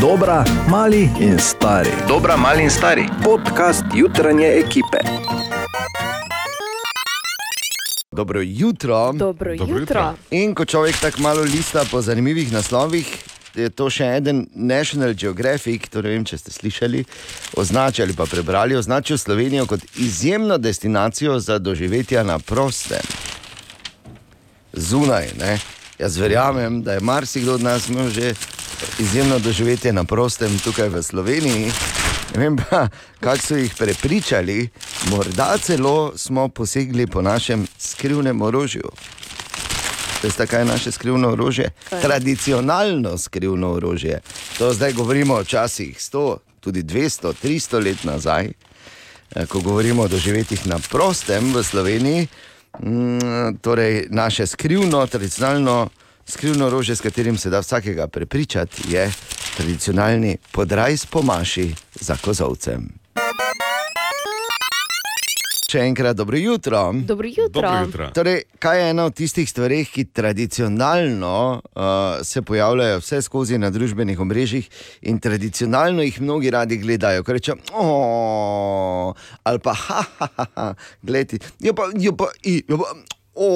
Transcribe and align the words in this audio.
Dobra, 0.00 0.44
mali 0.68 1.10
in 1.20 1.38
stari. 1.38 1.90
Dobra, 2.08 2.36
mali 2.36 2.62
in 2.62 2.70
stari. 2.70 3.04
Podcast 3.24 3.84
jutranje 3.94 4.46
ekipe. 4.46 4.98
Dobro 8.12 8.40
jutro. 8.40 9.12
Dobro, 9.12 9.56
Dobro 9.56 9.78
jutro. 9.78 10.00
jutro. 10.00 10.14
In 10.30 10.54
ko 10.54 10.64
človek 10.64 10.96
tako 11.00 11.20
malo 11.20 11.42
lista 11.42 11.84
po 11.90 12.02
zanimivih 12.02 12.52
naslovih, 12.52 13.18
je 13.54 13.68
to 13.68 13.90
še 13.90 14.04
en 14.04 14.46
National 14.54 15.12
Geographic, 15.14 15.88
to 15.88 16.02
ne 16.02 16.08
vem, 16.08 16.24
če 16.24 16.38
ste 16.38 16.52
slišali, 16.52 17.04
označil 17.56 18.04
ali 18.04 18.16
pa 18.16 18.24
prebrali, 18.24 18.76
označil 18.76 19.18
Slovenijo 19.18 19.66
kot 19.66 19.80
izjemno 19.96 20.58
destinacijo 20.58 21.38
za 21.38 21.58
doživetja 21.58 22.22
na 22.22 22.38
prostem. 22.38 23.04
Zunaj, 24.72 25.28
ne? 25.38 25.58
Jaz 25.98 26.16
verjamem, 26.16 26.82
da 26.82 26.92
je 26.92 27.00
marsikdo 27.00 27.54
od 27.54 27.62
nas 27.62 27.88
imel 27.88 28.08
že 28.08 28.34
izjemno 28.98 29.38
doživetje 29.38 29.92
na 29.92 30.04
prostem 30.04 30.58
tukaj 30.58 30.88
v 30.88 31.02
Sloveniji. 31.02 31.72
Ne 32.34 32.38
vem 32.38 32.56
pa, 32.56 32.88
kako 33.20 33.38
so 33.38 33.56
jih 33.56 33.74
prepričali, 33.78 34.68
morda 35.10 35.58
celo 35.58 36.12
smo 36.16 36.48
posegli 36.48 37.06
po 37.06 37.22
našem 37.22 37.66
skrivnem 37.78 38.42
orožju. 38.42 38.90
Veste, 40.22 40.46
kaj 40.46 40.60
je 40.60 40.64
naše 40.64 40.92
skrivno 40.92 41.32
orožje? 41.32 41.70
Kaj? 41.90 42.00
Tradicionalno 42.00 43.18
skrivno 43.18 43.72
orožje. 43.72 44.20
To 44.58 44.72
zdaj 44.72 44.92
govorimo 44.92 45.34
o 45.34 45.44
časih 45.44 45.98
100, 45.98 46.36
tudi 46.60 46.82
200, 46.82 47.32
300 47.42 47.84
let 47.84 48.04
nazaj. 48.04 48.52
Eh, 49.34 49.46
Ko 49.46 49.60
govorimo 49.60 50.02
o 50.02 50.08
doživetjih 50.08 50.66
na 50.66 50.78
prostem 50.90 51.54
v 51.54 51.62
Sloveniji, 51.62 52.28
mm, 52.82 53.58
torej 53.62 54.06
naše 54.10 54.46
skrivno, 54.46 55.06
tradicionalno 55.06 55.88
skrivno 56.30 56.66
orožje, 56.66 56.96
s 56.96 57.00
katerim 57.00 57.38
se 57.38 57.50
da 57.50 57.58
vsakega 57.58 58.06
prepričati, 58.06 58.82
je 58.94 59.12
tradicionalni 59.56 60.36
podraj 60.52 60.96
s 60.96 61.06
pomaši 61.06 61.74
za 62.00 62.16
kozovcem. 62.16 62.88
Še 65.70 65.84
enkrat 65.86 66.16
dobro 66.16 66.38
jutro. 66.38 66.92
Dobro 67.06 67.28
jutro. 67.28 67.48
Dobro 67.62 67.80
jutro. 67.84 68.08
Torej, 68.14 68.40
kaj 68.58 68.80
je 68.80 68.86
ena 68.90 69.04
od 69.06 69.14
tistih 69.14 69.50
stvari, 69.50 69.84
ki 69.86 70.04
tradicionalno 70.04 71.60
uh, 71.62 71.82
se 72.26 72.42
pojavljajo 72.42 72.98
vse 72.98 73.22
skozi 73.22 73.58
na 73.58 73.70
družbenih 73.70 74.20
omrežjih 74.20 74.66
in 75.02 75.20
tradicionalno 75.22 76.02
jih 76.02 76.20
mnogi 76.20 76.50
radi 76.50 76.78
gledajo, 76.78 77.22
ko 77.22 77.32
rečejo, 77.32 77.56
"O", 77.72 79.14
ali 79.42 79.58
pa 79.58 79.74
ha, 79.74 80.02
ha, 80.18 80.28
ha, 80.36 80.46
ha 80.54 80.74
gledaj, 81.02 81.38
jo 81.60 81.74
pa, 81.74 81.86
jo 81.94 82.16
pa, 82.18 82.32
jo 82.42 82.78
pa, 82.82 82.90
o. 83.34 83.50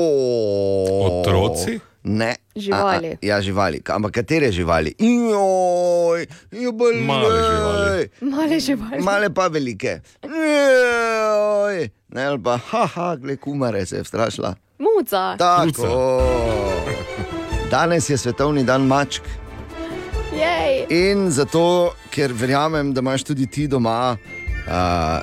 Otroci? 1.11 1.81
Ne. 2.05 2.34
Živali. 2.56 3.08
A, 3.08 3.12
a, 3.12 3.27
ja, 3.27 3.41
živali. 3.41 3.83
Ampak 3.88 4.12
katere 4.12 4.52
živali? 4.52 4.94
Joj, 4.98 6.27
jubelej. 6.52 7.02
Male 7.02 7.30
živali. 7.42 8.08
Male 8.20 8.60
živali. 8.60 9.02
Male 9.02 9.30
pa 9.34 9.48
velike. 9.48 10.00
Joj, 10.22 11.88
ne, 12.08 12.25
ali 12.25 12.42
pa, 12.42 12.56
haha, 12.56 13.16
gled 13.16 13.41
kumare 13.41 13.86
se 13.86 13.97
je 13.97 14.05
strašila. 14.05 14.55
Muca. 14.78 15.36
Tako. 15.38 16.22
Danes 17.70 18.10
je 18.10 18.16
svetovni 18.19 18.64
dan 18.64 18.86
mačk. 18.86 19.22
Jej. 20.34 20.86
In 20.91 21.30
zato, 21.30 21.94
ker 22.10 22.32
verjamem, 22.32 22.92
da 22.94 23.00
imaš 23.00 23.22
tudi 23.25 23.47
ti 23.47 23.66
doma, 23.70 24.16
uh, 24.16 24.70
uh, 24.70 25.22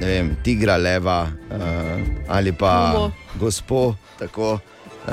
ne 0.00 0.06
vem, 0.06 0.36
tigra, 0.44 0.76
leva 0.76 1.22
uh, 1.24 2.00
ali 2.28 2.52
pa 2.52 2.92
Mumo. 2.92 3.10
gospo. 3.40 3.94
Tako, 4.18 4.58
uh, 5.06 5.12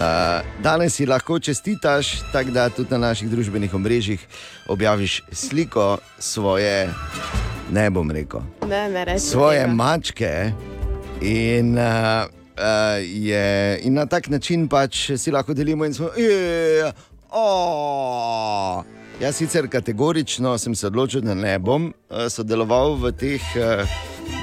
danes 0.60 0.94
si 0.94 1.06
lahko 1.06 1.40
čestitaš, 1.40 2.22
tako 2.32 2.52
da 2.52 2.70
tudi 2.70 2.92
na 2.92 2.98
naših 3.00 3.30
družbenih 3.30 3.74
omrežjih 3.74 4.28
objaviš 4.68 5.24
sliko 5.32 5.98
svoje, 6.20 6.90
ne 7.72 7.90
bom 7.90 8.12
rekel, 8.12 8.42
Ne, 8.68 8.90
ne 8.90 9.06
reči. 9.06 9.20
svoje 9.26 9.62
tega. 9.62 9.74
mačke. 9.74 10.52
In, 11.22 11.78
uh, 11.78 11.84
uh, 11.84 12.64
je, 13.00 13.46
in 13.84 13.94
na 13.94 14.06
tak 14.06 14.28
način 14.28 14.68
pač 14.68 15.12
si 15.18 15.32
lahko 15.32 15.54
delimo 15.54 15.86
in 15.86 15.94
smo. 15.94 16.10
"Je, 16.18 16.92
o." 17.32 18.84
Jaz 19.20 19.36
sicer 19.36 19.68
kategorično 19.70 20.58
sem 20.58 20.76
se 20.76 20.88
odločil, 20.88 21.22
da 21.22 21.34
ne 21.34 21.60
bom 21.60 21.94
sodeloval 22.30 22.96
v 22.96 23.12
teh, 23.12 23.42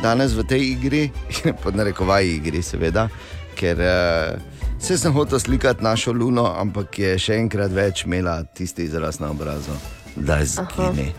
danes 0.02 0.32
v 0.32 0.44
tej 0.44 0.62
igri, 0.70 1.10
pod 1.62 1.74
narekovaji 1.76 2.36
igri, 2.36 2.62
seveda, 2.62 3.08
ker 3.56 3.74
uh, 3.74 4.38
se 4.80 4.98
sem 4.98 5.12
hotel 5.12 5.38
slikati 5.38 5.84
našo 5.84 6.12
luno, 6.12 6.54
ampak 6.56 6.98
je 6.98 7.18
še 7.18 7.38
enkrat 7.42 7.72
več 7.74 8.04
imela 8.06 8.42
tisti 8.44 8.86
izraz 8.88 9.20
na 9.20 9.30
obrazu, 9.30 9.74
da 10.16 10.38
je 10.42 10.46
zgini. 10.46 11.12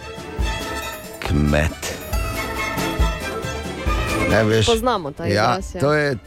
Kmet. 1.27 1.95
Ne, 4.29 4.43
veš, 4.45 4.65
Poznamo 4.65 5.11
ta 5.11 5.25
ja, 5.25 5.57
izraz, 5.57 5.75
ja. 5.75 5.81
to 5.81 5.93
je, 5.93 6.17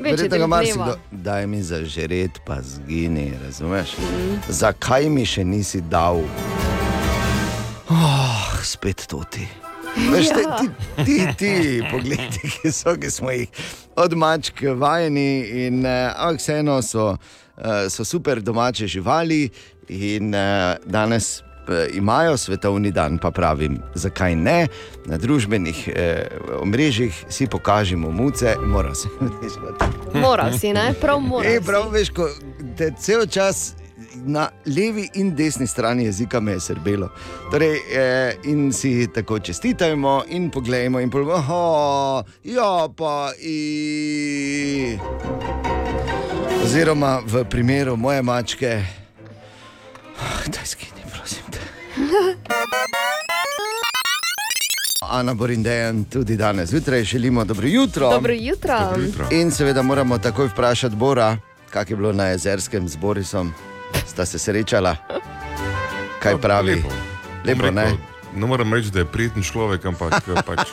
verjetno 0.00 0.28
ga 0.28 0.38
del 0.38 0.46
marsikdo. 0.46 0.84
dneva. 0.84 0.96
Daj 1.10 1.46
mi 1.46 1.62
zažret, 1.62 2.40
pa 2.46 2.58
zgini, 2.62 3.32
razumeš? 3.44 3.94
Mhm. 3.98 4.40
Zakaj 4.48 5.08
mi 5.10 5.26
še 5.26 5.44
nisi 5.44 5.80
dal? 5.80 6.24
Oh, 7.90 8.50
spet 8.66 9.06
to 9.06 9.22
ti. 9.30 9.46
Veš, 9.96 10.28
te, 10.28 10.40
Ja. 10.40 10.56
ti, 10.56 10.68
ti, 11.04 11.16
ti 11.38 11.52
pogledi, 11.90 12.20
ki 12.54 12.72
so, 12.72 12.96
ki 12.96 13.10
smo 13.10 13.30
jih 13.30 13.48
od 13.96 14.12
mačk 14.14 14.62
vajeni, 14.74 15.30
in 15.62 15.86
eh, 15.86 16.12
ampak 16.12 16.38
vseeno 16.38 16.82
so, 16.82 17.16
eh, 17.56 17.88
so 17.88 18.04
super 18.04 18.40
domače 18.40 18.86
živali, 18.86 19.48
in 19.88 20.34
eh, 20.34 20.40
danes 20.84 21.42
imajo 21.92 22.36
svetovni 22.36 22.92
dan, 22.92 23.18
pa 23.18 23.30
pravim, 23.30 23.80
zakaj 23.94 24.36
ne. 24.36 24.68
Na 25.04 25.16
družbenih 25.16 25.88
eh, 25.88 26.26
omrežjih 26.60 27.24
si 27.28 27.46
pokažemo 27.46 28.10
muce, 28.10 28.54
mora 28.62 28.94
se 28.94 29.08
veš, 29.20 29.52
kot- 29.54 30.14
Moral 30.14 30.52
si, 30.52 30.72
ne? 30.72 30.94
Prav 30.94 31.18
moral. 31.20 31.48
Ej, 31.48 31.58
si. 31.58 31.66
prav 31.66 31.90
veš, 31.90 32.10
ko 32.10 32.28
te 32.76 32.92
cel 32.96 33.26
čas. 33.26 33.74
Na 34.28 34.48
levi 34.66 35.08
in 35.14 35.34
desni 35.34 35.66
strani 35.66 36.04
jezika 36.04 36.40
me 36.40 36.52
je 36.52 36.60
srbelo. 36.60 37.08
Torej, 37.50 37.76
eh, 37.94 38.34
in 38.44 38.72
si 38.72 39.06
tako 39.14 39.38
čestitajmo, 39.38 40.24
in 40.28 40.50
poglejmo, 40.50 41.00
in 41.00 41.10
povemo, 41.10 41.32
oh, 41.32 42.24
ja, 42.44 42.88
pa 42.96 43.30
i. 43.40 44.98
Oziroma, 46.64 47.20
v 47.26 47.44
primeru 47.44 47.96
moje 47.96 48.22
mačke, 48.22 48.82
oh, 50.18 50.42
da 50.46 50.64
skini, 50.64 51.06
prosim 51.12 51.42
te. 51.50 51.60
Ana 55.10 55.34
Borindejan, 55.34 56.04
tudi 56.04 56.36
danes 56.36 56.70
zjutraj 56.70 57.04
želimo 57.04 57.44
dobro 57.44 57.66
jutro. 57.66 58.10
Dobro 58.10 58.32
jutro. 58.32 58.78
Dobro 58.80 59.02
jutro. 59.02 59.28
In 59.30 59.50
seveda 59.50 59.82
moramo 59.82 60.18
takoj 60.18 60.46
vprašati 60.46 60.96
Bora, 60.96 61.36
kako 61.70 61.92
je 61.92 61.96
bilo 61.96 62.12
na 62.12 62.24
jezerskem 62.24 62.88
z 62.88 62.96
Borisom. 62.96 63.52
Sta 64.06 64.26
se 64.26 64.38
srečala? 64.38 64.96
Kaj 66.22 66.36
pravi? 66.42 66.74
Lepo, 66.74 66.88
Lepo, 67.44 67.70
ne? 67.70 67.84
rekel, 67.84 67.98
ne 68.34 68.46
morem 68.46 68.74
reči, 68.74 68.90
da 68.90 68.98
je 68.98 69.08
prijeten 69.08 69.42
človek, 69.42 69.84
ampak 69.86 70.20
eh, 70.28 70.42
pač. 70.42 70.68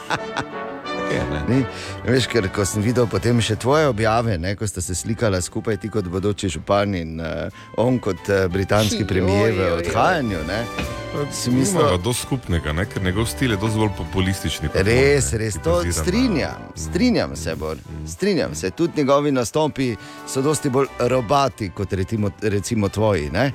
Je, 1.13 1.23
ne. 1.31 1.41
Ni? 1.49 1.61
Veš, 2.07 2.27
ker 2.27 2.49
ko 2.53 2.65
sem 2.65 2.81
videl 2.81 3.07
potem 3.07 3.41
še 3.41 3.55
tvoje 3.55 3.87
objave, 3.87 4.37
ne, 4.37 4.55
ko 4.55 4.67
sta 4.67 4.81
se 4.81 4.95
slikala 4.95 5.41
skupaj, 5.41 5.77
ti 5.77 5.89
kot 5.93 6.09
bodoči 6.11 6.49
župan 6.49 6.95
in 6.95 7.21
uh, 7.21 7.47
on 7.77 7.99
kot 7.99 8.27
uh, 8.29 8.47
britanski 8.51 9.05
premijer 9.07 9.53
v 9.53 9.71
odhajanju, 9.79 10.43
ne, 10.47 10.65
Imamo 11.13 11.57
mislil, 11.59 11.97
dosti 11.97 12.21
skupnega, 12.21 12.73
ne? 12.73 12.85
ker 12.85 13.03
njegov 13.03 13.25
stil 13.25 13.51
je 13.51 13.57
dosti 13.57 13.77
bolj 13.77 13.89
populistični. 13.97 14.69
moj, 14.73 14.83
Res, 14.83 15.33
res, 15.33 15.53
to 15.63 15.69
bazira 15.71 15.87
na- 15.87 16.03
strinjam, 16.03 16.61
strinjam 16.75 17.35
se, 17.35 17.55
Bor, 17.55 17.77
strinjam 18.07 18.55
se. 18.55 18.69
Tudi 18.69 18.93
njegovi 18.97 19.31
nastopi 19.31 19.95
so 20.27 20.41
dosti 20.41 20.69
bolj 20.69 20.87
robati 20.99 21.69
kot 21.69 21.93
recimo, 21.93 22.31
recimo 22.41 22.89
tvoji. 22.89 23.29
Ne? 23.29 23.51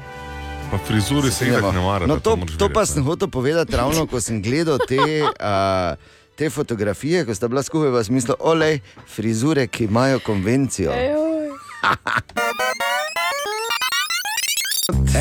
Pa 0.70 0.78
frizuri 0.78 1.31
se 1.31 1.46
jih 1.46 1.52
ne 1.75 1.81
mara. 1.81 2.06
No, 2.06 2.20
to, 2.20 2.37
moraš 2.37 2.56
to 2.56 2.69
pa 2.69 2.87
sem 2.87 3.04
hotel 3.04 3.28
povedati 3.28 3.76
ravno, 3.76 4.06
ko 4.06 4.20
sem 4.20 4.43
gledal 4.43 4.78
te, 4.88 4.96
uh, 5.22 5.96
te 6.38 6.50
fotografije, 6.50 7.25
ko 7.26 7.35
sta 7.35 7.49
bila 7.49 7.62
skupaj 7.62 7.90
v 7.90 8.05
smislu, 8.05 8.35
olej, 8.40 8.81
frizure, 9.14 9.67
ki 9.67 9.85
imajo 9.85 10.19
konvencijo. 10.26 10.93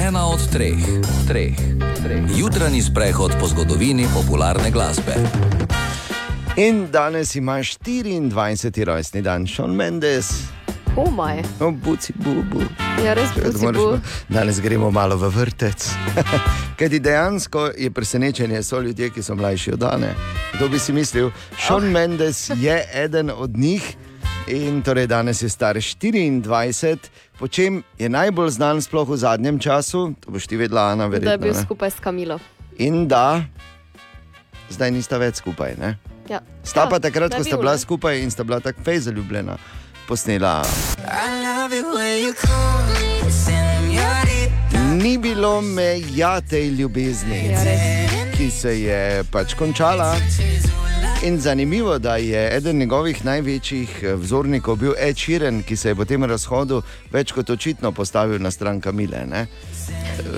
Ena 0.07 0.27
od 0.27 0.51
treh, 0.51 0.77
treh, 1.27 1.55
treh. 2.03 2.23
Jutranji 2.37 2.81
sprehod 2.81 3.31
po 3.39 3.47
zgodovini 3.47 4.07
popularne 4.13 4.71
glasbe. 4.71 5.13
In 6.55 6.87
danes 6.91 7.35
imaš 7.35 7.77
24. 7.77 8.83
rojstni 8.83 9.21
dan, 9.21 9.47
Sean 9.47 9.75
Mendes, 9.75 10.29
Komaj. 10.97 11.43
oh, 11.61 11.69
buci, 11.73 12.13
bubu. 12.15 12.61
Ja, 13.05 13.13
res 13.13 13.29
buci 13.29 13.65
moraš 13.65 13.77
bu. 13.77 13.91
ma- 13.91 14.01
Danes 14.29 14.57
gremo 14.57 14.89
malo 14.91 15.13
v 15.13 15.29
vrtec. 15.29 15.77
Ker 16.77 16.89
dejansko 16.89 17.69
je 17.77 17.91
presenečenje, 17.91 18.63
so 18.63 18.81
ljudje, 18.81 19.09
ki 19.09 19.21
so 19.21 19.35
mlajši 19.35 19.73
od 19.73 19.79
Dane. 19.79 20.15
Kdo 20.53 20.69
bi 20.69 20.79
si 20.79 20.93
mislil, 20.93 21.29
Sean 21.53 21.85
oh. 21.85 21.91
Mendes 21.91 22.49
je 22.49 22.81
eden 22.93 23.29
od 23.29 23.53
njih 23.53 23.85
in 24.47 24.81
torej 24.81 25.07
danes 25.07 25.41
je 25.41 25.49
star 25.49 25.75
24, 25.75 26.97
po 27.37 27.47
čem 27.47 27.83
je 27.99 28.09
najbolj 28.09 28.49
znan, 28.49 28.81
sploh 28.81 29.05
v 29.05 29.17
zadnjem 29.17 29.59
času. 29.59 30.17
To 30.19 30.31
boš 30.31 30.47
ti 30.47 30.57
vedela, 30.57 30.89
Ana, 30.91 31.05
Da 31.05 31.15
je 31.15 31.19
verjetno. 31.19 31.37
bil 31.37 31.53
ne? 31.53 31.61
skupaj 31.61 31.91
s 31.91 31.99
Kamilo. 31.99 32.39
in 32.77 33.07
da 33.07 33.45
zdaj 34.69 34.91
nista 34.91 35.17
več 35.17 35.35
skupaj. 35.35 35.77
Ne? 35.77 35.97
Ja. 36.29 36.41
Sta 36.63 36.89
pa 36.89 36.97
takrat, 36.99 37.29
da 37.31 37.37
ko 37.37 37.43
bi 37.43 37.49
sta 37.49 37.55
bil, 37.55 37.61
bila 37.61 37.71
ne? 37.71 37.79
skupaj 37.79 38.17
in 38.17 38.31
sta 38.31 38.43
bila 38.43 38.59
tako 38.59 38.81
fej 38.83 38.99
zaljubljena, 38.99 39.57
posnela. 40.07 40.63
Ni 45.03 45.17
bilo 45.17 45.61
meja 45.61 46.41
tej 46.41 46.69
ljubezni, 46.69 47.49
Ja, 47.51 47.59
ki 48.37 48.51
se 48.51 48.81
je 48.81 49.23
pač 49.31 49.53
končala. 49.53 50.15
In 51.23 51.39
zanimivo, 51.39 51.97
da 51.99 52.15
je 52.15 52.55
eden 52.57 52.77
njegovih 52.77 53.25
največjih 53.25 54.03
vzornikov 54.17 54.75
bil 54.75 54.93
Ed 54.97 55.17
Sheeran, 55.17 55.63
ki 55.63 55.75
se 55.75 55.89
je 55.89 55.95
po 55.95 56.05
tem 56.05 56.23
razhodu 56.23 56.81
več 57.11 57.31
kot 57.31 57.49
očitno 57.49 57.91
postavil 57.91 58.39
na 58.39 58.51
stran 58.51 58.81
Kamile. 58.81 59.25
Ne? 59.25 59.47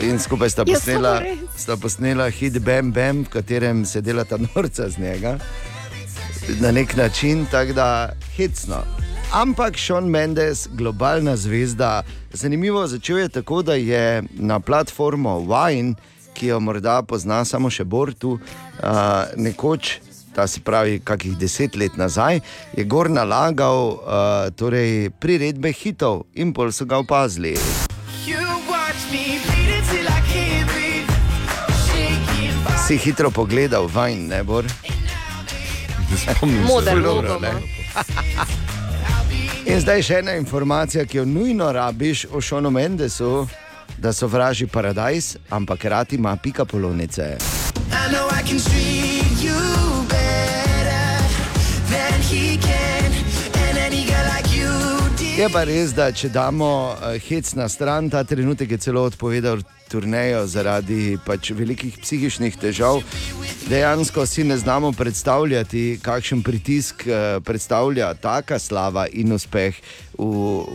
In 0.02 0.20
skupaj 0.20 0.50
sta 0.50 0.64
Ja, 0.68 0.74
posnela, 0.74 1.20
sta 1.58 1.78
posnela 1.78 2.30
hit 2.30 2.60
Bam 2.64 2.92
Bam, 2.92 3.26
v 3.28 3.30
katerem 3.30 3.86
se 3.86 4.02
delata 4.02 4.40
norca 4.56 4.90
z 4.90 4.98
njega 4.98 5.38
na 6.60 6.72
nek 6.72 6.96
način, 6.96 7.46
tako 7.52 7.74
da 7.74 8.10
hecno. 8.38 8.84
Ampak 9.30 9.78
Sean 9.78 10.10
Mendes, 10.10 10.68
globalna 10.72 11.38
zvezda, 11.38 12.04
zanimivo 12.34 12.88
začel 12.88 13.18
je 13.18 13.30
tako, 13.30 13.62
da 13.62 13.74
je 13.74 14.24
na 14.34 14.60
platformo 14.60 15.40
Wine, 15.40 15.94
ki 16.34 16.48
jo 16.48 16.60
morda 16.60 17.02
pozna 17.02 17.46
samo 17.46 17.70
še 17.70 17.84
Bortu, 17.84 18.40
uh, 18.40 19.30
nekoč. 19.38 20.00
Ta 20.34 20.48
se 20.48 20.62
pravi, 20.66 21.00
kakih 21.04 21.38
deset 21.38 21.76
let 21.76 21.98
nazaj 21.98 22.40
je 22.78 22.84
gor 22.86 23.10
nalagal 23.10 23.78
uh, 24.02 24.50
torej, 24.56 25.10
priredbe 25.22 25.74
hitov 25.78 26.24
in 26.34 26.54
pol 26.54 26.72
so 26.72 26.86
ga 26.86 26.98
opazili. 26.98 27.54
Si 32.88 32.98
hitro 32.98 33.30
pogledal, 33.30 33.86
vajn, 33.86 34.26
ne 34.34 34.42
bor. 34.44 34.66
Ne 34.66 36.18
spomnim 36.18 36.66
se. 36.66 36.74
Moder 36.74 37.02
Dobro, 37.02 37.38
logo. 37.38 37.46
ne. 37.46 38.68
In 39.70 39.78
zdaj 39.78 40.02
še 40.02 40.16
ena 40.24 40.34
informacija, 40.34 41.04
ki 41.06 41.20
jo 41.20 41.24
nujno 41.30 41.68
rabiš 41.72 42.24
o 42.34 42.40
Šonu 42.42 42.72
Mendesu, 42.74 43.46
da 44.02 44.10
so 44.14 44.26
vraži 44.28 44.66
paradajz, 44.68 45.36
ampak 45.50 45.86
rad 45.86 46.14
ima 46.14 46.34
pika 46.42 46.66
polonice. 46.66 47.38
Je 55.38 55.50
pa 55.54 55.64
res, 55.64 55.94
da 55.94 56.10
če 56.12 56.30
damo 56.34 56.72
uh, 56.90 57.14
hec 57.30 57.54
na 57.54 57.70
stran, 57.70 58.10
ta 58.10 58.24
trenutek 58.24 58.72
je 58.72 58.78
celo 58.90 59.06
odpovedal 59.06 59.62
turnejo 59.90 60.46
zaradi 60.48 61.18
pač 61.26 61.52
velikih 61.58 61.98
psihičnih 62.02 62.58
težav. 62.62 63.02
Dejansko 63.70 64.26
si 64.26 64.44
ne 64.44 64.58
znamo 64.58 64.92
predstavljati, 64.92 66.00
kakšen 66.02 66.44
pritisk 66.44 67.06
uh, 67.08 67.44
predstavlja 67.44 68.14
taka 68.14 68.60
slava 68.60 69.08
in 69.12 69.34
uspeh 69.34 69.76
v, 70.20 70.26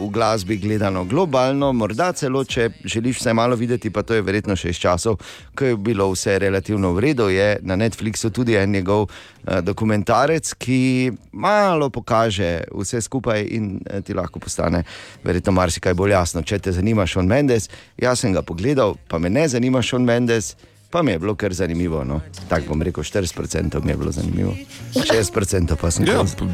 v 0.07 0.09
glasbi, 0.11 0.57
gledano 0.57 1.05
globalno. 1.05 1.73
Morda 1.73 2.13
celo, 2.17 2.45
če 2.45 2.71
želiš 2.85 3.21
vse 3.21 3.35
malo 3.35 3.57
videti, 3.57 3.91
pa 3.91 4.03
to 4.03 4.15
je 4.15 4.23
verjetno 4.25 4.57
še 4.57 4.73
iz 4.73 4.81
časov, 4.81 5.19
ko 5.55 5.69
je 5.69 5.77
bilo 5.77 6.09
vse 6.13 6.39
relativno 6.39 6.93
v 6.97 7.05
redu. 7.09 7.29
Je 7.33 7.59
na 7.63 7.77
Netflixu 7.77 8.31
tudi 8.31 8.57
en 8.59 8.73
njegov 8.73 9.07
uh, 9.07 9.61
dokumentarec, 9.63 10.55
ki 10.59 11.13
malo 11.33 11.91
pokaže 11.91 12.65
vse 12.73 13.03
skupaj 13.05 13.47
in 13.59 13.77
uh, 13.79 14.01
ti 14.07 14.15
lahko 14.17 14.43
postane 14.43 14.85
verjetno 15.25 15.53
marsikaj 15.53 15.95
bolj 15.95 16.17
jasno. 16.17 16.43
Če 16.43 16.59
te 16.59 16.73
zanima 16.73 17.07
Sean 17.07 17.29
Mendes, 17.29 17.69
jaz 18.01 18.25
sem 18.25 18.33
ga 18.33 18.43
pogledal, 18.43 18.97
pa 19.09 19.19
me 19.19 19.31
ne 19.31 19.49
zanima 19.49 19.83
Sean 19.83 20.03
Mendes. 20.03 20.57
Pa 20.91 21.03
mi 21.03 21.11
je 21.11 21.19
bilo 21.19 21.35
kar 21.35 21.53
zanimivo. 21.53 22.05
No. 22.05 22.21
Tako 22.49 22.69
bom 22.69 22.83
rekel, 22.83 23.03
40% 23.03 23.83
mi 23.83 23.91
je 23.91 23.97
bilo 23.97 24.13
zanimivo, 24.13 24.55
60% 24.93 25.77
pa 25.77 25.91
sem 25.91 26.07
Ja, 26.07 26.17
konc. 26.17 26.35
p- 26.35 26.45
eh, 26.45 26.47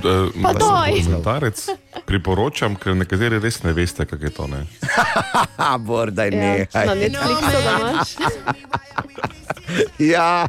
Pa 0.42 0.48
sem 0.50 0.58
daj. 0.58 0.90
dokumentarec 0.92 1.66
priporočam, 2.06 2.74
ker 2.74 2.94
nekateri 2.94 3.38
res 3.38 3.62
ne 3.62 3.72
veste, 3.72 4.06
kako 4.06 4.24
je 4.24 4.30
to. 4.30 4.46
Ne? 4.46 4.64
Daj 6.10 6.26
Ja, 6.26 6.30
ne. 6.32 6.66
na 6.76 6.94
Netflixu 6.94 7.50
ga 7.54 7.76
imaš. 7.80 8.08
Ja. 10.00 10.48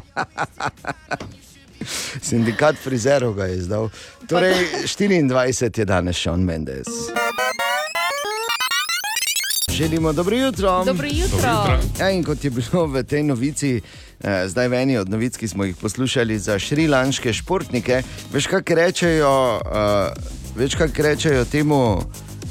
Sindikat 2.22 2.76
frizerov 2.76 3.34
ga 3.34 3.44
je 3.44 3.56
izdal. 3.56 3.88
Torej, 4.26 4.54
24 4.88 5.28
je 5.74 5.84
danes 5.84 6.16
Sean 6.16 6.40
Mendes. 6.40 6.86
Želimo 9.72 10.12
dobro 10.12 10.36
jutro. 10.36 10.84
Dobro 10.84 11.06
jutro. 11.06 11.36
jutro. 11.36 11.78
Ja, 12.00 12.10
in 12.10 12.24
kot 12.24 12.44
je 12.44 12.50
bilo 12.50 12.86
v 12.86 13.02
tej 13.02 13.22
novici, 13.22 13.80
eh, 14.20 14.48
zdaj 14.48 14.68
v 14.68 14.74
eni 14.74 14.96
od 14.98 15.08
novic, 15.08 15.36
ki 15.36 15.48
smo 15.48 15.64
jih 15.64 15.76
poslušali 15.76 16.38
za 16.38 16.58
šrilanške 16.58 17.32
športnike, 17.32 18.02
veš, 18.32 18.46
kaj 18.46 18.62
rečejo, 18.68 19.60
eh, 19.64 20.12
veš, 20.56 20.74
kaj 20.74 20.88
rečejo 20.96 21.44
temu, 21.44 22.04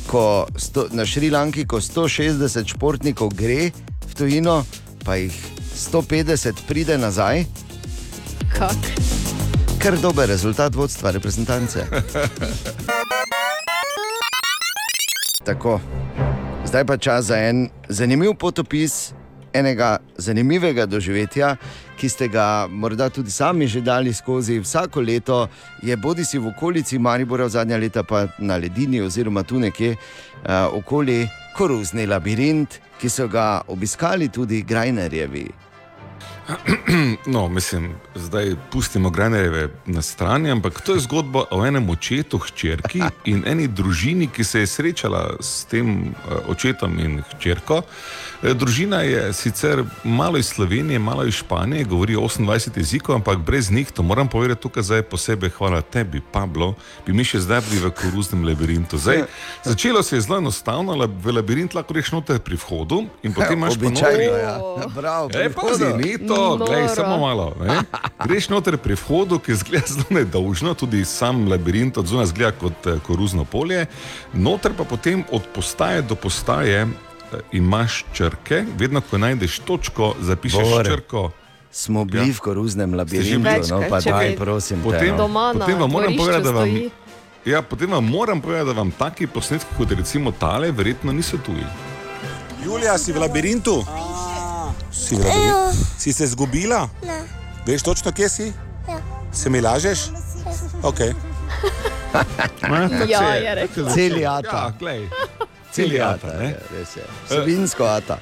ko 0.07 0.47
sto, 0.57 0.87
na 0.91 1.05
Šrilanki, 1.05 1.67
ko 1.67 1.77
160 1.81 2.67
športnikov 2.67 3.29
gre 3.37 3.71
v 4.09 4.13
tujino, 4.17 4.65
pa 5.05 5.15
jih 5.15 5.33
150 5.77 6.65
pride 6.67 6.97
nazaj, 6.97 7.45
Kak? 8.57 8.75
kar 9.79 9.97
dober 9.97 10.27
rezultat 10.29 10.75
vodstva 10.75 11.11
reprezentance. 11.11 11.85
Tako. 15.47 15.79
Zdaj 16.71 16.85
pa 16.85 16.97
čas 16.97 17.25
za 17.25 17.35
en 17.37 17.69
zanimiv 17.89 18.33
potopis 18.39 19.13
enega 19.53 19.97
zanimivega 20.17 20.85
doživetja, 20.85 21.55
ki 21.99 22.09
ste 22.09 22.27
ga 22.31 22.67
morda 22.71 23.09
tudi 23.09 23.31
sami 23.31 23.67
že 23.67 23.81
dali 23.81 24.13
skozi. 24.13 24.59
Vsako 24.59 25.01
leto 25.01 25.47
je 25.83 25.97
bodi 25.97 26.23
si 26.25 26.37
v 26.37 26.47
okolici 26.47 26.99
Maribora, 26.99 27.49
zadnja 27.49 27.77
leta 27.77 28.03
pa 28.03 28.27
na 28.39 28.55
ledini, 28.55 29.01
oziroma 29.01 29.43
tu 29.43 29.59
nekje 29.59 29.91
uh, 29.91 30.71
okoli 30.71 31.27
koruzni 31.57 32.07
labirint, 32.07 32.79
ki 33.01 33.09
so 33.09 33.27
ga 33.27 33.61
obiskali 33.67 34.29
tudi 34.29 34.63
Grajnerjevi. 34.63 35.70
No, 37.25 37.49
mislim, 37.49 37.95
zdaj 38.15 38.55
pustimo 38.71 39.09
Granerjeve 39.09 39.69
na 39.85 40.01
strani, 40.01 40.51
ampak 40.51 40.81
to 40.81 40.93
je 40.93 40.99
zgodba 40.99 41.43
o 41.51 41.65
enem 41.65 41.89
očetu, 41.89 42.37
hčerki 42.37 43.01
in 43.25 43.43
eni 43.47 43.67
družini, 43.67 44.27
ki 44.27 44.43
se 44.43 44.59
je 44.59 44.67
srečala 44.67 45.35
s 45.39 45.65
tem 45.65 45.91
uh, 46.01 46.49
očetom 46.49 46.99
in 46.99 47.21
hčerko. 47.31 47.81
Eh, 48.43 48.53
Družina 48.53 49.01
je 49.01 49.33
sicer 49.33 49.83
malo 50.03 50.37
iz 50.37 50.45
Slovenije, 50.47 50.99
malo 50.99 51.25
iz 51.25 51.33
Španije, 51.33 51.83
govori 51.83 52.15
28 52.15 52.77
jezikov, 52.77 53.15
ampak 53.15 53.37
brez 53.37 53.71
njih, 53.71 53.91
to 53.91 54.03
moram 54.03 54.27
povedati 54.27 54.61
tukaj 54.61 54.83
zdaj 54.83 55.01
posebej, 55.01 55.49
hvala 55.49 55.81
tebi, 55.81 56.21
Pablo, 56.31 56.73
bi 57.05 57.13
mi 57.13 57.23
še 57.23 57.39
zdaj 57.39 57.61
bili 57.69 57.81
v 57.81 57.91
koruznem 57.91 58.43
labirintu. 58.43 58.97
Zdaj, 58.97 59.23
začelo 59.63 60.03
se 60.03 60.15
je 60.15 60.21
zelo 60.21 60.37
enostavno, 60.37 60.97
v 61.23 61.31
labirint 61.31 61.73
lahko 61.73 61.93
greš 61.93 62.11
noter 62.11 62.39
pri 62.39 62.55
vhodu 62.57 63.03
in 63.23 63.33
potem 63.33 63.53
imaš 63.53 63.77
pa 63.77 63.87
Običajno, 63.87 64.17
notri- 64.17 64.41
ja. 64.41 64.55
Prav, 64.95 65.29
Ej, 65.29 65.49
pri 65.49 65.53
pazi, 65.53 65.83
vhodu. 65.85 65.97
ni 65.97 66.17
to, 66.17 66.40
glej, 66.57 66.81
Noro. 66.81 66.95
samo 66.95 67.17
malo. 67.19 67.45
Ne? 67.59 67.79
Greš 68.25 68.49
noter 68.49 68.77
pri 68.77 68.95
vhodu, 68.95 69.37
ki 69.37 69.53
zgleda 69.55 69.87
zelo 69.87 70.09
nedolžno, 70.11 70.73
tudi 70.73 71.05
sam 71.05 71.47
labirint 71.47 71.97
od 71.97 72.05
zunaj 72.05 72.25
zgleda 72.27 72.51
kot 72.53 72.79
eh, 72.85 72.99
koruzno 73.01 73.45
polje, 73.45 73.85
noter 74.31 74.71
pa 74.71 74.83
potem 74.83 75.23
od 75.29 75.41
postaje 75.47 76.01
do 76.01 76.15
postaje 76.15 76.81
eh, 76.81 76.89
imaš 77.53 78.05
črke, 78.11 78.65
vedno 78.75 79.01
ko 79.01 79.17
najdeš 79.17 79.59
točko, 79.61 80.15
zapišeš 80.21 80.69
Bore. 80.69 80.85
črko. 80.87 81.31
Smo 81.73 82.05
bili 82.05 82.27
Ja. 82.27 82.33
v 82.33 82.39
koruznem 82.41 82.93
labirintu, 82.93 83.39
bili? 83.41 83.67
no 83.69 83.83
pa 83.89 83.99
daj, 84.01 84.35
prosim. 84.35 84.77
te, 84.77 84.83
Potem- 84.83 85.07
no. 85.09 85.17
Doma 85.19 85.53
Potem 85.53 85.77
vam 85.77 85.89
moram 85.89 86.13
povedati, 86.13 86.43
da 86.43 86.51
vam- 86.51 86.67
stoji. 86.67 86.89
Ja, 87.43 87.61
potem 87.61 87.89
vam 87.89 88.05
moram 88.05 88.37
povedati, 88.37 88.67
da 88.67 88.73
vam 88.73 88.91
taki 88.91 89.27
posnetki 89.27 89.71
kot 89.73 89.91
recimo 89.91 90.31
tale, 90.31 90.71
verjetno 90.71 91.11
niso 91.11 91.37
tuji. 91.39 91.63
Julija, 92.61 92.97
si 92.97 93.09
v 93.09 93.17
labirintu? 93.17 93.81
Si, 94.91 95.17
si 95.97 96.13
se 96.13 96.27
zgubila? 96.27 96.89
Ne. 97.05 97.19
Veš 97.67 97.83
točno, 97.83 98.11
kje 98.11 98.29
si? 98.29 98.53
Ja. 98.89 98.99
Se 99.33 99.49
mi 99.49 99.61
lažeš? 99.61 99.99
Okay. 100.83 101.13
Ja, 103.07 103.33
je 103.45 103.55
rekel. 103.55 103.89
Celjata. 103.93 104.57
Ja, 104.57 104.73
glej. 104.79 105.07
Celjata, 105.71 106.27
Celjata, 106.27 106.37
ne. 106.39 106.49
ja, 106.49 106.79
res 106.79 106.95
je. 106.95 107.03
Vsebinsko 107.29 107.85
ata. 107.85 108.17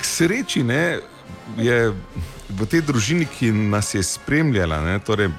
K 0.00 0.04
sreči 0.04 0.62
ne, 0.62 0.98
je 1.56 1.92
v 2.48 2.66
tej 2.68 2.82
družini, 2.84 3.26
ki 3.26 3.52
nas 3.52 3.94
je 3.94 4.02
spremljala, 4.02 4.80
ne, 4.84 4.98
torej 5.00 5.30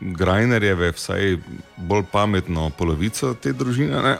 Grajnerjeve, 0.00 0.92
vsaj 0.92 1.36
bolj 1.76 2.04
pametno 2.12 2.70
polovico 2.78 3.34
te 3.34 3.52
družine, 3.52 4.02
ne, 4.02 4.16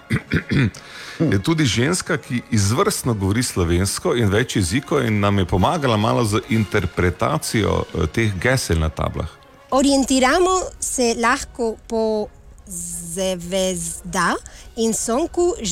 je 1.32 1.42
tudi 1.42 1.64
ženska, 1.64 2.16
ki 2.16 2.42
izvrstno 2.50 3.14
govori 3.14 3.42
slovensko 3.42 4.14
in 4.16 4.28
več 4.32 4.56
jezikov 4.56 5.04
in 5.06 5.20
nam 5.20 5.38
je 5.38 5.44
pomagala 5.44 5.96
malo 5.96 6.24
z 6.24 6.40
interpretacijo 6.48 7.84
eh, 7.84 8.06
teh 8.06 8.32
gesel 8.40 8.80
na 8.80 8.88
tablah. 8.88 9.28
Orientiramo 9.70 10.60
se 10.80 11.14
lahko 11.18 11.76
po 11.86 12.26
zvezda 12.66 14.34
in 14.76 14.94
sonku, 14.94 15.54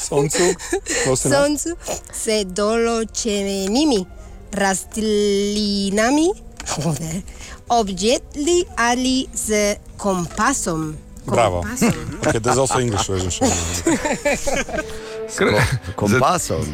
Soncu, 0.00 0.46
soncu 1.14 1.74
s 2.16 2.36
določenimi 2.56 3.98
rastlinami, 4.56 6.28
objedli 7.70 8.64
ali 8.76 9.26
z 9.34 9.76
kompasom. 9.96 10.96
Bravo. 11.26 11.64
Okay, 12.20 12.38
there's 12.38 12.58
also 12.58 12.78
English 12.80 13.08
version. 13.08 13.48
Kompasom. 15.96 16.66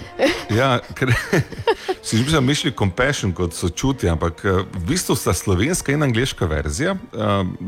Ja, 0.50 0.81
ker 0.95 1.12
si 2.07 2.25
že 2.25 2.41
mislil 2.41 2.73
compassion 2.73 3.33
kot 3.33 3.55
sočutje, 3.55 4.11
ampak 4.11 4.43
eh, 4.43 4.65
v 4.65 4.83
bistvu 4.91 5.15
sta 5.15 5.37
slovenska 5.37 5.93
in 5.93 6.03
angliška 6.03 6.47
verzija 6.49 6.97
eh, 6.97 6.99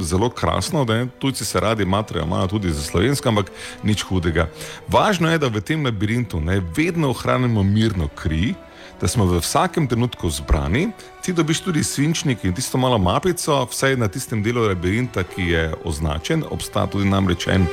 zelo 0.01 0.31
krasno, 0.31 0.85
da 0.85 1.07
tujci 1.07 1.45
se 1.45 1.61
radi 1.61 1.85
matrajo, 1.85 2.25
imajo 2.25 2.47
tudi 2.47 2.73
za 2.73 2.83
slovensko, 2.83 3.29
ampak 3.29 3.53
nič 3.83 4.03
hudega. 4.03 4.49
Važno 4.89 5.31
je, 5.31 5.39
da 5.39 5.53
v 5.53 5.61
tem 5.61 5.85
labirintu 5.85 6.41
ne, 6.41 6.63
vedno 6.77 7.13
ohranimo 7.13 7.63
mirno 7.63 8.09
kri, 8.09 8.55
da 9.01 9.09
smo 9.09 9.29
v 9.29 9.39
vsakem 9.39 9.87
trenutku 9.87 10.31
zbrani, 10.31 10.91
ti 11.29 11.33
dobiš 11.33 11.61
tudi 11.61 11.85
svinčnik 11.85 12.45
in 12.45 12.55
tisto 12.55 12.79
malo 12.79 12.99
mapico, 12.99 13.65
vsaj 13.71 13.97
na 13.97 14.09
tistem 14.09 14.41
delu 14.43 14.63
labirinta, 14.65 15.23
ki 15.23 15.43
je 15.43 15.75
označen, 15.85 16.45
obstaja 16.51 16.87
tudi 16.89 17.05
namreč 17.05 17.47
en 17.53 17.67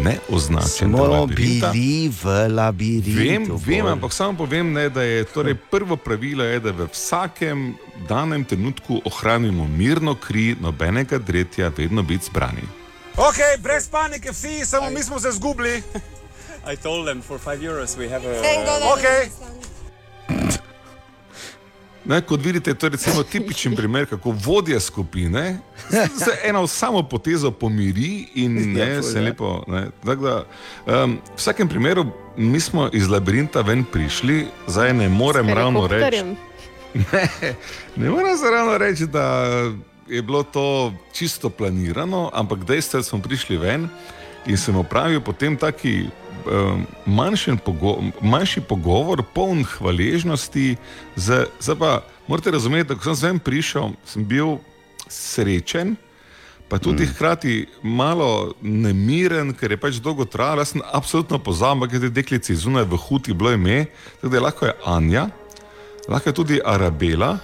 neoznačen 0.00 0.94
del 0.96 1.04
Smo 1.04 1.26
bili 1.26 2.08
v 2.08 2.48
labirintu. 2.48 3.58
Vem, 3.60 3.60
vem, 3.66 3.86
ampak 3.86 4.16
samo 4.16 4.38
povem, 4.38 4.72
ne, 4.72 4.88
da 4.88 5.02
je 5.02 5.26
torej 5.28 5.58
prvo 5.70 5.96
pravilo, 5.96 6.44
je, 6.44 6.60
da 6.60 6.72
v 6.72 6.88
vsakem 6.88 7.74
danem 8.08 8.48
trenutku 8.48 9.02
ohranimo 9.04 9.68
mirno 9.68 10.14
kri, 10.14 10.56
nobenega 10.60 11.18
dretja, 11.18 11.68
vedno 11.76 12.02
biti 12.02 12.32
zbrani. 12.32 12.64
Ok, 13.16 13.60
brez 13.60 13.90
panike, 13.92 14.32
vsi, 14.32 14.64
samo 14.64 14.90
mi 14.90 15.02
smo 15.02 15.20
se 15.20 15.36
zgubili. 15.36 15.82
I 16.72 16.76
told 16.76 17.06
them 17.06 17.20
for 17.20 17.38
five 17.38 17.60
euros 17.60 17.96
we 17.96 18.08
have 18.08 18.24
a. 18.24 18.40
Thank 18.40 18.64
God 18.64 18.80
I 18.80 18.92
Ok. 18.92 19.71
Ne, 22.04 22.20
kot 22.20 22.40
vidite, 22.44 22.74
to 22.74 22.86
je 22.86 22.90
recimo 22.90 23.22
tipičen 23.22 23.76
primer, 23.76 24.06
kako 24.06 24.34
vodja 24.44 24.80
skupine 24.80 25.58
z 25.90 26.26
eno 26.44 26.66
samo 26.66 27.02
potezo 27.02 27.50
pomiri 27.50 28.26
in 28.34 28.76
Ja, 28.76 28.86
ne, 28.86 28.94
ful, 28.94 29.10
se 29.10 29.18
ja. 29.18 29.24
lepo. 29.24 29.64
Ne, 29.66 29.86
tako 30.04 30.22
da, 30.22 30.44
um, 31.04 31.12
v 31.12 31.36
vsakem 31.36 31.68
primeru 31.68 32.06
mi 32.36 32.60
smo 32.60 32.88
iz 32.92 33.08
labirinta 33.08 33.60
ven 33.60 33.84
prišli, 33.84 34.46
zdaj 34.66 34.94
ne 34.94 35.08
morem 35.08 35.48
ravno 35.48 35.86
reči. 35.86 36.24
Ne, 36.94 37.28
ne 37.96 38.10
morem 38.10 38.36
se 38.36 38.50
ravno 38.50 38.78
reči, 38.78 39.06
da 39.06 39.46
je 40.08 40.22
bilo 40.22 40.42
to 40.42 40.92
čisto 41.12 41.50
planirano, 41.50 42.30
ampak 42.32 42.64
dejstvo 42.64 42.98
je, 42.98 43.00
da 43.00 43.04
smo 43.04 43.18
prišli 43.18 43.56
ven 43.56 43.88
in 44.46 44.56
sem 44.56 44.76
opravil 44.76 45.20
potem 45.20 45.56
taki 45.56 46.06
manjšen 47.06 47.58
pogo 47.58 47.98
manjši 48.20 48.60
pogovor, 48.68 49.22
poln 49.34 49.64
hvaležnosti. 49.64 50.76
Za, 51.16 51.44
za 51.60 51.76
pa, 51.76 52.00
morate 52.28 52.50
razumeti, 52.50 52.88
da 52.88 52.94
ko 52.94 53.04
sem 53.04 53.16
sem 53.16 53.38
prišel, 53.38 53.92
sem 54.06 54.24
bil 54.24 54.56
srečen. 55.08 55.96
Pa 56.68 56.78
tudi 56.78 57.04
mm. 57.04 57.08
hkrati 57.12 57.66
malo 57.82 58.54
nemiren, 58.62 59.52
ker 59.52 59.70
je 59.70 59.76
pač 59.76 60.00
dolgo 60.00 60.24
trajalo. 60.24 60.64
Jaz 60.64 60.72
sem 60.72 60.84
absolutno 60.92 61.38
pozabil, 61.38 61.88
ker 61.88 62.00
te 62.00 62.08
deklice 62.08 62.56
zunaj 62.56 62.86
v 62.88 62.96
huti 62.96 63.34
bilo 63.36 63.52
ime, 63.52 63.86
tako 64.20 64.32
da 64.32 64.36
je 64.36 64.40
lahko 64.40 64.66
je 64.66 64.74
Anja, 64.86 65.26
lahko 66.08 66.28
je 66.30 66.34
tudi 66.34 66.60
Arabela, 66.64 67.36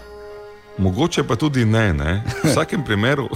mogoče 0.78 1.26
pa 1.28 1.37
tudi 1.37 1.64
ne. 1.64 1.93
ne. 1.93 2.23
V 2.43 2.50
vsakem 2.50 2.85
primeru 2.85 3.28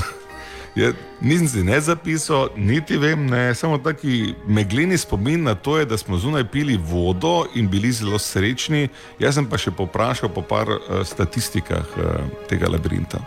je, 0.74 0.92
nisem 1.20 1.48
si 1.48 1.62
ne 1.64 1.80
zapisal, 1.80 2.48
niti 2.56 2.96
vem, 2.96 3.26
ne, 3.26 3.54
samo 3.54 3.78
taki 3.78 4.34
megleni 4.46 4.98
spomin 4.98 5.42
na 5.42 5.54
to, 5.54 5.78
je, 5.78 5.84
da 5.84 5.98
smo 5.98 6.18
zunaj 6.18 6.44
pili 6.50 6.76
vodo 6.76 7.44
in 7.54 7.68
bili 7.68 7.92
zelo 7.92 8.18
srečni. 8.18 8.88
Jaz 9.18 9.34
sem 9.34 9.48
pa 9.48 9.60
še 9.60 9.74
poprašal 9.76 10.32
po 10.32 10.42
par 10.42 10.70
uh, 10.70 11.02
statistikah 11.04 11.96
uh, 11.96 12.26
tega 12.48 12.70
labirinta. 12.72 13.20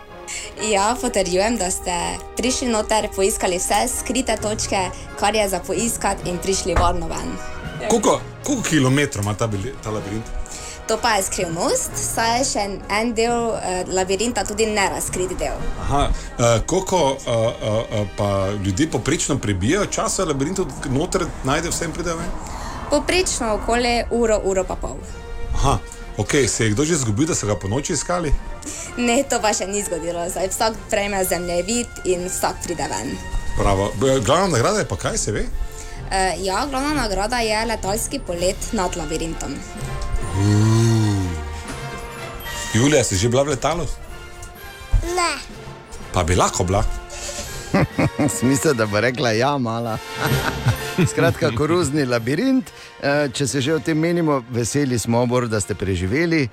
Ja, 0.66 0.96
potrjujem, 1.00 1.56
da 1.56 1.70
ste 1.70 1.94
prišli 2.36 2.68
noter, 2.68 3.06
poiskali 3.14 3.60
vse 3.62 3.86
skrite 4.00 4.34
točke, 4.42 4.88
kar 5.20 5.34
je 5.34 5.48
za 5.48 5.60
poiskati, 5.62 6.26
in 6.30 6.42
prišli 6.42 6.74
varno 6.74 7.06
ven. 7.06 7.30
Koliko, 7.90 8.20
koliko 8.42 8.68
kilometrov 8.68 9.24
ima 9.24 9.34
ta, 9.34 9.48
ta 9.84 9.90
labirint? 9.94 10.45
To 10.86 10.96
pa 11.02 11.16
je 11.18 11.22
skrivnost, 11.26 11.90
saj 11.98 12.38
je 12.38 12.44
še 12.46 12.64
en, 12.94 13.08
del 13.14 13.56
eh, 13.58 13.82
labirinta, 13.90 14.44
tudi 14.46 14.68
nerazkrit 14.70 15.32
del. 15.38 15.56
Aha, 15.82 16.04
uh, 16.38 16.44
koliko 16.66 17.00
uh, 17.10 17.18
uh, 17.18 17.80
uh, 17.90 18.04
pa 18.16 18.28
ljudje 18.64 18.86
poprečno 18.90 19.34
prebijajo 19.38 19.86
časa 19.86 20.22
v 20.22 20.30
labirintu, 20.30 20.66
noter 20.94 21.26
najde 21.44 21.72
vsem 21.74 21.90
pride 21.90 22.14
ven? 22.14 22.30
Poprečno 22.90 23.56
okoli 23.58 24.04
uro, 24.14 24.38
uro 24.44 24.62
pa 24.64 24.76
pol. 24.78 24.94
Aha, 25.58 25.78
ok, 26.22 26.36
se 26.46 26.64
je 26.64 26.70
kdo 26.70 26.84
že 26.86 27.00
zgubil, 27.02 27.26
da 27.26 27.34
so 27.34 27.50
ga 27.50 27.58
po 27.58 27.66
noči 27.68 27.92
iskali? 27.98 28.30
Ne, 28.96 29.24
to 29.26 29.42
pa 29.42 29.50
še 29.50 29.66
ni 29.66 29.82
zgodilo, 29.82 30.22
zdaj 30.30 30.54
vsak 30.54 30.78
prejme 30.90 31.24
zemljevid 31.26 32.06
in 32.06 32.30
vsak 32.30 32.62
pride 32.62 32.86
ven. 32.86 33.10
Bravo. 33.58 33.90
B- 33.98 34.20
Glavna 34.22 34.54
nagrada 34.54 34.78
je 34.78 34.86
pa 34.86 34.96
kaj, 34.96 35.18
se 35.18 35.34
ve? 35.34 35.48
Uh, 36.06 36.30
ja, 36.38 36.62
glavna 36.70 36.94
nagrada 36.94 37.42
je 37.42 37.66
letalski 37.66 38.22
polet 38.22 38.70
nad 38.72 38.94
labirintom. 38.94 39.58
Julija, 42.76 43.04
si 43.04 43.16
že 43.16 43.28
bila 43.32 43.42
v 43.42 43.56
letalu? 43.56 43.88
Ne. 45.16 45.32
Pa 46.12 46.24
bi 46.24 46.36
lahko 46.36 46.64
bila. 46.64 46.84
Smisel, 48.38 48.74
da 48.74 48.86
bo 48.86 49.00
rekla 49.00 49.32
ja, 49.32 49.58
mala. 49.58 49.98
Skratka, 51.10 51.50
koruzni 51.56 52.04
labirint. 52.04 52.68
Eh, 53.00 53.28
Če 53.32 53.46
se 53.46 53.60
že 53.60 53.74
o 53.74 53.80
tem 53.80 53.96
menimo, 53.98 54.42
veseli 54.52 54.98
smo, 54.98 55.24
Bor, 55.26 55.48
da 55.48 55.60
ste 55.60 55.74
preživeli. 55.74 56.48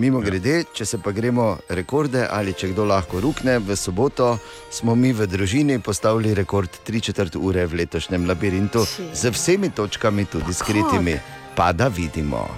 Mimo 0.00 0.22
grede, 0.24 0.64
če 0.72 0.86
se 0.88 0.98
pa 1.04 1.12
gremo 1.12 1.58
rekorde 1.68 2.24
ali 2.24 2.54
če 2.56 2.70
kdo 2.72 2.86
lahko 2.88 3.20
rukne, 3.20 3.58
v 3.60 3.76
soboto 3.76 4.38
smo 4.72 4.94
mi 4.96 5.12
v 5.12 5.28
družini 5.28 5.76
postavili 5.84 6.32
rekord 6.34 6.80
3 6.88 7.02
četrt 7.10 7.36
ure 7.36 7.66
v 7.68 7.84
letošnjem 7.84 8.24
labirintu 8.26 8.86
z 9.12 9.30
vsemi 9.30 9.70
točkami, 9.70 10.24
tudi 10.24 10.56
skritimi. 10.56 11.20
Pa 11.54 11.72
da 11.76 11.92
vidimo. 11.92 12.48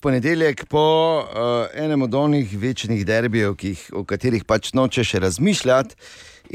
Ponedeljek 0.00 0.64
po 0.64 0.82
uh, 1.20 1.66
enem 1.74 2.02
od 2.02 2.14
onih 2.14 2.58
večnih 2.58 3.06
derbijev, 3.06 3.54
jih, 3.60 3.80
o 3.92 4.00
katerih 4.04 4.44
pač 4.48 4.72
nočeš 4.72 5.12
razmišljati, 5.20 5.94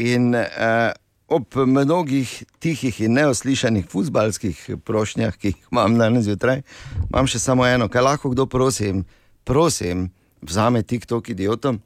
in 0.01 0.33
uh, 0.35 0.89
ob 1.27 1.53
mnogih 1.55 2.31
tihih 2.59 3.01
in 3.05 3.13
neoslišanih 3.13 3.85
futbalskih 3.89 4.63
prošnjah, 4.85 5.37
ki 5.37 5.53
jih 5.53 5.61
imam 5.71 5.97
danes 5.97 6.25
zjutraj, 6.25 6.63
imam 7.11 7.29
še 7.29 7.39
samo 7.43 7.67
eno, 7.69 7.85
kaj 7.89 8.07
lahko 8.07 8.33
kdo 8.33 8.47
prosim, 8.49 9.03
prosim, 9.45 10.09
vzame 10.41 10.81
TikTok 10.81 11.29
idiotom. 11.29 11.77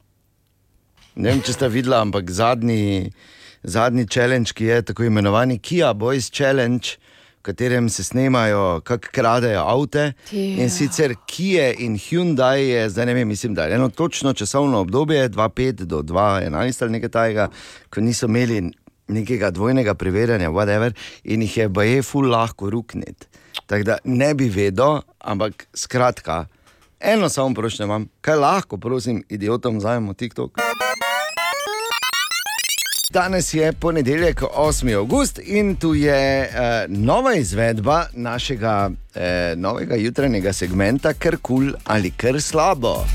Ne 1.20 1.34
vem, 1.34 1.44
če 1.44 1.58
ste 1.58 1.68
videli, 1.68 1.98
ampak 2.00 2.32
zadnji, 2.32 3.12
zadnji 3.68 4.08
challenge, 4.08 4.56
ki 4.56 4.72
je 4.72 4.82
tako 4.94 5.10
imenovani 5.12 5.60
Kia 5.60 5.92
Boys 5.92 6.32
Challenge, 6.32 6.96
v 7.40 7.42
katerem 7.42 7.90
se 7.90 8.04
snemajo, 8.04 8.82
kako 8.84 9.08
kradejo 9.12 9.62
avte. 9.64 10.12
Ja. 10.32 10.64
In 10.64 10.70
sicer 10.70 11.16
Kia 11.26 11.72
in 11.72 11.96
Hyundai 11.98 12.68
je, 12.68 12.90
zdaj 12.90 13.06
ne 13.06 13.14
vem, 13.14 13.28
mislim, 13.28 13.56
da 13.56 13.64
je 13.64 13.76
eno 13.76 13.90
točno 13.90 14.34
časovno 14.34 14.80
obdobje, 14.80 15.30
2-5 15.30 15.72
do 15.72 16.02
2-11 16.02 16.84
ali 16.84 16.92
nekaj 16.92 17.10
tajega, 17.10 17.48
ko 17.90 18.02
niso 18.02 18.28
imeli 18.28 18.72
nekega 19.08 19.52
dvojnega 19.52 19.94
preverjanja, 19.94 20.52
whatever, 20.52 20.94
in 21.24 21.42
jih 21.42 21.58
je 21.58 21.70
baje 21.70 22.04
ful 22.04 22.30
lahko 22.30 22.70
rukniti. 22.70 23.28
Tako 23.66 23.84
da 23.84 23.98
ne 24.04 24.34
bi 24.34 24.50
vedel, 24.50 25.00
ampak 25.20 25.68
skratka. 25.74 26.46
Eno 27.00 27.30
samo 27.30 27.56
prošnjo 27.56 27.86
imam, 27.86 28.10
kaj 28.22 28.36
lahko, 28.36 28.78
prosim, 28.78 29.24
idiotom 29.30 29.78
vzamemo 29.78 30.14
TikTok. 30.14 30.60
Danes 33.12 33.54
je 33.54 33.74
ponedeljek, 33.74 34.42
8. 34.42 34.96
august 34.96 35.40
in 35.44 35.76
tu 35.76 35.94
je 35.94 36.50
uh, 36.50 36.98
nova 36.98 37.34
izvedba 37.36 38.06
našega 38.14 38.90
uh, 38.90 39.22
novega 39.56 39.96
jutranjega 39.96 40.54
segmenta, 40.54 41.14
kar 41.14 41.38
kul 41.42 41.58
cool 41.58 41.74
ali 41.86 42.12
kar 42.12 42.42
slabo. 42.42 43.06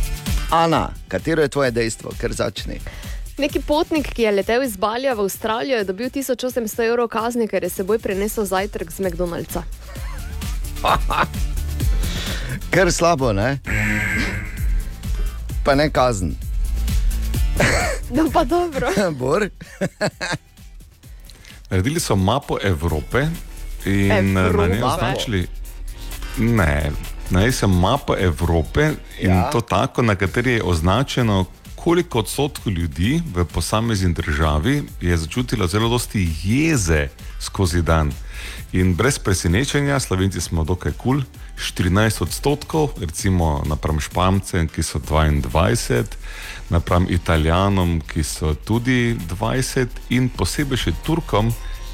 Ana, 0.50 0.90
katero 1.08 1.42
je 1.42 1.48
tvoje 1.48 1.70
dejstvo, 1.70 2.10
ker 2.20 2.32
začne? 2.32 2.78
Neki 3.38 3.60
potnik, 3.60 4.10
ki 4.14 4.22
je 4.22 4.32
letel 4.32 4.62
iz 4.62 4.76
Balja 4.76 5.14
v 5.14 5.20
Avstralijo, 5.20 5.78
je 5.78 5.84
dobil 5.84 6.10
1800 6.10 6.88
evrov 6.88 7.08
kazni, 7.08 7.46
ker 7.48 7.62
je 7.62 7.70
seboj 7.70 7.98
prinesel 7.98 8.44
zajtrk 8.44 8.90
z 8.90 8.98
McDonald'sa. 8.98 9.62
Ker 12.74 12.92
slabo, 12.92 13.32
ne? 13.32 13.58
Pa 15.64 15.74
ne 15.74 15.86
kazen. 15.90 16.34
No, 18.10 18.30
pa 18.32 18.44
dobro. 18.44 18.86
Bor? 19.18 19.48
Naredili 21.70 22.00
so 22.00 22.16
mapo 22.16 22.58
Evrope 22.62 23.26
in 23.84 24.10
eh, 24.10 24.52
na 24.52 24.66
njej 24.66 24.82
označili. 24.82 25.46
Ne, 26.38 26.90
na 27.30 27.40
njej 27.40 27.52
so 27.52 27.68
mapo 27.68 28.14
Evrope 28.18 28.90
in 29.20 29.30
Ja. 29.30 29.50
to 29.50 29.60
tako, 29.60 30.02
na 30.02 30.14
kateri 30.14 30.52
je 30.52 30.62
označeno, 30.62 31.44
koliko 31.74 32.18
odstotkov 32.18 32.72
ljudi 32.72 33.22
v 33.34 33.44
posamezni 33.44 34.12
državi 34.14 34.82
je 35.00 35.16
začutilo 35.16 35.66
zelo 35.66 35.88
dosti 35.88 36.28
jeze 36.44 37.08
skozi 37.40 37.82
dan. 37.82 38.12
In 38.72 38.94
brez 38.94 39.18
presenečenja, 39.18 40.00
slovenci 40.00 40.40
smo 40.40 40.64
dokaj 40.64 40.92
kul, 40.92 41.20
cool, 41.20 41.44
14 41.56 42.22
odstotkov, 42.22 42.88
recimo 43.00 43.62
napram 43.66 44.00
Špancem, 44.00 44.68
ki 44.68 44.82
so 44.82 44.98
22, 44.98 46.04
napram 46.74 47.06
Italijanom, 47.10 48.00
ki 48.00 48.22
so 48.26 48.54
tudi 48.54 49.16
20, 49.30 49.86
in 50.10 50.28
posebej 50.28 50.80
še 50.86 50.92
Turkom, 51.06 51.52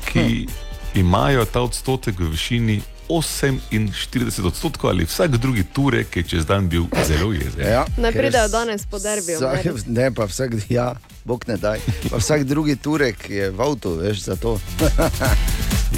ki 0.09 0.25
hm. 0.25 1.01
imajo 1.03 1.45
ta 1.45 1.63
odstotek 1.67 2.19
v 2.21 2.33
višini 2.33 2.81
48 3.11 4.47
odstotkov 4.47 4.91
ali 4.91 5.05
vsak 5.05 5.37
drugi 5.37 5.65
Turek, 5.65 6.11
ki 6.11 6.23
je 6.23 6.29
čez 6.29 6.47
dan 6.47 6.69
bil 6.69 6.87
zelo 7.07 7.33
jezen. 7.33 7.67
Ja, 7.67 7.85
Ne 7.99 8.13
pridejo 8.13 8.49
s- 8.49 8.53
danes 8.53 8.87
po 8.87 8.99
derbiju. 8.99 9.39
Vsak, 9.39 9.87
ne, 9.87 10.11
pa 10.15 10.25
vsak, 10.31 10.51
ja, 10.69 10.95
bog 11.25 11.45
ne 11.49 11.57
daj. 11.57 11.83
Pa 12.11 12.17
vsak 12.17 12.45
drugi 12.45 12.77
Turek 12.77 13.31
je 13.31 13.51
v 13.51 13.61
avtu, 13.61 13.97
veš, 13.99 14.23
za 14.31 14.37
to. 14.37 14.61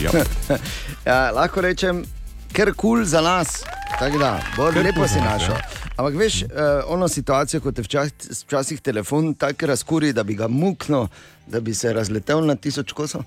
Ja. 0.01 0.11
ja, 1.11 1.31
lahko 1.37 1.61
rečem, 1.61 2.05
ker 2.53 2.73
kul 2.73 3.05
cool 3.05 3.05
za 3.05 3.21
nas. 3.21 3.61
Tako 3.99 4.19
da, 4.19 4.41
bolj 4.57 4.81
lepo 4.83 5.09
si 5.09 5.21
našel. 5.21 5.55
ja. 5.55 5.82
Ampak 6.03 6.19
veš, 6.19 6.43
uh, 6.43 6.49
ono 6.91 7.07
situacijo, 7.09 7.61
kot 7.63 7.77
te 7.79 7.83
včasih, 7.87 8.13
včasih 8.43 8.81
telefon 8.83 9.35
tako 9.39 9.67
razkuri, 9.71 10.11
da 10.13 10.25
bi 10.27 10.35
ga 10.35 10.49
muknil, 10.49 11.07
da 11.47 11.61
bi 11.61 11.75
se 11.75 11.93
razletel 11.93 12.43
na 12.47 12.57
tisoč 12.59 12.91
kosov. 12.93 13.23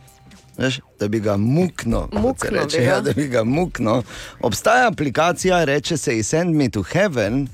Veš, 0.58 0.80
da 1.00 1.08
bi 1.08 1.20
ga 1.20 1.34
se 1.34 1.40
Muknil 1.40 2.12
reče, 2.52 2.78
ga. 2.78 2.84
ja, 2.84 3.00
da 3.06 3.14
bi 3.14 3.28
ga 3.32 3.44
muknil. 3.44 4.02
Obstaja 4.42 4.88
aplikacija, 4.88 5.64
reče 5.64 5.98
se 5.98 6.24
Send 6.24 6.56
Me 6.56 6.70
to 6.70 6.84
Heaven, 6.84 7.48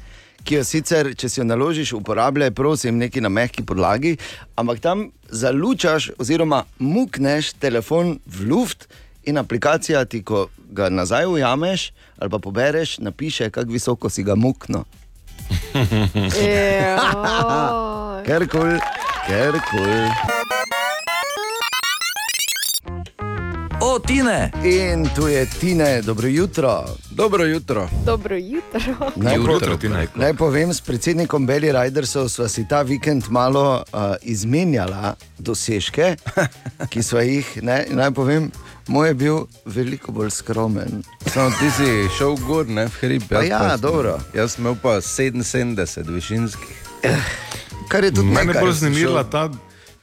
ki 0.44 0.56
jo 0.56 0.64
sicer, 0.66 1.12
če 1.14 1.30
si 1.30 1.40
jo 1.40 1.46
naložiš, 1.46 1.94
uporabljaj, 1.94 2.52
prosim, 2.52 2.98
neki 2.98 3.22
na 3.22 3.30
mehki 3.30 3.62
podlagi, 3.64 4.16
ampak 4.56 4.82
tam 4.82 5.12
zalučaš, 5.30 6.12
oziroma 6.18 6.64
mukneš 6.80 7.54
telefon 7.54 8.18
v 8.26 8.50
luft 8.50 8.88
in 9.24 9.38
aplikacija 9.38 10.02
ti, 10.06 10.24
ko 10.26 10.48
ga 10.74 10.90
nazaj 10.90 11.30
ujameš 11.30 11.92
ali 12.18 12.30
pa 12.30 12.40
pobereš, 12.40 12.98
napiše, 12.98 13.50
kako 13.50 13.72
visoko 13.72 14.10
si 14.10 14.24
ga 14.24 14.36
muknil. 14.36 14.84
Ker 18.26 18.48
kul, 18.48 18.78
ker 19.28 19.58
kul. 19.72 20.12
O, 23.82 24.00
Tine! 24.00 24.52
In 24.64 25.10
tu 25.16 25.28
je 25.28 25.46
Tine, 25.60 26.02
dobro 26.02 26.28
jutro. 26.28 26.86
Dobro 27.12 27.44
jutro. 27.44 27.90
Dobro 28.06 28.36
jutro. 28.36 29.12
Naj, 29.16 29.36
po, 29.36 29.52
Jutro, 29.52 29.78
Tina. 29.78 30.06
naj 30.16 30.34
povem, 30.34 30.74
s 30.74 30.82
predsednikom 30.82 31.48
Belly 31.48 31.72
Ridersov 31.72 32.30
sva 32.30 32.48
si 32.48 32.68
ta 32.68 32.82
vikend 32.82 33.24
malo 33.30 33.82
uh, 33.82 34.16
izmenjala 34.22 35.16
dosežke, 35.38 36.16
ki 36.94 37.04
sva 37.04 37.26
jih. 37.26 37.58
Ne, 37.66 37.86
naj 37.90 38.12
povem, 38.12 38.52
moj 38.92 39.08
je 39.08 39.14
bil 39.14 39.38
veliko 39.66 40.12
bolj 40.12 40.30
skromen. 40.30 41.04
Samo 41.34 41.50
ti 41.60 41.72
si 41.72 42.18
šel 42.18 42.36
gor, 42.48 42.68
ne 42.68 42.86
v 42.86 42.92
hrib. 43.02 43.24
Pa 43.30 43.44
ja, 43.44 43.60
pa 43.60 43.78
dobro. 43.78 44.20
Jaz 44.36 44.56
sem 44.56 44.66
imel 44.66 44.76
pa 44.82 45.00
77 45.02 46.12
višinskih. 46.12 46.84
Kar 47.88 48.04
je 48.04 48.12
tudi 48.12 48.28
Mene 48.28 48.54
bolj 48.60 48.74
znemirila 48.84 49.24
ta. 49.24 49.50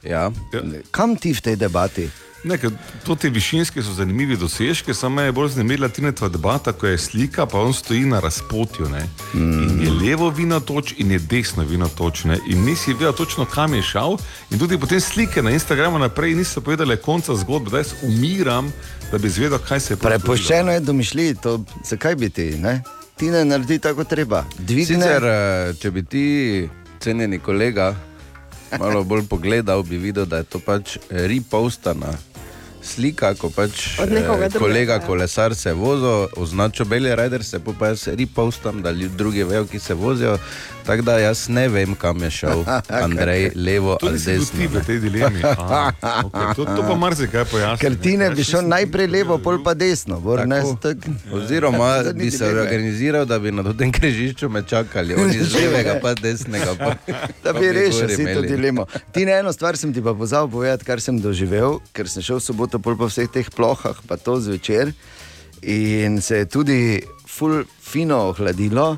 Ja. 0.03 0.31
Ja. 0.53 0.61
Kam 0.91 1.15
ti 1.15 1.33
v 1.33 1.41
tej 1.41 1.55
debati? 1.55 2.09
Ne, 2.43 2.57
to 3.03 3.15
ti 3.15 3.29
višinske 3.29 3.83
so 3.83 3.93
zanimivi 3.93 4.37
dosežki, 4.37 4.93
samo 4.93 5.15
me 5.15 5.23
je 5.23 5.31
bolj 5.31 5.49
znemirila 5.49 5.89
Tinetova 5.89 6.29
debata, 6.29 6.71
ko 6.71 6.87
je 6.87 6.97
slika, 6.97 7.45
pa 7.45 7.59
on 7.59 7.73
stoji 7.73 8.05
na 8.05 8.19
razpotju. 8.19 8.89
Ne? 8.89 9.03
In 9.33 9.81
je 9.83 9.91
levo 9.91 10.29
vino 10.29 10.59
toč 10.59 10.93
in 10.97 11.11
je 11.11 11.19
desno 11.19 11.63
vino 11.63 11.87
toč. 11.87 12.23
Ne? 12.23 12.37
In 12.47 12.63
nisi 12.65 12.93
vedel 12.93 13.13
točno, 13.13 13.45
kam 13.45 13.73
je 13.73 13.81
šel. 13.81 14.17
In 14.51 14.59
tudi 14.59 14.77
potem 14.79 15.01
slike 15.01 15.41
na 15.41 15.51
Instagramu 15.51 15.99
naprej 15.99 16.35
niso 16.35 16.61
povedali 16.61 16.97
konca 16.97 17.35
zgodbe, 17.35 17.69
da 17.71 17.77
jaz 17.77 17.93
umiram, 18.03 18.71
da 19.11 19.17
bi 19.17 19.27
izvedel, 19.27 19.59
kaj 19.67 19.79
se 19.79 19.93
je 19.93 19.97
Prepoščeno 19.97 20.71
je 20.71 20.79
domišljiti, 20.79 21.41
to 21.41 21.63
zakaj 21.83 22.15
bi 22.15 22.29
ti, 22.29 22.55
ne? 22.57 22.81
Ti 23.17 23.31
ne 23.31 23.45
naredi 23.45 23.79
tako 23.79 24.03
treba. 24.03 24.45
Dvigne, 24.57 24.85
Sicer, 24.85 25.23
eh, 25.23 25.73
če 25.81 25.91
bi 25.91 26.05
ti, 26.05 26.69
cenjeni 26.99 27.39
kolega, 27.39 27.95
malo 28.79 29.03
bolj 29.03 29.27
pogledal, 29.27 29.83
bi 29.83 29.97
videl, 29.97 30.25
da 30.25 30.37
je 30.37 30.43
to 30.43 30.59
pač 30.59 30.97
repostana. 31.09 32.15
Slika, 32.89 33.33
ko 33.37 33.49
pač 33.53 33.99
eh, 33.99 34.49
kolega 34.57 34.93
ja. 34.97 35.05
kolesar 35.05 35.55
se 35.55 35.73
vozi, 35.73 36.09
označil 36.37 36.85
Beli 36.85 37.15
Rider, 37.15 37.43
se 37.43 37.59
pa 37.59 37.87
jaz 37.87 38.07
repostam, 38.07 38.81
da 38.81 38.89
ljud- 38.91 39.15
drugi 39.15 39.43
vejo, 39.43 39.65
ki 39.65 39.79
se 39.79 39.93
vozijo. 39.93 40.37
Tako 40.89 41.01
da 41.01 41.17
jaz 41.19 41.49
ne 41.49 41.67
vem, 41.67 41.95
kam 41.95 42.23
je 42.23 42.29
šel 42.31 42.63
Andrej, 43.03 43.51
levo 43.55 43.97
Tudi 43.99 44.09
ali 44.09 44.19
bil 44.25 44.45
ti 44.45 44.57
desno. 44.57 44.79
v 44.79 44.85
tej 44.85 44.99
dilemi. 44.99 45.41
A, 45.45 45.91
okay. 46.23 46.55
to, 46.55 46.65
to 46.65 46.81
pa 46.87 46.95
marsikaj 46.95 47.45
pojasni. 47.45 47.77
ker 47.77 47.97
ti 48.01 48.15
ne 48.17 48.29
bi 48.33 48.41
še 48.41 48.55
šel 48.55 48.65
najprej 48.71 49.07
levo, 49.07 49.37
pol 49.37 49.59
pa 49.61 49.75
desno. 49.77 50.17
Bor, 50.19 50.41
ne, 50.49 50.63
tak, 50.81 51.05
Oziroma, 51.29 51.91
bi 52.17 52.31
se 52.33 52.49
organiziral, 52.49 53.27
da 53.29 53.37
bi 53.39 53.51
na 53.53 53.61
tem 53.77 53.91
križišču 53.93 54.49
me 54.49 54.63
čakali, 54.65 55.13
oni 55.13 55.37
z 55.37 55.59
levega, 55.59 55.99
pa 56.01 56.15
desnega. 56.17 56.73
Pa, 56.79 56.95
Da 57.45 57.53
bi 57.53 57.69
rešil 57.69 58.09
si 58.09 58.25
to 58.25 58.41
dilemo. 58.41 58.87
Ti 59.13 59.27
na 59.29 59.37
eno 59.43 59.53
stvar 59.53 59.77
sem 59.77 59.93
ti 59.93 60.01
pa 60.01 60.15
pozabil 60.17 60.49
povedati, 60.55 60.89
kar 60.89 61.05
sem 61.05 61.21
doživel, 61.21 61.77
ker 61.93 62.09
sem 62.09 62.25
šel 62.25 62.41
v 62.41 62.47
soboto 62.47 62.81
pol 62.81 62.97
po 62.97 63.11
vseh 63.13 63.29
teh 63.29 63.45
plohah, 63.53 64.01
pa 64.09 64.17
to 64.17 64.39
zvečer. 64.41 64.89
In 65.61 66.17
se 66.25 66.41
je 66.41 66.49
tudi 66.49 66.81
ful 67.29 67.61
fino 67.77 68.25
ohladilo. 68.33 68.97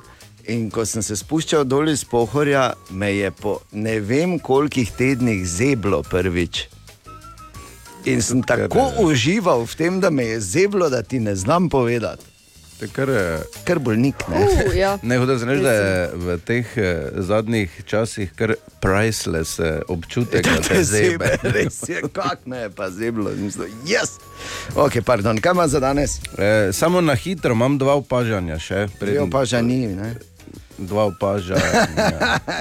In 0.49 0.69
ko 0.73 0.86
sem 0.86 1.04
se 1.06 1.15
spuščal 1.19 1.65
dol 1.69 1.91
iz 1.91 2.04
pohorja, 2.08 2.71
me 2.89 3.12
je 3.13 3.32
po 3.32 3.60
ne 3.71 3.99
vem 3.99 4.39
kolikih 4.39 4.91
tednih 4.97 5.45
zeblo 5.47 6.01
prvič. 6.04 6.65
In 8.10 8.21
sem 8.25 8.41
tako 8.41 8.89
užival 9.06 9.65
v 9.69 9.77
tem, 9.77 9.99
da 10.01 10.10
me 10.10 10.25
je 10.25 10.39
zeblo, 10.41 10.89
da 10.89 11.04
ti 11.04 11.19
ne 11.19 11.36
znam 11.36 11.69
povedati. 11.69 12.32
To 12.82 12.86
je 12.86 12.89
Kar, 12.89 13.10
Ker 13.63 13.80
bolnik 13.80 14.15
ne. 14.27 14.39
Uh, 14.41 14.75
ja. 14.77 14.97
ne, 15.04 15.17
hočem 15.17 15.39
se 15.39 15.45
reči, 15.45 15.62
da 15.62 15.71
je 15.71 16.10
v 16.13 16.38
teh 16.45 16.71
eh, 16.77 17.12
zadnjih 17.15 17.84
časih 17.86 18.32
kar 18.34 18.56
priceless 18.82 19.60
eh, 19.60 19.82
občutek, 19.88 20.47
da 20.49 20.63
te 20.69 20.82
zebe. 20.84 21.30
Res 21.43 21.77
je, 21.89 22.01
kak 22.10 22.47
me 22.49 22.63
je 22.65 22.69
pa 22.73 22.89
zeblo. 22.89 23.30
Yes! 23.86 24.17
Ok, 24.73 24.97
pardon, 25.06 25.38
kaj 25.38 25.54
ima 25.54 25.67
za 25.67 25.80
danes? 25.80 26.17
Eh, 26.38 26.73
samo 26.73 27.01
na 27.01 27.13
hitro 27.13 27.54
imam 27.54 27.77
dva 27.77 27.99
opažanja 28.01 28.58
še. 28.58 28.88
Dve 28.97 29.19
opažanji, 29.21 29.88
ne? 29.93 30.15
Dva 30.81 31.05
opažanja, 31.05 31.85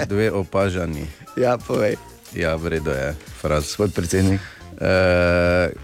dve 0.05 0.29
opažanji. 0.31 1.09
Ja, 1.37 1.57
povej, 1.57 1.97
Ja, 2.31 2.55
v 2.55 2.79
redu 2.79 2.91
je, 2.91 3.15
fraz. 3.41 3.65
gospod 3.65 3.91
predsednik. 3.91 4.39
Eh, 4.79 5.75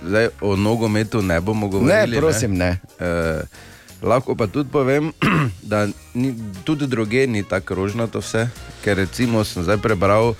zdaj 0.00 0.28
o 0.40 0.56
nogometu 0.56 1.22
ne 1.22 1.40
bomo 1.40 1.68
govorili. 1.68 2.10
Ne, 2.10 2.18
prosim, 2.18 2.56
ne. 2.56 2.80
Eh, 2.96 3.42
lahko 4.02 4.34
pa 4.34 4.46
tudi 4.46 4.70
povem, 4.70 5.12
da 5.62 5.86
ni, 6.14 6.34
tudi 6.64 6.86
druge 6.86 7.26
ni 7.26 7.44
tako 7.44 7.74
rožnato 7.74 8.18
vse, 8.18 8.48
ker 8.80 8.96
recimo 8.96 9.44
sem 9.44 9.62
zdaj 9.62 9.78
prebral, 9.78 10.34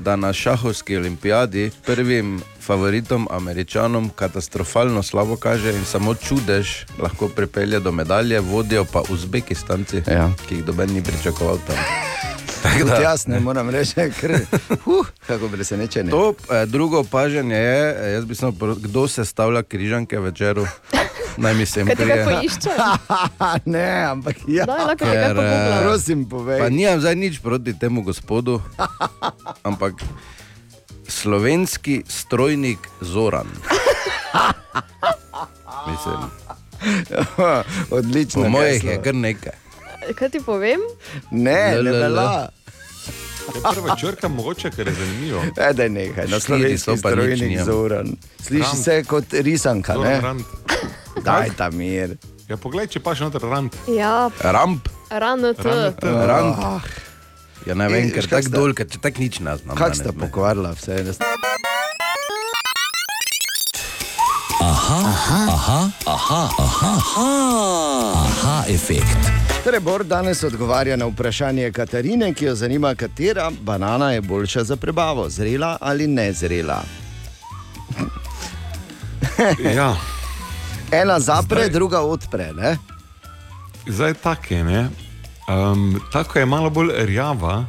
da 0.00 0.16
na 0.16 0.32
šahovski 0.32 0.96
olimpijadi 0.96 1.70
prvim 1.86 2.40
favoritom, 2.60 3.28
američanom, 3.30 4.08
katastrofalno 4.08 5.02
slabo 5.02 5.36
kaže 5.36 5.70
in 5.72 5.84
samo 5.84 6.14
čudež 6.14 6.68
lahko 6.98 7.28
pripelje 7.28 7.80
do 7.80 7.92
medalje, 7.92 8.40
vodijo 8.40 8.84
pa 8.84 9.02
Uzbekistanci, 9.10 10.02
Ja. 10.06 10.30
ki 10.48 10.54
jih 10.54 10.64
doben 10.64 10.90
ni 10.92 11.02
pričakoval 11.02 11.58
tam. 11.66 11.76
Tudi 12.78 13.02
jaz 13.02 13.26
ne 13.26 13.40
moram 13.40 13.70
reči, 13.70 13.94
ker 14.20 14.30
uh, 14.86 15.06
kako 15.26 15.48
presenečenje. 15.48 16.10
To 16.10 16.34
eh, 16.50 16.66
drugo 16.66 16.98
opažanje 16.98 17.56
je, 17.56 17.96
eh, 18.00 18.12
jaz 18.12 18.24
bi 18.24 18.34
samo 18.34 18.52
kdo 18.74 19.08
se 19.08 19.24
stavlja 19.24 19.62
križanke 19.62 20.18
večeru. 20.18 20.66
Naj 21.38 21.54
mi 21.54 21.66
se 21.66 21.84
Kaj 21.84 21.94
ti 21.94 22.02
kaj 22.02 22.06
prije. 22.06 22.24
poišče? 22.26 22.70
ne, 23.74 24.02
ampak 24.04 24.36
ja. 24.48 24.64
Daj, 24.66 24.78
lahko 24.80 25.04
Ker, 25.04 25.38
eh, 25.38 25.82
Prosim, 25.82 26.24
povej. 26.24 26.58
Pa 26.58 26.68
nimam 26.68 26.98
zdaj 26.98 27.14
nič 27.16 27.38
proti 27.38 27.72
temu 27.72 28.02
gospodu, 28.02 28.58
ampak 29.62 29.94
slovenski 31.08 32.02
strojnik 32.04 32.78
Zoran. 33.00 33.46
Mislim, 35.86 36.20
Odlično. 37.90 38.42
po 38.42 38.48
mojih 38.50 38.84
je 38.84 39.02
kar 39.02 39.14
nekaj. 39.14 39.52
Kaj 40.14 40.28
ti 40.28 40.40
povem? 40.40 40.80
Ne, 41.30 41.74
ne. 41.74 41.90
Je 43.48 43.62
prva 43.64 43.96
črka 43.96 44.28
mogoče, 44.28 44.70
ker 44.70 44.86
je 44.86 44.94
zanimivo. 44.94 45.42
E, 45.58 45.72
da 45.72 45.82
je 45.82 45.88
nekaj, 45.90 46.26
na 46.26 46.36
Štiri 46.36 46.40
slovenski 46.40 46.78
so 46.80 46.92
pa 46.92 47.10
strojnik 47.10 47.48
nimam. 47.48 47.64
zoran. 47.64 48.06
Sliši 48.42 48.62
Rand. 48.64 48.84
se 48.84 49.04
kot 49.04 49.24
risanka, 49.32 49.94
Zoran 49.94 50.10
ne? 50.10 50.20
Rand. 50.20 50.42
Daj 51.24 51.50
ta 51.56 51.70
mir. 51.70 52.16
Ja, 52.48 52.56
poglej, 52.56 52.88
če 52.92 53.02
pa 53.04 53.12
še 53.16 53.26
noter 53.28 53.44
rand. 53.44 53.74
Ja, 53.92 54.30
Ramp. 54.40 54.88
Rand. 55.10 55.44
rand. 56.02 56.88
Ja, 57.66 57.74
ne 57.74 57.88
vem, 57.92 58.10
ker 58.14 58.28
tako 58.28 58.54
dol, 58.54 58.74
ker 58.76 58.88
če 58.88 59.00
tako 59.04 59.20
nič 59.20 59.40
ne 59.44 59.56
znam. 59.60 59.76
Kaj 59.76 59.98
sta 60.00 60.12
ne. 60.14 60.20
pokvarila 60.22 60.72
vse? 60.78 61.02
Ne? 61.04 61.12
Aha, 64.58 65.00
aha, 66.06 66.42
aha, 68.16 68.56
efekt. 68.68 69.28
Torej, 69.64 69.80
Bor 69.80 70.04
danes 70.04 70.42
odgovarja 70.44 70.96
na 70.96 71.06
vprašanje 71.06 71.72
Katarine, 71.72 72.32
ki 72.34 72.44
jo 72.44 72.54
zanima, 72.54 72.94
katera 72.94 73.50
banana 73.60 74.12
je 74.12 74.20
boljša 74.20 74.64
za 74.64 74.76
prebavo, 74.76 75.28
zrela 75.28 75.76
ali 75.80 76.06
nezrela. 76.06 76.82
Ja, 79.76 79.96
Ena 80.92 81.20
zapre, 81.20 81.60
Zdaj... 81.60 81.70
druga 81.70 82.00
odpre. 82.00 82.52
Ne? 82.52 82.76
Zdaj 83.86 84.14
tako 84.14 84.54
je, 84.54 84.64
ne. 84.64 84.88
Um, 85.48 86.00
tako 86.12 86.38
je 86.38 86.46
malo 86.46 86.70
bolj 86.70 86.92
rjava, 86.96 87.64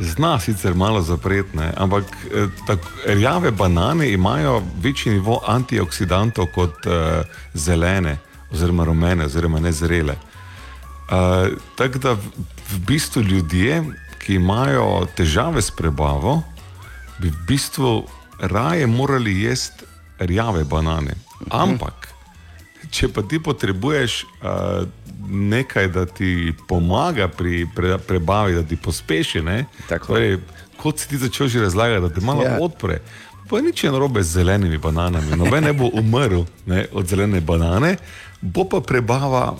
zna 0.00 0.40
sicer 0.40 0.74
malo 0.74 1.02
zapretne, 1.02 1.72
ampak 1.76 2.04
eh, 2.04 2.48
tako, 2.66 2.88
rjave 3.06 3.50
banane 3.50 4.12
imajo 4.12 4.62
večji 4.82 5.12
nivo 5.12 5.40
antioksidantov 5.46 6.46
kot 6.54 6.86
uh, 6.86 6.92
zelene, 7.54 8.18
oziroma 8.52 8.84
rumene, 8.84 9.24
oziroma 9.24 9.60
nezrele. 9.60 10.16
Uh, 11.08 11.56
tako 11.76 11.98
da 11.98 12.12
v, 12.12 12.30
v 12.70 12.78
bistvu 12.86 13.22
ljudje, 13.22 13.82
ki 14.18 14.34
imajo 14.34 15.06
težave 15.16 15.62
s 15.62 15.70
prebavo, 15.70 16.42
bi 17.18 17.28
v 17.28 17.46
bistvu 17.46 18.06
raje 18.40 18.86
morali 18.86 19.42
jesti 19.42 19.84
rjave 20.18 20.64
banane. 20.64 21.14
Ampak, 21.50 22.01
če 22.92 23.08
pa 23.08 23.22
ti 23.22 23.40
potrebuješ 23.40 24.12
uh, 24.44 24.84
nekaj, 25.26 25.88
da 25.88 26.04
ti 26.04 26.52
pomaga 26.68 27.28
pri 27.28 27.66
pre, 27.66 27.96
prebavi, 27.98 28.54
da 28.54 28.62
ti 28.62 28.76
pospeši, 28.76 29.40
torej, 30.06 30.38
kot 30.76 30.98
si 30.98 31.08
ti 31.08 31.16
začel 31.16 31.48
že 31.48 31.60
razlagati, 31.60 32.02
da 32.02 32.10
te 32.10 32.20
malo 32.20 32.42
Ja. 32.42 32.58
odpre. 32.60 33.00
Pa 33.48 33.60
nič 33.60 33.84
je 33.84 33.90
narobe 33.90 34.22
z 34.22 34.32
zelenimi 34.34 34.78
bananami. 34.78 35.36
Noben 35.36 35.64
ne 35.64 35.72
bo 35.72 35.90
umrl 35.92 36.44
ne, 36.66 36.86
od 36.92 37.04
zelene 37.04 37.40
banane, 37.40 37.96
bo 38.40 38.64
pa 38.64 38.80
prebava 38.80 39.56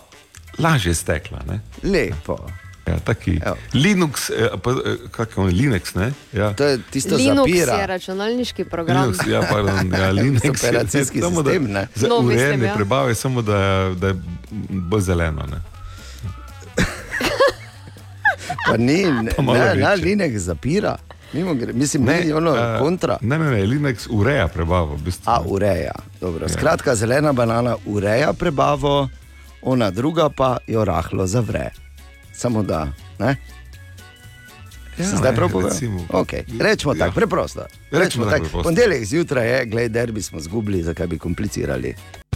lažje 0.58 0.94
stekla. 0.94 1.42
Ne. 1.46 1.60
Lepo. 1.82 2.38
Ja, 2.86 2.98
taki. 2.98 3.40
Linux, 3.74 4.30
eh, 4.30 4.34
pa, 4.62 4.70
eh, 4.70 4.74
kako 5.10 5.46
je 5.46 5.52
Linux, 5.52 5.94
ne? 5.94 6.12
Ja. 6.32 6.52
To 6.52 6.64
je 6.64 6.78
tisto 6.90 7.16
Linux 7.16 7.46
zapira. 7.50 7.72
je 7.72 7.86
računalniški 7.86 8.64
program. 8.64 9.02
Linux, 9.04 9.26
ja, 9.26 9.42
pardon, 9.42 9.92
ja, 9.94 10.10
Linux 10.10 10.42
Operacijski 10.50 11.18
je 11.18 11.22
samo, 11.22 11.42
sistem, 11.42 11.64
ne? 11.64 11.86
Za 11.94 12.08
No, 12.08 12.14
no, 12.14 12.22
mislim, 12.22 12.38
urejanje 12.38 12.66
ja. 12.66 12.74
prebave, 12.74 13.14
samo 13.14 13.42
da, 13.42 13.56
je- 13.56 13.94
da 13.94 14.06
je 14.08 14.14
bolj 14.70 15.00
zeleno. 15.00 15.42
Ne? 15.42 15.56
Pa 18.66 18.76
ni, 18.76 19.02
ne, 19.04 19.30
Pa 19.30 19.42
ne, 19.44 19.74
ne. 19.74 19.96
Linux 19.96 20.36
zapira. 20.36 20.96
Mimo 21.32 21.54
Mislim, 21.72 22.04
ne, 22.04 22.20
ni 22.20 22.32
ono 22.32 22.56
eh, 22.56 22.78
kontra. 22.78 23.18
Ne, 23.20 23.38
ne, 23.38 23.50
ne, 23.50 23.62
Linux 23.62 24.06
ureja 24.10 24.48
prebavo. 24.48 24.94
V 24.94 25.02
bistvu. 25.02 25.22
A, 25.26 25.40
ureja. 25.40 25.92
Dobro. 26.20 26.48
Skratka, 26.48 26.94
zelena 26.94 27.32
banana 27.32 27.76
ureja 27.86 28.32
prebavo, 28.32 29.08
ona 29.62 29.90
druga 29.90 30.28
pa 30.28 30.56
jo 30.66 30.84
rahlo 30.84 31.26
zavre. 31.26 31.70
Samo 32.42 32.62
da. 32.62 32.88
Ne? 33.18 33.36
Ja, 34.98 35.04
Ja, 35.04 35.16
zdaj 35.16 35.34
prav 35.34 35.50
recimo. 35.64 36.00
Okay. 36.10 36.42
Rečemo 36.60 36.92
Ja. 36.94 36.98
tako, 36.98 37.14
preprosto. 37.14 37.62
Rečemo 37.90 38.24
tako 38.24 38.30
tak. 38.32 38.42
preprosto. 38.42 38.62
Ponedeljek 38.62 39.04
zjutraj 39.04 39.48
je, 39.48 39.66
gledaj, 39.66 39.88
derbi 39.88 40.22
smo 40.22 40.40
zgubili, 40.40 40.82
zakaj 40.82 41.06
bi 41.06 41.18
komplicirali. 41.18 41.94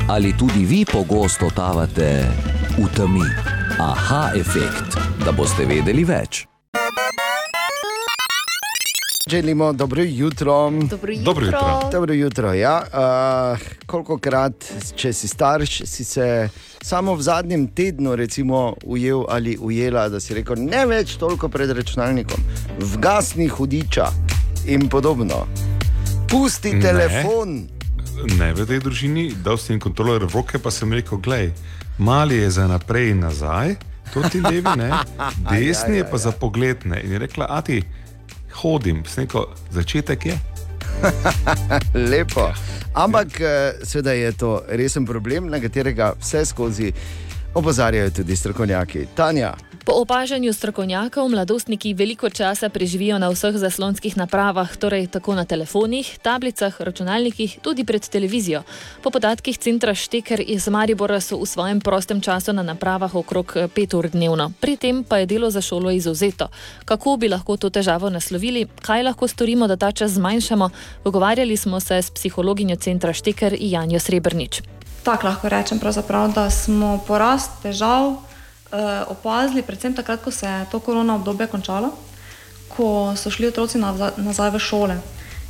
Ali 0.09 0.37
tudi 0.39 0.65
vi 0.65 0.85
pogosto 0.85 1.45
totavate 1.45 2.25
v 2.79 2.87
temi? 2.97 3.27
Aha, 3.81 4.31
efekt, 4.37 4.95
da 5.25 5.33
boste 5.33 5.65
vedeli 5.65 6.05
več. 6.05 6.47
Želimo 9.27 9.73
dobro 9.73 10.03
jutro. 10.03 10.71
Dobro 10.71 11.13
jutro. 11.13 11.25
Dobro 11.25 11.47
jutro. 11.47 11.89
Dobro 11.93 12.15
jutro. 12.15 12.55
Ja. 12.55 12.83
Uh, 12.93 13.59
kolikokrat, 13.87 14.65
če 14.97 15.13
si 15.13 15.29
starš, 15.29 15.83
si 15.85 16.05
se 16.05 16.49
samo 16.83 17.15
v 17.15 17.23
zadnjem 17.23 17.67
tednu 17.67 18.17
recimo, 18.17 18.75
ujel 18.85 19.25
ali 19.29 19.59
ujela, 19.61 20.09
da 20.09 20.21
si 20.21 20.35
rekel, 20.35 20.55
ne 20.59 20.87
več 20.87 21.17
toliko 21.19 21.49
pred 21.49 21.71
računalnikom, 21.71 22.39
vgasni 22.79 23.49
hudiča 23.49 24.07
in 24.67 24.89
podobno. 24.89 25.47
Pusti 26.31 26.73
Ne. 26.73 26.81
telefon. 26.83 27.67
Ne, 28.39 28.55
v 28.55 28.67
tej 28.67 28.79
družini, 28.79 29.35
dal 29.45 29.59
sem 29.59 29.75
jim 29.75 29.81
kontroler 29.81 30.23
v 30.25 30.35
roke, 30.35 30.59
pa 30.59 30.71
sem 30.71 30.93
rekel, 30.93 31.19
gledaj, 31.19 31.51
mali 31.99 32.37
je 32.37 32.51
za 32.51 32.71
naprej 32.71 33.11
in 33.11 33.27
nazaj, 33.27 33.75
to 34.15 34.23
ti 34.31 34.41
levi, 34.41 34.71
ne, 34.77 34.91
desni 35.51 35.97
je 35.97 36.11
pa 36.11 36.17
za 36.19 36.31
pogled. 36.31 36.87
Ne. 36.87 37.03
In 37.03 37.13
je 37.13 37.19
rekla, 37.19 37.51
a 37.51 37.59
ti 37.63 37.83
hodim, 38.63 39.05
sem 39.09 39.25
rekel, 39.25 39.47
začetek 39.71 40.27
je. 40.27 40.39
Lepo. 42.11 42.51
Ampak 42.97 43.41
eh, 43.41 43.73
seveda 43.85 44.13
je 44.13 44.33
to 44.33 44.63
resen 44.69 45.07
problem, 45.07 45.51
na 45.53 45.61
katerega 45.61 46.13
vse 46.21 46.45
skozi 46.45 46.93
opozarjajo 47.55 48.11
tudi 48.11 48.37
strokovnjaki. 48.37 49.07
Tanja, 49.15 49.55
Po 49.87 49.93
opažanju 50.03 50.53
strokovnjakov 50.53 51.29
mladostniki 51.29 51.95
veliko 51.95 52.31
časa 52.31 52.69
preživijo 52.69 53.19
na 53.23 53.29
vseh 53.31 53.55
zaslonskih 53.55 54.17
napravah, 54.17 54.77
torej 54.77 55.07
tako 55.07 55.35
na 55.39 55.45
telefonih, 55.45 56.19
tablicah, 56.23 56.81
računalnikih, 56.81 57.59
tudi 57.63 57.85
pred 57.85 58.09
televizijo. 58.09 58.65
Po 59.03 59.11
podatkih 59.15 59.59
centra 59.59 59.95
Šteker 59.95 60.43
iz 60.43 60.67
Maribora 60.69 61.21
so 61.21 61.39
v 61.39 61.47
svojem 61.47 61.81
prostem 61.81 62.21
času 62.21 62.53
na 62.53 62.67
napravah 62.67 63.15
okrog 63.15 63.55
5 63.79 63.95
ur 63.95 64.11
dnevno. 64.11 64.51
Pri 64.61 64.77
tem 64.77 65.05
pa 65.05 65.23
je 65.23 65.27
delo 65.27 65.51
za 65.51 65.63
šolo 65.63 65.95
izuzeto. 65.95 66.49
Kako 66.85 67.17
bi 67.17 67.29
lahko 67.29 67.57
to 67.57 67.71
težavo 67.71 68.11
naslovili, 68.11 68.67
kaj 68.83 69.07
lahko 69.07 69.29
storimo, 69.29 69.71
da 69.71 69.77
ta 69.77 69.93
čas 69.93 70.19
zmanjšamo, 70.19 70.71
pogovarjali 71.05 71.57
smo 71.57 71.81
se 71.81 72.03
s 72.03 72.11
psihologinjo 72.11 72.77
centra 72.77 73.13
Šteker 73.13 73.55
Janjo 73.61 74.03
Srebrnič. 74.03 74.63
Tako 75.07 75.27
lahko 75.27 75.49
rečem, 75.49 75.79
da 76.35 76.51
smo 76.51 76.99
porast 77.07 77.51
težav 77.63 78.11
eh, 78.11 78.26
opazili, 79.09 79.63
predvsem 79.63 79.95
takrat, 79.95 80.23
ko 80.23 80.31
se 80.31 80.47
je 80.47 80.67
to 80.71 80.81
korona 80.81 81.15
obdobje 81.15 81.47
končalo, 81.47 81.93
ko 82.69 83.15
so 83.17 83.31
šli 83.31 83.49
otroci 83.49 83.79
nazaj, 83.79 84.51
v 84.51 84.59
šole. 84.59 84.97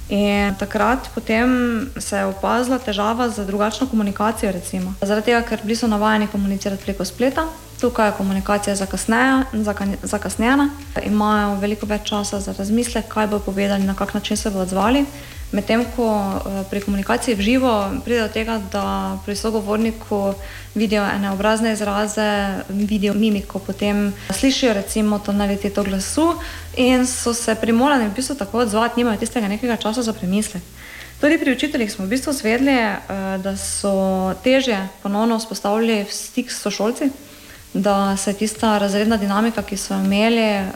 In 0.09 0.55
takrat 0.55 1.09
se 1.99 2.17
je 2.17 2.25
opazila 2.25 2.79
težava 2.79 3.29
z 3.29 3.47
drugačno 3.47 3.87
komunikacijo. 3.87 4.53
Recimo. 4.53 4.95
Zaradi 5.03 5.25
tega, 5.25 5.43
ker 5.43 5.59
bili 5.63 5.77
so 5.77 5.87
navajeni 5.87 6.29
komunicirati 6.31 6.83
preko 6.83 7.05
spleta, 7.05 7.47
tukaj 7.81 8.09
je 8.09 8.13
komunikacija 8.13 8.77
zakasnjena, 10.03 10.69
imajo 11.03 11.57
veliko 11.61 11.87
več 11.87 12.07
časa 12.09 12.41
za 12.41 12.55
razmislek, 12.59 13.09
kaj 13.09 13.27
bodo 13.27 13.45
povedali, 13.45 13.85
na 13.85 13.95
kak 13.95 14.15
način 14.15 14.37
se 14.37 14.51
bodo 14.51 14.63
odzvali. 14.63 15.07
Medtem 15.53 15.85
ko 15.97 16.11
eh, 16.11 16.65
pri 16.71 16.81
komunikaciji 16.81 17.35
v 17.35 17.41
živo 17.41 17.73
pride 18.05 18.27
do 18.27 18.29
tega, 18.29 18.59
da 18.73 19.19
pri 19.25 19.37
sogovorniku 19.37 20.35
vidijo 20.75 21.05
ene 21.07 21.31
obrazne 21.31 21.73
izraze, 21.73 22.59
vidijo 22.69 23.15
mimiko, 23.15 23.59
potem 23.59 24.13
slišijo 24.35 24.73
recimo 24.73 25.19
tonaliteto 25.19 25.83
glasu 25.83 26.35
in 26.77 27.07
so 27.07 27.35
se 27.35 27.55
primorani 27.55 28.09
v 28.09 28.15
bistvu 28.15 28.35
tako 28.35 28.59
odzvati, 28.59 29.01
nimajo 29.01 29.23
tistega 29.23 29.49
nekega 29.49 29.77
časa 29.77 30.03
za 30.03 30.13
premislek. 30.13 30.63
Tudi 31.21 31.39
pri 31.39 31.53
učiteljih 31.53 31.93
smo 31.93 32.05
v 32.05 32.09
bistvu 32.09 32.33
zvedeli, 32.33 32.75
eh, 32.75 32.99
da 33.39 33.57
so 33.57 34.35
težje 34.45 34.89
ponovno 35.03 35.39
vzpostavili 35.39 36.05
stik 36.11 36.51
s 36.51 36.61
sošolci, 36.61 37.11
da 37.75 38.17
se 38.17 38.31
je 38.31 38.35
tista 38.35 38.79
razredna 38.79 39.17
dinamika, 39.17 39.63
ki 39.63 39.77
so 39.77 39.95
jo 39.95 40.01
imeli, 40.05 40.41
eh, 40.41 40.69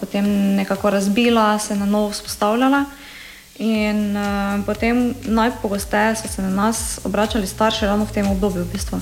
potem 0.00 0.24
nekako 0.56 0.90
razbila, 0.90 1.58
se 1.58 1.76
na 1.76 1.86
novo 1.86 2.10
vzpostavljala. 2.10 2.84
In 3.58 4.16
uh, 4.16 4.64
potem 4.66 5.14
najpogosteje 5.24 6.16
so 6.16 6.28
se 6.28 6.42
na 6.42 6.50
nas 6.50 7.00
obračali 7.04 7.46
starši 7.46 7.86
ravno 7.86 8.04
v 8.04 8.12
tem 8.12 8.26
obdobju. 8.28 8.64
V 8.64 8.72
bistvu. 8.72 9.00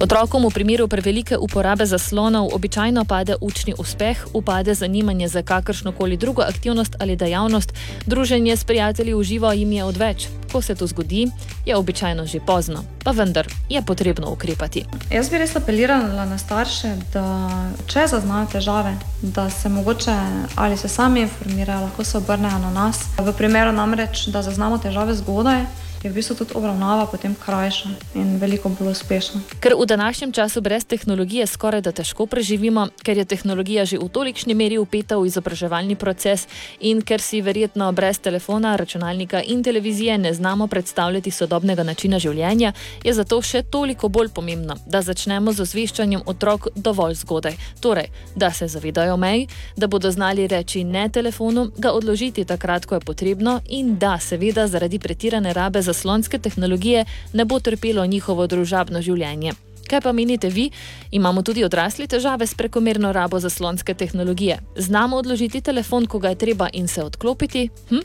Otrokom 0.00 0.46
v 0.46 0.50
primeru 0.50 0.88
prevelike 0.88 1.38
uporabe 1.38 1.86
zaslonov 1.86 2.54
običajno 2.54 3.04
pade 3.04 3.36
učni 3.40 3.74
uspeh, 3.78 4.26
upade 4.34 4.74
zanimanje 4.74 5.28
za 5.28 5.42
kakršno 5.42 5.92
koli 5.92 6.16
drugo 6.16 6.42
aktivnost 6.42 6.96
ali 6.98 7.16
dejavnost, 7.16 7.72
druženje 8.06 8.56
s 8.56 8.64
prijatelji 8.64 9.14
v 9.14 9.22
živo 9.22 9.52
jim 9.52 9.72
je 9.72 9.84
odveč. 9.84 10.26
Ko 10.52 10.62
se 10.62 10.74
to 10.74 10.86
zgodi, 10.86 11.28
je 11.66 11.76
običajno 11.76 12.26
že 12.26 12.40
pozno, 12.40 12.84
pa 13.04 13.10
vendar 13.10 13.46
je 13.68 13.82
potrebno 13.82 14.30
ukrepati. 14.30 14.84
Jaz 15.10 15.30
bi 15.30 15.38
res 15.38 15.56
apelirala 15.56 16.26
na 16.26 16.38
starše, 16.38 16.96
da 17.12 17.48
če 17.86 18.06
zaznajo 18.06 18.46
težave, 18.52 18.96
da 19.22 19.50
se 19.50 19.68
mogoče 19.68 20.16
ali 20.56 20.76
se 20.76 20.88
sami 20.88 21.20
informirajo, 21.20 21.80
lahko 21.80 22.04
se 22.04 22.18
obrnejo 22.18 22.58
na 22.58 22.70
nas. 22.70 23.04
V 23.18 23.32
primeru 23.32 23.72
namreč, 23.72 24.26
da 24.26 24.42
zaznamo 24.42 24.78
težave 24.78 25.14
zgodaj, 25.14 25.64
je 26.02 26.10
v 26.10 26.14
bistvu 26.14 26.34
tudi 26.34 26.54
obravnava 26.58 27.06
potem 27.06 27.34
krajša 27.34 27.88
in 28.18 28.36
veliko 28.42 28.68
bolj 28.68 28.90
uspešna. 28.90 29.40
Ker 29.62 29.74
v 29.78 29.86
današnjem 29.86 30.32
času 30.32 30.60
brez 30.60 30.84
tehnologije 30.84 31.46
skoraj 31.46 31.80
da 31.80 31.92
težko 31.92 32.26
preživimo, 32.26 32.88
ker 33.02 33.18
je 33.18 33.24
tehnologija 33.24 33.84
že 33.84 33.98
v 33.98 34.08
tolikšni 34.08 34.54
meri 34.54 34.78
upeta 34.78 35.16
v 35.16 35.26
izobraževalni 35.26 35.94
proces 35.96 36.48
in 36.80 37.02
ker 37.02 37.20
si 37.20 37.40
verjetno 37.40 37.92
brez 37.92 38.18
telefona, 38.18 38.76
računalnika 38.76 39.42
in 39.42 39.62
televizije 39.62 40.18
ne 40.18 40.34
znamo 40.34 40.66
predstavljati 40.66 41.30
sodobnega 41.30 41.82
načina 41.82 42.18
življenja, 42.18 42.72
je 43.04 43.14
zato 43.14 43.42
še 43.42 43.62
toliko 43.62 44.08
bolj 44.08 44.28
pomembno, 44.34 44.76
da 44.86 45.02
začnemo 45.02 45.52
z 45.52 45.62
osveščanjem 45.62 46.22
otrok 46.26 46.68
dovolj 46.74 47.14
zgodaj. 47.14 47.56
Torej, 47.80 48.10
da 48.34 48.50
se 48.50 48.68
zavedajo 48.68 49.16
mej, 49.16 49.46
da 49.76 49.86
bodo 49.86 50.10
znali 50.10 50.46
reči 50.46 50.84
ne 50.84 51.08
telefonu, 51.08 51.70
ga 51.78 51.92
odložiti 51.92 52.44
takrat, 52.44 52.86
ko 52.86 52.94
je 52.94 53.00
potrebno 53.00 53.60
in 53.68 53.96
da 53.98 54.18
seveda 54.18 54.66
zaradi 54.66 54.98
pretirane 54.98 55.52
rabe 55.52 55.82
zaslonske 55.92 56.38
tehnologije 56.38 57.04
ne 57.32 57.44
bo 57.44 57.60
trpelo 57.60 58.06
njihovo 58.06 58.46
družabno 58.46 59.02
življenje. 59.02 59.52
Kaj 59.90 60.00
pa 60.00 60.12
menite 60.12 60.48
vi? 60.48 60.70
Imamo 61.10 61.42
tudi 61.42 61.64
odrasli 61.64 62.06
težave 62.08 62.46
s 62.46 62.54
prekomerno 62.54 63.12
rabo 63.12 63.40
zaslonske 63.40 63.94
tehnologije. 63.94 64.58
Znamo 64.76 65.16
odložiti 65.20 65.60
telefon, 65.60 66.06
ko 66.06 66.18
ga 66.18 66.32
je 66.32 66.38
treba 66.38 66.68
in 66.72 66.88
se 66.88 67.04
odklopiti? 67.04 67.68
Hm? 67.90 68.00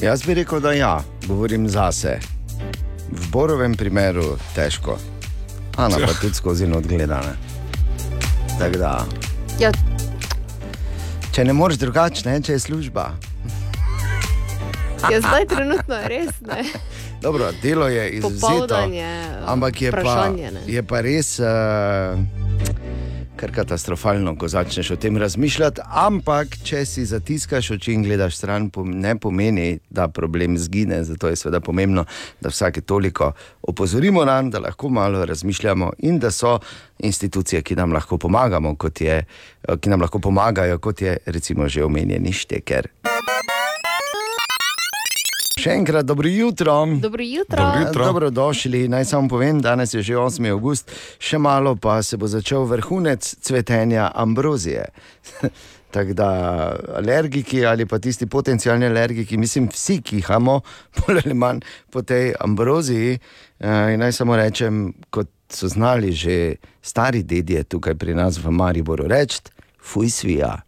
Jaz 0.00 0.22
bi 0.26 0.34
rekel, 0.34 0.60
da 0.60 0.72
ja, 0.72 0.94
govorim 1.26 1.68
zase. 1.68 2.18
v 3.12 3.28
Borovem 3.30 3.74
primeru 3.76 4.38
težko. 4.54 4.98
Ana 5.76 5.98
pa 6.00 6.12
tudi 6.20 6.34
skozi 6.34 6.66
not 6.66 6.86
gledane. 6.86 7.36
Tako 8.58 8.78
da, 8.78 9.04
Ja, 9.60 9.70
če 11.34 11.44
ne 11.44 11.52
moreš 11.52 11.78
drugače, 11.78 12.24
ne, 12.28 12.40
če 12.42 12.52
je 12.52 12.58
služba. 12.58 13.12
Ja, 15.10 15.20
zdaj 15.20 15.46
trenutno 15.46 15.94
je 15.94 16.08
res. 16.08 16.40
Ne? 16.40 16.64
Dobro, 17.22 17.50
delo 17.62 17.88
je 17.88 18.10
izvzeto, 18.10 18.76
ampak 19.46 19.82
je 19.82 19.92
pa, 19.92 20.28
ne. 20.28 20.60
je 20.66 20.82
pa 20.82 21.00
res 21.00 21.38
uh, 21.38 21.46
kar 23.36 23.52
katastrofalno, 23.52 24.36
ko 24.38 24.48
začneš 24.48 24.90
o 24.90 24.96
tem 24.96 25.16
razmišljati. 25.18 25.82
Ampak, 25.84 26.56
če 26.64 26.84
si 26.86 27.04
zatiskaš 27.04 27.70
oči 27.76 27.92
in 27.92 28.04
gledaš 28.06 28.38
stran, 28.38 28.70
ne 28.84 29.16
pomeni, 29.20 29.78
da 29.90 30.08
problem 30.08 30.58
zgine. 30.58 31.02
Zato 31.04 31.28
je 31.28 31.36
seveda 31.36 31.60
pomembno, 31.60 32.04
da 32.40 32.48
vsake 32.48 32.80
toliko 32.80 33.32
opozorimo 33.62 34.24
na 34.24 34.40
to, 34.42 34.48
da 34.54 34.58
lahko 34.68 34.88
malo 34.88 35.24
razmišljamo 35.24 35.92
in 35.98 36.18
da 36.18 36.30
so 36.30 36.58
institucije, 36.98 37.62
ki 37.62 37.76
nam 37.76 37.92
lahko 37.92 38.18
pomagamo, 38.18 38.76
je, 39.00 39.24
ki 39.80 39.90
nam 39.90 40.00
lahko 40.00 40.18
pomagajo, 40.18 40.78
kot 40.78 41.02
je 41.02 41.16
recimo 41.26 41.68
že 41.68 41.84
omenjeni 41.84 42.32
šteker. 42.32 42.88
Še 45.54 45.70
enkrat 45.78 46.06
dobro 46.06 46.28
jutro. 46.28 46.74
Dobro 47.00 47.22
jutro. 47.22 47.64
Dobrodošli. 47.94 48.88
Naj 48.88 49.04
samo 49.04 49.28
povem, 49.28 49.60
danes 49.62 49.94
je 49.94 50.02
že 50.02 50.16
8. 50.18 50.50
august, 50.50 50.90
še 51.22 51.38
malo 51.38 51.76
pa 51.76 52.00
se 52.02 52.18
bo 52.18 52.26
začel 52.26 52.66
vrhunec 52.66 53.22
cvetenja 53.22 54.10
ambrozije. 54.14 54.88
Tako 55.94 56.12
da 56.18 56.28
alergiki 56.98 57.62
ali 57.66 57.86
pa 57.86 58.00
tisti 58.02 58.26
potencijalni 58.26 58.86
alergiki, 58.86 59.38
mislim, 59.38 59.68
vsi 59.70 60.00
kihamo, 60.02 60.60
bolj 60.98 61.22
ali 61.22 61.34
manj 61.34 61.62
po 61.90 62.02
tej 62.02 62.34
ambroziji. 62.40 63.18
In 63.62 64.02
naj 64.02 64.12
samo 64.12 64.36
rečem, 64.36 64.88
kot 65.14 65.30
so 65.48 65.70
znali 65.70 66.10
že 66.12 66.56
stari 66.82 67.22
dedje 67.22 67.62
tukaj 67.62 67.94
pri 67.94 68.18
nas 68.18 68.42
v 68.42 68.50
Mariboru 68.50 69.06
reči, 69.06 69.38
fuj 69.78 70.10
svija. 70.10 70.58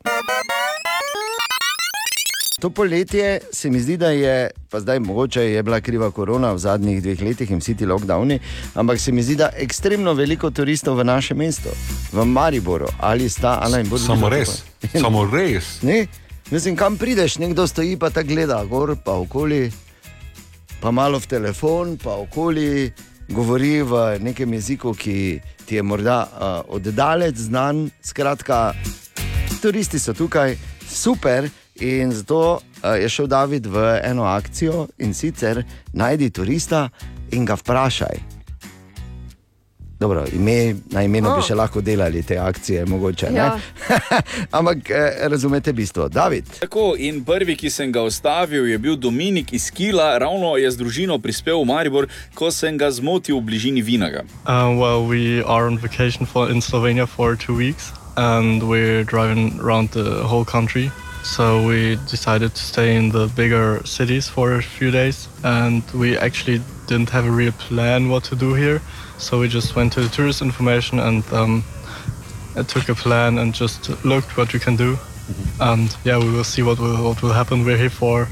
To 2.67 2.71
poletje 2.71 3.41
se 3.53 3.71
mi 3.71 3.81
zdi, 3.81 3.97
da 3.97 4.09
je, 4.11 4.51
pa 4.71 4.81
zdaj 4.81 4.99
mogoče 5.01 5.43
je 5.43 5.63
bila 5.63 5.81
kriva 5.81 6.11
korona 6.11 6.53
v 6.53 6.59
zadnjih 6.59 7.03
dveh 7.03 7.21
letih 7.23 7.51
in 7.51 7.61
vsi 7.63 7.77
ti 7.79 7.87
lockdowni, 7.87 8.41
ampak 8.75 8.99
se 8.99 9.13
mi 9.13 9.23
zdi, 9.23 9.37
da 9.39 9.45
je 9.45 9.63
ekstremno 9.63 10.15
veliko 10.19 10.51
turistov 10.51 10.97
v 10.99 11.05
našem 11.05 11.39
mestu, 11.39 11.71
v 12.13 12.25
Mariboru 12.25 12.89
ali 12.99 13.29
sta 13.31 13.61
Ana 13.63 13.79
in 13.79 13.87
Bodo. 13.89 14.03
Samo 14.03 14.29
res, 14.29 14.65
samo 14.93 15.23
res. 15.31 15.69
Ne? 15.83 16.09
Mislim, 16.51 16.75
kam 16.77 16.97
prideš, 16.99 17.39
nekdo 17.39 17.67
stoji 17.71 17.95
pa 17.97 18.11
ta 18.11 18.25
gleda, 18.27 18.59
gor 18.65 18.97
pa 19.05 19.15
okoli, 19.15 19.71
pa 20.81 20.91
malo 20.91 21.21
v 21.23 21.27
telefon, 21.27 21.95
pa 22.03 22.17
okoli, 22.19 22.91
govori 23.29 23.83
v 23.83 24.19
nekem 24.19 24.57
jeziku, 24.59 24.95
ki 24.95 25.39
ti 25.67 25.79
je 25.79 25.87
morda 25.87 26.19
uh, 26.27 26.75
oddalec 26.75 27.39
znan. 27.39 27.87
Skratka, 28.03 28.75
turisti 29.63 30.03
so 30.03 30.19
tukaj, 30.19 30.59
super. 30.91 31.47
In 31.81 32.13
zato 32.13 32.61
uh, 32.61 32.97
je 33.01 33.09
šel 33.09 33.27
David 33.27 33.67
v 33.67 34.01
eno 34.05 34.25
akcijo 34.25 34.87
in 34.99 35.15
sicer 35.15 35.65
najdi 35.93 36.31
turista 36.31 36.89
in 37.31 37.45
ga 37.45 37.57
vprašaj. 37.57 38.37
Dobro, 40.01 40.25
ime, 40.33 40.75
na 40.91 41.03
imenu 41.03 41.29
oh. 41.31 41.39
bi 41.39 41.43
še 41.47 41.55
lahko 41.57 41.81
delali 41.81 42.21
te 42.23 42.37
akcije, 42.39 42.85
mogoče. 42.87 43.31
Ja. 43.33 43.47
Ampak 44.59 44.91
eh, 44.91 45.25
razumete 45.29 45.73
bistvo, 45.73 46.09
David. 46.09 46.51
Tako, 46.61 46.91
in 47.01 47.23
prvi, 47.25 47.57
ki 47.57 47.71
sem 47.73 47.93
ga 47.93 48.03
ustavil, 48.05 48.69
je 48.69 48.77
bil 48.79 48.99
Dominik 49.01 49.55
iz 49.57 49.71
Kila, 49.73 50.19
ravno 50.21 50.53
je 50.61 50.71
z 50.71 50.83
družino 50.83 51.17
prispel 51.19 51.63
v 51.63 51.71
Maribor, 51.73 52.11
ko 52.37 52.53
sem 52.53 52.77
ga 52.77 52.91
zmotil 52.93 53.41
v 53.41 53.47
bližini 53.49 53.81
Vinaga. 53.81 54.27
Uh, 54.45 54.77
well, 54.77 55.01
we 55.09 55.41
are 55.41 55.65
on 55.65 55.81
vacation 55.81 56.29
for, 56.29 56.51
in 56.53 56.61
Slovenia 56.61 57.09
for 57.09 57.33
two 57.35 57.57
weeks, 57.57 57.89
and 58.21 58.69
we're 58.69 59.03
driving 59.03 59.57
around 59.65 59.97
the 59.97 60.29
whole 60.29 60.45
country. 60.45 60.93
So 61.27 61.67
we 61.67 61.97
decided 62.09 62.55
to 62.55 62.63
stay 62.63 62.95
in 62.97 63.11
the 63.11 63.27
bigger 63.27 63.85
cities 63.85 64.29
for 64.29 64.55
a 64.55 64.63
few 64.63 64.91
days, 64.91 65.29
and 65.43 65.83
we 65.91 66.17
actually 66.17 66.63
didn't 66.87 67.11
have 67.11 67.27
a 67.27 67.31
real 67.31 67.53
plan 67.53 68.09
what 68.09 68.25
to 68.25 68.37
do 68.37 68.55
here. 68.55 68.81
So 69.19 69.41
we 69.41 69.49
just 69.49 69.75
went 69.75 69.93
to 69.95 70.01
the 70.01 70.09
tourist 70.09 70.41
information 70.41 71.01
and 71.01 71.25
um, 71.33 71.65
I 72.55 72.63
took 72.63 72.89
a 72.89 72.95
plan 72.95 73.39
and 73.39 73.53
just 73.53 73.91
looked 74.05 74.37
what 74.37 74.53
we 74.55 74.61
can 74.61 74.77
do. 74.77 74.97
And 75.61 75.95
yeah, 76.05 76.17
we 76.17 76.31
will 76.31 76.45
see 76.45 76.63
what 76.63 76.79
will, 76.79 77.05
what 77.05 77.21
will 77.23 77.33
happen. 77.33 77.65
We're 77.65 77.77
here 77.77 77.91
for 77.91 78.29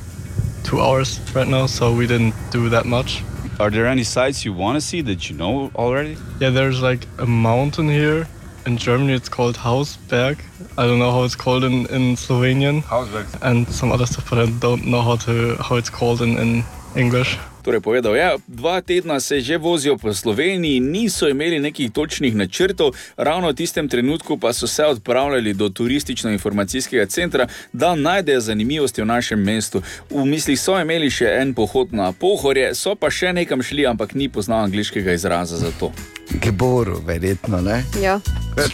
two 0.63 0.81
hours 0.81 1.21
right 1.35 1.49
now, 1.49 1.67
so 1.67 1.93
we 1.93 2.07
didn't 2.07 2.35
do 2.53 2.69
that 2.71 2.87
much. 2.87 3.23
Are 3.59 3.71
there 3.71 3.87
any 3.87 4.05
sites 4.05 4.45
you 4.45 4.53
want 4.53 4.77
to 4.77 4.81
see 4.81 5.03
that 5.03 5.29
you 5.29 5.37
know 5.37 5.71
already? 5.75 6.17
Yeah, 6.41 6.51
there's 6.51 6.81
like 6.81 7.07
a 7.19 7.27
mountain 7.27 7.89
here. 7.89 8.27
In 8.67 8.79
Germany, 8.79 9.13
it's 9.13 9.29
called 9.29 9.57
Hausberg. 9.57 10.39
I 10.77 10.87
don't 10.87 10.99
know 10.99 11.13
how 11.13 11.23
it's 11.23 11.37
called 11.37 11.63
in, 11.63 11.87
in 11.87 12.17
Slovenian. 12.17 12.83
Hausberg. 12.83 13.27
And 13.43 13.69
some 13.69 13.93
other 13.93 14.07
stuff, 14.07 14.29
but 14.29 14.39
I 14.41 14.47
don't 14.59 14.87
know 14.87 15.03
how 15.03 15.17
to 15.17 15.57
how 15.63 15.77
it's 15.77 15.91
called 15.91 16.21
in, 16.21 16.37
in 16.37 16.65
English. 16.97 17.39
Torej, 17.65 17.81
povedal 17.81 18.13
je, 18.13 18.37
dva 18.47 18.81
tedna 18.85 19.21
se 19.21 19.41
že 19.41 19.57
vozijo 19.57 19.97
po 19.97 20.13
Sloveniji, 20.15 20.81
niso 20.81 21.29
imeli 21.29 21.59
nekih 21.59 21.93
točnih 21.93 22.37
načrtov, 22.37 22.93
ravno 23.17 23.49
v 23.49 23.55
tistem 23.55 23.89
trenutku 23.89 24.37
pa 24.37 24.53
so 24.53 24.67
se 24.67 24.85
odpravljali 24.85 25.55
do 25.55 25.69
turistično-informacijskega 25.69 27.07
centra, 27.07 27.47
da 27.73 27.95
najdejo 27.95 28.41
zanimivosti 28.41 29.03
v 29.03 29.07
našem 29.07 29.41
mestu. 29.41 29.83
V 30.11 30.27
mislih 30.27 30.61
so 30.61 30.77
imeli 30.81 31.11
še 31.11 31.39
en 31.41 31.55
pohod 31.55 31.93
na 31.93 32.13
Pohorje, 32.13 32.75
so 32.75 32.95
pa 32.95 33.09
še 33.11 33.33
nekam 33.33 33.63
šli, 33.63 33.87
ampak 33.87 34.15
ni 34.15 34.29
poznal 34.29 34.69
angliškega 34.69 35.13
izraza 35.13 35.57
za 35.57 35.73
to. 35.81 35.93
Geboru, 36.33 37.01
verjetno 37.07 37.61
ne. 37.61 37.85
Ja. 38.03 38.21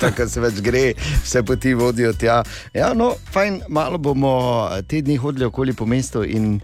Tako 0.01 0.27
se 0.29 0.41
več 0.41 0.61
gre, 0.65 0.83
vse 1.25 1.43
poti 1.47 1.75
vodijo 1.75 2.13
tja. 2.13 2.43
Ja, 2.75 2.93
no, 2.95 3.13
fajn, 3.33 3.63
malo 3.69 3.99
bomo 3.99 4.33
te 4.89 5.03
dni 5.03 5.17
hodili 5.17 5.49
okoli 5.49 5.75
po 5.75 5.87
mestu 5.87 6.25
in, 6.25 6.59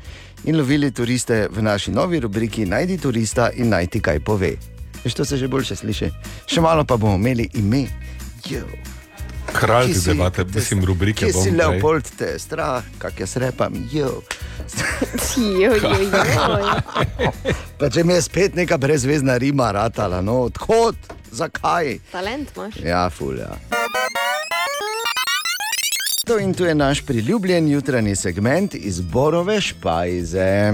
in 0.44 0.58
lovili 0.58 0.90
turiste 0.90 1.46
v 1.50 1.64
naši 1.64 1.94
novi 1.94 2.20
rubriki 2.20 2.66
Najdi 2.66 2.98
turista 3.02 3.50
in 3.54 3.72
naj 3.74 3.90
ti 3.92 4.00
kaj 4.00 4.20
pove. 4.24 4.56
Veš, 5.04 5.14
to 5.14 5.24
se 5.24 5.36
že 5.36 5.48
boljše 5.48 5.76
sliši. 5.76 6.10
Še 6.46 6.60
malo 6.60 6.84
pa 6.84 6.96
bomo 6.96 7.16
imeli 7.16 7.50
ime. 7.54 7.86
Jo. 8.50 8.64
Kralj 9.52 9.92
te 9.92 10.00
debate, 10.10 10.44
mislim, 10.54 10.84
rubrike 10.84 11.26
Kje 11.26 11.32
bom 11.32 11.42
si. 11.44 11.50
Leopold, 11.50 12.10
te 12.18 12.24
je 12.24 12.38
strah, 12.38 12.84
kak 12.98 13.20
jaz 13.20 13.36
repam, 13.36 13.74
jo. 13.92 14.22
Jo, 15.36 15.72
jo, 15.74 15.96
jo. 16.02 17.52
Pa 17.78 17.90
če 17.90 18.04
mi 18.04 18.14
je 18.16 18.22
spet 18.22 18.54
neka 18.54 18.76
brezvezna 18.76 19.36
rima 19.36 19.70
ratala, 19.72 20.20
no, 20.20 20.40
odhod, 20.48 20.96
zakaj? 21.30 21.98
Talent 22.12 22.50
imaš. 22.56 22.80
Ja, 22.84 23.10
fulja. 23.10 23.54
To 26.26 26.38
in 26.38 26.54
tu 26.54 26.64
je 26.64 26.74
naš 26.74 27.04
priljubljen 27.06 27.68
jutranji 27.68 28.16
segment 28.16 28.74
iz 28.74 29.00
Borove 29.00 29.60
špajze. 29.60 30.72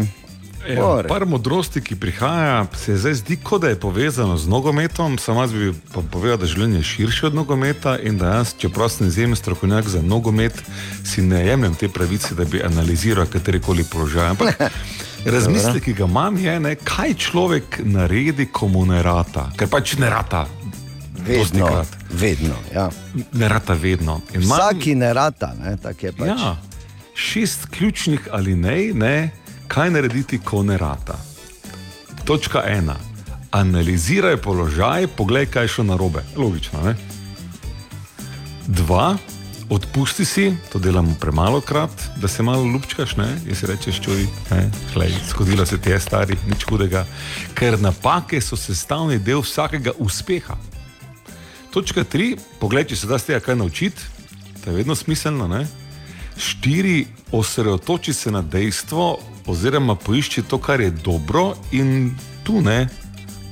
Ja, 0.65 0.77
Bor. 0.77 1.07
par 1.07 1.27
modrosti, 1.27 1.81
ki 1.81 1.97
prihaja, 1.97 2.67
se 2.77 2.97
zdaj 2.97 3.15
zdi, 3.15 3.37
kot 3.37 3.63
da 3.63 3.69
je 3.69 3.77
povezano 3.77 4.37
z 4.37 4.47
nogometom. 4.47 5.19
Sam 5.19 5.37
jaz 5.37 5.53
bi 5.53 5.73
pa 5.93 6.01
povedal, 6.03 6.39
da 6.39 6.47
življenje 6.47 6.77
je 6.77 6.83
širše 6.85 7.27
od 7.27 7.35
nogometa 7.35 7.99
in 7.99 8.19
da 8.19 8.37
jaz, 8.37 8.55
čeprav 8.55 8.89
sem 8.89 9.07
izjemen 9.07 9.37
strokovnjak 9.37 9.89
za 9.89 10.03
nogomet, 10.03 10.55
si 11.05 11.23
ne 11.23 11.43
jemljem 11.43 11.75
te 11.75 11.89
pravice, 11.89 12.35
da 12.35 12.45
bi 12.45 12.63
analiziral 12.63 13.27
katerikoli 13.27 13.85
položaj. 13.85 14.29
Ampak 14.29 14.63
razmislek, 15.27 15.83
ki 15.83 15.93
ga 15.95 16.05
imam, 16.05 16.39
je, 16.39 16.61
ne, 16.61 16.75
kaj 16.77 17.15
človek 17.17 17.81
naredi, 17.85 18.47
ko 18.47 18.69
mu 18.69 18.87
ne 18.87 19.03
rata. 19.03 19.51
Ker 19.57 19.67
pač 19.69 19.97
ne 19.97 20.11
rata. 20.11 20.47
Vedno, 21.19 21.85
vedno. 22.11 22.55
Ja. 22.73 22.89
Ne 23.33 23.49
rata 23.49 23.75
vedno. 23.75 24.21
Imam- 24.33 24.59
Vsaki 24.59 24.95
ne 24.95 25.13
rata, 25.15 25.55
ne, 25.55 25.77
tako 25.77 26.07
je 26.07 26.13
pač. 26.13 26.29
Ja, 26.29 26.57
šest 27.15 27.67
ključnih 27.71 28.29
alinej, 28.33 28.95
ne, 28.95 29.31
kaj 29.73 29.91
narediti, 29.91 30.39
ko 30.39 30.63
ne 30.63 30.77
rata. 30.79 31.17
Točka 32.25 32.63
ena. 32.67 32.97
Analiziraj 33.51 34.37
položaj, 34.37 35.07
poglej, 35.17 35.47
kaj 35.47 35.65
je 35.65 35.69
šlo 35.69 35.85
na 35.85 35.97
robe. 35.97 36.25
Logično. 36.37 36.83
Ne? 36.85 36.95
Dva, 38.67 39.17
odpusti 39.71 40.25
si, 40.25 40.53
to 40.73 40.79
delamo 40.79 41.15
premalo 41.21 41.61
krat, 41.61 42.05
da 42.17 42.29
se 42.29 42.43
malo 42.43 42.65
lupčkaš 42.65 43.17
ne? 43.17 43.29
in 43.49 43.57
si 43.57 43.67
rečeš, 43.67 44.01
čuj, 44.01 44.27
ne, 44.51 44.71
glej, 44.95 45.15
zgodilo 45.31 45.67
se 45.67 45.81
ti 45.81 45.91
je 45.91 46.01
stari, 46.01 46.37
nič 46.49 46.69
hudega. 46.69 47.07
Ker 47.57 47.81
napake 47.81 48.41
so 48.41 48.57
sestavni 48.57 49.19
del 49.19 49.41
vsakega 49.41 49.97
uspeha. 49.99 50.57
Točka 51.73 52.05
tri, 52.05 52.37
poglej, 52.61 52.91
če 52.93 52.97
se 52.97 53.09
da 53.09 53.19
z 53.19 53.33
tega 53.33 53.41
kaj 53.41 53.57
naučiti, 53.57 54.05
to 54.65 54.71
je 54.71 54.77
vedno 54.77 54.95
smiselno. 54.95 55.49
Ne? 55.49 55.65
Štiri, 56.37 57.07
osredotoči 57.33 58.13
se 58.13 58.31
na 58.31 58.43
dejstvo, 58.43 59.32
oziroma 59.47 59.95
poišči 59.95 60.43
to, 60.43 60.59
kar 60.59 60.81
je 60.81 60.91
dobro, 60.91 61.55
in 61.73 62.15
tu 62.45 62.61
ne, 62.63 62.89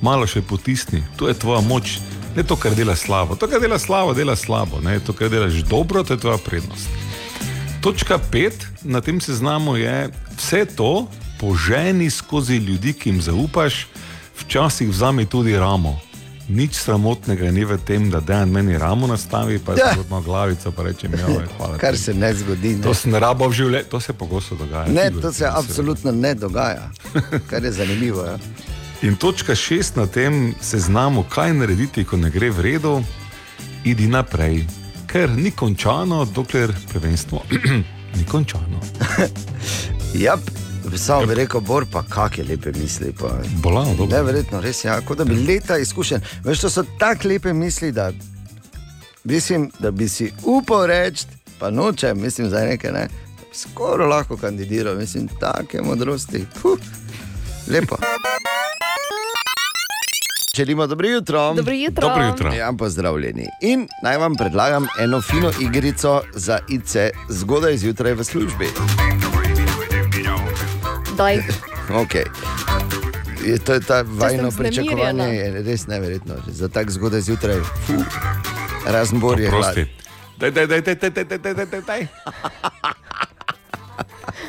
malo 0.01 0.27
še 0.27 0.41
potisni. 0.41 1.03
Tu 1.17 1.27
je 1.27 1.37
tvoja 1.37 1.61
moč, 1.61 1.99
ne 2.35 2.43
to, 2.43 2.55
kar 2.55 2.75
dela 2.75 2.95
slabo. 2.95 3.35
To, 3.35 3.47
kar 3.47 3.61
dela 3.61 3.79
slabo, 3.79 4.13
dela 4.13 4.35
slabo. 4.35 4.81
Ne? 4.81 4.99
To, 4.99 5.13
kar 5.13 5.29
delaš 5.29 5.63
dobro, 5.69 6.03
to 6.03 6.17
je 6.17 6.23
tvoja 6.23 6.37
prednost. 6.37 6.89
Točka 7.81 8.19
pet 8.31 8.67
na 8.85 9.01
tem 9.01 9.21
seznamu 9.21 9.75
je 9.77 10.11
vse 10.37 10.65
to 10.77 11.07
poženi 11.41 12.09
skozi 12.09 12.61
ljudi, 12.61 12.93
ki 12.93 13.09
jim 13.09 13.21
zaupaš, 13.21 13.87
včasih 14.37 14.89
vzami 14.89 15.25
tudi 15.25 15.57
ramo. 15.57 15.97
Nič 16.51 16.75
sramotnega 16.75 17.47
ni 17.47 17.63
v 17.63 17.77
tem, 17.79 18.09
da 18.09 18.19
dejan 18.19 18.49
meni 18.49 18.75
ramo 18.77 19.07
nastavi, 19.07 19.59
pa 19.59 19.71
Ja. 19.71 19.77
ja. 19.79 19.93
zgodno 19.93 20.21
glavico, 20.21 20.71
pa 20.71 20.83
reče 20.83 21.07
mi, 21.07 21.17
hvala. 21.17 21.77
Kar 21.83 21.93
ti." 21.93 21.99
se 21.99 22.13
ne 22.13 22.33
zgodi. 22.33 22.75
Ne, 22.75 22.81
To 22.81 22.93
sem 22.93 23.15
rabo 23.15 23.47
v 23.47 23.53
življenju, 23.53 23.87
to 23.87 23.99
se 23.99 24.13
pogosto 24.13 24.55
dogaja. 24.55 24.87
ne 24.87 25.09
Ti 25.09 25.21
to 25.21 25.31
se 25.31 25.45
absolutno 25.47 26.11
ne 26.11 26.35
dogaja. 26.35 26.91
Kar 27.47 27.63
je 27.63 27.71
zanimivo. 27.71 28.25
Ja. 28.25 28.37
In 29.01 29.15
točka 29.15 29.55
šest 29.55 29.95
na 29.95 30.05
tem 30.05 30.53
seznamu, 30.61 31.23
kaj 31.23 31.53
narediti, 31.53 32.03
ko 32.03 32.17
ne 32.17 32.29
gre 32.29 32.51
v 32.51 32.59
redu, 32.61 32.99
idi 33.83 34.05
naprej, 34.07 34.65
ker 35.07 35.29
ni 35.31 35.51
končano, 35.51 36.25
dokler 36.25 36.69
prvenstvo 36.91 37.41
ni 38.17 38.23
končano. 38.25 38.77
Jap, 40.15 40.39
samo 40.97 41.25
bi 41.25 41.33
rekel, 41.35 41.61
bor 41.61 41.85
pa 41.91 42.03
kakšne 42.03 42.43
lepe 42.43 42.71
misli. 42.75 43.13
Pa. 43.19 43.29
Bolano, 43.63 43.95
dobro. 43.95 44.17
Neverjetno, 44.17 44.61
res 44.61 44.83
je, 44.83 44.87
ja, 44.87 45.01
kot 45.01 45.17
da 45.17 45.25
bi 45.25 45.35
leta 45.47 45.77
izkušen. 45.77 46.21
Veš, 46.43 46.59
to 46.59 46.69
so 46.69 46.83
tako 46.99 47.27
lepe 47.27 47.53
misli, 47.53 47.91
da 47.91 48.11
mislim, 49.23 49.71
da 49.79 49.91
bi 49.91 50.09
si 50.09 50.33
upal 50.43 50.85
reči, 50.85 51.25
pa 51.59 51.69
nočem, 51.69 52.21
mislim, 52.21 52.49
za 52.49 52.59
nekaj, 52.59 52.91
ne, 52.91 53.07
skoraj 53.53 54.07
lahko 54.07 54.37
kandidiral, 54.37 54.95
mislim, 54.95 55.27
take 55.39 55.81
modrosti. 55.81 56.45
Puh, 56.61 56.79
lepo. 57.67 57.95
Želimo 60.55 60.87
dobro 60.87 61.07
jutro. 61.07 61.53
Dobro 61.53 61.73
jutro. 61.73 62.07
Dobro 62.07 62.23
jutro. 62.25 62.53
Ja, 62.53 62.73
pozdravljeni. 62.77 63.45
In 63.61 63.87
naj 64.03 64.17
vam 64.17 64.35
predlagam 64.35 64.87
eno 64.99 65.21
fino 65.21 65.51
igrico 65.61 66.21
za 66.33 66.59
ICE 66.69 67.09
zgodaj 67.29 67.77
zjutraj 67.77 68.13
v 68.13 68.23
službi. 68.23 68.67
Daj. 71.17 71.43
Okay. 71.89 72.23
Je, 73.45 73.57
to 73.59 73.73
je 73.73 73.79
ta 73.79 74.03
vajno 74.07 74.51
pričakovanje, 74.51 75.23
je 75.23 75.63
res 75.63 75.87
neverjetno. 75.87 76.35
Za 76.47 76.69
tako 76.69 76.91
zgodaj 76.91 77.21
zjutraj, 77.21 77.59
razen 78.85 79.19
bor 79.19 79.39
je 79.39 79.47
Oprosti. 79.47 79.83
hlad. 79.83 79.87
Daj, 80.37 80.51
daj, 80.51 80.67
daj, 80.67 80.81
daj, 80.81 80.95
daj, 80.95 81.09
daj, 81.09 81.25
daj, 81.37 81.53
daj, 81.53 81.65
daj, 81.65 81.81
daj. 81.81 82.07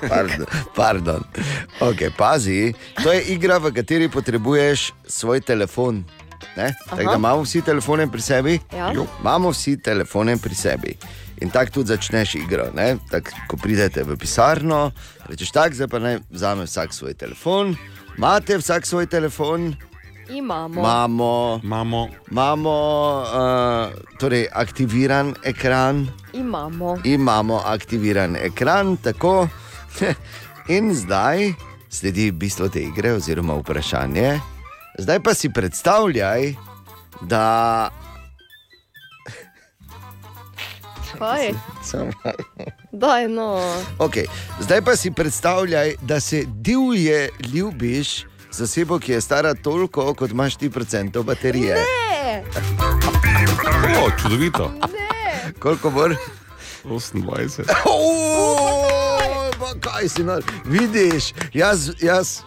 Pardon. 0.09 0.47
pardon. 0.75 1.23
Okay, 1.81 2.11
pazi, 2.17 2.75
to 3.03 3.13
je 3.13 3.23
igra, 3.23 3.59
v 3.59 3.73
kateri 3.73 4.09
potrebuješ 4.09 4.93
svoj 5.07 5.41
telefon. 5.41 6.05
Ne? 6.57 6.75
Tako 6.85 7.03
da 7.03 7.09
Aha. 7.09 7.19
imamo 7.19 7.43
vsi 7.43 7.63
telefone 7.63 8.11
pri 8.11 8.21
sebi. 8.21 8.61
Ja. 8.73 8.93
Jo. 8.93 9.07
Imamo 9.21 9.51
vsi 9.51 9.77
telefone 9.83 10.37
pri 10.37 10.55
sebi. 10.55 10.97
In 11.43 11.51
tako 11.51 11.71
tudi 11.83 11.89
začneš 11.89 12.35
igro. 12.39 12.71
ne. 12.75 12.97
Tak, 13.11 13.33
ko 13.51 13.57
pridete 13.59 14.05
v 14.07 14.17
pisarno, 14.17 14.93
rečeš 15.27 15.51
tako, 15.51 15.75
zdaj 15.75 15.89
pa 15.89 15.99
naj 15.99 16.19
vzame 16.31 16.65
vsak 16.65 16.95
svoj 16.95 17.15
telefon. 17.15 17.75
Imate 18.17 18.57
vsak 18.59 18.87
svoj 18.87 19.07
telefon, 19.07 19.75
Imamo. 20.31 20.81
imamo, 20.81 21.61
imamo, 21.65 22.09
imamo 22.31 22.75
uh, 23.27 23.91
torej 24.19 24.47
aktiviran 24.53 25.35
ekran, 25.43 26.07
Imamo. 26.33 26.99
imamo 27.05 27.59
aktiviran 27.65 28.37
ekran, 28.37 28.97
tako. 28.97 29.49
In 30.69 30.95
zdaj 30.95 31.53
sledi 31.91 32.31
bistvo 32.31 32.69
te 32.69 32.81
igre, 32.81 33.13
oziroma 33.13 33.55
vprašanje. 33.55 34.41
Zdaj 34.99 35.21
pa 35.21 35.35
si 35.35 35.51
predstavljaj, 35.51 36.55
da. 37.21 37.91
Kaj? 41.19 41.53
Samo. 41.85 42.11
Daj, 42.93 43.29
no. 43.29 43.61
Okay. 43.99 44.27
Zdaj 44.61 44.83
pa 44.83 44.97
si 44.97 45.11
predstavljaj, 45.11 45.95
da 46.03 46.21
se 46.21 46.45
divje 46.47 47.31
ljubiš 47.55 48.25
z 48.53 48.63
osebo, 48.63 48.99
ki 48.99 49.13
je 49.13 49.21
stara 49.21 49.55
toliko, 49.55 50.15
kot 50.15 50.31
imaš 50.31 50.57
ti 50.57 50.71
procentov 50.71 51.23
baterije. 51.23 51.75
Ne. 51.75 52.43
O, 54.05 54.11
čudovito. 54.23 54.73
Koliko 55.59 55.91
bo? 55.91 56.09
28. 56.85 57.63
Pa 59.59 59.91
kaj 59.91 60.09
si 60.09 60.25
nor? 60.25 60.45
Vidiš, 60.65 61.33
jaz, 61.55 61.91
jaz 62.03 62.41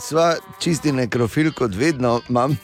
sva 0.00 0.36
čisti 0.60 0.92
nekrofil, 0.92 1.52
kot 1.52 1.74
vedno 1.74 2.20
imam 2.28 2.56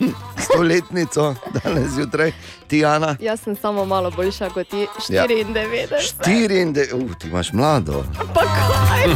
stoletnico 0.54 1.34
danes 1.64 1.90
zjutraj, 1.90 2.32
Tijana. 2.68 3.16
Jaz 3.20 3.40
sem 3.40 3.56
samo 3.56 3.84
malo 3.84 4.11
boljša 4.11 4.50
kot 4.50 4.68
ti, 4.68 4.87
Ja. 5.08 5.26
94. 5.26 5.88
94, 6.26 6.92
uh, 6.94 7.16
ti 7.18 7.28
imaš 7.28 7.52
mlado. 7.52 8.04
Pa 8.34 8.40
kaj? 8.40 9.14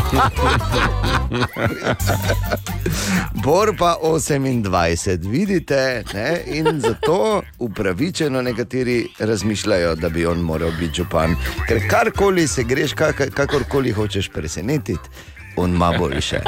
Bor 3.44 3.76
pa 3.78 3.96
28, 4.02 5.30
vidite, 5.30 6.04
ne? 6.14 6.40
in 6.46 6.80
zato 6.80 7.42
upravičeno 7.58 8.42
nekateri 8.42 9.08
razmišljajo, 9.18 9.94
da 9.94 10.08
bi 10.08 10.26
on 10.26 10.38
moral 10.38 10.70
biti 10.80 10.94
župan. 10.94 11.36
Ker 11.68 11.88
karkoli 11.90 12.48
se 12.48 12.62
greš, 12.62 12.92
kak, 12.92 13.22
kakorkoli 13.34 13.90
hočeš 13.92 14.28
presenetiti, 14.28 15.08
on 15.56 15.70
ima 15.70 15.92
boljše. 15.98 16.40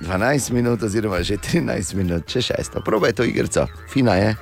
12 0.00 0.52
minut, 0.52 0.82
oziroma 0.82 1.22
že 1.22 1.36
13 1.36 1.94
minut, 1.94 2.26
če 2.26 2.42
šesto. 2.42 2.80
Probaj 2.84 3.12
to 3.12 3.24
igrico, 3.24 3.66
fina 3.92 4.14
je. 4.14 4.36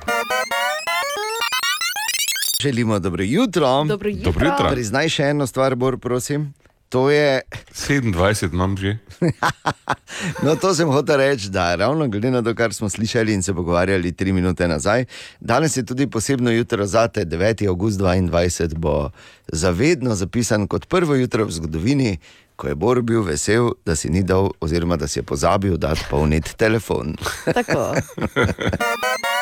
Želimo 2.61 2.99
dobro 2.99 3.23
jutro. 3.23 3.83
Dobro 3.83 4.09
jutro. 4.09 4.31
Dobro 4.31 4.47
jutro. 4.47 4.69
Priznaj 4.71 5.09
še 5.09 5.23
eno 5.23 5.47
stvar, 5.47 5.75
Bor, 5.75 5.97
prosim. 5.97 6.53
To 6.95 7.09
je 7.11 7.41
27 7.75 8.53
imam 8.53 8.77
že. 8.77 8.97
No, 10.43 10.55
to 10.55 10.71
sem 10.75 10.87
hotel 10.87 11.17
reči, 11.17 11.49
da 11.49 11.75
ravno 11.75 12.07
glede 12.07 12.31
na 12.31 12.41
to, 12.43 12.55
kar 12.55 12.73
smo 12.73 12.89
slišali 12.89 13.33
in 13.33 13.43
se 13.43 13.53
pogovarjali 13.53 14.11
tri 14.11 14.33
minute 14.33 14.67
nazaj, 14.67 15.05
danes 15.39 15.77
je 15.77 15.85
tudi 15.85 16.07
posebno 16.07 16.51
jutro 16.51 16.85
za 16.85 17.07
te, 17.07 17.25
9. 17.25 17.67
august 17.67 17.99
2022 17.99 18.77
bo 18.77 19.09
zavedno 19.47 20.15
zapisan 20.15 20.67
kot 20.67 20.87
prvo 20.87 21.15
jutro 21.15 21.45
v 21.45 21.51
zgodovini, 21.51 22.17
ko 22.55 22.67
je 22.67 22.75
Bor 22.75 23.01
bil 23.01 23.23
vesel, 23.23 23.71
da 23.85 23.95
si 23.95 24.09
ni 24.09 24.23
dal, 24.23 24.49
oziroma 24.59 24.95
da 24.95 25.07
si 25.07 25.19
je 25.19 25.23
pozabil 25.23 25.77
dati 25.77 26.01
polniti 26.09 26.55
telefon. 26.55 27.15
Tako. 27.45 27.95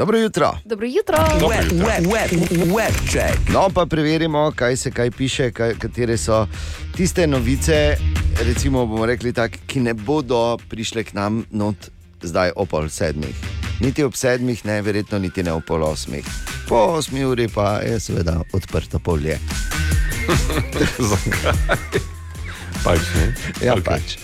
Dobro 0.00 0.18
jutro. 0.18 0.58
Dobro 0.64 0.86
jutro. 0.86 1.16
No, 3.52 3.68
pa 3.74 3.86
preverimo, 3.86 4.52
kaj 4.56 4.76
se 4.76 4.90
kaj 4.90 5.10
piše, 5.10 5.50
kaj, 5.52 5.74
katere 5.74 6.16
so 6.16 6.46
tiste 6.96 7.26
novice, 7.26 7.96
recimo, 8.44 8.86
bomo 8.86 9.06
rekli 9.06 9.32
tako, 9.32 9.56
ki 9.66 9.80
ne 9.80 9.94
bodo 9.94 10.56
prišle 10.68 11.04
k 11.04 11.12
nam 11.12 11.44
not 11.50 11.76
zdaj 12.22 12.52
ob 12.56 12.68
pol 12.68 12.88
sedmih. 12.88 13.36
Niti 13.80 14.04
ob 14.04 14.16
sedmih, 14.16 14.64
ne, 14.64 14.82
verjetno 14.82 15.18
niti 15.18 15.42
ne 15.42 15.52
ob 15.52 15.64
pol 15.68 15.84
osmih. 15.84 16.24
Po 16.68 16.76
osmi 16.76 17.24
uri 17.24 17.48
pa 17.48 17.80
je 17.84 18.00
seveda 18.00 18.40
odprto 18.52 18.98
polje. 18.98 19.38
Zakaj? 21.10 21.52
Pač, 22.84 23.00
ne? 23.16 23.34
Ja, 23.66 23.76
okay. 23.76 23.84
pač. 23.84 24.16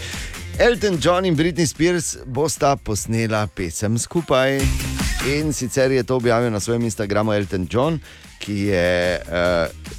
Elton 0.58 0.96
John 1.02 1.24
in 1.24 1.36
Britney 1.36 1.66
Spears 1.66 2.16
bosta 2.24 2.76
posnela 2.76 3.46
pesem 3.46 3.98
skupaj. 3.98 4.95
In 5.26 5.52
sicer 5.52 5.90
je 5.90 6.02
to 6.02 6.16
objavil 6.16 6.50
na 6.50 6.60
svojem 6.60 6.84
Instagramu 6.84 7.32
Elton 7.32 7.66
John, 7.70 7.98
ki 8.38 8.58
je 8.58 9.20
uh, 9.26 9.96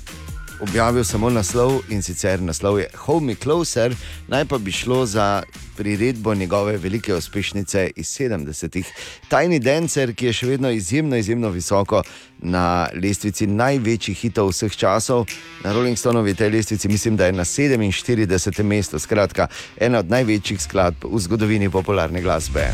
objavil 0.60 1.04
samo 1.04 1.30
naslov 1.30 1.82
in 1.90 2.02
sicer 2.02 2.42
naslov 2.42 2.80
je 2.80 2.88
Hold 2.96 3.24
Me 3.24 3.36
Closer, 3.36 3.96
naj 4.28 4.46
pa 4.46 4.58
bi 4.58 4.72
šlo 4.72 5.06
za 5.06 5.44
priredbo 5.78 6.36
njegove 6.36 6.78
velike 6.78 7.14
uspešnice 7.14 7.90
iz 7.96 8.08
70-ih. 8.08 8.88
Tajni 9.28 9.60
Dancer, 9.60 10.14
ki 10.16 10.26
je 10.26 10.34
še 10.34 10.48
vedno 10.48 10.72
izjemno, 10.72 11.20
izjemno 11.20 11.50
visoko 11.50 12.02
na 12.40 12.88
lestvici 12.96 13.48
največjih 13.48 14.18
hitov 14.18 14.54
vseh 14.56 14.76
časov. 14.76 15.28
Na 15.64 15.74
Rolling 15.74 15.98
Stonovi 15.98 16.34
tej 16.36 16.50
lestvici 16.56 16.88
mislim, 16.88 17.18
da 17.18 17.26
je 17.26 17.36
na 17.36 17.46
47. 17.46 18.64
mestu, 18.64 19.00
skratka, 19.00 19.48
ena 19.78 20.00
od 20.00 20.10
največjih 20.10 20.62
skladb 20.62 21.04
v 21.04 21.20
zgodovini 21.20 21.70
popularne 21.70 22.22
glasbe. 22.22 22.72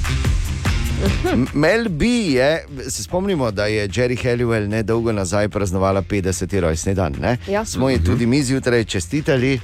Mel 1.54 1.90
B 1.90 2.06
je, 2.06 2.50
se 2.90 3.04
spomnimo, 3.04 3.52
da 3.52 3.66
je 3.66 3.90
Jerry 3.90 4.24
Halliwell 4.24 4.68
nedolgo 4.68 5.12
nazaj 5.12 5.50
praznovala 5.50 6.02
50. 6.02 6.60
rojstni 6.60 6.94
dan. 6.94 7.16
Ne? 7.20 7.38
Ja. 7.48 7.66
Smo 7.66 7.90
ji 7.90 8.04
tudi 8.04 8.26
mi 8.26 8.44
zjutraj 8.44 8.84
čestitali 8.84 9.60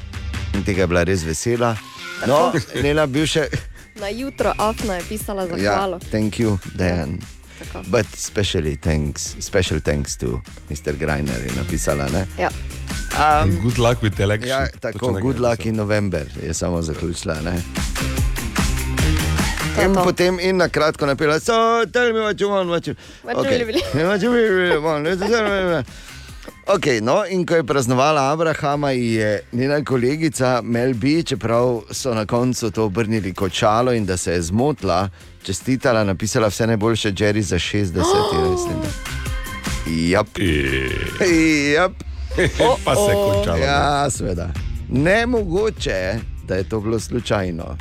in 0.53 0.63
tega 0.63 0.81
je 0.81 0.87
bila 0.87 1.03
res 1.03 1.23
vesela. 1.23 1.75
No, 2.27 2.51
njena 2.83 3.05
bivša. 3.05 3.43
Na 3.95 4.07
jutro 4.07 4.53
Afna 4.57 4.95
je 4.95 5.01
pisala 5.09 5.43
Ja, 5.43 5.57
zahvalo. 5.57 5.99
thank 6.01 6.33
you, 6.33 6.57
Dan. 6.73 7.17
Tako. 7.59 7.83
But 7.87 8.05
especially 8.13 8.77
thanks, 8.77 9.35
special 9.39 9.79
thanks 9.79 10.17
to 10.17 10.41
Mr. 10.69 10.93
Greiner 10.95 11.39
je 11.39 11.51
napisala. 11.57 12.07
Ne? 12.09 12.25
Ja. 12.39 12.49
Um, 13.43 13.61
Good 13.61 13.77
luck 13.77 14.01
with 14.01 14.21
election. 14.21 14.49
ja, 14.49 14.67
tako, 14.79 15.11
good 15.13 15.39
luck 15.39 15.65
in 15.65 15.75
november 15.75 16.25
je 16.45 16.53
samo 16.53 16.81
zaključila. 16.81 17.41
Ne? 17.41 17.61
To 19.79 19.83
je 19.83 19.87
In 19.87 19.93
to. 19.95 20.03
potem 20.03 20.39
in 20.39 20.57
na 20.57 20.67
kratko 20.67 21.05
napela, 21.05 21.39
so, 21.39 21.53
tell 21.85 22.13
me 22.13 22.19
what 22.19 22.41
you 22.41 22.49
want, 22.49 22.69
what 22.69 22.87
you, 22.87 22.95
What 23.23 23.37
you 23.37 23.43
really, 23.43 23.63
really- 23.63 24.03
what 24.03 24.21
you 24.21 24.31
really, 24.31 24.77
want. 24.77 25.87
Okay, 26.67 26.99
no, 27.01 27.23
in 27.25 27.45
ko 27.45 27.55
je 27.55 27.63
praznovala 27.63 28.31
Abrahama, 28.31 28.91
je 28.91 29.41
njena 29.51 29.83
kolegica 29.83 30.61
Mel 30.63 30.93
B, 30.93 31.23
čeprav 31.23 31.81
so 31.91 32.13
na 32.13 32.25
koncu 32.25 32.71
to 32.71 32.83
obrnili 32.85 33.33
kot 33.33 33.51
šalo 33.51 33.93
in 33.93 34.05
da 34.05 34.17
se 34.17 34.31
je 34.31 34.41
zmotila, 34.41 35.09
čestitala, 35.43 36.03
napisala 36.03 36.47
vse 36.47 36.67
najboljše, 36.67 37.11
Jerry 37.11 37.41
za 37.41 37.55
60, 37.55 37.99
oh! 37.99 38.85
Jap. 39.87 40.27
Jap. 41.73 41.91
Pa 42.85 42.95
se 42.95 43.01
je 43.01 43.15
končalo. 43.15 43.57
Ja, 43.57 44.09
seveda. 44.09 44.49
Nemogoče, 44.89 46.15
da 46.43 46.55
je 46.55 46.63
to 46.63 46.79
bilo 46.79 46.99
slučajno. 46.99 47.77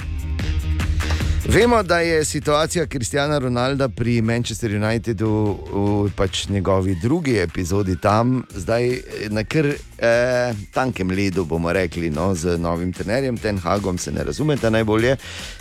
Vemo, 1.49 1.83
da 1.83 1.99
je 1.99 2.25
situacija 2.25 2.87
Kristjana 2.87 3.39
Ronalda 3.39 3.89
pri 3.89 4.23
Manchester 4.23 4.75
Unitedu 4.77 5.57
v 5.73 6.11
pač 6.17 6.49
njegovi 6.49 6.95
drugi 6.95 7.39
epizodi 7.39 7.97
tam, 7.97 8.43
zdaj 8.55 9.01
na 9.31 9.45
kar 9.45 9.67
eh, 9.67 10.55
tankem 10.73 11.11
ledu, 11.11 11.45
bomo 11.45 11.73
rekli, 11.73 12.11
no, 12.11 12.35
z 12.35 12.59
novim 12.59 12.93
trenerjem, 12.93 13.37
Ten 13.37 13.59
Hagom 13.59 13.99
se 13.99 14.13
ne 14.13 14.25
razumete 14.25 14.71
najbolje. 14.71 15.17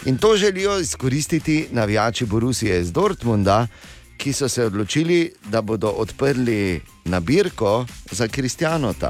In 0.05 0.17
to 0.17 0.35
želijo 0.37 0.79
izkoristiti 0.79 1.67
navijači 1.71 2.25
Borusije 2.25 2.81
iz 2.81 2.91
Dortmunda, 2.91 3.67
ki 4.17 4.33
so 4.33 4.49
se 4.49 4.65
odločili, 4.65 5.31
da 5.45 5.61
bodo 5.61 5.87
odprli 5.87 6.81
nabirko 7.05 7.85
za 8.11 8.27
Kristjanota. 8.27 9.09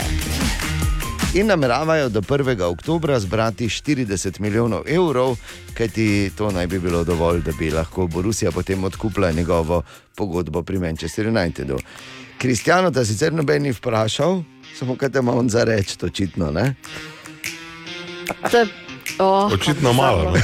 In 1.33 1.47
nameravajo 1.47 2.09
do 2.09 2.21
1. 2.21 2.31
oktobra 2.63 3.19
zbrati 3.19 3.65
40 3.65 4.39
milijonov 4.39 4.81
evrov, 4.87 5.35
kajti 5.73 6.31
to 6.31 6.51
naj 6.51 6.67
bi 6.67 6.79
bilo 6.79 7.03
dovolj, 7.03 7.41
da 7.41 7.51
bi 7.51 7.71
lahko 7.71 8.07
Borusija 8.07 8.51
potem 8.51 8.83
odkupila 8.83 9.31
njegovo 9.31 9.81
pogodbo 10.15 10.63
pri 10.63 10.79
Manchester 10.79 11.27
Unitedu. 11.27 11.77
Kristjano 12.37 12.91
ta 12.91 13.05
sicer 13.05 13.33
noben 13.33 13.63
ni 13.63 13.71
vprašal, 13.71 14.41
samo 14.75 14.95
kaj 14.95 15.09
te 15.09 15.19
ima 15.19 15.33
on 15.33 15.49
za 15.49 15.63
reči, 15.63 15.97
očitno. 16.01 16.51
Ne? 16.51 16.75
To 18.51 18.57
je- 18.57 18.67
oh, 19.19 19.51
Očitno 19.53 19.93
malo. 19.93 20.31
ne? 20.31 20.41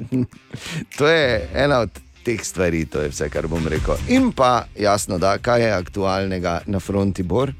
to 0.98 1.08
je 1.08 1.50
ena 1.54 1.78
od 1.78 1.90
teh 2.22 2.44
stvari, 2.44 2.84
to 2.84 3.00
je 3.00 3.08
vse, 3.08 3.28
kar 3.28 3.46
bom 3.46 3.68
rekel. 3.68 3.94
In 4.08 4.32
pa 4.32 4.64
jasno, 4.76 5.18
da 5.18 5.38
kaj 5.38 5.62
je 5.62 5.72
aktualnega 5.72 6.60
na 6.66 6.80
fronti 6.80 7.22
Bor. 7.22 7.52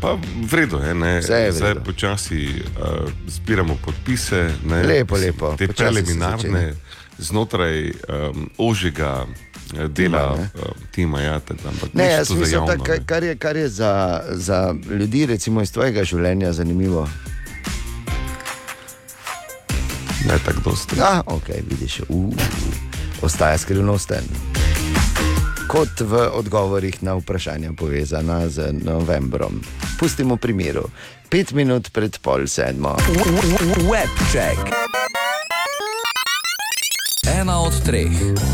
Pa 0.00 0.14
v 0.48 0.54
redu 0.54 0.78
je, 0.78 0.94
ne. 0.94 1.18
Vse 1.20 1.34
je 1.34 1.52
Zdaj 1.52 1.74
redu. 1.74 1.84
počasi 1.84 2.48
uh, 2.48 3.10
zbiramo 3.26 3.78
podpise. 3.84 4.50
Ne. 4.64 4.82
Lepo, 4.82 5.16
lepo, 5.16 5.54
Te 5.58 5.66
počasi 5.66 5.94
preliminarne 5.94 6.74
znotraj 7.18 7.90
um, 7.90 8.50
ožjega 8.58 9.26
eh, 9.26 9.88
dela 9.88 10.34
Tima, 10.34 10.48
uh, 10.54 10.76
tima. 10.90 11.20
Ja, 11.20 11.40
tak, 11.40 11.56
ampak 11.66 11.94
Ne, 11.94 12.06
jaz 12.06 12.30
mislim, 12.30 12.66
da 12.66 12.76
kar 13.06 13.22
je, 13.22 13.36
kar 13.36 13.56
je 13.56 13.68
za, 13.68 14.22
za 14.30 14.74
ljudi, 14.90 15.26
recimo 15.26 15.62
iz 15.62 15.72
tvojega 15.72 16.04
življenja, 16.04 16.52
zanimivo. 16.52 17.08
Ne 20.26 20.38
tako 20.44 20.70
dosti. 20.70 20.96
Ah, 21.02 21.20
ok, 21.26 21.48
vidiš, 21.70 22.00
uh, 22.08 22.34
ostaja 23.22 23.58
skrivnosten. 23.58 24.24
Kot 25.68 26.00
v 26.00 26.32
odgovorih 26.32 27.02
na 27.04 27.14
vprašanja 27.20 27.76
povezana 27.76 28.48
z 28.48 28.72
novembrom. 28.72 29.60
Pustimo 30.00 30.40
primeru. 30.40 30.88
Pet 31.28 31.52
minut 31.52 31.92
pred 31.92 32.16
pol 32.24 32.48
sedmo. 32.48 32.96
Webcheck. 33.84 34.56
Ena 37.28 37.60
od 37.60 37.76
treh, 37.84 38.08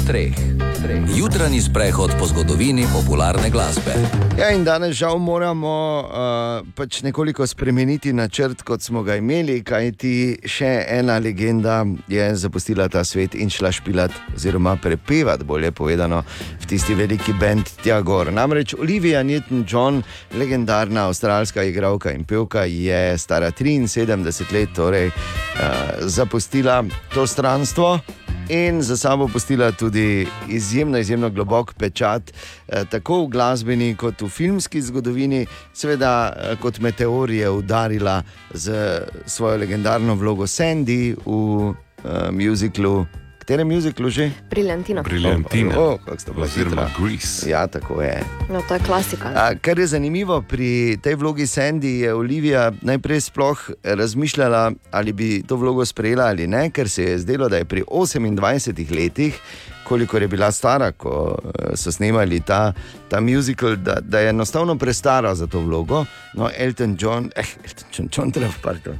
treh, 0.07 0.35
treh. 0.83 1.03
Jutranji 1.17 1.61
sprehod 1.61 2.11
po 2.19 2.27
zgodovini 2.27 2.87
popularne 2.93 3.51
glasbe. 3.51 3.93
Ja, 4.39 4.51
in 4.51 4.65
danes 4.65 4.97
žal 4.99 5.19
moramo 5.23 5.75
uh, 6.03 6.67
pač 6.75 7.03
nekoliko 7.07 7.47
spremeniti 7.47 8.13
načrt, 8.13 8.65
kot 8.67 8.83
smo 8.83 9.05
ga 9.07 9.15
imeli, 9.21 9.61
kajti 9.63 10.41
še 10.51 10.73
ena 10.91 11.21
legenda 11.23 11.85
je 12.11 12.27
zapustila 12.35 12.89
ta 12.91 13.05
svet 13.07 13.37
in 13.39 13.53
šla 13.53 13.71
špilat, 13.73 14.17
oziroma 14.35 14.75
prepevati, 14.83 15.47
bolje 15.47 15.71
povedano, 15.71 16.25
v 16.59 16.67
tisti 16.67 16.99
veliki 16.99 17.37
bend 17.39 17.71
tja 17.85 18.01
gor. 18.03 18.33
Namreč 18.35 18.75
Olivia 18.75 19.23
Newton-John, 19.23 20.03
legendarna 20.35 21.07
avstralska 21.07 21.63
igralka 21.63 22.11
in 22.11 22.27
pevka, 22.27 22.67
je 22.67 23.15
stara 23.23 23.55
73 23.55 24.51
let, 24.51 24.75
torej 24.75 25.09
uh, 25.15 26.11
zapustila 26.11 26.83
to 27.15 27.27
stranstvo. 27.27 28.01
In 28.49 28.83
za 28.83 28.97
sabo 28.97 29.29
pustila 29.29 29.73
tudi 29.73 30.27
izjemno, 30.49 30.99
izjemno 30.99 31.31
globok 31.31 31.75
pečat, 31.75 32.33
eh, 32.69 32.85
tako 32.91 33.25
v 33.25 33.29
glasbeni, 33.29 33.97
kot 33.97 34.21
v 34.21 34.29
filmski 34.29 34.83
zgodovini, 34.83 35.47
seveda 35.73 36.33
eh, 36.37 36.57
kot 36.61 36.79
meteor 36.79 37.31
je 37.31 37.51
udarila 37.51 38.23
z 38.53 39.01
svojo 39.27 39.57
legendarno 39.57 40.15
vlogo 40.15 40.47
Sandy 40.47 41.15
v 41.27 41.73
eh, 42.05 42.31
muziklu. 42.31 43.07
Katerem 43.45 43.69
muziklu 43.69 44.09
že? 44.09 44.31
Briljantina. 44.51 45.03
Briljantina. 45.03 45.77
O, 45.77 45.99
kako 45.99 46.19
ste 46.19 46.33
bili 46.33 46.45
Oziroma. 46.45 46.91
Grease. 46.99 47.51
Ja, 47.51 47.67
tako 47.67 48.03
je. 48.03 48.23
No, 48.49 48.63
to 48.69 48.75
je 48.75 48.81
klasika. 48.81 49.29
A, 49.37 49.53
kar 49.61 49.79
je 49.79 49.87
zanimivo 49.87 50.41
pri 50.41 50.97
tej 51.03 51.15
vlogi 51.21 51.45
Sandy, 51.45 52.01
je 52.01 52.15
Olivija 52.15 52.73
najprej 52.83 53.21
sploh 53.21 53.71
razmišljala, 53.85 54.73
ali 54.91 55.13
bi 55.13 55.43
to 55.43 55.57
vlogo 55.57 55.85
sprejela 55.85 56.25
ali 56.25 56.47
ne, 56.47 56.71
ker 56.71 56.89
se 56.89 57.05
je 57.05 57.19
zdelo, 57.19 57.49
da 57.49 57.61
je 57.61 57.65
pri 57.65 57.83
28 57.85 58.97
letih, 58.97 59.37
koliko 59.85 60.17
je 60.17 60.29
bila 60.29 60.53
stara, 60.53 60.93
ko 60.93 61.37
eh, 61.45 61.77
so 61.77 61.93
snemali 61.93 62.41
ta, 62.41 62.73
ta 63.09 63.21
musical, 63.21 63.77
da, 63.77 64.01
da 64.01 64.25
je 64.25 64.29
enostavno 64.29 64.79
prestara 64.79 65.35
za 65.35 65.47
to 65.47 65.61
vlogo. 65.61 66.05
No, 66.35 66.49
Elton 66.57 66.97
John, 67.01 67.31
eh, 67.37 67.45
Elton 67.65 67.89
John, 67.93 68.09
John 68.17 68.33
Travolta, 68.33 68.61
pardon. 68.63 68.97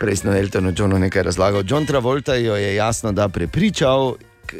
Prej 0.00 0.16
sem 0.16 0.32
Eltonu 0.32 0.72
Johnu 0.76 0.98
nekaj 0.98 1.22
razlagal. 1.22 1.62
John 1.66 1.86
Travolta 1.86 2.34
jo 2.34 2.56
je 2.56 2.74
jasno 2.74 3.12
da 3.12 3.28
prepričal. 3.28 4.14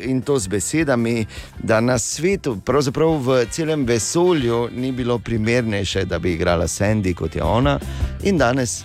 In 0.04 0.20
to 0.22 0.38
z 0.38 0.48
besedami, 0.48 1.26
da 1.58 1.80
na 1.80 1.98
svetu, 1.98 2.60
pravzaprav 2.66 3.16
v 3.18 3.46
celem 3.50 3.86
vesolju, 3.86 4.68
ni 4.72 4.92
bilo 4.92 5.18
primernejše, 5.18 6.04
da 6.04 6.18
bi 6.18 6.32
igrala 6.32 6.68
Sandy 6.68 7.14
kot 7.14 7.36
je 7.36 7.42
ona. 7.42 7.78
In 8.22 8.38
danes, 8.38 8.84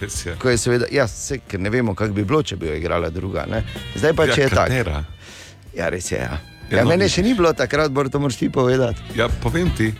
res, 0.00 0.26
ja. 0.26 0.36
ko 0.36 0.50
je 0.50 0.58
seveda, 0.58 0.86
ja, 0.92 1.08
se, 1.08 1.38
ker 1.48 1.60
ne 1.60 1.70
vemo, 1.70 1.94
kako 1.94 2.12
bi 2.12 2.24
bilo, 2.24 2.42
če 2.42 2.56
bi 2.56 2.66
jo 2.66 2.74
igrala 2.74 3.10
druga. 3.10 3.46
Ne? 3.48 3.64
Zdaj 3.96 4.12
pa 4.12 4.26
če 4.26 4.40
Ja, 4.40 4.44
je 4.44 4.50
tako. 4.50 5.04
Ja, 5.74 5.88
res 5.88 6.12
je. 6.12 6.18
Ja. 6.18 6.51
Ja, 6.72 6.84
no, 6.84 6.88
mene 6.88 7.08
še 7.08 7.20
ni 7.24 7.34
bilo 7.36 7.52
takrat, 7.52 7.92
bor 7.92 8.08
to 8.08 8.20
moraš 8.22 8.38
ti 8.40 8.48
povedati. 8.52 9.02
Ja, 9.18 9.28
povem 9.42 9.70
ti. 9.76 9.92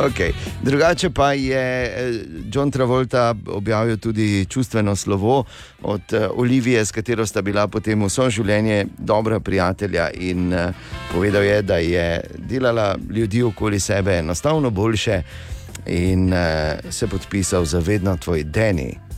Okay. 0.00 0.32
Drugače 0.62 1.10
pa 1.10 1.32
je 1.36 1.60
eh, 1.60 2.12
John 2.52 2.70
Travolta 2.70 3.34
objavil 3.46 3.98
tudi 3.98 4.46
čustveno 4.48 4.96
slovo 4.96 5.44
od 5.82 6.12
eh, 6.12 6.26
Olivije, 6.34 6.84
s 6.84 6.92
katero 6.92 7.26
sta 7.26 7.42
bila 7.42 7.66
potem 7.68 8.02
vso 8.04 8.30
življenje 8.30 8.86
dobra 8.98 9.40
prijatelja. 9.40 10.08
In 10.16 10.52
eh, 10.52 10.72
povedal 11.12 11.44
je, 11.44 11.60
da 11.62 11.76
je 11.76 12.08
delala 12.48 12.96
ljudi 13.10 13.42
okoli 13.42 13.80
sebe 13.80 14.18
enostavno 14.18 14.70
boljše 14.70 15.22
in 15.86 16.32
se 16.90 17.06
podpisal 17.08 17.64
za 17.64 17.78
vedno 17.78 18.16
tvoj 18.16 18.44
Deni. 18.44 19.09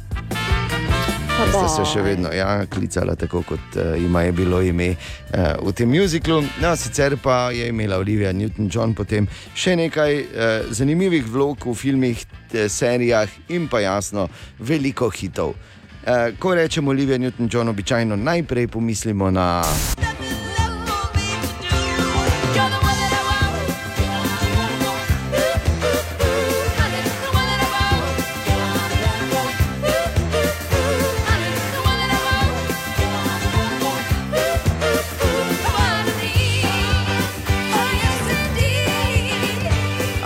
Sta 1.42 1.68
se 1.68 1.84
še 1.90 2.02
vedno 2.04 2.30
ja, 2.30 2.66
klicala 2.70 3.16
tako, 3.18 3.42
kot 3.46 3.76
uh, 3.76 3.96
ima 3.98 4.22
je 4.22 4.32
bilo 4.32 4.60
ime 4.62 4.92
uh, 4.94 5.58
v 5.66 5.72
tem 5.74 5.90
muziklu. 5.90 6.38
No, 6.62 6.70
sicer 6.78 7.16
pa 7.22 7.50
je 7.50 7.66
imela 7.68 7.98
Olivia 7.98 8.30
Newton-John 8.32 8.94
potem 8.94 9.26
še 9.54 9.74
nekaj 9.80 10.20
uh, 10.22 10.52
zanimivih 10.70 11.26
vlog 11.26 11.66
v 11.66 11.74
filmih, 11.76 12.22
te, 12.52 12.68
serijah 12.70 13.30
in 13.50 13.66
pa 13.68 13.82
jasno 13.82 14.28
veliko 14.62 15.10
hitov. 15.10 15.56
Uh, 16.02 16.30
ko 16.38 16.54
rečemo 16.54 16.94
Olivia 16.94 17.18
Newton-John, 17.18 17.74
običajno 17.74 18.16
najprej 18.16 18.70
pomislimo 18.70 19.30
na. 19.34 19.62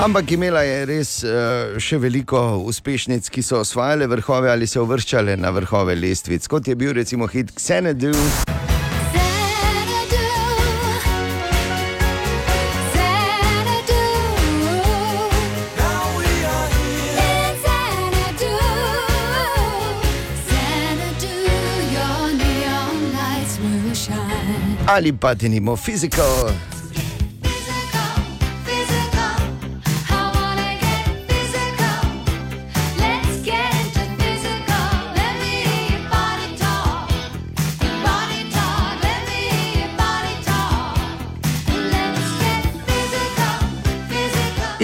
Ampak 0.07 0.33
imela 0.33 0.61
je 0.63 0.75
res 0.87 1.09
uh, 1.27 1.75
še 1.83 1.97
veliko 1.99 2.39
uspešnic, 2.71 3.27
ki 3.27 3.43
so 3.43 3.59
osvajale 3.65 4.07
vrhove 4.07 4.47
ali 4.53 4.69
se 4.71 4.79
uvrščale 4.79 5.35
na 5.35 5.51
vrhove 5.51 5.97
lestvic, 5.99 6.47
kot 6.47 6.71
je 6.71 6.77
bil 6.79 6.93
recimo 6.95 7.27
hit 7.27 7.51
Xanadu. 7.59 8.15
Ali 24.87 25.11
pa 25.11 25.35
denimo 25.35 25.75
fizikal. 25.75 26.76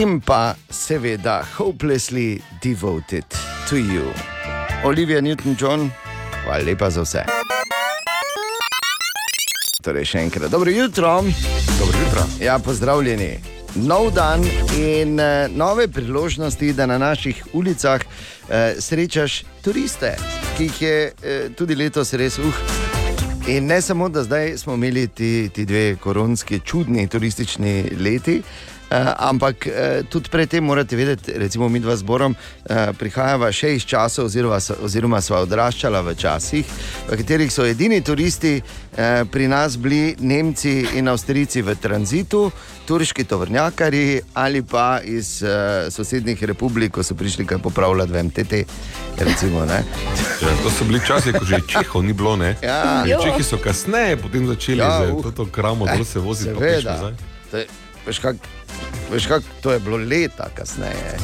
In 0.03 0.21
pa 0.21 0.55
seveda 0.71 1.45
Hopelessly 1.59 2.43
Devoted 2.63 3.25
to 3.69 3.77
You. 3.77 4.13
Olivia 4.85 5.21
Newton-John, 5.21 5.91
hvala 6.45 6.65
lepa 6.65 6.91
za 6.91 7.03
vse. 7.03 7.23
Torej, 9.83 10.05
še 10.05 10.25
enkrat 10.27 10.51
dobro 10.51 10.71
jutro. 10.71 11.23
Dobro 11.79 11.99
jutro. 12.03 12.27
Ja, 12.43 12.59
pozdravljeni. 12.59 13.37
Nov 13.75 14.11
dan 14.15 14.43
in 14.79 15.21
uh, 15.21 15.47
nove 15.55 15.87
priložnosti, 15.89 16.73
da 16.73 16.87
na 16.87 16.99
naših 16.99 17.45
ulicah 17.53 18.03
uh, 18.03 18.75
srečaš 18.79 19.45
turiste, 19.63 20.17
ki 20.57 20.67
jih 20.67 20.83
je 20.83 20.97
uh, 21.13 21.55
tudi 21.55 21.79
letos 21.79 22.13
res 22.19 22.39
uh. 22.43 22.65
In 23.47 23.67
ne 23.67 23.81
samo, 23.83 24.09
da 24.09 24.23
zdaj 24.23 24.59
smo 24.59 24.75
imeli 24.75 25.09
ti, 25.09 25.51
ti 25.55 25.65
dve 25.65 25.97
koronski 25.97 26.61
čudni 26.65 27.09
turistični 27.09 27.91
leti, 28.01 28.37
eh, 28.39 28.72
ampak 29.19 29.67
eh, 29.67 29.73
tudi 30.05 30.29
predtem 30.29 30.65
morate 30.65 30.93
vedeti, 30.93 31.33
recimo 31.33 31.69
mi 31.69 31.81
dva 31.81 31.97
zborom 31.97 32.35
eh, 32.35 32.93
prihajava 32.93 33.49
še 33.49 33.75
iz 33.75 33.85
časov, 33.85 34.27
oziroma, 34.27 34.59
so- 34.59 34.77
oziroma 34.81 35.21
sva 35.21 35.41
odraščala 35.41 36.01
v 36.03 36.15
časih, 36.15 36.67
v 37.05 37.17
katerih 37.17 37.49
so 37.49 37.65
edini 37.65 38.01
turisti 38.01 38.59
eh, 38.59 39.25
pri 39.25 39.49
nas 39.49 39.77
bili 39.77 39.91
Nemci 40.21 40.73
in 40.95 41.09
Avstrijci 41.09 41.63
v 41.63 41.75
tranzitu, 41.77 42.51
turški 42.85 43.25
tovrnjakari 43.25 44.05
ali 44.35 44.63
pa 44.63 45.01
iz 45.01 45.43
eh, 45.43 45.49
sosednjih 45.89 46.43
republik, 46.45 46.93
ko 46.93 47.03
so 47.03 47.15
prišli 47.15 47.47
kaj 47.47 47.59
popravljati 47.61 48.13
v 48.13 48.23
MTT. 48.23 48.53
Recimo, 49.19 49.65
ne. 49.65 49.81
Ja, 50.41 50.51
to 50.59 50.71
so 50.71 50.85
bili 50.85 51.01
časi, 51.01 51.33
ko 51.33 51.45
že 51.45 51.61
Čehov 51.63 52.03
ni 52.03 52.13
bilo. 52.13 52.37
Ne? 52.37 52.57
Ja. 52.61 53.05
In 53.05 53.17
Čehi 53.19 53.43
so 53.43 53.57
kasneje 53.57 54.17
potem 54.17 54.47
začeli 54.47 54.79
Ja, 54.79 55.01
ja, 55.01 55.15
uh. 55.15 55.23
z 55.23 55.33
to 55.33 55.47
kramo, 55.47 55.87
dol 55.87 56.05
se 56.05 56.19
nazaj. 56.19 57.15
To 57.51 57.57
je- 57.57 57.67
Veš, 58.03 58.19
kak, 58.19 58.35
veš 59.13 59.27
kak, 59.27 59.43
to 59.61 59.73
je 59.73 59.81
bilo 59.81 59.97
leta 59.97 60.49
kasneje. 60.55 61.17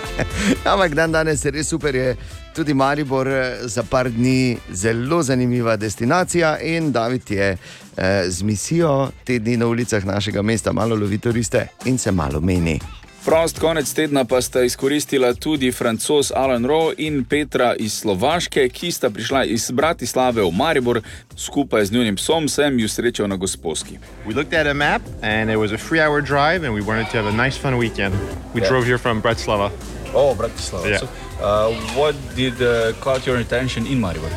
Ampak 0.72 0.94
dan 0.94 1.12
danes 1.12 1.44
je 1.44 1.50
res 1.50 1.68
super, 1.68 1.94
je 1.94 2.16
tudi 2.54 2.74
Maribor 2.74 3.28
eh, 3.28 3.56
za 3.62 3.82
par 3.82 4.10
dni 4.10 4.56
zelo 4.72 5.22
zanimiva 5.22 5.76
destinacija 5.76 6.58
in 6.60 6.92
David 6.92 7.30
je 7.30 7.56
eh, 7.96 8.24
z 8.28 8.42
misijo 8.42 9.10
te 9.24 9.38
dni 9.38 9.56
na 9.56 9.66
ulicah 9.66 10.04
našega 10.04 10.42
mesta 10.42 10.72
malo 10.72 10.96
lovi 10.96 11.18
turiste 11.18 11.66
in 11.84 11.98
se 11.98 12.12
malo 12.12 12.40
meni. 12.40 13.03
Prost 13.24 13.58
konec 13.58 13.92
tedna 13.92 14.24
pa 14.24 14.40
sta 14.42 14.62
izkoristila 14.62 15.34
tudi 15.34 15.72
francos 15.72 16.32
Alan 16.34 16.64
Rowe 16.66 16.94
in 16.98 17.24
Petra 17.24 17.74
iz 17.78 17.92
Slovaške, 17.92 18.68
ki 18.68 18.92
sta 18.92 19.10
prišla 19.10 19.44
iz 19.44 19.70
Bratislave 19.70 20.42
v 20.44 20.50
Maribor, 20.52 21.00
skupaj 21.36 21.84
z 21.86 21.92
njunim 21.92 22.16
psom 22.16 22.48
sem 22.48 22.78
ju 22.78 22.88
srečal 22.88 23.28
na 23.28 23.36
Gosposki. 23.36 23.96
We 24.26 24.34
looked 24.34 24.52
at 24.52 24.66
a 24.66 24.74
map 24.74 25.02
and 25.22 25.50
it 25.50 25.56
was 25.56 25.72
a 25.72 25.78
three 25.78 26.00
hour 26.04 26.20
drive 26.20 26.66
and 26.66 26.74
we 26.74 26.82
wanted 26.82 27.08
to 27.10 27.16
have 27.16 27.26
a 27.28 27.36
nice 27.36 27.56
fun 27.60 27.78
weekend. 27.78 28.14
We 28.54 28.60
Yeah. 28.60 28.68
drove 28.68 28.84
here 28.84 28.98
from 28.98 29.22
Bratislava. 29.22 29.70
Oh, 30.14 30.34
Bratislava. 30.34 30.88
Yeah. 30.90 30.98
So, 31.00 31.08
uh, 31.40 31.72
what 31.96 32.14
did 32.36 32.60
uh, 32.60 32.92
caught 33.00 33.26
your 33.26 33.40
attention 33.40 33.86
in 33.86 34.00
Maribor? 34.00 34.30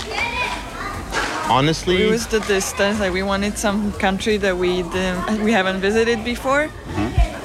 Honestly, 1.50 1.96
It 2.04 2.12
was 2.12 2.28
the 2.28 2.40
distance. 2.40 3.00
Like 3.00 3.12
we 3.14 3.24
wanted 3.24 3.58
some 3.58 3.92
country 4.00 4.38
that 4.38 4.56
we 4.58 4.84
didn't, 4.84 5.44
we 5.44 5.52
haven't 5.52 5.80
visited 5.82 6.24
before, 6.24 6.68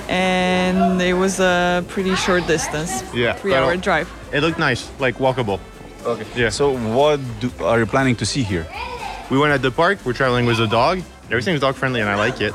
and 0.09 1.01
it 1.01 1.15
was 1.15 1.41
a 1.41 1.85
pretty 1.89 2.15
short 2.17 2.47
distance. 2.47 3.03
yeah, 3.15 3.35
three-hour 3.35 3.77
drive. 3.77 4.11
It 4.33 4.41
looked 4.41 4.59
nice, 4.59 4.91
like 4.99 5.17
walkable. 5.17 5.61
Okay. 6.05 6.27
Yeah. 6.35 6.49
So, 6.51 6.77
what 6.95 7.21
do, 7.41 7.51
are 7.61 7.79
you 7.79 7.87
planning 7.87 8.17
to 8.17 8.27
see 8.27 8.43
here? 8.43 8.67
We 9.31 9.39
went 9.39 9.53
at 9.53 9.63
the 9.63 9.71
park. 9.71 9.99
We're 10.05 10.13
traveling 10.13 10.47
with 10.47 10.59
a 10.61 10.67
dog. 10.67 11.01
Everything's 11.31 11.61
dog 11.61 11.75
friendly 11.75 12.01
and 12.01 12.11
I 12.11 12.17
like 12.17 12.41
it. 12.41 12.53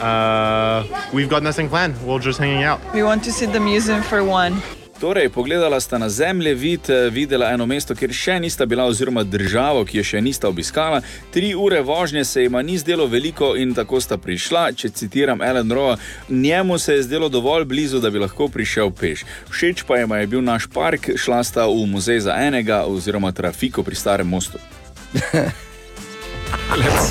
Uh, 0.00 0.84
we've 1.12 1.28
got 1.28 1.42
nothing 1.42 1.68
planned. 1.68 2.00
We're 2.02 2.18
just 2.18 2.38
hanging 2.38 2.62
out. 2.62 2.80
We 2.92 3.02
want 3.02 3.24
to 3.24 3.32
see 3.32 3.46
the 3.46 3.60
museum 3.60 4.02
for 4.02 4.22
one. 4.22 4.60
Torej, 5.00 5.28
pogledala 5.28 5.80
sta 5.80 5.98
na 5.98 6.08
zemlje, 6.08 6.54
vid, 6.54 6.90
eh, 6.90 7.10
videla 7.10 7.52
eno 7.52 7.66
mesto, 7.66 7.94
kjer 7.94 8.12
še 8.12 8.40
nista 8.40 8.66
bila, 8.66 8.84
oziroma 8.84 9.22
državo, 9.24 9.84
ki 9.86 9.98
jo 9.98 10.04
še 10.04 10.20
nista 10.20 10.48
obiskala. 10.48 11.02
Tri 11.30 11.54
ure 11.54 11.80
vožnje 11.82 12.24
se 12.24 12.42
jima 12.42 12.62
ni 12.62 12.78
zdelo 12.78 13.06
veliko 13.06 13.54
in 13.56 13.74
tako 13.74 14.00
sta 14.00 14.18
prišla. 14.18 14.72
Če 14.72 14.88
citiram 14.90 15.42
Ellen 15.42 15.70
Rowe, 15.70 15.96
njemu 16.28 16.78
se 16.78 16.94
je 16.94 17.02
zdelo 17.02 17.28
dovolj 17.28 17.64
blizu, 17.64 18.00
da 18.00 18.10
bi 18.10 18.18
lahko 18.18 18.48
prišel 18.48 18.90
peš. 18.90 19.22
Všeč 19.50 19.86
pa 19.86 19.98
jima 20.02 20.18
je 20.18 20.26
bil 20.26 20.42
naš 20.42 20.66
park, 20.66 21.10
šla 21.16 21.44
sta 21.44 21.66
v 21.66 21.86
muzej 21.86 22.20
za 22.20 22.34
enega, 22.34 22.82
oziroma 22.86 23.32
trafiko 23.32 23.82
pri 23.82 23.94
starem 23.94 24.26
mostu. 24.26 24.58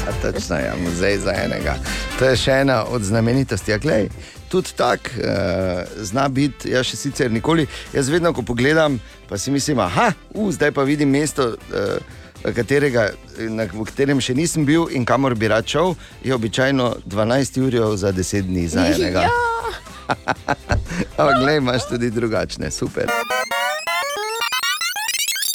A 0.08 0.12
Točno 0.22 0.56
je, 0.56 0.74
muzej 0.84 1.18
za 1.18 1.34
enega. 1.46 1.76
To 2.20 2.26
je 2.26 2.36
še 2.36 2.52
ena 2.52 2.84
od 2.84 3.02
znamenitosti. 3.02 3.72
Ja, 3.72 3.78
glej, 3.78 4.10
tudi 4.50 4.76
tak 4.78 5.12
uh, 5.18 5.84
zna 6.04 6.28
biti, 6.30 6.72
jaz 6.72 6.88
še 6.91 6.98
sicer 6.98 7.32
nikoli. 7.32 7.68
Jaz 7.93 8.10
vedno, 8.10 8.34
ko 8.34 8.45
pogledam, 8.45 9.00
pa 9.30 9.38
si 9.38 9.52
mislim, 9.52 9.80
ah, 9.84 10.14
uh, 10.34 10.52
zdaj 10.52 10.72
pa 10.72 10.88
vidim 10.88 11.10
mesto. 11.10 11.56
Uh, 11.72 12.24
Katerega, 12.38 13.10
na 13.50 13.66
v 13.66 13.84
katerem 13.84 14.20
še 14.22 14.36
nisem 14.38 14.64
bil 14.64 14.86
in 14.93 15.04
kamor 15.10 15.34
bi 15.36 15.50
rad 15.50 15.66
šel, 15.68 15.95
je 16.24 16.36
običajno 16.36 17.02
12 17.10 17.58
ur 17.66 17.78
za 17.98 18.14
10 18.14 18.45
dni 18.45 18.68
za 18.70 18.86
enega. 18.93 19.26
Ampak, 21.18 21.36
gledaj, 21.41 21.58
imaš 21.58 21.89
tudi 21.89 22.12
drugačne, 22.14 22.72
super. 22.72 23.10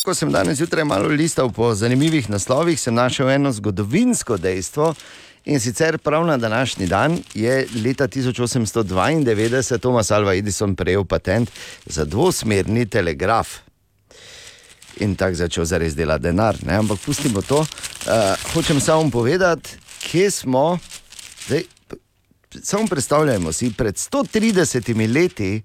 Ko 0.02 0.14
sem 0.14 0.32
danes 0.34 0.58
zjutraj 0.58 0.84
malo 0.84 1.08
listal 1.08 1.52
po 1.54 1.74
zanimivih 1.74 2.30
naslovih, 2.30 2.80
sem 2.80 2.94
našel 2.94 3.30
eno 3.30 3.52
zgodovinsko 3.52 4.36
dejstvo. 4.36 4.94
In 5.44 5.60
sicer 5.60 5.98
prav 5.98 6.26
na 6.26 6.36
današnji 6.36 6.86
dan 6.86 7.18
je 7.34 7.66
leta 7.84 8.08
1892 8.08 9.78
Thomas 9.78 10.10
Alva 10.10 10.34
Edison 10.34 10.76
prejel 10.76 11.04
patent 11.04 11.50
za 11.86 12.04
dvosmerni 12.04 12.86
telegraf. 12.86 13.48
In 15.00 15.16
tako 15.16 15.34
začel 15.34 15.64
zares 15.64 15.94
delati 15.94 16.22
denar. 16.22 16.56
Ne? 16.66 16.74
Ampak 16.74 16.98
pustimo 17.06 17.42
to. 17.42 17.58
Uh, 17.58 17.66
hočem 18.54 18.80
samo 18.80 19.10
povedati, 19.10 19.70
kje 20.10 20.30
smo. 20.30 20.78
Zdaj, 21.46 21.62
samo 22.62 22.86
predstavljajmo 22.86 23.52
si, 23.52 23.72
pred 23.72 23.94
130 23.94 25.14
leti 25.14 25.62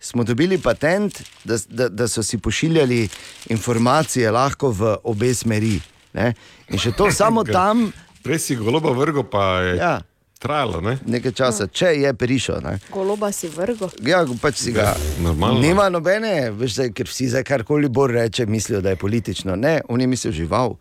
smo 0.00 0.24
dobili 0.24 0.58
patent, 0.58 1.22
da, 1.44 1.56
da, 1.68 1.88
da 1.88 2.08
so 2.08 2.22
si 2.22 2.38
pošiljali 2.38 3.08
informacije 3.46 4.30
lahko 4.30 4.70
v 4.70 4.96
obe 5.04 5.34
smeri. 5.34 5.80
Ne? 6.12 6.34
In 6.68 6.78
še 6.78 6.92
to 6.92 7.10
samo 7.12 7.44
tam. 7.58 7.92
Prej 8.26 8.38
si 8.42 8.56
goloba 8.56 8.90
vrgo, 8.90 9.22
pa 9.22 9.60
je 9.60 9.76
Ja. 9.76 10.00
trajalo. 10.38 10.80
Ne? 10.80 10.98
Nekaj 11.06 11.32
časa, 11.32 11.66
če 11.66 11.86
je 11.86 12.14
prišel. 12.14 12.60
Ne? 12.62 12.78
Goloba 12.92 13.32
si 13.32 13.48
vrgo. 13.48 13.90
Ja, 14.02 14.24
pač 14.42 14.60
si 14.66 14.72
ga. 14.72 14.94
Normalno. 15.22 15.60
Nima 15.60 15.88
nobene, 15.88 16.50
veš, 16.50 16.74
zdaj, 16.74 16.92
ker 16.92 17.06
vsi 17.06 17.28
za 17.28 17.42
karkoli 17.42 17.88
bolj 17.88 18.12
reče, 18.12 18.46
mislijo, 18.46 18.80
da 18.80 18.92
je 18.92 18.96
politično. 18.96 19.56
Ne, 19.56 19.80
oni 19.88 20.06
mislijo 20.06 20.32
žival. 20.32 20.76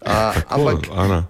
A, 0.00 0.32
ampak, 0.48 0.88
Ana. 0.96 1.26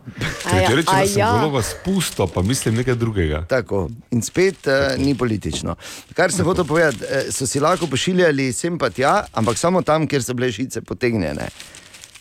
Če 0.47 0.61
ja, 0.63 0.69
ti 0.71 0.75
rečem, 0.79 0.95
a 0.95 1.01
da 1.03 1.07
sem 1.11 1.19
ja. 1.19 1.31
goloba 1.35 1.63
spusto, 1.67 2.27
pa 2.31 2.43
mislim 2.47 2.77
nekaj 2.79 2.95
drugega. 2.95 3.43
Tako. 3.51 3.89
In 4.15 4.23
spet 4.23 4.69
uh, 4.71 4.95
ni 4.95 5.17
politično. 5.19 5.75
Kar 6.15 6.31
sem 6.31 6.47
hotel 6.47 6.65
povedati, 6.65 7.03
eh, 7.03 7.33
so 7.35 7.51
si 7.51 7.59
lahko 7.59 7.91
pošiljali 7.91 8.53
sem 8.55 8.79
pa 8.79 8.93
tja, 8.95 9.25
ampak 9.35 9.59
samo 9.59 9.83
tam, 9.83 10.07
kjer 10.07 10.23
so 10.23 10.39
bile 10.39 10.53
žice 10.55 10.85
potegnjene. 10.87 11.49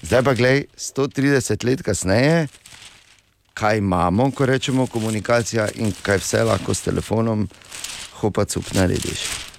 Zdaj 0.02 0.24
pa 0.26 0.34
gledaj, 0.34 0.64
130 0.78 1.66
let 1.70 1.86
kasneje, 1.86 2.48
kaj 3.54 3.78
imamo, 3.78 4.32
ko 4.32 4.46
rečemo 4.46 4.88
komunikacija 4.88 5.68
in 5.76 5.94
kaj 6.02 6.18
vse 6.18 6.44
lahko 6.44 6.74
s 6.74 6.82
telefonom 6.82 7.48
hopa 8.22 8.46
cup 8.46 8.74
narediš. 8.74 9.50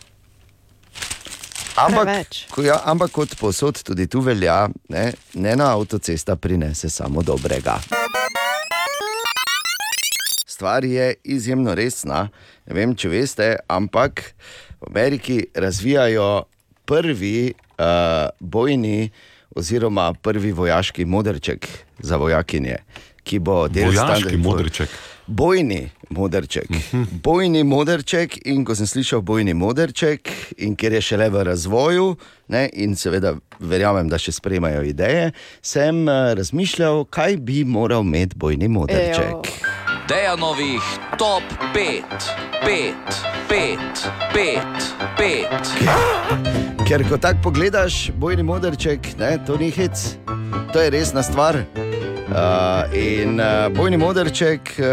Ampak, 1.80 2.08
ko, 2.50 2.62
ja, 2.62 2.80
ampak 2.84 3.10
kot 3.10 3.34
posod 3.40 3.78
tudi 3.82 4.04
tu 4.10 4.20
velja, 4.20 4.68
ne, 4.88 5.12
ne 5.34 5.56
na 5.56 5.70
avtocesta 5.72 6.36
prinese 6.36 6.90
samo 6.90 7.22
dobrega. 7.22 7.78
Stvar 10.46 10.84
je 10.84 11.14
izjemno 11.24 11.74
resna. 11.74 12.28
Ne 12.66 12.76
vem, 12.76 12.92
če 12.92 13.08
veste, 13.08 13.46
ampak 13.68 14.34
v 14.80 14.90
Ameriki 14.90 15.38
razvijajo 15.54 16.44
prvi 16.84 17.52
uh, 17.54 18.28
bojni 18.40 19.08
oziroma 19.56 20.12
prvi 20.22 20.52
vojaški 20.52 21.04
modrček 21.04 21.66
za 21.98 22.16
vojakinje, 22.16 22.76
ki 23.30 23.38
bo 23.38 23.68
del 23.70 23.92
Vojaški 23.92 24.36
modrček. 24.42 24.98
Bojni 25.30 25.84
modrček. 26.10 26.66
Bojni 27.22 27.62
modrček, 27.64 28.34
in 28.50 28.64
ko 28.66 28.74
sem 28.74 28.88
slišal 28.90 29.22
bojni 29.22 29.54
modrček, 29.54 30.26
in 30.58 30.74
ker 30.74 30.96
je 30.98 31.02
šele 31.12 31.28
v 31.30 31.44
razvoju, 31.46 32.08
ne, 32.50 32.64
in 32.74 32.96
seveda 32.98 33.36
verjamem, 33.62 34.10
da 34.10 34.18
še 34.18 34.34
sprejemajo 34.34 34.82
ideje, 34.90 35.30
sem 35.62 36.02
uh, 36.08 36.32
razmišljal, 36.34 37.04
kaj 37.14 37.38
bi 37.46 37.62
moral 37.62 38.02
imeti 38.02 38.40
bojni 38.42 38.66
modrček. 38.72 39.54
Dejanovih 40.10 40.82
top 41.20 41.46
5, 41.76 42.02
5, 42.66 43.22
5, 43.52 44.02
5, 44.34 44.90
5. 45.22 46.84
Ker 46.90 47.06
ko 47.06 47.20
tako 47.22 47.50
pogledaš, 47.50 48.08
bojni 48.18 48.42
modrček, 48.42 49.14
ne, 49.22 49.36
to 49.46 49.60
ni 49.62 49.70
hec, 49.70 50.16
to 50.74 50.82
je 50.82 50.90
resna 50.90 51.22
stvar. 51.22 51.62
Uh, 52.30 52.94
in 52.94 53.40
uh, 53.40 53.76
bojni 53.76 53.96
modrček 53.96 54.60
uh, 54.78 54.84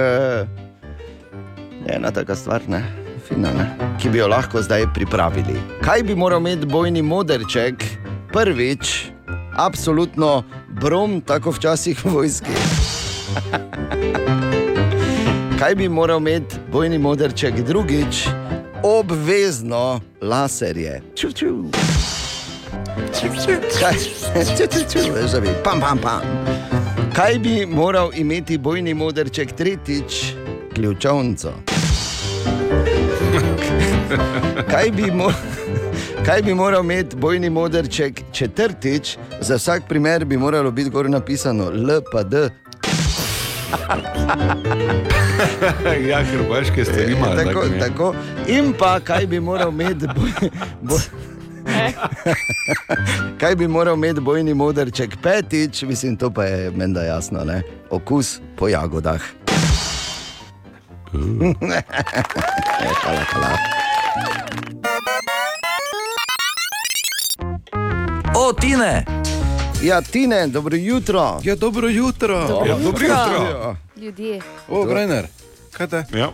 je 1.86 1.96
ena 1.96 2.12
taka 2.12 2.36
stvar. 2.36 2.62
Ne. 2.68 2.84
fino, 3.28 3.50
ne? 3.54 3.76
ki 4.02 4.10
bi 4.10 4.18
jo 4.18 4.28
lahko 4.28 4.62
zdaj 4.62 4.86
pripravili. 4.94 5.60
Kaj 5.82 6.04
bi 6.04 6.16
moral 6.16 6.40
imeti 6.40 6.66
bojni 6.66 7.02
moderček? 7.02 7.84
Prvič, 8.34 9.06
absolutno 9.56 10.44
brom, 10.82 11.22
tako 11.22 11.52
včasih 11.52 12.06
v 12.06 12.10
vojski. 12.10 12.52
Kaj 15.60 15.76
bi 15.76 15.90
moral 15.90 16.20
imeti 16.20 16.56
bojni 16.72 16.98
moderček 16.98 17.62
drugič? 17.62 18.28
Obvezno 18.84 20.02
laserje. 20.22 21.02
Ču, 21.16 21.32
ču. 21.32 21.64
Kaj, 23.80 23.94
ču, 24.58 24.68
ču, 24.72 24.80
ču, 24.90 25.00
veš, 25.14 25.32
da 25.32 25.42
bi, 25.42 25.48
pam, 25.64 25.82
pam, 25.82 25.98
pam. 25.98 26.67
Kaj 27.18 27.40
bi 27.40 27.66
moral 27.66 28.12
imeti 28.16 28.58
bojni 28.58 28.94
moderček 28.94 29.52
tretjič? 29.52 30.34
Ključavnico. 30.76 31.54
Kaj 34.72 34.92
bi, 34.92 35.12
mo 35.12 35.32
kaj 36.26 36.42
bi 36.42 36.54
moral 36.54 36.84
imeti 36.84 37.16
bojni 37.16 37.50
moderček 37.50 38.22
četrtič? 38.32 39.18
Za 39.42 39.56
vsak 39.56 39.84
primer 39.90 40.26
bi 40.26 40.38
moralo 40.38 40.72
biti 40.72 40.90
gor 40.90 41.10
napisano 41.10 41.72
LPD. 41.72 42.34
ja, 46.10 46.24
ker 46.24 46.40
baške 46.50 46.86
stvari 46.86 47.12
ima. 47.12 47.36
tako, 47.36 47.64
tako. 47.80 48.14
In 48.48 48.74
pa 48.80 49.00
kaj 49.00 49.26
bi 49.26 49.40
moral 49.40 49.70
imeti 49.70 50.08
boj, 50.16 50.50
boj, 50.82 51.00
kaj 53.40 53.56
bi 53.56 53.68
moral 53.68 53.96
imeti 53.96 54.20
bojni 54.20 54.54
moderček 54.54 55.18
petič, 55.18 55.82
mislim, 55.82 56.16
to 56.16 56.32
pa 56.32 56.44
je 56.44 56.72
menda 56.72 57.04
jasno, 57.04 57.44
ne? 57.44 57.62
okus 57.90 58.40
po 58.56 58.68
jagodah. 58.68 59.22
hvala, 62.96 63.24
hvala. 63.24 63.58
O, 68.38 68.54
Tine! 68.54 69.06
Ja, 69.82 70.02
Tine, 70.02 70.48
dobro 70.48 70.76
jutro. 70.76 71.40
Ja, 71.44 71.56
dobro 71.56 71.88
jutro. 71.88 72.48
Dobro 72.48 72.68
Ja, 72.68 72.78
jutro. 72.78 73.08
jutro. 73.08 73.76
Ljudje. 73.98 74.42
O, 74.70 74.86
Brenner, 74.86 75.28
kaj 75.72 75.88
te? 75.88 76.04
Ja. 76.14 76.32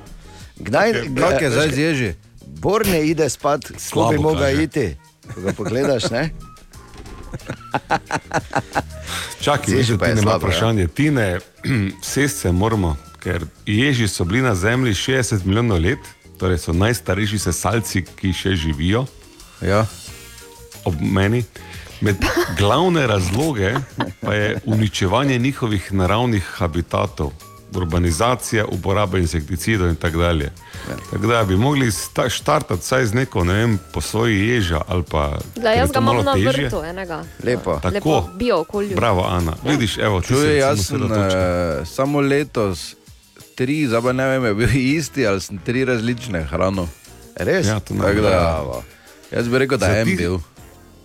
Kdaj, 0.57 0.91
Okay, 0.91 1.19
kak 1.21 1.41
je 1.41 1.49
zdaj 1.49 1.69
zježi? 1.69 2.13
Bor 2.47 2.87
ne 2.87 3.01
ide 3.03 3.29
spat, 3.29 3.61
ko 3.63 3.73
Slabo 3.77 4.11
bi 4.11 4.17
mogel 4.17 4.39
kaže. 4.41 4.63
iti. 4.63 4.97
Ko 5.33 5.41
ga 5.41 5.53
pogledaš, 5.53 6.09
ne? 6.11 6.29
Čakaj, 9.41 9.73
Seži 9.73 9.83
že 9.83 9.97
pa 9.97 10.05
ti 10.05 10.11
je 10.11 10.15
ne 10.15 10.37
vprašanje. 10.37 10.87
Tine, 10.87 11.39
sest 12.13 12.39
se 12.45 12.51
moramo, 12.51 12.95
ker 13.19 13.45
ježi 13.65 14.07
so 14.07 14.23
bili 14.25 14.41
na 14.41 14.55
zemlji 14.55 14.93
60 14.93 15.45
milijonov 15.45 15.79
let, 15.81 15.99
torej 16.39 16.57
so 16.57 16.73
najstarejši 16.73 17.39
sesalci, 17.39 18.05
ki 18.05 18.33
še 18.33 18.55
živijo. 18.55 19.05
Ja. 19.61 19.85
Ob 20.85 20.99
meni. 21.01 21.43
Med 22.03 22.19
glavne 22.57 23.07
razloge 23.07 23.75
pa 24.19 24.33
je 24.33 24.59
uničevanje 24.65 25.37
njihovih 25.39 25.93
naravnih 25.93 26.43
habitatov, 26.43 27.31
urbanizacija, 27.75 28.65
uporaba 28.65 29.17
insekticidov 29.17 29.89
in 29.89 29.95
tako 29.95 30.17
dalje. 30.17 30.51
Tako 31.11 31.27
da 31.27 31.43
bi 31.43 31.55
mogli 31.57 31.91
štartati 32.29 32.81
vsaj 32.81 33.05
z 33.05 33.13
neko, 33.13 33.43
ne 33.43 33.53
vem, 33.53 33.79
posoji 33.93 34.47
ježa 34.47 34.81
ali 34.87 35.03
pa. 35.03 35.37
Da, 35.55 35.71
jaz 35.71 35.91
ga 35.91 35.99
imam 35.99 36.25
na 36.25 36.33
težje. 36.33 36.51
vrtu 36.51 36.83
enega. 36.83 37.23
Lepo. 37.43 37.79
Tako. 37.79 37.95
Lepo 37.95 38.29
bio 38.35 38.59
okolju. 38.59 38.95
Bravo, 38.95 39.25
Ana. 39.29 39.53
Vidiš, 39.65 39.97
evo, 39.97 40.21
ti 40.21 40.27
si 40.27 40.33
Čuj, 40.33 40.57
jaz 40.57 40.87
sem 40.87 41.03
uh, 41.03 41.11
samo 41.85 42.21
letos 42.21 42.95
tri, 43.55 43.87
zdaj 43.87 44.01
pa 44.01 44.13
ne 44.13 44.27
vem, 44.27 44.45
je 44.45 44.53
bil 44.53 44.69
isti 44.75 45.27
ali 45.27 45.41
sem 45.41 45.57
tri 45.57 45.85
različne 45.85 46.43
hrano. 46.43 46.87
Res? 47.35 47.67
Ja, 47.67 47.79
to 47.79 47.93
ne 47.93 48.13
da, 48.13 48.63
jaz 49.31 49.47
bi 49.47 49.57
rekel, 49.57 49.77
da 49.77 49.87
je 49.87 50.01
en 50.01 50.17
bil. 50.17 50.39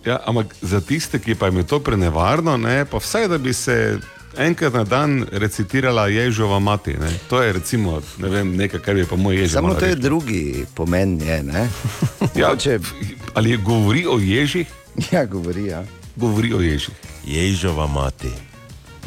Ja, 0.05 0.19
ampak 0.25 0.55
za 0.61 0.81
tiste, 0.81 1.19
ki 1.19 1.35
pa 1.35 1.49
jim 1.49 1.57
je 1.57 1.67
to 1.67 1.79
prenevarno, 1.79 2.57
ne, 2.57 2.85
pa 2.85 2.97
vsaj 2.97 3.27
da 3.27 3.37
bi 3.37 3.53
se 3.53 3.99
enkrat 4.39 4.73
na 4.73 4.83
dan 4.83 5.25
recitirala 5.31 6.07
Ježova 6.07 6.59
mati. 6.59 6.95
Ne. 6.95 7.11
To 7.29 7.41
je 7.43 7.53
recimo 7.53 8.01
ne 8.17 8.29
vem, 8.29 8.55
nekaj, 8.57 8.79
kar 8.79 8.95
bi 8.95 9.05
pa 9.05 9.15
moj 9.15 9.35
jež. 9.35 9.51
Samo 9.51 9.75
to 9.75 9.85
je 9.85 9.95
drugi 9.95 10.65
pomen, 10.75 11.19
je, 11.21 11.43
ne? 11.43 11.69
Ja, 12.41 12.55
Če... 12.55 12.79
Ali 13.33 13.51
je 13.51 13.57
govori 13.57 14.05
o 14.07 14.19
ježih? 14.19 14.67
Ja, 15.11 15.25
govori. 15.25 15.65
Ja. 15.65 15.83
Govori 16.15 16.53
o 16.53 16.61
ježih. 16.61 16.95
Ježova 17.25 17.87
mati. 17.87 18.31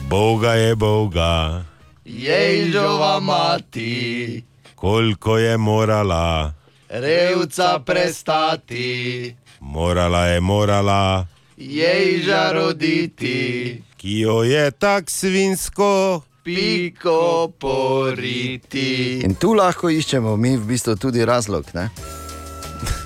Boga 0.09 0.53
je 0.53 0.75
Boga, 0.77 1.65
Ježova 2.05 3.21
mati, 3.21 4.43
koliko 4.75 5.39
je 5.39 5.57
morala, 5.57 6.55
revca 6.89 7.79
prestati, 7.87 9.37
morala 9.61 10.27
je 10.27 10.41
morala, 10.41 11.27
ježa 11.57 12.53
roditi, 12.53 13.83
ki 14.03 14.19
jo 14.21 14.43
je 14.43 14.71
tak 14.71 15.11
svinsko. 15.11 16.23
piko 16.45 17.53
poriti. 17.59 19.23
In 19.23 19.35
tu 19.35 19.55
lahko 19.55 19.87
iščemo 19.91 20.37
mi 20.37 20.57
v 20.57 20.67
bistvu 20.67 20.97
tudi 20.97 21.25
razlog. 21.25 21.65
Ne? 21.75 21.89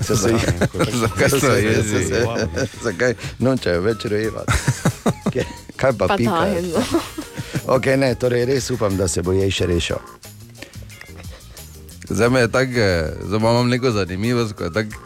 So 0.00 0.16
se, 0.16 0.30
Zakaj 1.02 1.30
so 1.30 1.52
jezi? 1.52 2.00
Zakaj 2.86 3.12
nočejo 3.38 3.80
več 3.82 4.04
rojevati? 4.04 4.52
Kaj 5.76 5.92
pa 5.92 6.06
Pa 6.06 6.16
pika? 6.16 6.30
tajno. 6.32 6.80
Ok, 7.66 7.86
ne, 7.96 8.14
torej 8.14 8.46
res 8.46 8.70
upam, 8.70 8.96
da 8.96 9.08
se 9.08 9.20
bo 9.22 9.32
jej 9.32 9.50
še 9.50 9.66
rešil. 9.66 10.00
Zdaj 12.08 12.30
me 12.30 12.40
je 12.40 12.48
tako, 12.48 12.80
eh, 12.80 13.12
zdaj 13.20 13.40
imam 13.40 13.68
neko 13.68 13.90
zanimivost, 13.90 14.54
ko 14.54 14.64
je 14.64 14.72
tako, 14.72 14.96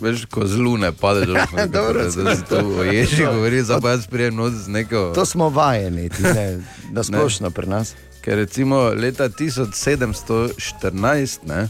veš, 0.00 0.26
ko 0.26 0.46
z 0.46 0.56
lune 0.56 0.92
pade 0.92 1.26
dol. 1.26 1.36
Dobro, 1.78 2.04
da 2.04 2.36
se 2.36 2.44
to 2.48 2.58
o 2.58 2.84
ježi 2.84 3.24
govori, 3.24 3.62
zdaj 3.62 3.80
pa 3.80 3.90
jaz 3.90 4.06
prijem 4.06 4.36
noč 4.36 4.52
z 4.52 4.68
neko... 4.68 5.12
To 5.14 5.26
smo 5.26 5.48
vajeni, 5.48 6.10
ne, 6.22 6.60
na 6.92 7.02
splošno 7.06 7.50
pri 7.50 7.68
nas. 7.68 7.94
Ker 8.20 8.36
recimo 8.36 8.88
leta 8.88 9.28
1714 9.28 11.38
ne, 11.48 11.68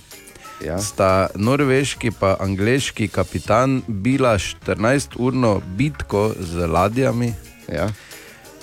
ja. 0.64 0.78
sta 0.78 1.28
norveški 1.34 2.06
in 2.06 2.14
angliški 2.38 3.08
kapitan 3.08 3.82
bila 3.86 4.38
14-urno 4.38 5.60
bitko 5.76 6.32
z 6.40 6.66
ladjami. 6.66 7.34
Ja. 7.72 7.88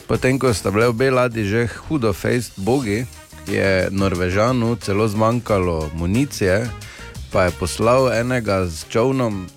Potem, 0.07 0.39
ko 0.39 0.53
sta 0.53 0.71
bile 0.71 0.87
obe 0.87 1.11
ladji 1.11 1.43
že 1.43 1.67
hudo 1.67 2.13
fejst 2.13 2.51
bogi, 2.57 3.05
je 3.47 3.87
Norvežanu 3.91 4.75
celo 4.75 5.07
zmanjkalo 5.07 5.89
municije, 5.93 6.69
pa 7.31 7.43
je 7.43 7.51
poslal 7.59 8.13
enega 8.13 8.65
z 8.65 8.85
čovnom. 8.89 9.47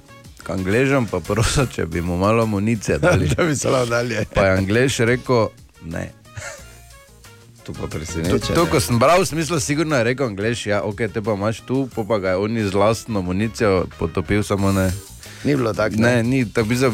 K 0.51 0.59
Angležem 0.59 1.07
pa 1.07 1.21
prosil, 1.23 1.67
če 1.71 1.87
bi 1.87 2.03
mu 2.03 2.19
malo 2.19 2.47
municije 2.47 2.99
dali. 2.99 3.29
Da 3.37 3.45
bi 3.45 3.57
se 3.57 3.71
lahko 3.71 3.87
dalje. 3.87 4.25
Pa 4.35 4.47
je 4.47 4.59
Anglež 4.59 4.99
rekel, 5.07 5.49
ne. 5.87 6.11
To 7.65 7.73
pa 7.73 7.81
To, 7.81 7.87
preseneča. 7.87 8.55
to, 8.55 8.67
ko 8.67 8.81
sem 8.81 8.99
bral, 8.99 9.23
v 9.23 9.27
smislu, 9.27 9.61
sigurno 9.61 9.95
je 9.97 10.05
rekel 10.05 10.27
Anglež, 10.27 10.67
ja, 10.67 10.83
ok, 10.83 11.07
te 11.13 11.23
pa 11.23 11.39
imaš 11.39 11.63
tu, 11.63 11.87
pa 11.95 12.19
ga 12.19 12.35
je 12.35 12.37
on 12.37 12.59
z 12.59 12.75
lastno 12.75 13.23
municijo 13.23 13.87
potopil, 13.99 14.43
samo 14.43 14.73
ne. 14.73 14.91
Ni 15.45 15.57
bilo 15.57 15.73
tako. 15.73 15.97
Ne, 15.97 16.23
ni, 16.23 16.45
to 16.45 16.65
bi 16.65 16.77
se 16.77 16.91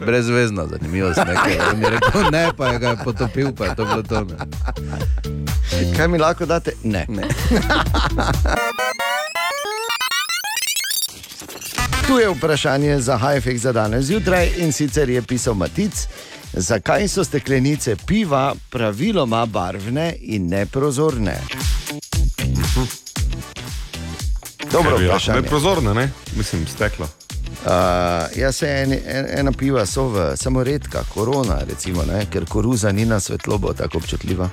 brezvezna 0.00 0.66
zanimivost. 0.66 1.18
nekaj. 1.18 1.58
On 1.74 1.82
je 1.82 1.90
rekel 1.90 2.30
ne, 2.32 2.48
pa 2.56 2.72
je 2.72 2.78
ga 2.78 2.88
je 2.88 2.96
potopil, 3.04 3.52
pa 3.52 3.64
je 3.66 3.74
to 3.74 3.84
bilo 3.84 4.02
to. 4.02 4.24
Ne. 4.24 4.36
Kaj 5.96 6.08
mi 6.08 6.18
lahko 6.18 6.46
date? 6.46 6.72
Ne. 6.84 7.04
ne. 7.08 7.28
Tu 12.10 12.18
je 12.18 12.30
vprašanje 12.30 13.00
za 13.00 13.16
Hajfek 13.16 13.58
za 13.58 13.72
danes 13.72 14.04
zjutraj 14.04 14.48
in 14.56 14.72
sicer 14.72 15.10
je 15.10 15.22
pisal 15.22 15.54
Matic, 15.54 15.92
zakaj 16.52 17.08
so 17.08 17.24
steklenice 17.24 17.96
piva 18.06 18.54
praviloma 18.70 19.46
barvne 19.46 20.14
in 20.20 20.48
neprozorne. 20.48 21.38
Dobro 24.72 24.90
Ker 24.90 24.98
bi 24.98 25.06
lahko 25.06 25.06
vprašanje. 25.06 25.40
bile 25.40 25.48
prozorne, 25.48 25.94
ne? 25.94 26.10
Mislim, 26.36 26.66
steklo. 26.66 27.08
Uh, 27.60 28.38
ja, 28.40 28.52
se 28.52 28.68
en, 28.68 28.92
en, 28.92 29.26
ena 29.38 29.52
piva 29.52 29.82
so 29.86 30.06
v, 30.08 30.36
samo 30.36 30.62
redka, 30.64 31.02
korona, 31.12 31.58
recimo, 31.68 32.04
ne? 32.08 32.22
ker 32.32 32.46
koruza 32.48 32.92
ni 32.92 33.04
na 33.04 33.20
svetlobo 33.20 33.74
tako 33.76 33.98
občutljiva. 34.00 34.48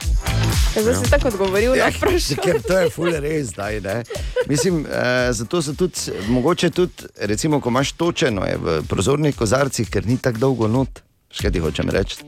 Ja, 0.75 0.81
Zdaj 0.81 0.95
si 0.95 1.11
tako 1.11 1.27
odgovoril 1.27 1.75
na 1.79 1.87
vprašanje. 1.87 2.41
Ker 2.43 2.59
to 2.61 2.79
je 2.79 2.89
ful 2.91 3.11
res, 3.15 3.53
zdaj. 3.53 3.79
Ne? 3.81 4.03
Mislim, 4.51 4.83
eh, 4.85 5.31
zato 5.31 5.61
so 5.61 5.73
tudi, 5.73 6.11
mogoče 6.27 6.69
tudi, 6.69 7.07
recimo, 7.15 7.61
ko 7.61 7.69
imaš 7.69 7.91
točeno 7.91 8.43
je 8.45 8.57
v 8.57 8.81
prozornih 8.89 9.35
kozarcih, 9.35 9.87
ker 9.89 10.05
ni 10.05 10.17
tako 10.17 10.43
dolgo 10.43 10.67
not. 10.67 10.99
Še 11.31 11.47
kaj 11.47 11.55
ti 11.55 11.63
hočem 11.63 11.89
reči? 11.89 12.27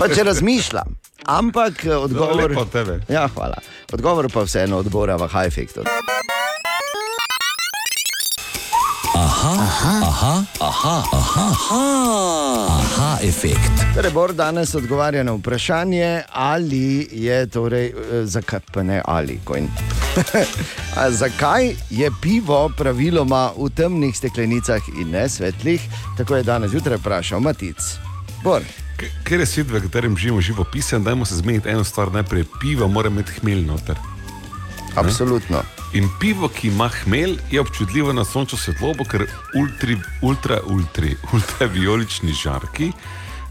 Pa 0.00 0.08
če 0.08 0.24
razmišljam, 0.24 0.96
ampak 1.26 1.84
eh, 1.84 1.92
odgovor. 1.96 2.56
tebe. 2.72 3.02
Ja, 3.12 3.28
hvala. 3.36 3.60
Odgovor 3.92 4.32
pa 4.32 4.48
vseeno 4.48 4.80
odbora 4.80 5.20
v 5.20 5.28
Hajfektu. 5.28 5.84
Aha, 9.16 9.52
aha, 9.64 9.94
aha, 10.04 10.44
aha, 10.60 10.96
aha, 11.12 11.84
aha, 12.68 13.18
efekt. 13.24 13.72
Torej, 13.94 14.12
Bor 14.12 14.32
danes 14.36 14.74
odgovarja 14.74 15.22
na 15.24 15.32
vprašanje, 15.32 16.22
ali 16.32 17.08
je 17.12 17.46
torej, 17.46 17.86
eh, 17.86 18.26
zakaj 18.26 18.60
pa 18.72 18.82
ne 18.82 19.00
ali. 19.04 19.40
Zakaj 21.20 21.76
je 21.90 22.10
pivo 22.22 22.68
praviloma 22.76 23.52
v 23.56 23.70
temnih 23.72 24.16
steklenicah 24.16 24.84
in 25.00 25.10
ne 25.10 25.28
svetlih? 25.28 25.80
Tako 26.18 26.36
je 26.36 26.42
danes 26.42 26.70
zjutraj 26.70 27.00
vprašal 27.00 27.40
Matic. 27.40 27.80
Bor. 28.44 28.60
Ker 29.24 29.40
je 29.40 29.46
svet, 29.46 29.72
v 29.72 29.80
katerem 29.80 30.16
živimo, 30.16 30.40
živo 30.40 30.64
pisan, 30.72 31.04
dajmo 31.04 31.24
se 31.24 31.40
zmeniti 31.40 31.68
eno 31.68 31.84
stvar. 31.84 32.12
Najprej 32.12 32.44
pivo 32.60 32.88
mora 32.88 33.08
imeti 33.08 33.40
hmelj 33.40 33.64
noter. 33.64 33.96
Absolutno. 34.96 35.62
In 35.92 36.08
pivo, 36.20 36.48
ki 36.48 36.68
ima 36.68 36.88
hmelj, 36.88 37.38
je 37.50 37.60
občutljivo 37.60 38.12
na 38.12 38.24
sončno 38.24 38.58
svetlobo, 38.58 39.04
ker 39.04 39.26
ultri, 39.54 39.96
ultra, 40.22 40.60
ultra, 40.66 41.06
ultravijolični 41.34 42.32
žarki 42.32 42.92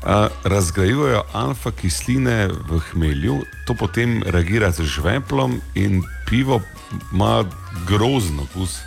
uh, 0.06 0.10
razgrajujejo 0.44 1.24
alfa 1.34 1.72
kisline 1.72 2.48
v 2.70 2.80
hmelju, 2.80 3.42
to 3.68 3.74
potem 3.74 4.24
reagira 4.26 4.72
z 4.72 4.84
žveplom 4.84 5.62
in 5.76 6.04
pivo 6.30 6.62
ima 7.14 7.46
grozno 7.88 8.44
okus. 8.44 8.78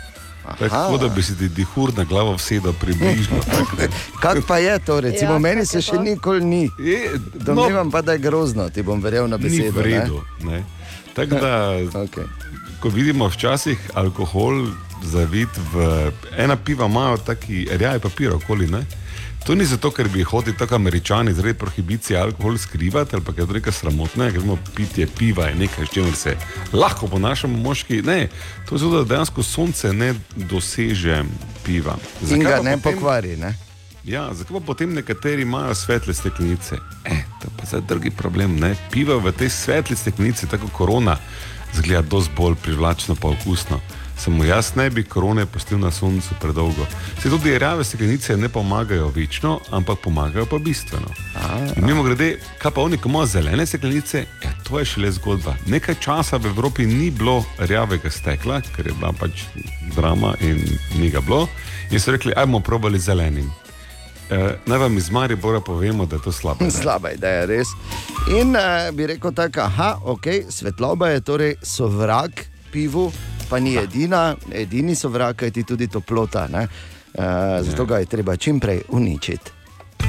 Tako 0.59 0.97
da 0.97 1.07
bi 1.07 1.23
si 1.23 1.37
ti 1.37 1.49
dihur 1.49 1.91
na 1.97 2.03
glavo 2.03 2.33
vsedel 2.33 2.73
približno. 2.73 3.37
Kaj 4.21 4.41
pa 4.47 4.57
je 4.57 4.79
to, 4.79 4.99
recimo, 4.99 5.31
Ja, 5.31 5.39
meni 5.39 5.65
se 5.65 5.81
še 5.81 5.91
to? 5.91 6.01
nikoli 6.01 6.45
ni. 6.45 6.69
Domnevam 7.33 7.87
no, 7.87 7.91
pa, 7.91 8.01
da 8.01 8.11
je 8.11 8.17
grozno, 8.19 8.69
ti 8.69 8.81
bom 8.81 9.01
verjel 9.01 9.27
na 9.27 9.37
Ni 9.37 9.43
besedo. 9.43 9.79
v 9.79 9.83
redu. 9.83 10.21
Ne? 10.41 10.63
Tako 11.19 11.41
da, 11.41 11.53
okay. 12.03 12.27
ko 12.79 12.89
vidimo 12.89 13.27
včasih 13.27 13.79
alkohol 13.93 14.67
zavit 15.03 15.49
v 15.73 16.11
ena 16.37 16.55
piva, 16.55 16.85
imajo 16.85 17.17
taki 17.17 17.67
rjavi 17.71 17.99
papir 17.99 18.33
okoli. 18.33 18.67
Ne? 18.67 18.85
To 19.45 19.55
ni 19.55 19.65
zato, 19.65 19.91
ker 19.91 20.07
bi 20.07 20.23
hoteli 20.23 20.57
tako 20.57 20.75
američani 20.75 21.33
zaradi 21.33 21.53
prohibicije 21.57 22.19
alkohol 22.19 22.57
skrivati 22.57 23.15
ali 23.15 23.23
pa 23.25 23.31
je 23.37 23.47
to 23.47 23.53
nekaj 23.53 23.73
sramotnega, 23.73 24.31
ker 24.31 24.41
vemo, 24.41 24.57
pitje 24.75 25.07
piva 25.17 25.47
je 25.47 25.55
nekaj, 25.55 25.85
s 25.85 25.93
čimer 25.93 26.15
se 26.15 26.35
lahko 26.73 27.07
ponašamo 27.07 27.57
moški. 27.57 28.01
Ne, 28.01 28.27
to 28.69 28.75
je 28.75 28.79
zato, 28.79 29.03
da 29.03 29.03
dejansko 29.03 29.43
sonce 29.43 29.93
ne 29.93 30.13
doseže 30.35 31.23
piva. 31.65 31.97
In 32.29 32.43
ga 32.43 32.59
ne 32.63 32.77
potem- 32.77 32.81
pokvari. 32.81 33.37
Ne? 33.37 33.55
Ja, 34.03 34.33
zakaj 34.33 34.59
pa 34.59 34.65
potem 34.65 34.93
nekateri 34.93 35.41
imajo 35.41 35.75
svetle 35.75 36.13
steklenice? 36.13 36.75
E, 37.05 37.15
to 37.41 37.47
je 37.47 37.51
pa 37.57 37.65
zdaj 37.65 37.81
drugi 37.87 38.11
problem. 38.11 38.55
Ne? 38.55 38.75
Pivo 38.91 39.19
v 39.19 39.31
tej 39.31 39.49
svetli 39.49 39.95
steklenici, 39.95 40.47
tako 40.47 40.67
korona, 40.67 41.17
zgleda 41.73 42.01
dosti 42.01 42.33
bolj 42.37 42.55
privlačno 42.63 43.15
pa 43.15 43.27
okusno. 43.27 43.79
Samo 44.19 44.43
jaz 44.43 44.75
ne 44.75 44.89
bi 44.89 45.03
korone 45.03 45.45
pustil 45.45 45.79
na 45.79 45.91
soncu 45.91 46.35
predolgo. 46.41 46.85
Se 47.21 47.29
tudi 47.29 47.57
rjave 47.59 47.83
steklenice 47.83 48.37
ne 48.37 48.49
pomagajo 48.49 49.07
večno, 49.15 49.59
ampak 49.71 49.99
pomagajo 50.03 50.45
pa 50.45 50.57
bistveno. 50.57 51.07
In 51.77 51.85
mimo 51.85 52.03
grede, 52.03 52.39
kaj 52.57 52.71
pa 52.71 52.81
oni, 52.81 52.97
ko 52.97 53.09
imajo 53.09 53.25
zelene 53.25 53.65
steklenice, 53.65 54.25
ja, 54.43 54.51
to 54.63 54.79
je 54.79 54.85
šele 54.85 55.11
zgodba. 55.11 55.55
Nekaj 55.67 55.95
časa 55.99 56.37
v 56.37 56.51
Evropi 56.51 56.85
ni 56.85 57.11
bilo 57.11 57.45
rjavega 57.59 58.11
stekla, 58.11 58.61
ker 58.75 58.87
je 58.87 58.93
bila 58.93 59.13
pač 59.13 59.43
drama 59.95 60.35
in 60.41 60.67
ni 60.99 61.09
ga 61.09 61.21
bilo. 61.21 61.47
In 61.91 61.99
so 61.99 62.11
rekli, 62.11 62.33
ajmo 62.35 62.59
probali 62.59 62.99
zelenim. 62.99 63.51
Eh, 64.29 64.55
naj 64.65 64.77
vam 64.77 64.97
iz 64.97 65.09
Maribora 65.09 65.59
povemo, 65.59 66.05
da 66.05 66.15
je 66.15 66.21
to 66.21 66.31
slabo. 66.31 66.65
ne? 66.65 66.71
Slaba 66.71 67.11
ideja, 67.11 67.45
res. 67.45 67.67
In 68.39 68.55
uh, 68.55 68.95
bi 68.95 69.07
rekel 69.07 69.33
tako, 69.33 69.59
aha, 69.59 69.97
ok, 70.05 70.27
svetloba 70.49 71.07
je 71.09 71.21
torej 71.21 71.55
sovrag 71.63 72.31
pivu, 72.71 73.11
pa 73.49 73.59
ni 73.59 73.75
edina, 73.75 74.35
edini 74.53 74.95
sovrag, 74.95 75.41
je 75.41 75.63
tudi 75.63 75.87
toplota. 75.87 76.47
ne. 76.47 76.67
Uh, 77.13 77.23
zato 77.65 77.85
ga 77.85 77.97
je 77.97 78.05
treba 78.05 78.35
čim 78.35 78.59
prej 78.59 78.81
uničiti. 78.89 79.51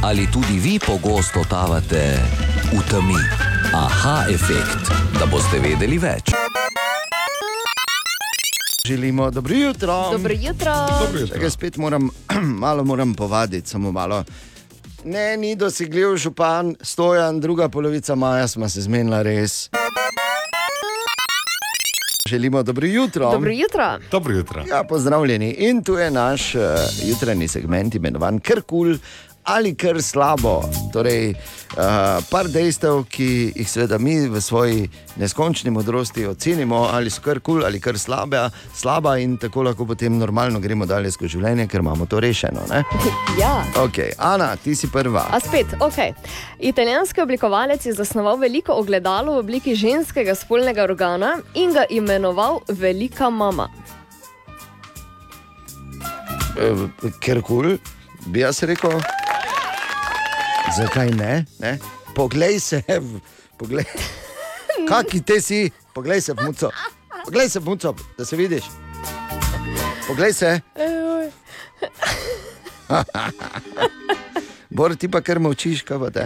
Ali 0.02 0.26
tudi 0.32 0.58
vi 0.58 0.78
pogosto 0.78 1.40
totavate 1.42 2.18
v 2.72 2.80
temi? 2.90 3.20
Aha, 3.74 4.24
efekt, 4.28 4.92
da 5.18 5.26
boste 5.26 5.58
vedeli 5.58 5.98
več. 5.98 6.32
Želimo 8.86 9.30
dobro 9.30 9.54
jutro. 9.54 10.08
Dobro 10.12 10.34
jutro. 10.40 10.72
Dobro 11.00 11.20
jutro. 11.20 11.36
Čakaj, 11.36 11.50
spet 11.50 11.76
moram, 11.76 12.10
malo 12.64 12.84
moram 12.84 13.14
povaditi, 13.14 13.68
samo 13.68 13.92
malo. 13.92 14.24
Ne, 15.04 15.36
ni 15.36 15.56
dosegljiv 15.56 16.16
župan, 16.16 16.76
stojan, 16.80 17.40
druga 17.40 17.68
polovica 17.68 18.14
maja 18.14 18.48
smo 18.48 18.68
se 18.68 18.80
zmenili 18.80 19.22
res. 19.22 19.70
Želimo 22.28 22.62
dobro 22.62 22.86
jutro. 22.86 23.30
Dobro 23.30 23.50
jutro. 23.50 23.98
Dobro 24.10 24.34
jutro. 24.34 24.64
Ja, 24.68 24.84
pozdravljeni. 24.88 25.50
In 25.50 25.84
tu 25.84 25.94
je 25.94 26.10
naš 26.10 26.54
uh, 26.54 26.62
jutranji 27.04 27.48
segment, 27.48 27.94
imenovan 27.94 28.38
Kar 28.40 28.62
kul 28.62 28.96
ali 29.44 29.74
kar 29.74 30.02
slabo. 30.02 30.62
Torej, 30.92 31.32
uh, 31.32 32.20
par 32.30 32.48
dejstev, 32.48 33.04
ki 33.10 33.52
jih 33.56 33.68
seveda 33.68 33.98
mi 33.98 34.28
v 34.28 34.40
svoji 34.40 34.88
neskončni 35.16 35.70
modrosti 35.70 36.26
ocenimo, 36.26 36.88
ali 36.92 37.10
so 37.10 37.22
kar 37.22 37.40
kul 37.40 37.64
ali 37.64 37.80
kar 37.80 37.98
slabe, 37.98 38.50
slaba, 38.74 39.16
in 39.18 39.36
tako 39.38 39.62
lahko 39.62 39.86
potem 39.86 40.18
normalno 40.18 40.60
gremo 40.60 40.86
dalje 40.86 41.10
skozi 41.10 41.36
življenje, 41.36 41.68
ker 41.68 41.80
imamo 41.80 42.06
to 42.06 42.20
rešeno. 42.20 42.66
Ne? 42.70 42.82
Ja. 43.40 43.64
Ok, 43.82 43.98
Ana, 44.18 44.56
ti 44.56 44.74
si 44.74 44.90
prva. 44.92 45.26
A 45.30 45.40
spet, 45.40 45.76
ok. 45.80 46.14
Italijanski 46.58 47.22
oblikovalec 47.22 47.86
je 47.86 47.94
zasnoval 47.94 48.38
veliko 48.40 48.72
ogledalo 48.72 49.34
v 49.38 49.44
obliki 49.44 49.74
ženskega 49.74 50.34
spolnega 50.34 50.84
organa 50.84 51.38
in 51.54 51.72
ga 51.72 51.86
imenoval 51.90 52.60
Velika 52.68 53.30
mama. 53.30 53.70
Eh, 56.60 57.10
Ker 57.20 57.40
kul, 57.42 57.78
bi 58.26 58.42
jaz 58.44 58.62
rekel. 58.68 59.00
Zakaj 60.70 61.10
ne? 61.10 61.44
ne? 61.58 61.78
Poglej 62.14 62.60
se, 62.60 62.82
poglej. 63.56 63.84
Kaki 64.88 65.20
te 65.20 65.40
si, 65.40 65.70
poglej 65.94 66.20
se 66.20 66.32
v 66.32 66.42
muco. 66.42 66.70
Poglej 67.24 67.48
se 67.48 67.58
v 67.58 67.64
muco, 67.64 67.94
da 68.16 68.24
se 68.24 68.36
vidiš. 68.36 68.64
Poglej 70.06 70.32
se. 70.32 70.60
Bor, 74.70 74.94
ti 74.94 75.08
pa 75.08 75.20
kar 75.20 75.38
molčiš, 75.38 75.82
kaj 75.82 75.98
pa 75.98 76.10
te. 76.10 76.24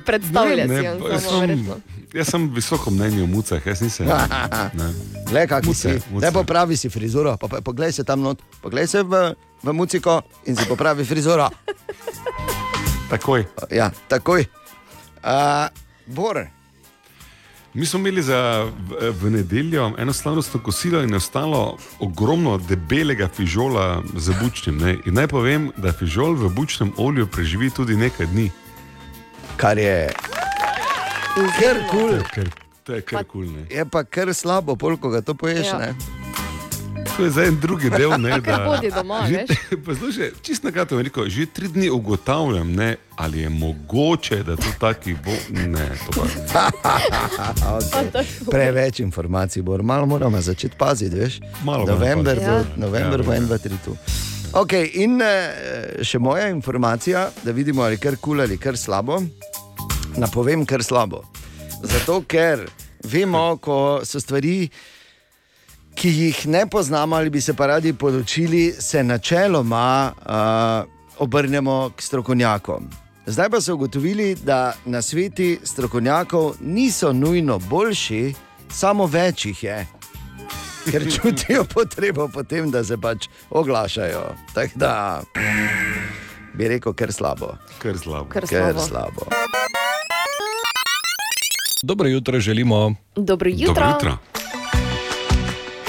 Predstavlja 0.00 0.64
Ne, 0.64 0.78
si 0.78 0.84
jaz 0.84 0.98
samo 0.98 1.30
sem- 1.30 1.40
verjetno. 1.40 1.76
Jaz 2.10 2.26
sem 2.26 2.50
visoko 2.50 2.90
mnenje 2.90 3.22
o 3.22 3.28
mucah, 3.28 3.62
jaz 3.62 3.80
nisem. 3.80 4.06
ne. 4.78 4.88
Le, 5.28 5.46
Muce, 5.62 5.74
si. 5.92 6.02
muce. 6.10 6.26
Ne 6.26 6.32
popravi 6.32 6.76
si 6.76 6.88
frizuro, 6.88 7.36
pa, 7.36 7.48
pa, 7.48 7.60
poglej 7.60 7.92
se 7.92 8.04
tam 8.04 8.20
not, 8.20 8.38
poglej 8.60 8.86
se 8.86 9.02
v, 9.02 9.34
v 9.62 9.72
muciko 9.72 10.18
in 10.44 10.56
si 10.56 10.66
popravi 10.66 11.04
frizuro. 11.04 11.50
Takoj. 13.10 13.44
Ja, 13.70 13.90
takoj. 14.08 14.44
Uh, 15.22 15.68
Bor. 16.06 16.46
Mi 17.74 17.86
smo 17.86 17.98
imeli 17.98 18.22
za 18.22 18.66
v, 18.88 19.10
v 19.10 19.30
nedeljo 19.30 19.92
eno 19.98 20.12
slavnostno 20.12 20.62
kosilo 20.62 21.02
in 21.02 21.14
ostalo 21.14 21.78
ogromno 21.98 22.58
debelega 22.58 23.28
fižola 23.28 24.02
z 24.16 24.32
bučnim. 24.42 24.78
Ne? 24.78 24.96
In 25.06 25.14
naj 25.14 25.28
povem, 25.28 25.72
da 25.76 25.92
fižol 25.92 26.34
v 26.34 26.50
bučnem 26.54 26.92
olju 26.96 27.26
preživi 27.26 27.70
tudi 27.70 27.96
nekaj 27.96 28.26
dni. 28.26 28.50
Kar 29.56 29.78
je. 29.78 30.10
Ker 31.58 31.82
kul. 31.90 32.18
Ker, 32.34 32.50
to 32.82 32.94
je 32.94 33.02
kar 33.02 33.24
kul. 33.24 33.46
Ne? 33.46 33.66
Je 33.70 33.84
pa 33.90 34.04
kar 34.04 34.34
slabo, 34.34 34.76
pol, 34.76 34.96
ko 34.96 35.10
ga 35.10 35.22
to 35.22 35.34
poješ. 35.34 35.66
Ja. 35.66 35.90
Ja. 35.90 36.19
To 37.16 37.24
je 37.24 37.30
zdaj 37.30 37.48
en 37.48 37.60
drugi 37.60 37.90
del. 37.90 38.10
Ne, 38.20 38.40
Kar 38.44 38.64
bodi 38.66 38.90
doma, 38.90 39.26
že, 39.28 39.44
poslušaj, 39.86 40.30
čist 40.42 40.64
na 40.64 40.72
kratko, 40.72 41.02
rekel, 41.02 41.28
že 41.28 41.46
tri 41.46 41.68
dni 41.68 41.90
ugotavljam, 41.90 42.72
ne, 42.72 42.96
ali 43.16 43.40
je 43.40 43.48
mogoče, 43.48 44.42
da 44.42 44.56
to 44.56 44.72
taki 44.80 45.14
bo. 45.14 45.34
Ne, 45.50 45.88
to 46.06 46.24
pa. 46.52 46.70
okay. 47.76 48.24
Preveč 48.50 49.00
informacij, 49.00 49.62
bo 49.62 49.78
malo 49.82 50.06
moramo 50.06 50.40
začeti 50.40 50.76
paziti, 50.78 51.16
veš? 51.16 51.40
Malo 51.64 51.78
moramo 51.78 51.98
november, 51.98 52.36
bo, 52.36 52.42
Ja. 52.42 52.64
november 52.76 53.20
Ja, 53.20 53.26
bo 53.26 53.32
ja. 53.32 53.36
en, 53.36 53.46
dva, 53.46 53.58
tri 53.58 53.76
tu. 53.84 53.96
Okay, 54.52 54.90
in 54.94 55.20
eh, 55.22 56.02
še 56.02 56.18
moja 56.18 56.48
informacija, 56.48 57.30
da 57.44 57.52
vidimo, 57.52 57.82
ali 57.82 57.94
je 57.94 57.98
kar 58.02 58.16
kul 58.16 58.40
ali 58.40 58.58
kar 58.58 58.76
slabo. 58.76 59.20
Napovem 60.16 60.66
kar 60.66 60.82
slabo. 60.82 61.22
Zato, 61.82 62.22
ker 62.26 62.66
vemo, 63.06 63.56
ko 63.56 64.00
so 64.04 64.20
stvari, 64.20 64.68
ki 65.94 66.08
jih 66.08 66.46
ne 66.48 66.66
poznamo 66.66 67.16
ali 67.16 67.30
bi 67.30 67.40
se 67.40 67.54
pa 67.54 67.66
radi 67.66 67.92
podočili, 67.92 68.72
se 68.78 69.04
načeloma 69.04 70.12
uh, 70.16 70.90
obrnemo 71.18 71.90
k 71.96 72.02
strokovnjakom. 72.02 72.90
Zdaj 73.26 73.50
pa 73.50 73.60
so 73.60 73.74
ugotovili, 73.74 74.34
da 74.34 74.72
na 74.84 75.02
sveti 75.02 75.58
strokovnjakov 75.64 76.54
niso 76.60 77.12
nujno 77.12 77.58
boljši, 77.58 78.34
samo 78.70 79.06
več 79.06 79.46
jih 79.46 79.64
je. 79.64 79.86
Ker 80.90 81.04
čutijo 81.14 81.64
potrebo 81.64 82.28
potem, 82.28 82.70
da 82.70 82.84
se 82.84 82.96
pač 82.96 83.28
oglašajo. 83.50 84.22
Tako 84.54 84.78
da 84.78 85.22
bi 86.54 86.68
rekel, 86.68 86.92
ker 86.92 87.12
slabo. 87.12 87.54
Ker 87.78 87.98
slabo. 87.98 88.28
Ker 88.32 88.46
Ker 88.48 88.74
slabo. 88.74 88.86
slabo. 88.88 89.26
Dobro 91.82 92.08
jutro 92.08 92.40
želimo. 92.40 92.94
Dobro 93.16 93.50
jutro. 93.52 93.74
Dobro 93.74 93.88
jutro. 93.88 94.39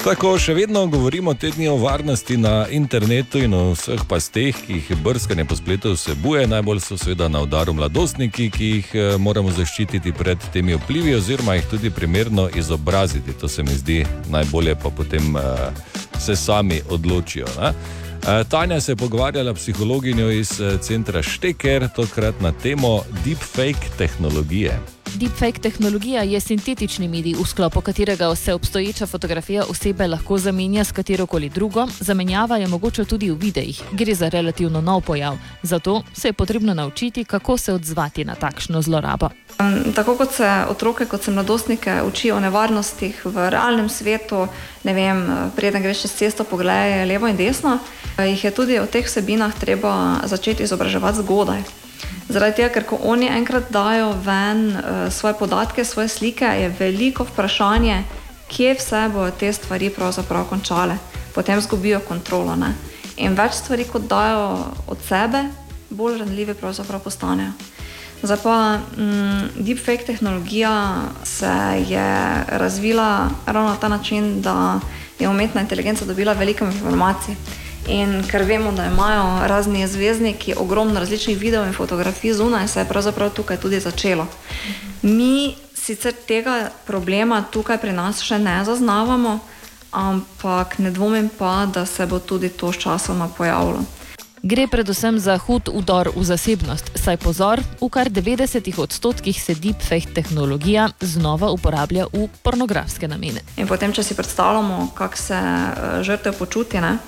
Tako 0.02 0.32
še 0.34 0.50
vedno 0.54 0.80
govorimo 0.90 1.30
te 1.38 1.52
dni 1.54 1.68
o 1.70 1.76
varnosti 1.78 2.34
na 2.36 2.66
internetu 2.74 3.38
in 3.38 3.52
o 3.54 3.60
vseh 3.70 4.00
pasteh, 4.10 4.56
ki 4.66 4.80
jih 4.80 4.88
brskanje 4.98 5.44
po 5.46 5.54
spletu 5.54 5.92
vsebuje. 5.94 6.48
Najbolj 6.50 6.80
so 6.82 6.96
seveda 6.98 7.28
na 7.30 7.44
udaru 7.46 7.70
mladostniki, 7.78 8.48
ki 8.50 8.70
jih 8.70 8.88
eh, 8.94 9.12
moramo 9.22 9.52
zaščititi 9.54 10.10
pred 10.18 10.42
temi 10.52 10.74
vplivi, 10.74 11.14
oziroma 11.14 11.54
jih 11.54 11.68
tudi 11.70 11.92
primerno 11.94 12.48
izobraziti. 12.50 13.36
To 13.38 13.48
se 13.48 13.62
mi 13.62 13.76
zdi 13.78 14.00
najbolje, 14.30 14.74
pa 14.82 14.90
potem 14.90 15.36
uh, 15.38 15.44
se 16.18 16.36
sami 16.36 16.80
odločijo. 16.90 17.46
Ne? 17.60 17.70
Eh, 17.70 18.42
Tanja 18.50 18.80
se 18.80 18.92
je 18.92 18.96
pogovarjala 18.96 19.54
s 19.54 19.62
psihologinjo 19.62 20.32
iz 20.34 20.50
centra 20.80 21.22
Šteker, 21.22 21.86
tokrat 21.94 22.42
na 22.42 22.50
temo 22.52 23.04
deepfake 23.22 23.94
tehnologije. 23.98 24.80
Deepfake 25.14 25.60
tehnologija 25.60 26.22
je 26.22 26.40
sintetični 26.40 27.08
medij, 27.08 27.34
v 27.34 27.44
sklopu 27.46 27.80
katerega 27.80 28.34
se 28.34 28.54
obstoječa 28.54 29.06
fotografija 29.06 29.64
osebe 29.68 30.06
lahko 30.06 30.38
zamenja 30.38 30.84
s 30.84 30.92
katero 30.92 31.26
koli 31.26 31.48
drugo. 31.48 31.86
Zamenjava 32.00 32.56
je 32.56 32.68
mogoče 32.68 33.04
tudi 33.04 33.30
v 33.30 33.34
videih. 33.34 33.82
Gre 33.92 34.14
za 34.14 34.28
relativno 34.28 34.80
nov 34.80 35.00
pojav. 35.00 35.36
Zato 35.62 36.02
se 36.14 36.28
je 36.28 36.32
potrebno 36.32 36.74
naučiti, 36.74 37.24
kako 37.24 37.56
se 37.56 37.72
odzvati 37.72 38.24
na 38.24 38.34
takšno 38.34 38.82
zlorabo. 38.82 39.28
Tako 39.94 40.16
kot 40.16 40.32
se 40.32 40.64
otroke, 40.68 41.04
kot 41.04 41.22
se 41.22 41.30
mladostnike 41.30 42.02
učijo 42.08 42.36
o 42.36 42.40
nevarnostih 42.40 43.26
v 43.26 43.50
realnem 43.50 43.88
svetu, 43.88 44.46
ne 44.84 44.94
vem, 44.94 45.28
preden 45.56 45.82
greš 45.82 46.02
čez 46.02 46.12
cesto, 46.12 46.44
pogledaj 46.44 47.06
levo 47.06 47.28
in 47.28 47.36
desno, 47.36 47.78
eh, 48.18 48.26
jih 48.26 48.44
je 48.44 48.50
tudi 48.50 48.78
o 48.78 48.86
teh 48.86 49.06
vsebinah 49.06 49.54
treba 49.60 50.20
začeti 50.24 50.62
izobraževati 50.62 51.18
zgodaj. 51.18 51.62
Zaradi 52.28 52.56
tega, 52.56 52.68
ker 52.74 52.86
ko 52.88 52.98
oni 53.02 53.28
enkrat 53.28 53.70
dajo 53.70 54.12
ven 54.24 54.70
uh, 54.72 55.12
svoje 55.12 55.34
podatke, 55.38 55.84
svoje 55.84 56.08
slike, 56.08 56.44
je 56.44 56.68
veliko 56.78 57.24
vprašanje, 57.24 58.02
kje 58.48 58.74
vse 58.78 59.08
bodo 59.12 59.30
te 59.30 59.52
stvari 59.52 59.90
pravzaprav 59.90 60.48
končale. 60.48 60.96
Potem 61.34 61.60
zgubijo 61.60 62.00
kontrolo. 62.08 62.56
Ne? 62.56 62.74
In 63.16 63.36
več 63.36 63.60
stvari, 63.60 63.84
kot 63.84 64.08
dajo 64.08 64.72
od 64.88 65.04
sebe, 65.08 65.44
bolj 65.90 66.18
ranljive 66.18 66.54
pravzaprav 66.54 67.00
postanejo. 67.00 67.52
Zdaj 68.22 68.38
pa 68.42 68.78
mm, 68.78 69.64
deepfake 69.66 70.04
tehnologija 70.06 70.94
se 71.24 71.52
je 71.88 72.44
razvila 72.48 73.30
ravno 73.46 73.70
na 73.70 73.76
ta 73.76 73.88
način, 73.88 74.42
da 74.42 74.80
je 75.18 75.28
umetna 75.28 75.60
inteligenca 75.60 76.04
dobila 76.04 76.32
veliko 76.32 76.64
informacij. 76.64 77.34
In 77.88 78.22
ker 78.30 78.42
vemo, 78.46 78.72
da 78.72 78.86
imajo 78.86 79.46
razni 79.48 79.86
zvezdniki 79.86 80.54
ogromno 80.56 81.00
različnih 81.00 81.38
videov 81.38 81.66
in 81.66 81.72
fotografij 81.74 82.32
zunaj, 82.32 82.68
se 82.68 82.80
je 82.80 82.88
pravzaprav 82.88 83.30
tukaj 83.30 83.56
tudi 83.56 83.80
začelo. 83.80 84.26
Mi 85.02 85.54
sicer 85.74 86.14
tega 86.28 86.70
problema 86.86 87.44
tukaj 87.50 87.78
pri 87.78 87.92
nas 87.92 88.22
še 88.22 88.38
ne 88.38 88.60
zaznavamo, 88.64 89.38
ampak 89.90 90.78
ne 90.78 90.90
dvomim 90.90 91.30
pa, 91.38 91.66
da 91.66 91.86
se 91.86 92.06
bo 92.06 92.18
tudi 92.18 92.48
to 92.48 92.72
sčasoma 92.72 93.28
pojavilo. 93.36 93.82
Gre 94.42 94.66
predvsem 94.66 95.18
za 95.22 95.36
hud 95.38 95.68
udor 95.70 96.10
v 96.16 96.22
zasebnost, 96.26 96.98
saj 96.98 97.16
pozor, 97.22 97.60
v 97.78 97.86
kar 97.86 98.10
90 98.10 98.74
odstotkih 98.74 99.38
se 99.38 99.54
deepfake 99.54 100.10
tehnologija 100.14 100.88
znova 100.98 101.52
uporablja 101.54 102.08
v 102.10 102.26
pornografske 102.42 103.06
namene. 103.06 103.44
In 103.54 103.70
potem, 103.70 103.94
če 103.94 104.02
si 104.02 104.18
predstavljamo, 104.18 104.90
kako 104.98 105.16
se 105.16 105.38
eh, 105.38 106.02
žrtev 106.02 106.34
počuti, 106.38 106.82
ne? 106.82 106.98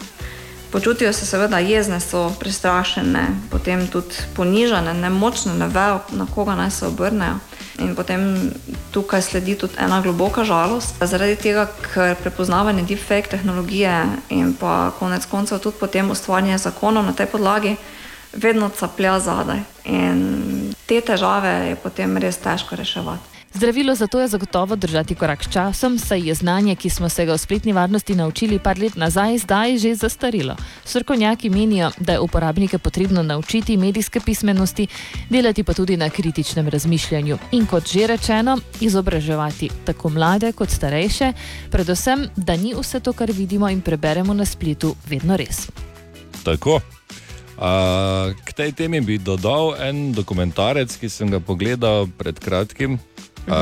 Počutijo 0.75 1.13
se 1.13 1.27
seveda 1.27 1.59
jezne, 1.59 2.01
so 2.01 2.33
prestrašene, 2.41 3.29
potem 3.51 3.87
tudi 3.87 4.15
ponižane, 4.35 4.95
nemočne, 4.95 5.55
ne 5.55 5.69
vejo, 5.71 6.01
na 6.19 6.27
koga 6.35 6.57
naj 6.59 6.71
se 6.71 6.87
obrnejo. 6.87 7.37
In 7.79 7.95
potem 7.95 8.51
tukaj 8.91 9.23
sledi 9.23 9.55
tudi 9.55 9.79
ena 9.79 10.01
globoka 10.03 10.43
žalost, 10.45 10.99
zaradi 11.01 11.37
tega, 11.37 11.69
ker 11.95 12.17
prepoznavanje 12.19 12.83
deepfake 12.91 13.31
tehnologije 13.31 14.01
in 14.35 14.51
pa 14.59 14.91
konec 14.99 15.27
koncev 15.31 15.63
tudi 15.63 15.79
potem 15.81 16.11
ustvarjanje 16.11 16.59
zakonov 16.59 17.07
na 17.07 17.13
tej 17.13 17.27
podlagi 17.27 17.77
vedno 18.33 18.69
caplja 18.69 19.21
zadaj. 19.21 19.63
In 19.85 20.75
te 20.87 21.01
težave 21.01 21.55
je 21.69 21.77
potem 21.77 22.19
res 22.19 22.43
težko 22.43 22.75
reševati. 22.77 23.34
Zdravilo 23.55 23.95
za 23.95 24.07
to 24.07 24.21
je 24.21 24.29
zagotovo 24.29 24.77
držati 24.77 25.15
korak 25.15 25.45
s 25.45 25.53
časom, 25.53 25.99
saj 25.99 26.29
je 26.29 26.35
znanje, 26.35 26.75
ki 26.77 26.91
smo 26.91 27.09
se 27.09 27.25
ga 27.25 27.33
v 27.33 27.39
spletni 27.39 27.73
varnosti 27.73 28.15
naučili 28.15 28.59
par 28.59 28.79
let 28.79 28.97
nazaj, 28.97 29.39
zdaj 29.39 29.79
že 29.79 29.95
zastarilo. 29.95 30.57
Srkonjaki 30.85 31.51
menijo, 31.51 31.91
da 31.99 32.13
je 32.13 32.21
uporabnike 32.21 32.79
potrebno 32.79 33.23
naučiti 33.23 33.77
medijske 33.77 34.21
pismenosti, 34.21 34.87
delati 35.31 35.63
pa 35.63 35.75
tudi 35.75 35.97
na 35.97 36.11
kritičnem 36.11 36.69
razmišljanju 36.69 37.39
in, 37.53 37.67
kot 37.67 37.89
že 37.89 38.07
rečeno, 38.07 38.59
izobraževati 38.81 39.71
tako 39.85 40.09
mlade 40.09 40.53
kot 40.53 40.71
starejše, 40.71 41.33
predvsem, 41.71 42.29
da 42.37 42.57
ni 42.57 42.75
vse 42.75 43.01
to, 43.01 43.13
kar 43.13 43.31
vidimo 43.31 43.69
in 43.69 43.81
preberemo 43.81 44.35
na 44.35 44.45
spletu, 44.45 44.97
vedno 45.07 45.37
res. 45.37 45.69
Tako. 46.45 46.81
Uh, 47.55 48.35
k 48.45 48.53
tej 48.53 48.73
temi 48.73 49.01
bi 49.01 49.19
dodal 49.19 49.79
en 49.79 50.13
dokumentarec, 50.13 50.97
ki 50.99 51.09
sem 51.09 51.31
ga 51.31 51.39
pogledal 51.39 52.11
pred 52.19 52.39
kratkim. 52.39 52.99
Uh, 53.45 53.53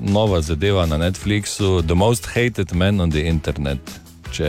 nova 0.00 0.40
zadeva 0.40 0.86
na 0.86 0.98
Netflixu, 0.98 1.82
The 1.86 1.94
Most 1.94 2.26
Hated 2.34 2.72
Man 2.74 3.00
on 3.00 3.10
the 3.10 3.22
Internet. 3.28 3.78
Če 4.32 4.48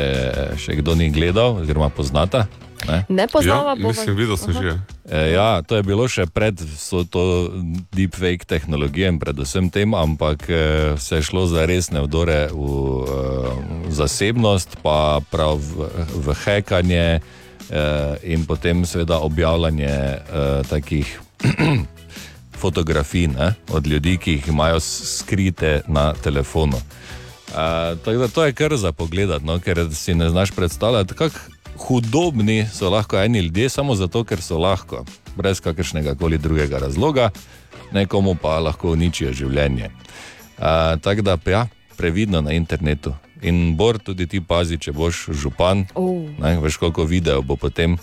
še 0.58 0.80
kdo 0.80 0.96
ni 0.96 1.12
gledal, 1.12 1.62
oziroma 1.62 1.90
poznata. 1.94 2.48
Ne, 2.88 3.06
Ne 3.10 3.28
poznava, 3.28 3.76
bova- 3.76 3.94
E, 5.06 5.32
ja, 5.32 5.62
to 5.62 5.76
je 5.76 5.84
bilo 5.84 6.08
še 6.08 6.26
pred 6.26 6.56
vso 6.60 7.04
to 7.04 7.52
deepfake 7.92 8.48
tehnologijo 8.48 9.08
in 9.08 9.20
predvsem 9.20 9.70
tem, 9.70 9.94
ampak 9.94 10.50
eh, 10.50 10.96
se 10.98 11.16
je 11.16 11.22
šlo 11.22 11.46
za 11.48 11.66
resne 11.66 12.02
vdore 12.02 12.48
v 12.52 12.58
uh, 12.58 13.08
zasebnost, 13.92 14.80
pa 14.84 15.20
prav 15.32 15.60
v, 15.60 15.88
v 16.24 16.28
hekanje 16.44 17.20
uh, 17.20 18.16
in 18.24 18.48
potem 18.48 18.86
seveda 18.88 19.20
objavljanje 19.20 19.94
uh, 19.94 20.64
takih 20.68 21.08
fotografij 22.64 23.28
ne, 23.28 23.54
od 23.76 23.88
ljudi, 23.88 24.18
ki 24.18 24.38
jih 24.38 24.48
imajo 24.48 24.80
skrite 24.80 25.82
na 25.88 26.14
telefonu. 26.14 26.78
Uh, 26.78 28.00
tako 28.06 28.18
da 28.18 28.28
to 28.28 28.46
je 28.46 28.54
kar 28.54 28.76
za 28.78 28.92
pogled, 28.92 29.30
no, 29.44 29.60
ker 29.60 29.88
si 29.92 30.16
ne 30.16 30.30
znaš 30.30 30.52
predstavljati, 30.56 31.14
kako 31.14 31.40
hudobni 31.78 32.64
so 32.74 32.90
lahko 32.90 33.20
eni 33.20 33.40
ljudje, 33.40 33.70
samo 33.70 33.96
zato, 33.96 34.24
ker 34.24 34.42
so 34.42 34.58
lahko, 34.58 35.04
brez 35.36 35.60
kakršnega 35.62 36.16
koli 36.16 36.38
drugega 36.38 36.80
razloga, 36.80 37.30
nekomu 37.92 38.36
pa 38.42 38.60
lahko 38.60 38.96
uničijo 38.96 39.34
življenje. 39.34 39.92
Uh, 40.58 40.96
tako 41.02 41.22
da, 41.22 41.38
ja, 41.46 41.68
previdno 41.98 42.42
na 42.42 42.56
internetu. 42.56 43.14
In 43.42 43.76
bor 43.76 44.00
tudi 44.00 44.28
ti 44.28 44.40
pazi, 44.42 44.80
če 44.80 44.96
boš 44.96 45.26
župan. 45.36 45.84
Oh. 46.00 46.24
Ne, 46.40 46.56
veš, 46.64 46.80
koliko 46.80 47.04
videov 47.04 47.44
bo 47.44 47.60
potem, 47.60 48.00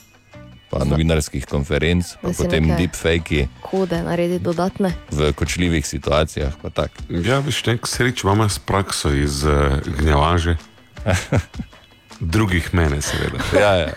pa 0.70 0.84
novinarskih 0.84 1.46
konferenc, 1.46 2.14
pa 2.22 2.30
potem 2.36 2.70
deepfake 2.78 3.48
Kode 3.62 4.02
narediti 4.02 4.44
dodatne. 4.44 4.94
v 5.10 5.32
kočljivih 5.32 5.86
situacijah. 5.86 6.54
pa 6.62 6.70
tak. 6.70 6.90
Ja, 7.10 7.38
veš, 7.38 7.66
nek 7.66 7.86
sreč 7.86 8.22
imamo 8.24 8.48
s 8.48 8.58
prakso 8.58 9.10
iz 9.10 9.44
uh, 9.44 9.82
gnjavaže. 9.98 10.56
Drugih 12.20 12.74
mene, 12.74 13.02
seveda. 13.02 13.38
Ja, 13.60 13.74
ja. 13.76 13.92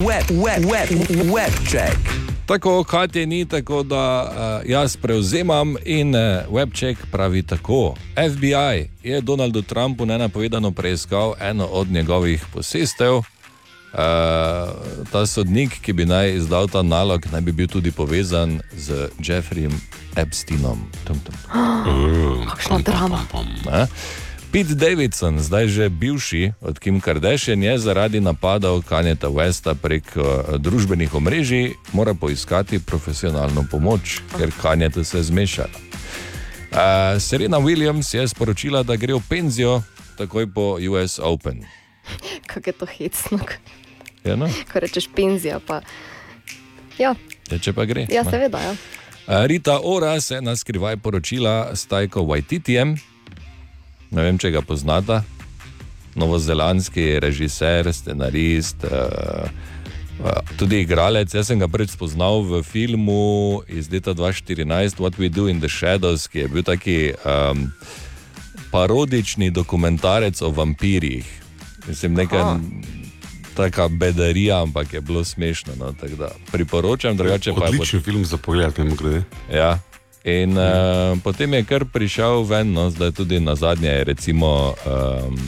Web, 0.00 0.30
web, 0.30 0.64
web, 0.64 0.88
web 1.34 1.52
check. 1.68 1.98
Tako, 2.46 2.84
kot 2.84 3.16
je 3.16 3.26
ni, 3.26 3.44
tako 3.44 3.82
da 3.82 4.22
uh, 4.22 4.70
jaz 4.70 4.96
prevzemam 4.96 5.76
in 5.84 6.14
uh, 6.14 6.20
WebCheck 6.50 7.10
pravi 7.12 7.42
tako. 7.42 7.94
FBI 8.14 8.88
je 9.02 9.20
Donaldu 9.20 9.62
Trumpu 9.62 10.06
nenapovedano 10.06 10.70
preiskal 10.70 11.34
eno 11.40 11.66
od 11.66 11.88
njegovih 11.88 12.44
posestev. 12.52 13.22
Uh, 13.96 14.02
ta 15.08 15.24
sodnik, 15.26 15.78
ki 15.80 15.92
bi 15.96 16.04
naj 16.04 16.34
izdal 16.36 16.68
ta 16.68 16.82
nalog, 16.84 17.24
naj 17.32 17.40
bi 17.40 17.52
bil 17.56 17.68
tudi 17.68 17.88
povezan 17.88 18.60
z 18.76 19.08
Jeffreyjem 19.16 19.72
Epsteinom. 20.20 20.82
Tum, 21.08 21.16
tum. 21.24 21.32
Kakšna 22.44 22.84
drama. 22.84 23.24
Ne? 23.64 23.86
Pete 24.52 24.76
Davidson, 24.76 25.40
zdaj 25.40 25.68
že 25.68 25.88
bivši 25.88 26.52
od 26.60 26.76
Kim 26.76 27.00
Kardashian, 27.00 27.62
je 27.62 27.78
zaradi 27.78 28.20
napadov 28.20 28.84
Kanjeta 28.84 29.32
Westa 29.32 29.72
prek 29.72 30.12
uh, 30.16 30.60
družbenih 30.60 31.14
omrežij 31.14 31.72
mora 31.96 32.12
poiskati 32.12 32.76
profesionalno 32.78 33.64
pomoč, 33.70 34.20
ker 34.36 34.52
Kanjeta 34.60 35.04
se 35.04 35.24
je 35.24 35.32
zmešala. 35.32 35.72
Uh, 35.72 37.16
Serena 37.16 37.56
Williams 37.56 38.12
je 38.12 38.28
sporočila, 38.28 38.84
da 38.84 38.96
gre 39.00 39.16
v 39.16 39.24
penzijo 39.28 39.80
takoj 40.20 40.52
po 40.52 40.76
US 40.84 41.16
Open. 41.16 41.64
Kako 42.46 42.70
je 42.70 42.76
to 42.76 42.86
hecno, 42.86 43.40
Ja, 44.26 44.36
no? 44.36 44.50
ko 44.72 44.82
rečeš 44.82 45.08
penzija. 45.14 45.60
Pa... 45.62 45.80
Ja, 46.98 47.14
ja, 47.50 47.58
če 47.58 47.72
pa 47.76 47.86
gre. 47.86 48.06
ja, 48.10 48.24
seveda. 48.26 48.60
Ja. 48.60 48.74
Rita 49.46 49.80
Ora 49.82 50.20
se 50.20 50.34
je 50.38 50.42
na 50.42 50.56
skrivaj 50.56 50.96
poročila 50.96 51.74
s 51.74 51.86
Tajko 51.86 52.22
Waititijem. 52.22 52.96
Ne 54.10 54.22
vem, 54.22 54.38
če 54.38 54.52
ga 54.54 54.62
poznata. 54.62 55.22
Novozelandski 56.16 57.18
režiser, 57.20 57.90
scenarist, 57.92 58.86
uh, 58.88 59.50
uh, 60.22 60.30
tudi 60.56 60.80
igralec. 60.86 61.34
Jaz 61.34 61.50
sem 61.50 61.60
ga 61.60 61.68
prvič 61.68 61.92
spoznal 61.92 62.40
v 62.46 62.62
filmu 62.64 63.60
iz 63.68 63.90
leta 63.92 64.14
2014, 64.16 65.02
What 65.02 65.18
We 65.20 65.28
Do 65.28 65.50
in 65.52 65.60
the 65.60 65.68
Shadows, 65.68 66.30
ki 66.30 66.46
je 66.46 66.52
bil 66.54 66.64
taki 66.64 66.98
um, 67.20 67.66
parodični 68.70 69.50
dokumentarec 69.50 70.40
o 70.40 70.54
vampirjih. 70.54 71.26
Mislim, 71.90 72.14
nekaj. 72.14 72.40
Aha. 72.40 73.04
Taka 73.56 73.88
bedarija, 73.88 74.62
ampak 74.62 74.92
je 74.92 75.00
bilo 75.00 75.24
smešno. 75.24 75.72
No, 75.78 75.92
tako 75.92 76.16
da 76.16 76.28
priporočam, 76.52 77.16
drugače 77.16 77.52
pa 77.58 77.64
je. 77.64 77.68
Odličen 77.68 78.02
film 78.02 78.24
za 78.24 78.36
pogled, 78.36 78.78
mimo 78.78 78.94
grede. 78.94 79.22
Ja. 79.52 79.78
In 80.26 80.58
uh, 80.58 81.18
potem 81.22 81.54
je 81.54 81.64
kar 81.64 81.84
prišel 81.84 82.42
ven, 82.42 82.72
no, 82.72 82.90
zdaj 82.90 83.12
tudi 83.14 83.40
na 83.40 83.54
zadnje 83.54 83.88
je 83.88 84.04
recimo, 84.04 84.74
um, 84.74 85.38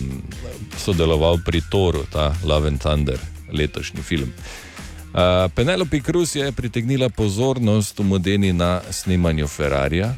sodeloval 0.78 1.42
pri 1.44 1.60
Toru, 1.70 2.06
ta 2.12 2.30
Love 2.44 2.68
and 2.68 2.80
Thunder, 2.80 3.18
letošnji 3.52 4.02
film. 4.02 4.30
Uh, 4.30 5.50
Penelope 5.54 6.00
Cruz 6.00 6.36
je 6.36 6.52
pritegnila 6.52 7.08
pozornost 7.08 7.98
v 7.98 8.04
Modeni 8.04 8.52
na 8.52 8.80
snemanju 8.90 9.48
Ferrarija. 9.48 10.14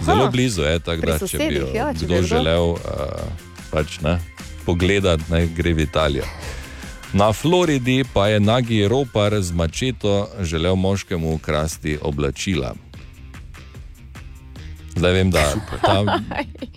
Zelo 0.00 0.22
Aha, 0.22 0.30
blizu 0.30 0.62
je, 0.62 0.78
tako 0.78 1.00
pri 1.02 1.12
da 1.12 1.26
če 1.26 1.38
bi 1.38 1.54
jo 1.54 1.68
ja, 1.74 1.92
če 1.94 2.06
kdo. 2.06 2.22
želel 2.22 2.64
uh, 2.70 2.78
pač, 3.70 4.00
ne, 4.00 4.16
pogledati, 4.66 5.22
naj 5.28 5.46
gre 5.56 5.72
v 5.72 5.80
Italijo. 5.86 6.24
Na 7.12 7.32
Floridi 7.32 8.04
pa 8.14 8.28
je 8.28 8.40
nagi 8.40 8.88
ropar 8.88 9.40
z 9.40 9.52
mačeto 9.52 10.28
želel 10.40 10.76
moškemu 10.76 11.34
ukrasti 11.34 11.98
oblačila. 12.02 12.74
Zdaj 14.96 15.12
vem, 15.12 15.30
da 15.30 15.54
tam 15.82 16.06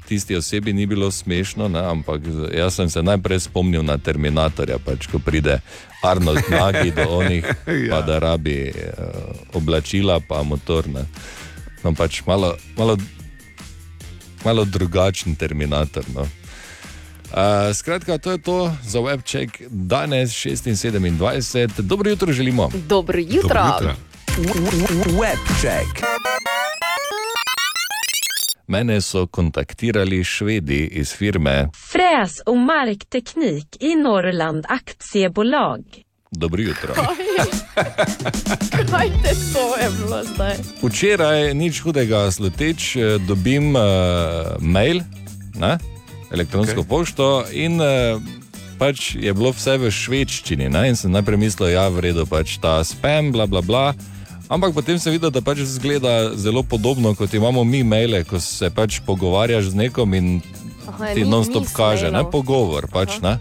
tisti 0.08 0.36
osebi 0.36 0.74
ni 0.74 0.86
bilo 0.86 1.12
smešno, 1.12 1.68
ne, 1.68 1.80
ampak 1.80 2.22
jaz 2.54 2.76
sem 2.76 2.90
se 2.90 3.04
najprej 3.04 3.40
spomnil 3.40 3.84
na 3.84 3.98
Terminatorja, 3.98 4.78
pač, 4.86 5.08
ko 5.08 5.20
pride 5.20 5.60
Arnold 6.02 6.42
Nagi 6.50 6.92
do 6.92 7.06
onih, 7.10 7.46
pa 7.92 8.02
da 8.02 8.20
rabi 8.20 8.72
uh, 8.74 9.14
oblačila, 9.54 10.20
pa 10.20 10.44
motor. 10.44 10.88
Ne. 10.90 11.06
No, 11.84 11.94
pač 11.94 12.24
malo, 12.26 12.56
malo, 12.78 12.98
malo 14.46 14.66
drugačen 14.66 15.36
Terminator. 15.36 16.04
No. 16.16 16.26
Uh, 17.28 17.75
skratka, 17.75 18.17
to 18.17 18.32
je 18.32 18.38
to 18.38 18.71
za 18.84 18.99
webček 18.99 19.61
danes 19.69 20.30
26. 20.30 21.82
Dobro 21.82 22.09
jutro 22.09 22.34
želimo. 22.34 22.69
Dobro 22.88 23.19
jutro. 23.19 23.63
Webček. 25.19 26.03
Mene 28.67 29.01
so 29.01 29.28
kontaktirali 29.28 30.23
švedi 30.23 30.89
iz 30.91 31.13
firme. 31.13 31.67
Fräs 31.91 32.41
och 32.45 32.57
markteknik 32.57 33.67
i 33.80 33.95
Norrland 33.95 34.65
aktiebolag. 34.69 35.82
Dobro 36.32 36.61
jutro. 36.61 36.93
Kaj 38.91 39.07
te 39.23 39.34
to 39.53 39.75
je 39.84 39.89
bilo 39.97 40.23
zdaj? 40.23 40.55
Včeraj 40.82 41.53
nič 41.53 41.80
hudega 41.80 42.32
sluteč, 42.32 42.95
eh, 42.95 43.17
dobim 43.28 43.75
uh, 43.75 43.82
mail, 44.59 45.01
ne? 45.55 45.78
Elektronsko 46.32 46.84
okay. 46.84 46.89
pošto 46.89 47.25
in 47.51 47.80
uh, 47.82 48.21
pač 48.78 49.15
je 49.17 49.34
bilo 49.34 49.51
vse 49.51 49.78
v 49.82 49.91
švedščini. 49.91 50.69
Ne? 50.69 50.89
In 50.91 50.95
sem 50.95 51.11
najprej 51.11 51.39
mislil, 51.41 51.69
da 51.69 51.73
ja, 51.73 51.86
je 51.89 51.97
v 51.97 52.05
redu, 52.09 52.23
pač 52.30 52.59
ta 52.61 52.80
spam, 52.86 53.34
bla 53.34 53.49
bla 53.49 53.65
bla. 53.65 53.86
Ampak 54.47 54.71
potem 54.71 54.95
sem 54.95 55.11
videl, 55.11 55.28
da 55.34 55.43
pač 55.43 55.65
zgleda 55.67 56.32
zelo 56.39 56.63
podobno, 56.63 57.11
kot 57.17 57.34
imamo 57.36 57.67
mi 57.67 57.84
maile, 57.84 58.23
ko 58.23 58.39
se 58.39 58.71
pač 58.71 59.01
pogovarjaš 59.03 59.75
z 59.75 59.88
nekom 59.88 60.07
in 60.15 60.28
Aha, 60.88 61.11
ti 61.11 61.28
non-stop 61.28 61.67
kaže, 61.75 62.07
ne 62.07 62.23
mailov. 62.23 62.32
pogovor. 62.32 62.88
Pač, 62.88 63.19
ne? 63.19 63.36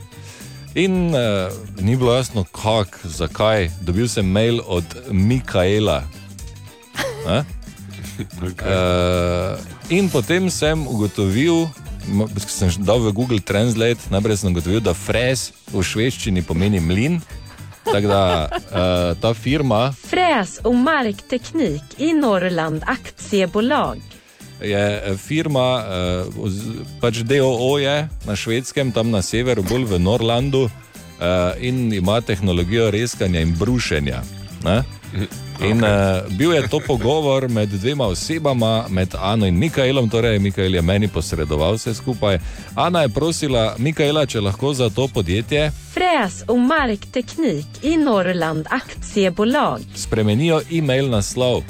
In 0.75 1.15
uh, 1.15 1.49
ni 1.79 1.95
bilo 1.95 2.11
jasno, 2.11 2.43
kako, 2.43 3.07
zakaj. 3.07 3.71
Dobil 3.87 4.11
sem 4.11 4.27
mail 4.27 4.59
od 4.67 4.85
Mikaela. 5.13 6.03
Ne? 7.27 7.45
Uh, 8.17 9.61
in 9.93 10.09
potem 10.09 10.49
sem 10.49 10.89
ugotovil, 10.89 11.69
ko 12.07 12.51
sem 12.51 12.71
dal 12.87 13.03
v 13.03 13.13
Google 13.13 13.41
Translate, 13.43 14.11
najprej 14.11 14.41
sem 14.43 14.55
ugotovil, 14.55 14.81
da 14.81 14.95
fres 14.95 15.51
v 15.73 15.83
švedščini 15.83 16.45
pomeni 16.47 16.81
mlin. 16.81 17.21
Tako 17.87 18.09
da 18.11 18.23
uh, 18.51 19.15
ta 19.23 19.31
firma 19.35 19.95
Fräs 19.95 20.59
och 20.65 20.75
markteknik 20.75 21.83
i 21.99 22.13
Norrland 22.13 22.83
aktiebolag. 22.87 24.03
je 24.61 25.03
eh, 25.05 25.17
firma, 25.17 25.85
uh, 25.85 26.51
pač 27.01 27.21
DOO 27.29 27.79
je 27.79 28.09
na 28.25 28.37
švedskem, 28.37 28.93
tam 28.93 29.11
na 29.13 29.23
severu, 29.23 29.63
bolj 29.63 29.85
v 29.85 30.01
Norlandu, 30.01 30.65
uh, 30.65 31.53
in 31.61 31.93
ima 31.93 32.21
tehnologijo 32.21 32.91
reskanja 32.91 33.41
in 33.41 33.53
brušenja. 33.53 34.23
Ne? 34.65 34.83
In 35.71 35.85
uh, 35.85 35.89
bil 36.39 36.53
je 36.53 36.69
to 36.69 36.81
pogovor 36.87 37.49
med 37.49 37.69
dvema 37.69 38.05
osebama, 38.07 38.85
med 38.89 39.15
Ano 39.21 39.47
in 39.47 39.59
Mikaelom, 39.59 40.09
torej 40.09 40.39
Mikael 40.39 40.75
je 40.75 40.83
meni 40.83 41.09
posredoval 41.09 41.75
vse 41.75 41.95
skupaj. 41.95 42.39
Ana 42.75 43.03
je 43.03 43.09
prosila 43.09 43.75
Mikaela, 43.79 44.27
če 44.27 44.41
lahko 44.41 44.75
za 44.75 44.91
to 44.91 45.09
podjetje 45.09 45.71
Fräs 45.95 46.43
och 46.49 46.59
markteknik 46.59 47.67
i 47.83 47.97
Norrland 47.97 48.67
aktiebolag. 48.71 49.81
spremenijo 49.95 50.61
e-mail 50.71 51.09
naslov. 51.09 51.63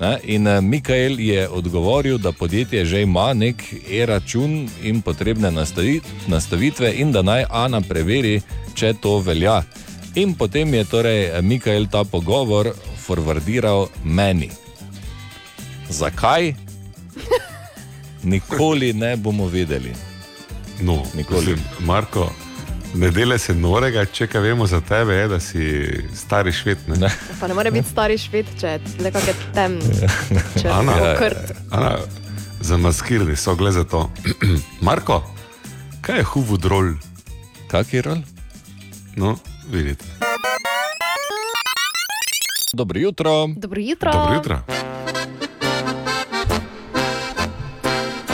Ne? 0.00 0.18
In 0.22 0.46
eh, 0.46 0.60
Mikael 0.60 1.20
je 1.20 1.48
odgovoril, 1.48 2.18
da 2.18 2.32
podjetje 2.32 2.84
že 2.84 3.02
ima 3.02 3.34
nek 3.34 3.74
e-račun 3.90 4.68
in 4.82 5.02
potrebne 5.02 5.50
nastavi- 5.50 6.00
nastavitve, 6.26 6.92
in 6.94 7.12
da 7.12 7.22
naj 7.22 7.44
Ana 7.50 7.80
preveri, 7.80 8.40
če 8.74 8.94
to 9.02 9.18
velja. 9.18 9.62
In 10.14 10.34
potem 10.34 10.74
je 10.74 10.84
torej 10.84 11.42
Mikael 11.42 11.86
ta 11.86 12.04
pogovor 12.04 12.74
forwardiral 12.98 13.88
meni. 14.04 14.50
Zakaj? 15.88 16.54
Nikoli 18.22 18.92
ne 18.92 19.16
bomo 19.16 19.46
vedeli. 19.46 19.92
No, 20.80 21.02
Nikoli. 21.14 21.40
mislim, 21.40 21.58
Marko, 21.78 22.32
ne 22.94 23.10
dele 23.10 23.38
se 23.38 23.54
norega, 23.54 24.04
če 24.04 24.26
kaj 24.26 24.40
vemo 24.40 24.66
za 24.66 24.80
tebe, 24.80 25.14
je, 25.14 25.28
da 25.28 25.40
si 25.40 25.64
stari 26.14 26.52
švet. 26.52 26.88
Ne? 26.88 26.96
Ne. 26.96 27.10
Pa 27.40 27.48
ne 27.48 27.54
more 27.54 27.70
biti 27.70 27.88
stari 27.88 28.18
šved, 28.18 28.46
če 28.60 28.66
je 28.66 28.80
nekako 29.04 29.34
temno. 29.54 29.92
Če 30.60 30.66
je 30.66 30.72
Ana, 30.72 30.96
tako 30.96 31.18
krt. 31.24 31.52
Ana, 31.70 31.92
zamaskirani 32.60 33.36
so, 33.36 33.54
gled 33.54 33.74
za 33.74 33.84
to. 33.84 34.10
Marko, 34.86 35.22
kaj 36.00 36.18
je 36.18 36.28
huvu 36.34 36.56
drol? 36.56 36.92
Kak 37.70 37.94
je 37.94 38.02
rol? 38.02 38.22
No, 39.16 39.36
vidite. 39.76 40.04
Dobro 42.72 42.98
jutro. 43.00 43.46
Dobro 43.56 43.80
jutro. 43.80 44.12
Dobro 44.12 44.34
jutro. 44.34 44.60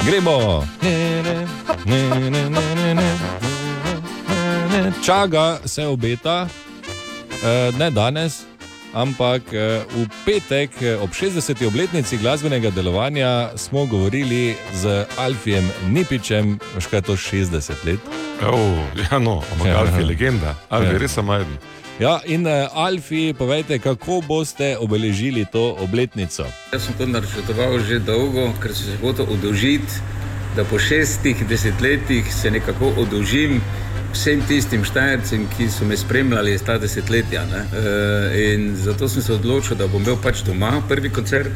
Gremo. 0.06 0.66
Čaga 5.04 5.58
se 5.64 5.86
obeta, 5.86 6.48
eh, 7.44 7.72
ne 7.78 7.90
danes, 7.90 8.42
ampak 8.94 9.42
eh, 9.52 9.82
v 9.94 10.06
petek 10.24 10.70
eh, 10.82 10.96
ob 10.96 11.10
60. 11.10 11.66
obletnici 11.66 12.18
glasbenega 12.18 12.70
delovanja 12.70 13.50
smo 13.56 13.86
govorili 13.86 14.56
z 14.74 15.06
Alfijem 15.18 15.70
Nipičem, 15.88 16.58
veš 16.74 16.86
kaj 16.86 16.98
je 16.98 17.02
to 17.02 17.16
60 17.16 17.86
let. 17.86 18.25
Oh, 18.42 18.76
ja, 19.10 19.18
no, 19.18 19.42
ampak 19.52 19.66
Ja. 19.66 19.78
Alf 19.80 19.98
je 19.98 20.04
legenda, 20.04 20.54
Alf 20.68 20.84
je 20.84 20.92
Ja. 20.92 20.98
res 20.98 21.12
samajden. 21.12 21.56
Ja, 21.98 22.20
in 22.28 22.44
uh, 22.46 22.68
Alfi, 22.76 23.32
povejte, 23.32 23.78
kako 23.78 24.20
boste 24.20 24.76
obeležili 24.76 25.46
to 25.52 25.76
obletnico? 25.80 26.44
Jaz 26.72 26.84
sem 26.84 26.94
to 26.98 27.06
načrtoval 27.06 27.80
že 27.80 27.98
dolgo, 28.04 28.52
ker 28.60 28.74
sem 28.76 28.92
se 28.92 28.96
hotel 29.00 29.24
odolžiti, 29.32 29.88
da 30.56 30.64
po 30.64 30.78
šestih 30.78 31.46
desetletjih 31.48 32.28
se 32.34 32.50
nekako 32.50 32.92
odolžim 32.96 33.62
vsem 34.12 34.42
tistim 34.48 34.84
štajercem, 34.84 35.48
ki 35.56 35.68
so 35.72 35.84
me 35.84 35.96
spremljali 35.96 36.58
ta 36.58 36.78
desetletja. 36.78 37.44
Ne? 37.48 37.64
E, 37.72 38.54
in 38.54 38.76
zato 38.76 39.08
sem 39.08 39.22
se 39.22 39.32
odločil, 39.32 39.76
da 39.76 39.86
bom 39.86 40.02
imel 40.02 40.16
pač 40.22 40.40
doma 40.44 40.82
prvi 40.88 41.10
koncert, 41.10 41.52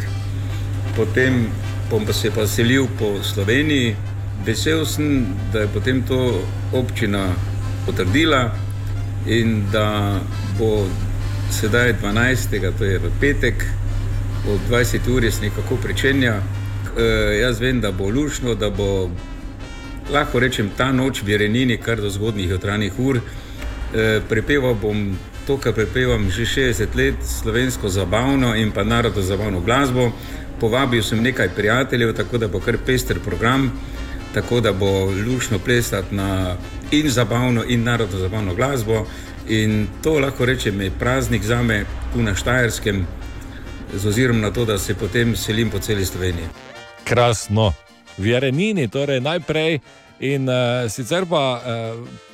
potem 0.97 1.47
bom 1.91 2.05
pa 2.07 2.12
se 2.12 2.31
pa 2.31 2.47
selil 2.47 2.89
po 2.99 3.18
Sloveniji. 3.22 3.97
Vesel 4.45 4.86
sem, 4.86 5.26
da 5.53 5.61
je 5.61 5.68
potem 5.68 6.03
to 6.03 6.43
občina 6.72 7.28
potrdila 7.86 8.51
in 9.26 9.66
da 9.72 10.20
bo 10.59 10.86
sedaj 11.51 11.95
12. 12.03 12.72
to 12.78 12.84
je 12.84 12.99
v 12.99 13.11
petek, 13.20 13.64
ob 14.49 14.61
20 14.70 15.09
uri 15.16 15.30
se 15.30 15.43
nekako 15.43 15.76
pričenja. 15.76 16.41
E, 16.99 17.03
jaz 17.41 17.61
vem, 17.61 17.80
da 17.80 17.93
bo 17.93 18.09
lušno, 18.09 18.55
da 18.55 18.70
bo 18.70 19.11
lahko 20.11 20.38
rečem 20.38 20.70
ta 20.76 20.93
noč 20.93 21.22
v 21.22 21.28
Jerenini, 21.28 21.76
kar 21.76 22.01
do 22.01 22.11
zgodnjih 22.11 22.51
jutranjih 22.51 22.99
ur. 22.99 23.20
E, 23.20 24.20
prepeval 24.28 24.74
bom 24.74 25.18
to, 25.47 25.59
kar 25.59 25.72
prepevam 25.72 26.30
že 26.30 26.47
60 26.47 26.97
let, 26.97 27.14
slovensko 27.22 27.88
zabavno 27.88 28.55
in 28.57 28.72
pa 28.72 28.84
narodno 28.84 29.22
zabavno 29.22 29.61
glasbo. 29.61 30.12
Povabil 30.61 31.03
sem 31.03 31.22
nekaj 31.22 31.49
prijateljev, 31.57 32.14
tako 32.16 32.38
da 32.38 32.49
bo 32.49 32.61
kar 32.61 32.78
pester 32.86 33.20
program, 33.20 33.70
tako 34.35 34.61
da 34.61 34.72
bo 34.72 35.05
lušno 35.05 35.59
plesati 35.59 36.14
na 36.14 36.57
in 36.91 37.11
zabavno 37.11 37.64
in 37.68 37.83
narodno 37.83 38.18
zabavno 38.18 38.55
glasbo. 38.55 39.07
In 39.49 39.87
to 40.03 40.18
lahko 40.18 40.45
rečem 40.45 40.81
je 40.81 40.91
praznik 40.99 41.43
za 41.43 41.62
me 41.62 41.85
tu 42.12 42.22
na 42.22 42.35
Štajerskem, 42.35 43.07
z 43.95 44.07
ozirom 44.07 44.41
na 44.41 44.51
to, 44.51 44.64
da 44.64 44.78
se 44.78 44.95
potem 44.95 45.37
selim 45.37 45.70
po 45.70 45.78
celi 45.78 46.07
Sloveniji. 46.07 46.47
Krasno. 47.05 47.72
v 48.20 48.37
Jarenini, 48.37 48.89
torej 48.89 49.20
najprej. 49.20 49.81
In 50.20 50.45
uh, 50.45 50.85
sicer 50.93 51.24
pa 51.24 51.57
uh, 51.57 51.62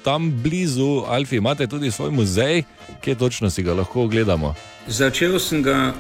tam 0.03 0.31
blizu 0.43 1.07
Alfi 1.07 1.39
imate 1.39 1.71
tudi 1.71 1.91
svoj 1.91 2.11
muzej, 2.11 2.67
kje 3.01 3.15
točno 3.15 3.51
si 3.51 3.63
ga 3.63 3.75
lahko 3.75 4.03
ogledamo. 4.11 4.55
Začel 4.87 5.39
sem 5.39 5.63
ga 5.63 5.95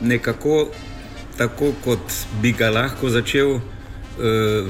nekako 0.00 0.68
tako, 1.40 1.72
kot 1.84 2.04
bi 2.42 2.52
ga 2.52 2.68
lahko 2.68 3.08
začel 3.08 3.60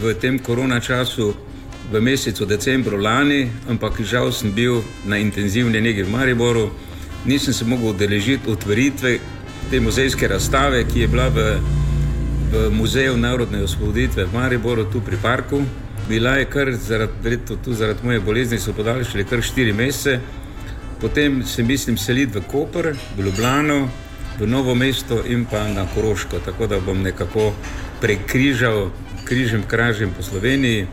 v 0.01 0.14
tem 0.20 0.38
korona 0.38 0.80
času, 0.80 1.34
v 1.90 2.01
mesecu 2.01 2.46
decembru 2.46 2.96
lani, 2.96 3.51
ampak 3.68 3.98
žal 4.07 4.30
sem 4.32 4.53
bil 4.55 4.82
na 5.05 5.18
intenzivni 5.18 5.80
negi 5.80 6.03
v 6.07 6.11
Mariboru, 6.11 6.70
nisem 7.26 7.55
se 7.55 7.64
mogel 7.64 7.90
udeležiti 7.90 8.51
otvoritve 8.51 9.18
te 9.70 9.80
muzejske 9.80 10.28
razstave, 10.28 10.84
ki 10.86 11.01
je 11.01 11.09
bila 11.09 11.28
v, 11.28 11.59
v 12.53 12.70
Muzeju 12.70 13.16
narodne 13.16 13.62
osvoboditve 13.62 14.24
v 14.24 14.34
Mariboru, 14.34 14.86
tu 14.92 15.03
pri 15.03 15.18
parku. 15.22 15.62
Bila 16.09 16.36
je 16.38 16.46
kar 16.51 16.72
zaradi, 16.72 17.12
verjetno 17.22 17.57
tu 17.64 17.74
zaradi 17.74 18.07
moje 18.07 18.20
bolezni, 18.20 18.59
so 18.59 18.72
podaljšali 18.72 19.24
kar 19.24 19.42
štiri 19.42 19.72
mesece. 19.72 20.20
Potem 21.01 21.42
se 21.46 21.62
mislim 21.62 21.98
seliti 21.98 22.38
v 22.38 22.42
Koper, 22.46 22.94
v 23.16 23.24
Ljubljano, 23.24 23.88
v 24.38 24.46
Novo 24.46 24.74
mesto 24.74 25.22
in 25.26 25.44
pa 25.44 25.68
na 25.68 25.86
Koroško, 25.94 26.38
tako 26.44 26.66
da 26.66 26.80
bom 26.80 27.03
nekako 27.03 27.53
prekrižal, 28.01 28.90
križem, 29.31 29.62
kražem 29.62 30.11
po 30.16 30.22
Sloveniji 30.22 30.87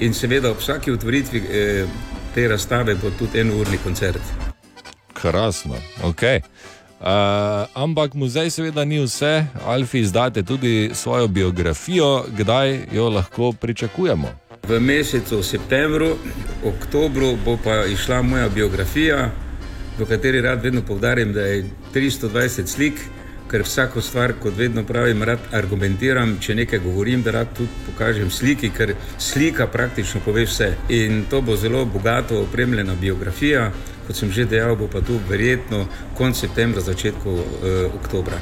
in 0.00 0.14
seveda 0.14 0.50
ob 0.50 0.60
vsaki 0.62 0.92
otvoritvi 0.94 1.38
eh, 1.42 1.86
te 2.34 2.48
razstave 2.48 2.94
bo 2.94 3.10
tudi 3.18 3.40
en 3.40 3.50
urni 3.50 3.78
koncert. 3.84 4.22
Krasno, 5.12 5.74
ok. 6.04 6.22
Uh, 7.02 7.08
ampak 7.74 8.14
muzej 8.14 8.50
seveda 8.50 8.84
ni 8.84 9.00
vse, 9.02 9.46
Alfi 9.66 9.98
izdate 10.00 10.42
tudi 10.42 10.90
svojo 10.94 11.26
biografijo, 11.28 12.24
kdaj 12.38 12.78
jo 12.92 13.08
lahko 13.10 13.52
pričakujemo. 13.52 14.28
V 14.68 14.78
mesecu 14.80 15.42
septembru, 15.42 16.12
oktobru 16.64 17.36
bo 17.44 17.56
pa 17.64 17.82
išla 17.90 18.22
moja 18.22 18.48
biografija, 18.48 19.30
v 19.98 20.06
kateri 20.06 20.40
rad 20.40 20.62
vedno 20.62 20.82
povdarim, 20.86 21.32
da 21.32 21.40
je 21.40 21.64
320 21.94 22.66
slik, 22.66 22.94
ker 23.52 23.62
vsako 23.62 24.00
stvar, 24.00 24.32
kot 24.40 24.56
vedno 24.56 24.84
pravim, 24.88 25.22
rad 25.22 25.40
argumentiram. 25.52 26.38
Če 26.40 26.54
nekaj 26.62 26.80
govorim, 26.80 27.22
da 27.22 27.34
rad 27.36 27.50
tudi 27.56 27.84
pokažem 27.86 28.30
sliki, 28.30 28.70
ker 28.72 28.94
slika 29.20 29.66
praktično 29.68 30.22
pove 30.24 30.46
vse. 30.48 30.70
In 30.88 31.26
to 31.30 31.42
bo 31.44 31.56
zelo 31.56 31.84
bogato 31.84 32.40
opremljena 32.46 32.94
biografija, 33.00 33.68
kot 34.06 34.16
sem 34.16 34.32
že 34.32 34.48
dejal, 34.48 34.76
bo 34.76 34.88
pa 34.88 35.04
tu 35.04 35.20
verjetno 35.28 35.84
konec 36.16 36.40
septembra, 36.40 36.80
začetku 36.80 37.36
eh, 37.36 37.84
oktobra. 38.00 38.40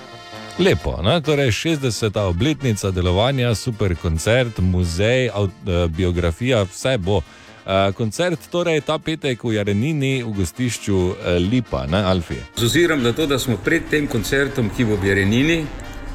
Lepo, 0.61 0.95
ne? 1.03 1.19
torej 1.25 1.51
60. 1.57 2.19
obletnica 2.21 2.91
delovanja, 2.91 3.55
super 3.55 3.97
koncert, 3.97 4.59
muzej, 4.59 5.27
eh, 5.27 5.87
biografija, 5.89 6.63
vse 6.71 6.99
bo. 6.99 7.23
Eh, 7.67 7.93
Koncert 7.93 8.41
torej 8.51 8.81
ta 8.81 8.97
petek 8.99 9.45
v 9.45 9.61
Jarenini 9.61 10.23
v 10.25 10.33
gostišču 10.33 10.97
eh, 10.97 11.37
Lipa, 11.39 11.85
ne 11.87 12.01
Alfi. 12.01 12.39
Z 12.57 12.65
ozirom 12.65 13.03
na 13.03 13.13
to, 13.13 13.27
da 13.27 13.39
smo 13.39 13.59
pred 13.61 13.85
tem 13.91 14.09
koncertom, 14.09 14.71
ki 14.73 14.85
bo 14.89 14.97
v 14.97 15.13
Jerenini, 15.13 15.59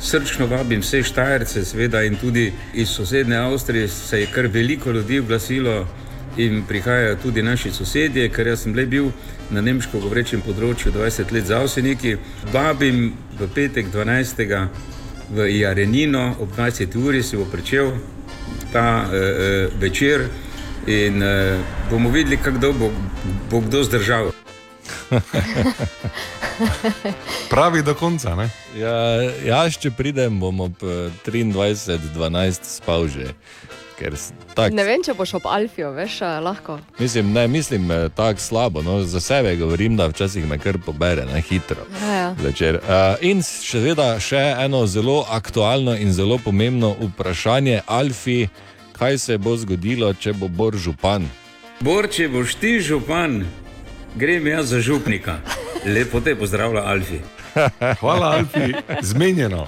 srčno 0.02 0.48
vabim 0.50 0.82
vse 0.82 1.04
Štajerce, 1.06 1.62
seveda 1.66 2.02
in 2.04 2.18
tudi 2.18 2.50
iz 2.74 2.90
sosednje 2.90 3.38
Avstrije, 3.38 3.88
se 3.88 4.20
je 4.20 4.32
kar 4.34 4.48
veliko 4.48 4.92
ljudi 4.92 5.20
oglasilo 5.20 5.86
in 6.38 6.64
prihajajo 6.68 7.16
tudi 7.22 7.44
naši 7.44 7.72
sosedje, 7.72 8.26
ker 8.34 8.48
jaz 8.48 8.66
sem 8.66 8.74
le 8.76 8.86
bil 8.86 9.12
na 9.54 9.62
nemško 9.62 10.02
govorečem 10.02 10.42
področju 10.42 10.92
20 10.92 11.32
let 11.32 11.46
za 11.46 11.62
Avseniki. 11.62 12.18
Vabim 12.54 13.14
v 13.38 13.48
petek 13.54 13.94
12. 13.94 14.68
v 15.30 15.46
Jarenino 15.50 16.36
ob 16.42 16.50
20. 16.58 16.98
uri 16.98 17.24
se 17.24 17.38
bo 17.38 17.46
pričel 17.46 17.94
ta 18.74 19.06
eh, 19.06 19.16
eh, 19.16 19.70
večer 19.80 20.28
in 20.88 21.24
eh, 21.24 21.60
bomo 21.90 22.10
videli, 22.10 22.38
kako 22.38 22.74
bo, 22.74 22.92
bo 23.52 23.60
kdo 23.60 23.84
zdržal. 23.84 24.32
Pravi 27.50 27.84
do 27.84 27.94
konca. 27.94 28.36
Ne? 28.36 28.50
Ja, 28.78 29.22
jaz, 29.46 29.78
če 29.78 29.92
pridem, 29.92 30.40
bom 30.40 30.60
ob 30.68 30.84
eh, 30.84 31.10
23.12 31.26 32.60
spal 32.64 33.08
že. 33.08 33.34
Tak, 34.56 34.74
Ne 34.76 34.84
vem, 34.84 35.00
če 35.00 35.14
boš 35.16 35.38
ob 35.38 35.46
Alfiju, 35.48 35.94
veš, 35.96 36.18
a 36.28 36.42
lahko. 36.44 36.74
mislim, 37.00 37.32
ne 37.32 37.48
mislim 37.48 37.92
eh, 37.92 38.10
tako 38.16 38.40
slabo, 38.40 38.82
no, 38.84 38.98
za 39.04 39.20
sebe 39.24 39.56
govorim, 39.56 39.96
da 39.96 40.10
včasih 40.12 40.48
me 40.48 40.58
kar 40.60 40.76
pobere 40.86 41.24
na 41.26 41.40
hitro. 41.40 41.86
Ja, 42.02 42.14
ja. 42.14 42.36
Večer. 42.44 42.76
Uh, 42.76 43.16
in 43.24 43.40
seveda 43.44 44.20
še 44.20 44.42
eno 44.66 44.84
zelo 44.88 45.24
aktualno 45.30 45.96
in 45.96 46.12
zelo 46.14 46.38
pomembno 46.44 46.92
vprašanje, 47.00 47.82
Alfi, 47.88 48.48
kaj 48.98 49.18
se 49.18 49.38
bo 49.38 49.58
zgodilo, 49.58 50.14
če 50.14 50.34
bo 50.34 50.48
Bor 50.48 50.78
župan? 50.78 51.28
Bor, 51.84 52.08
če 52.08 52.30
boš 52.32 52.56
ti 52.56 52.80
župan, 52.80 53.44
grem 54.16 54.48
jaz 54.48 54.72
za 54.72 54.80
župnika. 54.80 55.40
Lepo 55.86 56.22
te 56.24 56.36
pozdravlja, 56.36 56.86
Alfi. 56.88 57.20
Hvala, 58.02 58.32
Alfi, 58.40 58.74
zmenjeno. 59.02 59.68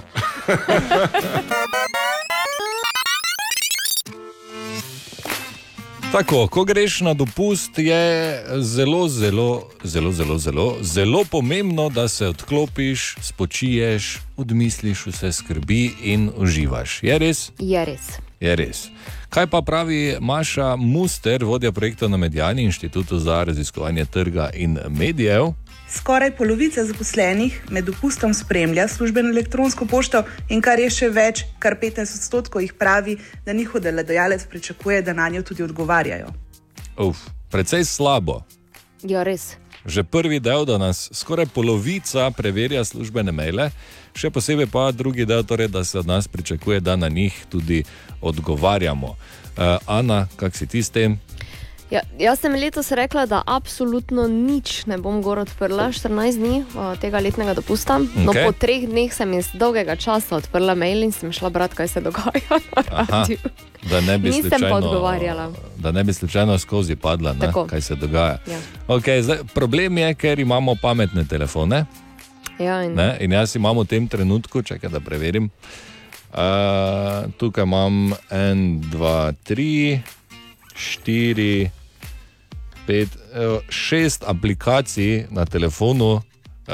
Tako, 6.12 6.46
ko 6.48 6.64
greš 6.64 7.00
na 7.00 7.12
dopust, 7.14 7.78
je 7.78 8.44
zelo, 8.64 9.08
zelo, 9.08 9.68
zelo, 9.84 10.12
zelo, 10.12 10.38
zelo, 10.38 10.76
zelo 10.80 11.24
pomembno, 11.24 11.90
da 11.90 12.08
se 12.08 12.26
odklopiš, 12.26 13.14
spočiješ, 13.20 14.18
odmisliš 14.36 15.06
vse 15.06 15.32
skrbi 15.32 15.90
in 16.02 16.30
uživaš. 16.36 17.02
Je 17.02 17.18
res? 17.18 17.50
Je 17.58 17.84
res. 17.84 18.08
Je 18.40 18.56
res. 18.56 18.88
Kaj 19.28 19.46
pa 19.46 19.62
pravi 19.62 20.16
Maša 20.20 20.76
Muster, 20.76 21.44
vodja 21.44 21.72
projekta 21.72 22.08
na 22.08 22.16
Medijani 22.16 22.62
inštitutu 22.62 23.18
za 23.18 23.44
raziskovanje 23.44 24.04
trga 24.04 24.50
in 24.54 24.78
medijev? 24.88 25.52
Skoraj 25.88 26.36
polovica 26.36 26.84
zaposlenih 26.84 27.64
med 27.70 27.84
dopustom 27.84 28.34
spremlja 28.34 28.88
službeno 28.88 29.28
elektronsko 29.28 29.86
pošto, 29.86 30.22
in 30.48 30.60
kar 30.60 30.80
je 30.80 30.90
še 30.90 31.08
več, 31.08 31.44
kar 31.58 31.76
15 31.80 32.00
odstotkov 32.00 32.62
jih 32.62 32.72
pravi, 32.72 33.18
da 33.44 33.52
njihov 33.52 33.80
delodajalec 33.80 34.46
pričakuje, 34.46 35.02
da 35.02 35.12
na 35.12 35.28
njo 35.28 35.42
tudi 35.42 35.62
odgovarjajo. 35.62 36.32
Uf, 36.96 37.16
precej 37.50 37.84
slabo. 37.84 38.42
Ja, 39.02 39.22
res. 39.22 39.56
Že 39.86 40.02
prvi 40.02 40.40
del, 40.40 40.64
da 40.64 40.78
nas 40.78 41.08
skoraj 41.12 41.46
polovica 41.54 42.30
preverja 42.30 42.84
službene 42.84 43.32
maile, 43.32 43.70
še 44.18 44.30
posebej 44.30 44.66
pa 44.72 44.90
drugi 44.92 45.26
del, 45.28 45.44
torej, 45.46 45.68
da 45.68 45.84
se 45.84 45.98
od 45.98 46.06
nas 46.06 46.28
pričakuje, 46.28 46.80
da 46.80 46.96
na 46.96 47.08
njih 47.08 47.34
tudi 47.48 47.84
odgovarjamo. 48.20 49.14
Uh, 49.58 49.78
Ana, 49.86 50.26
kak 50.36 50.56
si 50.56 50.66
ti 50.66 50.82
s 50.82 50.90
tem? 50.90 51.18
Ja, 51.90 52.02
jaz 52.20 52.40
sem 52.44 52.52
letos 52.52 52.90
rekla, 52.92 53.22
da 53.26 53.40
absolutno 53.46 54.26
nič 54.28 54.84
ne 54.86 54.98
bom 55.00 55.22
gor 55.24 55.38
odprla, 55.40 55.86
14 55.88 56.36
dni 56.36 56.64
o, 56.76 56.96
tega 57.00 57.16
letnega 57.24 57.54
dopusta. 57.56 57.96
No, 57.98 58.28
Okej. 58.28 58.44
po 58.44 58.52
treh 58.52 58.84
dneh 58.84 59.08
sem 59.08 59.32
iz 59.32 59.48
dolgega 59.56 59.96
časa 59.96 60.36
odprla 60.36 60.74
mail 60.76 61.00
in 61.06 61.12
sem 61.16 61.32
šla 61.32 61.48
brati, 61.48 61.76
kaj 61.80 61.88
se 61.88 62.00
dogaja 62.04 62.60
Aha, 62.92 63.24
da 63.88 64.00
ne 64.00 64.18
bi 64.18 64.28
Nisem 64.28 64.50
pa 64.50 64.58
slučajno, 64.58 64.76
odgovarjala. 64.76 65.46
da 65.80 65.92
ne 65.92 66.04
bi 66.04 66.12
slučajno 66.12 66.58
skozi 66.58 66.96
padla, 66.96 67.32
ne, 67.32 67.46
Tako. 67.46 67.64
kaj 67.66 67.80
se 67.80 67.94
dogaja. 67.94 68.36
Ja. 68.44 68.60
Okay, 68.88 69.22
zdaj, 69.22 69.38
problem 69.54 69.98
je, 69.98 70.14
ker 70.14 70.38
imamo 70.38 70.74
pametne 70.82 71.24
telefone. 71.24 71.84
Ja, 72.58 72.82
in, 72.84 72.92
Ne? 72.94 73.16
In 73.20 73.32
jaz 73.32 73.56
imam 73.56 73.78
v 73.78 73.84
tem 73.86 74.08
trenutku, 74.08 74.62
čakaj, 74.62 74.90
da 74.90 75.00
preverim. 75.00 75.48
Uh, 76.28 77.32
tukaj 77.40 77.64
imam 77.64 78.12
en, 78.30 78.80
dva, 78.90 79.32
tri, 79.44 80.02
štiri, 80.76 81.70
pet, 82.88 83.08
evo, 83.34 83.60
šest 83.68 84.24
aplikacij 84.26 85.26
na 85.30 85.44
telefonu. 85.44 86.12
Uh, 86.68 86.72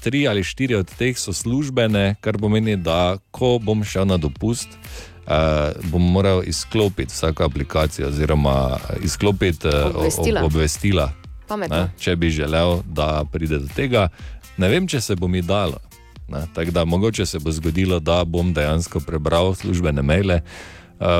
tri 0.00 0.28
ali 0.28 0.44
štiri 0.44 0.74
od 0.74 0.88
teh 0.98 1.18
so 1.18 1.32
službene, 1.32 2.14
kar 2.20 2.38
pomeni, 2.40 2.76
da 2.76 3.18
ko 3.30 3.58
bom 3.60 3.84
šel 3.84 4.06
na 4.08 4.16
dopust, 4.16 4.68
uh, 4.72 5.76
bom 5.92 6.02
moral 6.12 6.40
izklopiti 6.46 7.12
vsako 7.12 7.44
aplikacijo, 7.44 8.08
oziroma 8.08 8.78
izklopiti 9.04 9.68
uh, 9.68 9.92
Obvestila. 9.96 10.44
obvestila 10.44 11.12
Pametno. 11.48 11.76
ne, 11.76 11.90
če 12.00 12.16
bi 12.16 12.30
želel, 12.30 12.80
da 12.84 13.24
pride 13.32 13.58
do 13.58 13.68
tega. 13.76 14.08
Ne 14.56 14.68
vem, 14.68 14.88
če 14.88 15.00
se 15.00 15.16
bo 15.16 15.28
mi 15.28 15.42
dalo. 15.42 15.80
Ne, 16.28 16.46
tako 16.54 16.70
da 16.70 16.84
mogoče 16.84 17.26
se 17.26 17.38
bo 17.38 17.52
zgodilo, 17.52 18.00
da 18.00 18.24
bom 18.24 18.52
dejansko 18.54 19.00
prebral 19.00 19.54
službene 19.54 20.02
maile, 20.02 20.42
uh, 20.44 20.77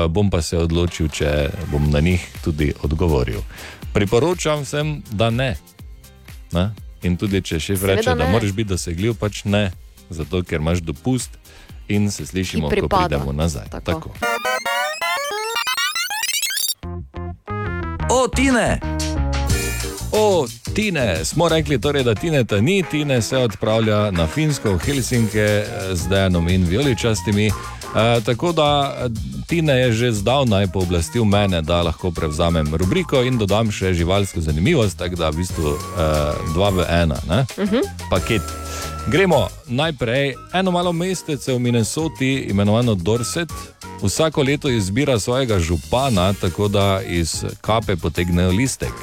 bom 0.09 0.29
pa 0.29 0.41
se 0.41 0.57
odločil, 0.57 1.07
če 1.07 1.49
bom 1.71 1.89
na 1.91 1.99
njih 1.99 2.25
tudi 2.43 2.73
odgovoril. 2.83 3.41
Priporočam 3.93 4.61
vsem, 4.63 5.01
da 5.11 5.29
ne. 5.29 5.55
ne? 6.51 6.69
In 7.03 7.17
tudi 7.17 7.41
če 7.41 7.59
šef 7.59 7.79
Seveda 7.79 7.95
reče, 7.95 8.15
da 8.15 8.25
ne. 8.25 8.31
moraš 8.31 8.51
biti 8.51 8.69
dosegljiv, 8.69 9.15
pač 9.19 9.43
ne, 9.43 9.71
zato 10.09 10.43
ker 10.43 10.59
imaš 10.59 10.83
dopust 10.83 11.39
in 11.87 12.11
se 12.11 12.25
slišimo, 12.25 12.69
ko 12.69 12.87
pridemo 12.87 13.31
nazaj. 13.31 13.69
Tako. 13.71 13.91
Tako. 13.91 14.09
O, 18.09 18.27
Tine! 18.27 18.79
O, 20.11 20.47
Tine, 20.73 21.25
smo 21.25 21.49
rekli, 21.49 21.81
torej, 21.81 22.03
da 22.03 22.15
Tine 22.15 22.43
ta 22.43 22.61
ni, 22.61 22.83
Tine 22.83 23.21
se 23.21 23.37
odpravlja 23.37 24.11
na 24.11 24.27
Finsko, 24.27 24.73
v 24.73 24.77
Helsinke, 24.77 25.39
eh, 25.39 25.65
z 25.95 26.07
Dejanom 26.09 26.49
in 26.49 26.65
Vijoličastimi. 26.65 27.51
Uh, 27.89 28.23
tako 28.23 28.51
da 28.51 28.93
Tina 29.47 29.73
je 29.73 29.91
že 29.91 30.11
zdavnaj 30.11 30.67
pooblastil 30.67 31.25
mene, 31.25 31.61
da 31.61 31.81
lahko 31.81 32.11
prevzamem 32.11 32.75
rubriko 32.75 33.23
in 33.23 33.37
dodam 33.37 33.71
še 33.71 33.93
živalsko 33.93 34.41
zanimivost, 34.41 34.97
tako 34.97 35.15
da 35.15 35.29
v 35.29 35.41
bistvu 35.41 35.73
uh, 35.73 35.77
dva 36.53 36.69
v 36.69 36.85
ena, 36.85 37.17
ne? 37.27 37.45
Mhm. 37.57 37.81
paket. 38.09 38.41
Gremo 39.07 39.47
najprej 39.67 40.35
eno 40.53 40.71
malo 40.71 40.93
mestece 40.93 41.53
v 41.53 41.59
Minnesoti, 41.59 42.45
imenovano 42.53 42.95
Dorset. 42.95 43.49
Vsako 44.01 44.43
leto 44.43 44.69
izbira 44.69 45.19
svojega 45.19 45.59
župana, 45.59 46.33
tako 46.33 46.67
da 46.67 47.01
iz 47.01 47.43
kape 47.61 47.95
potegnejo 47.95 48.51
listek. 48.51 48.93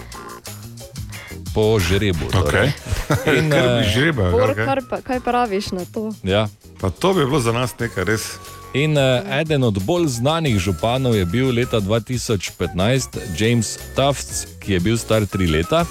Po 1.55 1.79
žrebu. 1.79 2.31
torej. 2.31 2.71
In, 3.39 3.53
eh, 3.53 3.83
žrebal, 3.95 4.31
Bor, 4.31 4.55
kaj? 4.55 4.65
kar 4.65 4.81
pa, 4.91 5.01
kaj 5.01 5.21
praviš 5.21 5.73
na 5.73 5.85
to? 5.85 6.13
Ja. 6.23 6.49
Pa 6.81 6.91
to 6.91 7.15
bi 7.15 7.25
bilo 7.25 7.41
za 7.41 7.53
nas 7.53 7.79
nekaj 7.79 8.05
res. 8.05 8.23
In 8.77 8.93
uh, 8.93 9.41
eden 9.41 9.65
od 9.65 9.79
bolj 9.83 10.07
znanih 10.07 10.59
županov 10.59 11.17
je 11.17 11.25
bil 11.25 11.49
leta 11.55 11.81
2015 11.81 13.19
James 13.39 13.79
Tufts, 13.97 14.45
ki 14.61 14.73
je 14.73 14.81
bil 14.81 14.99
star 15.01 15.25
tri 15.27 15.47
leta 15.47 15.87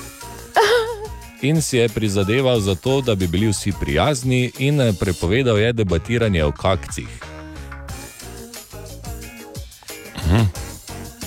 in 1.42 1.62
si 1.62 1.78
je 1.78 1.90
prizadeval 1.90 2.60
za 2.60 2.76
to, 2.76 3.02
da 3.02 3.16
bi 3.16 3.28
bili 3.28 3.48
vsi 3.48 3.74
prijazni, 3.80 4.52
in 4.58 4.82
eh, 4.82 4.94
prepovedal 5.00 5.58
je 5.60 5.74
debatiranje 5.74 6.44
o 6.44 6.52
kakcih. 6.52 7.08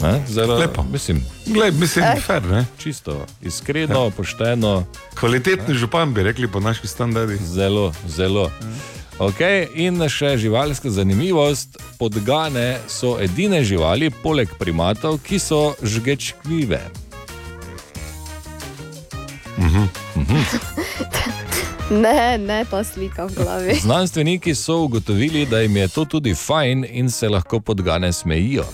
Ne? 0.02 0.22
Zelo 0.28 0.58
Lepo. 0.58 0.82
Mislim, 0.92 1.24
Glej, 1.46 1.70
mislim, 1.70 2.04
Eh. 2.04 2.20
fair, 2.20 2.44
ne? 2.44 2.66
Čisto, 2.78 3.26
iskreno, 3.42 4.10
pošteno. 4.10 4.84
Kvalitetni 5.14 5.74
župan 5.74 6.14
bi 6.14 6.22
rekli 6.22 6.48
po 6.48 6.60
naših 6.60 6.90
standardih. 6.90 7.40
Zelo, 7.42 7.92
zelo. 8.06 8.50
Okay, 9.18 9.66
in 9.74 9.98
še 10.08 10.36
živalska 10.38 10.90
zanimivost: 10.90 11.74
podgane 11.98 12.78
so 12.86 13.16
edine 13.18 13.64
živali, 13.66 14.12
poleg 14.22 14.52
primatov, 14.58 15.18
ki 15.26 15.40
so 15.42 15.74
žgečljive. 15.82 16.80
Mhm. 19.58 19.84
Mhm. 20.16 20.38
Ne, 21.88 22.36
ne 22.38 22.64
ta 22.68 22.82
slika 22.84 23.24
v 23.24 23.32
glavi. 23.34 23.74
Znanstveniki 23.80 24.52
so 24.54 24.82
ugotovili, 24.84 25.46
da 25.46 25.60
jim 25.60 25.76
je 25.76 25.88
to 25.88 26.04
tudi 26.04 26.34
fajn 26.34 26.84
in 26.84 27.10
se 27.10 27.28
lahko 27.28 27.60
podgane 27.60 28.12
smejijo. 28.12 28.64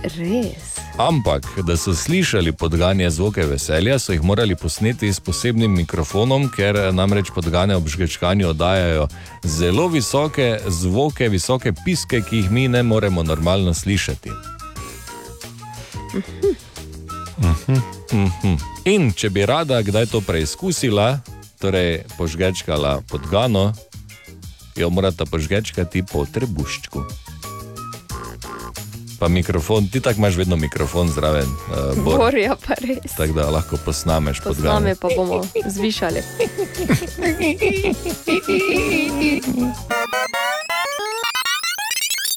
Res. 0.00 0.72
Ampak, 0.96 1.46
da 1.66 1.76
so 1.76 1.94
slišali 1.94 2.52
podganje 2.52 3.10
zvoke 3.10 3.44
veselja, 3.46 3.98
so 3.98 4.12
jih 4.12 4.22
morali 4.22 4.56
posneti 4.56 5.12
s 5.12 5.20
posebnim 5.20 5.72
mikrofonom, 5.76 6.48
ker 6.48 6.78
namreč 6.92 7.30
podgane 7.34 7.76
ob 7.76 7.88
žgečkanju 7.88 8.48
oddajajo 8.48 9.08
zelo 9.44 9.88
visoke 9.88 10.58
zvoke, 10.66 11.28
visoke 11.28 11.72
piske, 11.84 12.22
ki 12.22 12.36
jih 12.36 12.50
mi 12.50 12.68
ne 12.68 12.82
moremo 12.82 13.22
normalno 13.22 13.74
slišati. 13.74 14.30
Mhm. 18.12 18.56
In 18.84 19.12
če 19.12 19.30
bi 19.30 19.46
rada 19.46 19.82
kdaj 19.82 20.06
to 20.06 20.20
preizkusila, 20.20 21.20
torej 21.58 22.02
požgečkala 22.18 23.00
podgano, 23.08 23.72
jo 24.76 24.90
morata 24.90 25.24
požgečkati 25.24 26.02
po 26.12 26.26
trebuščku. 26.26 27.04
Pa 29.22 29.28
mikrofon, 29.28 29.88
ti 29.88 30.00
tako 30.00 30.18
imaš 30.18 30.36
vedno 30.36 30.56
mikrofon 30.56 31.08
zraven, 31.08 31.46
uh, 31.46 32.04
Bor. 32.04 32.18
Borja 32.18 32.56
pa 32.66 32.74
res. 32.74 33.12
Tako 33.16 33.32
da 33.32 33.50
lahko 33.50 33.76
posnameš 33.84 34.40
To 34.40 34.48
pod 34.48 34.56
z 34.56 34.64
nami 34.64 34.84
gano. 34.84 34.96
pa 35.00 35.08
bomo 35.16 35.42
zvišali. 35.66 36.22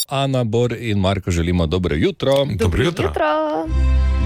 Ana, 0.09 0.43
Bor 0.43 0.75
in 0.79 0.99
Marko 0.99 1.31
želimo 1.31 1.65
dobro 1.65 1.95
jutro. 1.95 2.45
Dobro 2.55 2.83
jutro. 2.83 3.07
Jutro. 3.07 3.25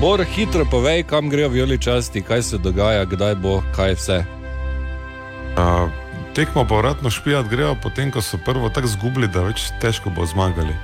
Bor, 0.02 0.26
hitro 0.36 0.66
povej, 0.72 1.04
kam 1.04 1.30
grejo 1.30 1.50
vijoličasti, 1.50 2.22
kaj 2.22 2.44
se 2.44 2.58
dogaja, 2.58 3.06
kdaj 3.06 3.36
bo, 3.36 3.64
kaj 3.76 3.94
vse. 3.94 4.24
Uh, 5.58 5.90
tekmo 6.36 6.66
povratno 6.68 7.10
špijat 7.10 7.48
grejo, 7.48 7.76
potem 7.84 8.12
ko 8.12 8.22
so 8.22 8.38
prvo 8.46 8.70
tako 8.70 8.88
zgubili, 8.88 9.28
da 9.28 9.48
več 9.48 9.62
težko 9.82 10.10
bo 10.10 10.26
zmagali. 10.26 10.76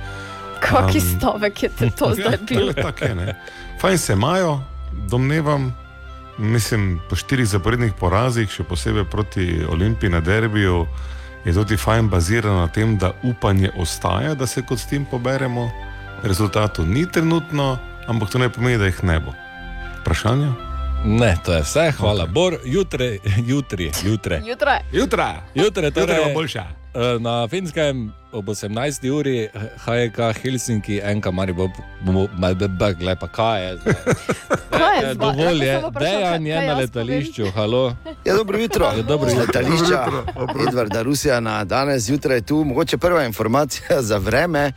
Kaki 0.60 0.98
Um, 0.98 1.04
stavek 1.10 1.62
je 1.62 1.70
to 1.90 2.14
zdaj 2.14 2.38
bil? 2.48 2.66
Ja, 2.66 2.72
tako 2.82 3.04
je, 3.04 3.14
ne. 3.14 3.34
Fajn 3.80 3.98
se 3.98 4.12
imajo, 4.12 4.60
domnevam, 5.04 5.74
mislim, 6.38 7.00
po 7.08 7.16
štirih 7.16 7.46
zaporednih 7.46 7.92
porazih, 7.92 8.50
še 8.50 8.62
posebej 8.62 9.04
proti 9.04 9.44
Olimpiji 9.64 10.10
na 10.10 10.20
derbiju, 10.20 10.86
je 11.44 11.52
tudi 11.52 11.76
fajn 11.76 12.08
bazirano 12.08 12.56
na 12.56 12.68
tem, 12.68 12.96
da 12.98 13.12
upanje 13.22 13.70
ostaja, 13.76 14.34
da 14.34 14.46
se 14.46 14.62
kot 14.62 14.78
s 14.78 14.86
tem 14.86 15.04
poberemo. 15.04 15.70
Rezultatov 16.22 16.86
ni 16.86 17.06
trenutno, 17.06 17.76
ampak 18.06 18.30
to 18.30 18.38
ne 18.38 18.48
pomeni, 18.48 18.78
da 18.78 18.86
jih 18.86 19.04
ne 19.04 19.20
bo. 19.20 19.34
Vprašanje? 20.00 20.48
Ne, 21.04 21.36
to 21.44 21.52
je 21.52 21.62
vse, 21.62 21.92
hvala. 21.92 22.24
Okay. 22.24 22.32
Bor, 22.32 22.56
jutri, 22.64 23.20
jutri, 23.38 23.90
jutri. 24.02 24.40
Jutra. 24.42 24.80
Jutra. 24.92 25.28
Jutri, 25.54 25.90
torej, 25.92 26.16
Jutra 26.16 26.24
bo 26.24 26.34
boljša. 26.34 26.64
eh, 26.94 27.18
Na 27.20 27.48
finskem 27.48 28.12
ob 28.36 28.46
18. 28.46 29.10
uri 29.10 29.48
HJK 29.78 30.18
Helsinki, 30.36 31.00
enka 31.02 31.30
mari 31.30 31.52
bo, 31.52 31.68
bomo 32.00 32.26
malce 32.34 32.68
beg, 32.70 33.00
lepa 33.02 33.28
kaj 33.28 33.62
je. 33.62 33.76
zdaj? 33.76 33.94
Kaj 34.70 34.96
je 34.98 35.06
Eh? 35.06 35.14
Dovolj 35.14 35.62
je, 35.62 35.74
dejan 35.92 36.42
kaj- 36.42 36.46
je 36.46 36.56
kaj 36.56 36.66
na 36.66 36.74
letališču, 36.74 37.50
halo. 37.50 37.96
Ja, 38.24 38.34
dobro 38.34 38.58
jutro. 38.58 38.86
Ja, 38.86 39.02
dobro 39.02 39.28
jutro. 39.30 39.40
letališča 39.42 40.04
Dobro 40.36 40.60
jutro. 40.60 40.68
Edvarda 40.68 41.02
Rusjana 41.02 41.64
danes 41.64 42.02
zjutraj 42.02 42.40
tu. 42.40 42.64
Mogoče 42.64 42.98
prva 42.98 43.24
informacija 43.24 44.02
za 44.02 44.18
vreme, 44.18 44.72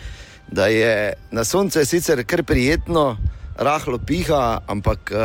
da 0.47 0.67
je 0.67 0.93
na 1.31 1.43
sonce 1.43 1.85
sicer 1.85 2.23
kar 2.23 2.43
prijetno. 2.43 3.17
Rahlo 3.57 3.97
piha, 3.97 4.61
ampak 4.67 5.11
eh, 5.11 5.17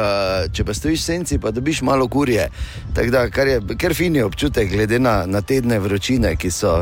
če 0.53 0.65
pa 0.65 0.75
stojiš 0.75 1.01
v 1.01 1.05
senci, 1.05 1.39
pa 1.39 1.51
dobiš 1.51 1.83
malo 1.83 2.09
kurje. 2.09 2.49
Tako 2.95 3.11
da, 3.11 3.31
kar 3.31 3.47
je 3.47 3.61
kar 3.79 3.95
fini 3.95 4.23
občutek, 4.23 4.71
glede 4.71 4.99
na, 4.99 5.23
na 5.27 5.41
tedne 5.41 5.79
vročine, 5.79 6.37
ki 6.37 6.51
so, 6.51 6.81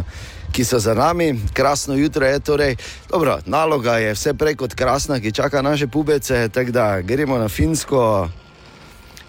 ki 0.53 0.65
so 0.65 0.79
za 0.79 0.95
nami. 0.95 1.41
Krasno 1.53 1.95
jutro 1.95 2.27
je 2.27 2.41
torej. 2.41 2.77
Dobro, 3.11 3.39
naloga 3.47 3.97
je 3.99 4.12
vse 4.15 4.35
prej 4.35 4.57
kot 4.57 4.74
krasna, 4.74 5.20
ki 5.20 5.33
čaka 5.33 5.62
naše 5.62 5.87
pubece. 5.87 6.49
Tako 6.49 6.70
da 6.70 7.01
gremo 7.01 7.39
na 7.39 7.49
Finsko, 7.49 8.29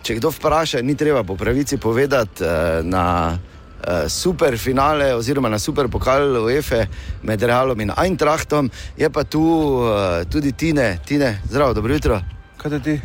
Če 0.04 0.18
kdo 0.20 0.34
vpraša, 0.36 0.82
ni 0.84 0.98
treba 1.00 1.22
po 1.24 1.38
pravici 1.40 1.78
povedati 1.80 2.44
eh, 2.44 2.82
na 2.84 3.32
eh, 3.32 4.10
super 4.12 4.58
finale 4.60 5.14
oziroma 5.16 5.48
na 5.50 5.60
super 5.60 5.88
pokal 5.88 6.44
UEFA 6.44 6.82
med 7.24 7.44
Realom 7.44 7.80
in 7.80 7.94
Eintrachtom, 7.95 8.68
je 9.00 9.08
pa 9.10 9.24
tu 9.24 9.44
eh, 9.88 10.26
tudi 10.28 10.52
Tine, 10.52 11.00
Tine, 11.08 11.38
zdravo, 11.48 11.74
dobro 11.74 11.95
jutro. 11.95 12.20
Kaj 12.60 12.84
ti? 12.84 12.98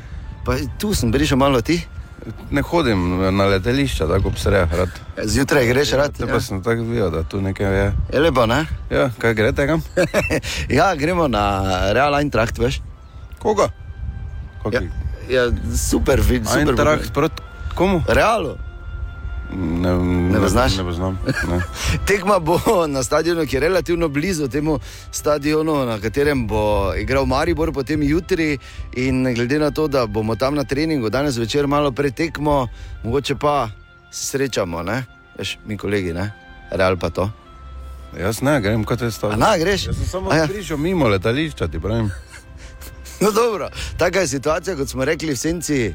Pa 0.43 0.59
tu 0.79 0.91
sem 0.95 1.15
prišel 1.15 1.39
malo 1.39 1.63
ti. 1.63 1.79
Ne 2.51 2.63
hodim 2.63 3.03
na 3.37 3.47
letališča, 3.53 4.07
tako 4.09 4.29
obsreja 4.29 4.69
rad. 4.73 5.01
Zjutraj 5.25 5.67
greš 5.67 5.93
rad? 5.99 6.21
Ja, 6.21 6.27
pa 6.27 6.41
sem 6.41 6.63
tako 6.63 6.87
videl, 6.89 7.11
da 7.11 7.23
tu 7.23 7.41
nekaj 7.41 7.77
je. 7.79 7.89
Je 8.13 8.21
lepo, 8.21 8.47
ne? 8.47 8.65
Ja, 8.91 9.11
kaj 9.19 9.35
greste 9.35 9.67
kam? 9.67 9.83
ja, 10.79 10.95
gremo 10.95 11.29
na 11.29 11.45
Real 11.93 12.15
Eintracht, 12.21 12.59
veš? 12.59 12.81
Koga? 13.39 13.69
Ja, 14.73 14.81
ja, 15.29 15.51
super, 15.77 16.21
vid, 16.21 16.47
super. 16.47 16.75
Eintracht 16.75 17.13
proti 17.15 17.43
komu? 17.79 18.03
Realu. 18.09 18.57
Ne, 19.53 19.93
Ne? 19.93 20.41
Ne 20.77 20.85
poznam. 20.85 21.19
Ne. 21.49 21.61
Tekma 22.07 22.39
bo 22.39 22.61
na 22.87 23.03
stadionu, 23.03 23.47
ki 23.47 23.57
je 23.57 23.61
relativno 23.61 24.09
blizu 24.09 24.49
temu 24.49 24.79
stadionu, 25.13 25.87
na 25.87 25.99
katerem 26.01 26.47
bo 26.47 26.93
igral 26.97 27.27
Maribor, 27.27 27.73
potem 27.73 28.03
jutri. 28.03 28.59
In 28.93 29.35
glede 29.35 29.59
na 29.59 29.71
to, 29.71 29.89
da 29.89 30.07
bomo 30.07 30.37
tam 30.37 30.55
na 30.55 30.65
treningu 30.65 31.11
danes 31.11 31.37
večer 31.37 31.67
malo 31.67 31.93
pred 31.93 32.15
tekmo, 32.15 32.69
mogoče 33.05 33.35
pa 33.35 33.71
se 34.11 34.27
srečamo, 34.27 34.83
ne? 34.83 35.05
Veš, 35.39 35.59
mi 35.67 35.77
kolegi, 35.77 36.13
ne? 36.13 36.33
Real 36.71 36.97
pa 36.97 37.11
to. 37.11 37.31
Jaz 38.19 38.43
ne 38.43 38.61
grem, 38.61 38.85
kot 38.85 39.01
je 39.01 39.11
stalo. 39.11 39.37
Na, 39.37 39.57
greš? 39.59 39.87
Jaz 39.87 39.97
sem 39.97 40.07
samo 40.07 40.35
ja. 40.35 40.47
prišel 40.47 40.77
mimo 40.77 41.09
letališča, 41.09 41.69
ti 41.69 41.81
pravim. 41.81 42.11
No, 43.21 43.33
dobro, 43.33 43.69
taka 43.99 44.21
je 44.21 44.29
situacija, 44.29 44.77
kot 44.77 44.89
smo 44.89 45.05
rekli 45.05 45.33
v 45.33 45.37
senci. 45.37 45.95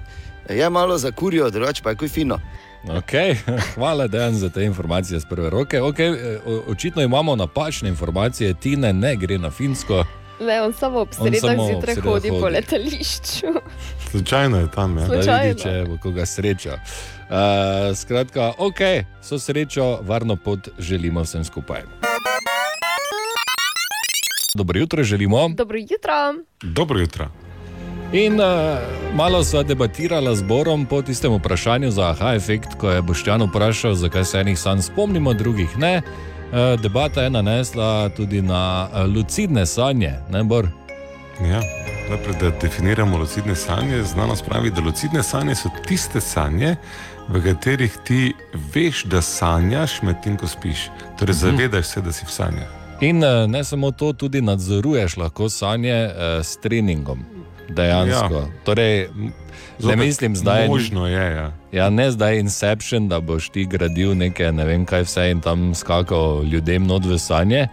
Je 0.50 0.70
malo 0.70 0.98
za 0.98 1.12
kurijo, 1.12 1.50
drugače 1.50 1.84
pa 1.84 1.90
je 1.90 1.96
kuj 1.96 2.08
fino. 2.08 2.40
Okay. 2.88 3.36
Hvala, 3.76 4.08
Dejan, 4.08 4.34
za 4.34 4.50
te 4.50 4.64
informacije 4.64 5.20
z 5.20 5.26
prve 5.26 5.50
roke. 5.50 5.82
Okay, 5.82 6.36
eh, 6.36 6.40
očitno 6.68 7.02
imamo 7.02 7.36
napačne 7.36 7.90
informacije, 7.90 8.54
Tine 8.54 8.94
ne 8.94 9.16
gre 9.16 9.38
na 9.38 9.52
Finsko. 9.52 10.06
Ne, 10.40 10.62
on 10.62 10.74
samo 10.74 11.00
ob 11.00 11.14
sredah 11.14 11.40
zjutraj 11.42 11.96
sredah 11.96 12.04
hodi 12.04 12.30
po 12.30 12.40
hodi. 12.40 12.54
letališču. 12.54 13.48
Slučajno 14.12 14.60
je 14.60 14.72
tam. 14.72 14.98
Ja. 14.98 15.08
Da 15.08 15.16
Slučajno. 15.16 15.48
vidi, 15.48 15.62
če 15.62 15.86
bo 15.88 15.98
koga 15.98 16.26
sreča. 16.26 16.74
Uh, 16.74 17.98
skratka, 17.98 18.52
ok, 18.58 18.80
so 19.22 19.40
srečo, 19.40 20.00
varno 20.02 20.36
pot 20.36 20.68
želimo 20.80 21.22
vsem 21.22 21.44
skupaj. 21.44 21.82
Dobro 24.56 24.80
jutro 24.80 25.04
želimo. 25.04 25.50
Dobro 25.50 25.78
jutro. 25.78 26.44
Dobro 26.62 27.00
jutro. 27.00 27.43
In 28.14 28.34
uh, 28.40 28.46
malo 29.16 29.44
sva 29.44 29.64
debatirala 29.64 30.36
z 30.36 30.44
Borom 30.44 30.86
po 30.86 31.02
tistem 31.02 31.34
vprašanju 31.34 31.92
za 31.92 32.10
aha 32.10 32.36
efekt, 32.36 32.78
ko 32.78 32.90
je 32.90 33.02
Boštjan 33.02 33.42
vprašal, 33.42 33.94
zakaj 33.96 34.26
se 34.26 34.40
enih 34.40 34.60
sanj 34.60 34.82
spomnimo, 34.82 35.34
drugih 35.34 35.78
ne. 35.78 36.02
Eh, 36.54 36.78
Debata 36.78 37.22
je 37.24 37.30
nanesla 37.30 38.10
tudi 38.10 38.42
na 38.42 38.90
eh, 38.94 39.04
lucidne 39.06 39.66
sanje, 39.66 40.14
ne 40.30 40.44
bor. 40.44 40.68
Ja, 41.42 41.62
najprej, 42.10 42.36
da 42.42 42.58
definiramo 42.62 43.18
lucidne 43.18 43.56
sanje. 43.56 44.04
Znanost 44.04 44.46
pravi, 44.46 44.70
da 44.72 44.82
lucidne 44.82 45.24
sanje 45.24 45.56
so 45.56 45.70
tiste 45.88 46.22
sanje, 46.22 46.76
v 47.28 47.42
katerih 47.44 47.98
ti 48.06 48.34
veš, 48.74 49.04
da 49.04 49.22
sanjaš, 49.22 50.02
medtem 50.02 50.38
ko 50.38 50.48
spiš. 50.48 50.90
Torej, 51.20 51.34
Mhm. 51.34 51.40
zavedaš 51.40 51.86
se, 51.86 52.02
da 52.02 52.12
si 52.12 52.26
v 52.26 52.32
sanjah. 52.32 52.70
In 53.02 53.20
ne 53.48 53.64
samo 53.64 53.92
to, 53.92 54.14
tudi 54.14 54.42
nadzoruješ 54.42 55.18
lahko 55.18 55.50
sanje 55.50 55.90
eh, 55.92 56.14
s 56.44 56.58
treningom. 56.58 57.33
Dejansko. 57.70 58.36
Ja. 58.36 58.64
Torej, 58.66 59.08
m, 59.08 59.24
ne 59.24 59.32
Zopet 59.80 60.00
mislim 60.00 60.36
zdaj. 60.36 60.68
možno 60.68 61.08
je, 61.08 61.36
ja. 61.36 61.52
Ja, 61.72 61.90
ne 61.90 62.12
zdaj 62.12 62.40
Inception, 62.40 63.08
da 63.08 63.20
boš 63.20 63.50
ti 63.50 63.66
gradil 63.66 64.18
nekaj, 64.18 64.52
ne 64.52 64.66
vem 64.66 64.86
kaj 64.86 65.04
vse 65.04 65.32
in 65.32 65.42
tam 65.42 65.74
skakal 65.76 66.44
ljudem 66.44 66.88
not 66.88 67.06
v 67.06 67.18
sanje. 67.18 67.68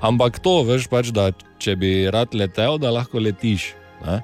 Ampak 0.00 0.38
to 0.38 0.62
veš 0.64 0.88
pač, 0.88 1.10
da 1.12 1.32
če 1.58 1.76
bi 1.76 2.10
rad 2.10 2.34
letel, 2.34 2.78
da 2.78 2.90
lahko 2.90 3.20
letiš. 3.20 3.74
Ne? 4.06 4.22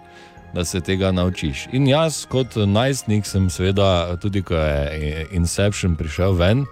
Da 0.55 0.65
se 0.65 0.81
tega 0.81 1.13
naučiš. 1.13 1.67
In 1.77 1.85
jaz, 1.87 2.25
kot 2.31 2.57
najstnik, 2.57 3.27
sem 3.27 3.51
seveda, 3.53 4.17
tudi 4.23 4.41
ko 4.43 4.57
je 4.57 5.27
Inception 5.37 5.97
prišel 5.97 6.33
ven, 6.33 6.65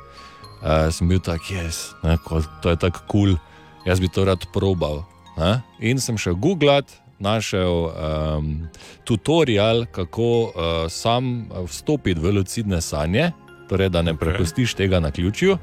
uh, 0.62 0.88
sem 0.88 1.08
bil 1.08 1.20
tak, 1.20 1.44
jaz, 1.52 1.92
yes, 2.00 2.48
to 2.62 2.72
je 2.72 2.80
tako 2.80 3.04
kul, 3.04 3.34
cool, 3.34 3.36
jaz 3.84 4.00
bi 4.00 4.08
to 4.08 4.24
rad 4.24 4.46
probal. 4.54 5.04
Ne? 5.36 5.58
In 5.84 6.00
sem 6.00 6.16
šel 6.16 6.38
googlat, 6.40 6.88
našel 7.18 7.88
um, 7.88 8.68
tutorial, 9.04 9.86
kako 9.86 10.28
uh, 10.42 10.50
sam 10.88 11.48
vstopiti 11.66 12.20
v 12.20 12.32
lucidne 12.40 12.80
sanje, 12.80 13.32
torej 13.68 13.88
da 13.88 14.02
ne 14.02 14.16
prepustiš 14.16 14.74
tega 14.74 15.00
na 15.00 15.10
ključju. 15.10 15.58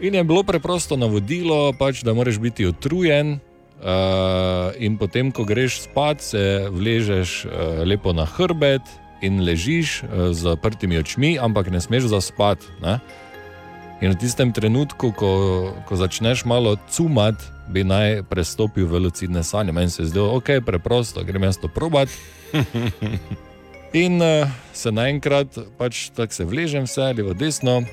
In 0.00 0.14
je 0.14 0.24
bilo 0.24 0.42
preprosto 0.42 0.96
navodilo, 0.96 1.72
pač, 1.78 2.02
da 2.02 2.14
moraš 2.14 2.38
biti 2.38 2.66
utrujen. 2.66 3.38
Uh, 3.84 4.72
in 4.78 4.96
potem, 4.96 5.32
ko 5.32 5.44
greš 5.44 5.82
spat, 5.84 6.22
se 6.22 6.68
vležeš 6.70 7.44
uh, 7.44 7.52
lepo 7.84 8.12
na 8.12 8.24
hrbet 8.24 8.82
in 9.22 9.42
ležiš 9.44 10.02
uh, 10.02 10.32
z 10.32 10.40
zaprtimi 10.40 10.98
očmi, 10.98 11.36
ampak 11.38 11.68
ne 11.70 11.80
smeš 11.80 12.08
zaspati. 12.08 12.66
Ne? 12.80 12.98
In 14.00 14.12
v 14.12 14.18
tistem 14.18 14.52
trenutku, 14.52 15.12
ko, 15.12 15.30
ko 15.88 15.94
začneš 15.96 16.44
malo 16.48 16.76
cumat, 16.90 17.36
bi 17.68 17.84
naj 17.84 18.22
prestopil 18.28 18.86
v 18.86 19.06
lucidne 19.06 19.42
sanje. 19.42 19.72
Meni 19.72 19.90
se 19.90 20.02
je 20.02 20.06
zdelo, 20.12 20.36
ok, 20.36 20.60
preprosto, 20.66 21.24
grem 21.24 21.42
jaz 21.42 21.58
to 21.60 21.68
probat. 21.68 22.08
In 23.94 24.18
uh, 24.22 24.50
se 24.72 24.90
naenkrat, 24.90 25.58
pač 25.78 26.08
tako 26.10 26.34
se 26.34 26.44
vležem, 26.44 26.84
vse 26.84 27.12
levo, 27.14 27.34
desno, 27.34 27.84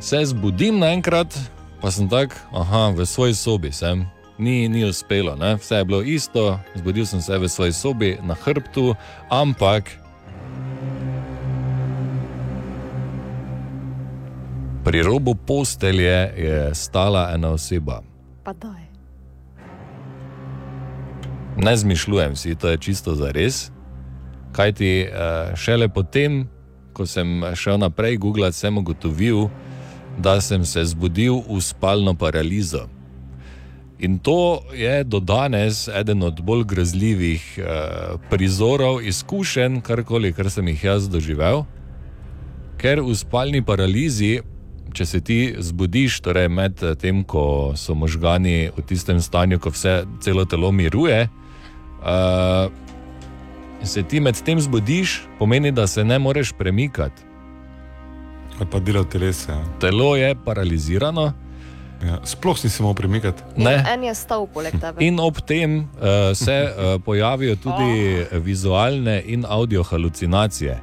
se 0.00 0.20
zbudim 0.28 0.78
naenkrat, 0.78 1.32
pa 1.80 1.88
sem 1.88 2.08
tak, 2.08 2.36
aha, 2.52 2.90
v 2.92 3.08
svoji 3.08 3.34
sobi 3.34 3.72
sem. 3.72 4.04
Ni, 4.40 4.68
ni 4.68 4.84
uspelo, 4.84 5.36
ne? 5.36 5.56
vse 5.60 5.80
je 5.80 5.84
bilo 5.84 6.00
isto, 6.00 6.56
zbudil 6.76 7.04
sem 7.08 7.20
se 7.20 7.38
v 7.38 7.48
svoji 7.48 7.72
sobi 7.72 8.16
na 8.24 8.36
hrbtu, 8.36 8.94
ampak 9.28 9.88
pri 14.84 15.02
robu 15.04 15.34
postelje 15.34 16.32
je 16.36 16.74
stala 16.74 17.32
ena 17.34 17.52
oseba. 17.52 18.09
Pa 18.50 18.54
daj. 18.66 18.82
Ne 21.56 21.76
zmišljujem 21.76 22.36
si, 22.36 22.54
to 22.54 22.68
je 22.68 22.78
čisto 22.82 23.14
za 23.14 23.30
res. 23.30 23.70
Kaj 24.52 24.72
ti 24.72 25.06
šele 25.54 25.86
potem, 25.86 26.48
ko 26.90 27.06
sem 27.06 27.44
šel 27.54 27.78
naprej, 27.78 28.18
Google, 28.18 28.50
sem 28.52 28.74
ugotovil, 28.74 29.46
da 30.18 30.40
sem 30.42 30.66
se 30.66 30.82
zbudil 30.82 31.38
v 31.46 31.60
spalno 31.62 32.16
paralizo. 32.18 32.88
In 34.02 34.18
to 34.18 34.66
je 34.74 35.04
do 35.04 35.20
danes 35.20 35.86
eden 35.86 36.26
od 36.26 36.42
bolj 36.42 36.64
grozljivih 36.64 37.54
eh, 37.54 38.18
prizorov, 38.30 38.98
izkušenj, 39.06 39.78
karkoli, 39.86 40.32
kar 40.34 40.50
sem 40.50 40.66
jih 40.74 40.84
jaz 40.84 41.06
doživel. 41.06 41.68
Ker 42.82 42.98
v 42.98 43.14
spalni 43.14 43.62
paralizi, 43.62 44.40
če 44.94 45.06
se 45.06 45.20
ti 45.20 45.54
zbudiš, 45.58 46.20
torej 46.20 46.48
med 46.48 46.82
tem, 47.00 47.24
ko 47.24 47.72
so 47.76 47.94
možgani 47.94 48.70
v 48.76 48.84
tistem 48.86 49.20
stanju, 49.20 49.58
ko 49.58 49.72
vse 49.74 50.04
celo 50.22 50.44
telo 50.44 50.72
miruje, 50.72 51.28
eh, 51.28 52.68
se 53.82 54.02
ti 54.02 54.20
med 54.20 54.40
tem 54.44 54.60
zbudiš, 54.60 55.20
pomeni, 55.38 55.72
da 55.72 55.86
se 55.86 56.04
ne 56.04 56.18
moreš 56.18 56.52
premikati. 56.58 57.22
Ali 58.58 58.68
pa 58.70 58.78
delo 58.78 59.04
telesa. 59.04 59.56
Telo 59.80 60.16
je 60.16 60.34
paralizirano. 60.44 61.32
Ja, 62.04 62.18
sploh 62.24 62.58
si 62.58 62.68
se 62.68 62.82
mogel 62.82 62.96
premikati. 62.96 63.42
Ne. 63.56 63.84
En 63.92 64.04
je 64.04 64.14
stal 64.14 64.46
poleg 64.46 64.76
tebe. 64.80 65.04
In 65.04 65.20
ob 65.20 65.40
tem 65.46 65.78
uh, 65.78 66.32
se 66.36 66.56
uh, 66.64 67.02
pojavijo 67.04 67.56
tudi 67.56 68.20
oh. 68.20 68.38
vizualne 68.44 69.22
in 69.26 69.44
audio 69.48 69.82
halucinacije. 69.82 70.80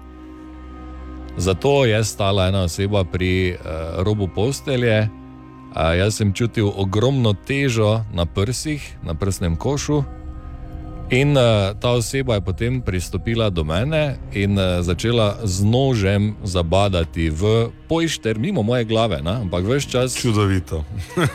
Zato 1.37 1.85
je 1.85 2.03
stala 2.03 2.47
ena 2.47 2.63
oseba 2.63 3.03
pri 3.03 3.53
uh, 3.53 3.59
robu 4.03 4.27
postelje. 4.27 4.99
Uh, 5.01 5.97
jaz 5.97 6.15
sem 6.15 6.33
čutil 6.33 6.71
ogromno 6.75 7.33
težo 7.33 8.01
na 8.13 8.25
prsih, 8.25 8.97
na 9.03 9.13
prsnem 9.13 9.55
košu. 9.55 10.03
In 11.09 11.37
uh, 11.37 11.77
ta 11.79 11.91
oseba 11.91 12.35
je 12.35 12.41
potem 12.41 12.81
pristopila 12.81 13.49
do 13.49 13.63
mene 13.63 14.17
in 14.33 14.57
uh, 14.57 14.81
začela 14.81 15.37
z 15.43 15.63
nožem 15.63 16.35
zabadati 16.43 17.29
v 17.29 17.69
pojšter, 17.87 18.39
mimo 18.39 18.63
moje 18.63 18.83
glave, 18.83 19.21
ne? 19.21 19.31
ampak 19.31 19.63
vse 19.63 19.89
čas. 19.89 20.17
Čudovito. 20.17 20.83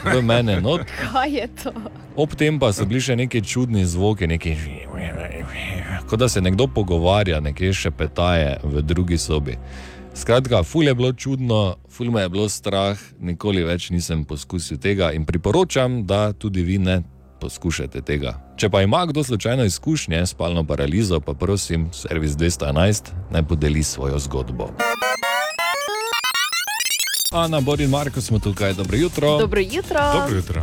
v 0.05 0.23
mene. 0.23 0.61
No, 0.61 0.77
Kaj 1.13 1.31
je 1.31 1.49
to? 1.63 1.73
Ob 2.17 2.35
tem 2.35 2.59
pa 2.59 2.73
so 2.73 2.85
bili 2.85 3.01
še 3.01 3.17
neki 3.17 3.41
čudni 3.41 3.87
zvoki, 3.87 4.27
neki 4.27 4.57
kot 6.13 6.19
da 6.19 6.29
se 6.29 6.41
nekdo 6.41 6.67
pogovarja, 6.67 7.41
nekje 7.41 7.73
še 7.73 7.91
petaje 7.91 8.59
v 8.65 8.83
drugi 8.85 9.17
sobi. 9.19 9.57
Skratka, 10.15 10.63
ful 10.63 10.85
je 10.85 10.95
bilo 10.95 11.13
čudno, 11.13 11.77
ful 11.89 12.11
me 12.11 12.23
je 12.23 12.29
bilo 12.29 12.49
strah, 12.49 12.99
nikoli 13.21 13.65
več 13.65 13.89
nisem 13.91 14.25
poskusil 14.29 14.77
tega 14.79 15.13
in 15.17 15.25
priporočam, 15.25 16.03
da 16.07 16.33
tudi 16.33 16.63
vi 16.63 16.79
ne 16.79 17.01
poskušate 17.41 18.03
tega. 18.07 18.37
Če 18.57 18.69
pa 18.71 18.83
ima 18.85 19.07
kdo 19.09 19.25
slučajno 19.25 19.65
izkušnje 19.65 20.21
s 20.27 20.37
spalno 20.37 20.67
paralizo, 20.69 21.21
pa 21.21 21.35
prosim, 21.35 21.89
servis 21.93 22.37
211 22.37 23.11
naj 23.33 23.49
podeli 23.49 23.83
svojo 23.83 24.19
zgodbo. 24.19 24.71
Ana, 27.33 27.61
Borin, 27.61 27.91
Marko 27.91 28.21
smo 28.21 28.39
tukaj, 28.39 28.75
dobro 28.75 28.97
jutro. 28.97 29.39
Dobro 29.39 29.61
jutro. 29.61 29.99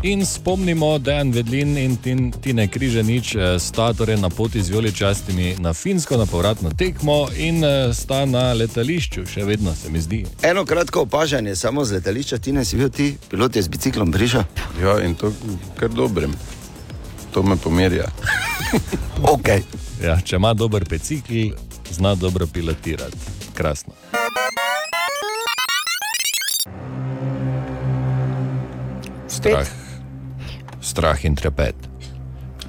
In 0.04 0.26
spomnimo, 0.26 0.98
da 0.98 1.12
je 1.12 1.24
Vedlin 1.24 1.78
in 1.78 1.96
tin, 1.98 2.32
Tine 2.32 2.68
Križanič 2.68 3.36
eh, 3.36 3.60
sta 3.60 3.94
torej 3.94 4.18
na 4.18 4.30
poti 4.30 4.62
z 4.62 4.70
vijoličastimi 4.70 5.56
na 5.60 5.74
Finsko 5.74 6.18
na 6.18 6.26
povratno 6.26 6.70
tekmo 6.78 7.28
in 7.38 7.64
eh, 7.64 7.94
sta 7.94 8.26
na 8.26 8.54
letališču, 8.54 9.26
še 9.26 9.44
vedno 9.44 9.76
se 9.76 9.90
mi 9.90 10.02
zdi. 10.02 10.26
Eno 10.44 10.66
kratko 10.66 11.02
opažanje, 11.02 11.56
samo 11.56 11.86
z 11.86 11.94
letališča, 11.94 12.38
ti 12.38 12.52
ne 12.52 12.66
si 12.66 12.78
bil 12.78 12.90
ti, 12.90 13.18
pilot 13.30 13.56
je 13.56 13.62
z 13.62 13.68
biciklom 13.68 14.12
prišel. 14.12 14.44
Ja, 14.82 15.00
in 15.02 15.16
to 15.16 15.34
kar 15.80 15.90
dobrem. 15.90 16.36
To 17.34 17.44
me 17.44 17.58
pomerja. 17.58 18.06
okay. 19.36 19.62
ja, 20.04 20.22
če 20.22 20.36
ima 20.36 20.54
dober 20.54 20.86
bicikl, 20.90 21.56
zna 21.92 22.16
dobro 22.16 22.48
pilotirati. 22.48 23.18
Krasno. 23.54 23.94
Strah. 29.40 29.68
Strah 30.82 31.26
in 31.26 31.36
trepet. 31.36 31.76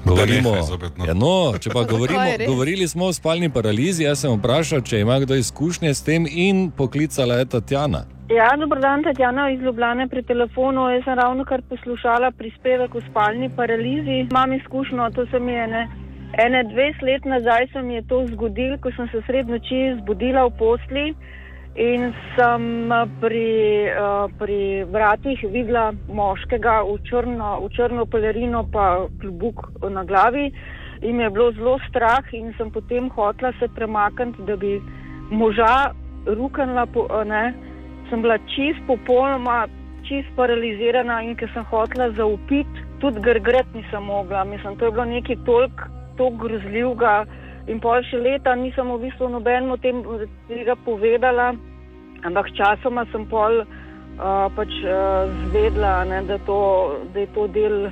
Govorimo, 0.05 0.51
nehaj 0.51 0.89
no. 0.97 1.05
ja, 1.05 1.13
no, 1.13 1.33
če 1.61 1.69
pa 1.73 1.83
govorimo, 1.91 2.23
govorili 2.47 2.87
smo 2.87 3.09
o 3.11 3.13
spalni 3.13 3.51
paralizi, 3.53 4.05
jaz 4.07 4.23
sem 4.23 4.33
vprašal, 4.37 4.81
če 4.87 5.01
ima 5.03 5.19
kdo 5.21 5.35
izkušnje 5.37 5.91
s 5.93 6.05
tem, 6.07 6.25
in 6.25 6.69
poklicala 6.77 7.41
je 7.41 7.49
Tatjana. 7.55 8.05
Ja, 8.31 8.47
dober 8.57 8.79
dan, 8.79 9.03
Tatjana 9.03 9.49
iz 9.51 9.59
Ljubljane 9.59 10.07
pri 10.07 10.23
telefonu. 10.23 10.87
Jaz 10.93 11.03
sem 11.03 11.19
ravno 11.19 11.43
kar 11.45 11.61
poslušala 11.69 12.31
prispevek 12.39 12.95
o 12.95 13.01
spalni 13.09 13.51
paralizi. 13.55 14.21
Imam 14.23 14.53
izkušnjo, 14.53 15.09
to 15.15 15.25
se 15.31 15.39
mi 15.39 15.51
je 15.51 15.67
ne. 15.67 15.83
Ene 16.39 16.63
dve 16.71 16.87
let 17.03 17.25
nazaj 17.27 17.67
se 17.73 17.81
mi 17.83 17.99
je 17.99 18.07
to 18.07 18.23
zgodilo, 18.31 18.77
ko 18.79 18.95
sem 18.95 19.09
se 19.11 19.19
sred 19.27 19.51
noči 19.51 19.81
zbudila 19.99 20.47
v 20.47 20.55
posli 20.63 21.05
in 21.75 22.13
sem 22.35 22.91
eh, 22.91 23.07
pri, 23.21 23.47
uh, 23.95 24.27
pri 24.37 24.83
vratih 24.91 25.39
videla 25.53 25.91
moškega 26.07 26.81
v 26.83 26.97
črno, 27.07 27.61
v 27.63 27.69
črno 27.71 28.05
pelerino 28.05 28.65
pa 28.67 29.07
klobuk 29.21 29.71
na 29.89 30.03
glavi 30.03 30.51
in 31.01 31.15
mi 31.17 31.23
je 31.23 31.29
bilo 31.29 31.51
zelo 31.51 31.79
strah 31.89 32.27
in 32.33 32.53
sem 32.57 32.71
potem 32.71 33.09
hotla 33.09 33.53
se 33.59 33.67
premakniti, 33.75 34.43
da 34.43 34.55
bi 34.55 34.81
moža 35.31 35.95
rukanla, 36.27 36.85
po, 36.85 37.07
ne, 37.25 37.53
sem 38.09 38.21
bila 38.21 38.37
čist 38.51 38.83
popolnoma, 38.85 39.65
čist 40.05 40.29
paralizirana 40.35 41.23
in 41.23 41.33
ker 41.35 41.49
sem 41.55 41.65
hotla 41.71 42.11
zaupiti, 42.19 42.85
tudi 42.99 43.23
grgret 43.23 43.65
nisem 43.73 44.03
mogla. 44.03 44.43
Mislim, 44.43 44.77
to 44.77 44.85
je 44.85 44.91
bilo 44.91 45.05
nekaj 45.05 45.39
toliko 45.45 45.89
toliko 46.17 46.47
grozljivega 46.47 47.25
in 47.67 47.79
pol 47.79 48.01
še 48.09 48.17
leta 48.17 48.55
nisem 48.55 48.89
v 48.89 49.01
bistvu 49.05 49.29
nobenemu 49.29 49.77
tem 49.77 50.01
tega 50.47 50.75
povedala, 50.85 51.51
ampak 52.23 52.53
časoma 52.57 53.05
sem 53.11 53.25
pol 53.29 53.61
uh, 53.61 54.47
pač 54.55 54.71
uh, 54.85 55.29
zvedla, 55.49 56.05
ne, 56.09 56.23
da, 56.29 56.37
to, 56.45 56.61
da 57.13 57.25
je 57.25 57.29
to 57.35 57.47
del 57.53 57.91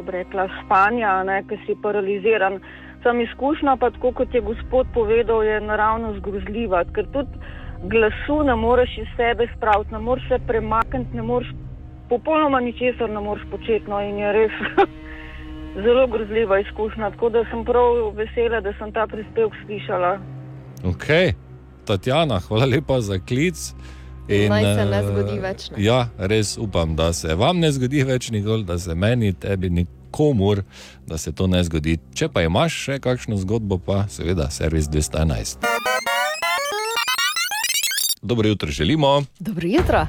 kako 0.00 0.06
bi 0.06 0.12
rekla, 0.12 0.48
spanja, 0.64 1.22
ne, 1.24 1.42
ki 1.48 1.56
si 1.66 1.74
paraliziran. 1.82 2.60
Sam 3.02 3.20
izkušnja, 3.20 3.76
pa 3.76 3.90
tako 3.90 4.12
kot 4.12 4.34
je 4.34 4.40
gospod 4.40 4.86
povedal, 4.94 5.42
je 5.44 5.60
naravno 5.60 6.14
zgrozljiva, 6.16 6.84
ker 6.94 7.06
tudi 7.12 7.36
glasu 7.88 8.42
ne 8.44 8.56
moreš 8.56 8.98
iz 8.98 9.08
sebe 9.16 9.46
spraviti, 9.56 9.92
ne 9.92 9.98
moreš 9.98 10.28
se 10.28 10.38
premakniti, 10.46 11.16
ne 11.16 11.22
moreš 11.22 11.52
popolnoma 12.08 12.60
ničesar 12.60 13.10
ne 13.10 13.20
moreš 13.20 13.44
početi. 13.50 13.88
No, 13.88 14.00
in 14.00 14.18
je 14.18 14.32
res 14.32 14.52
zelo 15.74 16.06
grozljiva 16.06 16.60
izkušnja. 16.60 17.10
Tako 17.10 17.28
da 17.28 17.44
sem 17.50 17.64
prav 17.64 18.14
vesela, 18.16 18.60
da 18.60 18.72
sem 18.78 18.92
ta 18.92 19.06
prispevek 19.06 19.52
slišala. 19.66 20.18
Ok, 20.84 21.06
Tatjana, 21.84 22.40
hvala 22.40 22.64
lepa 22.64 23.00
za 23.00 23.18
klic. 23.18 23.74
Naj 24.48 24.62
se 24.62 24.84
ne 24.84 24.98
eh, 24.98 25.06
zgodi 25.06 25.38
več, 25.42 25.70
ne. 25.70 25.82
Ja, 25.82 26.04
res 26.18 26.54
upam, 26.58 26.94
da 26.96 27.12
se 27.12 27.34
vam 27.34 27.58
ne 27.58 27.72
zgodi 27.72 28.04
več 28.06 28.30
nikoli, 28.30 28.64
da 28.64 28.78
se 28.78 28.94
meni, 28.94 29.32
tebi, 29.32 29.70
nikomur, 29.70 30.62
da 31.06 31.18
se 31.18 31.32
to 31.34 31.48
ne 31.50 31.64
zgodi. 31.66 31.98
Če 32.14 32.28
pa 32.30 32.44
imaš 32.46 32.76
še 32.84 33.00
kakšno 33.02 33.40
zgodbo, 33.42 33.80
pa 33.82 34.04
seveda, 34.08 34.46
servis 34.54 34.86
211. 34.86 35.66
Dobro 38.22 38.48
jutro 38.48 38.70
želimo. 38.70 39.22
Dobro 39.40 39.66
jutro. 39.66 40.06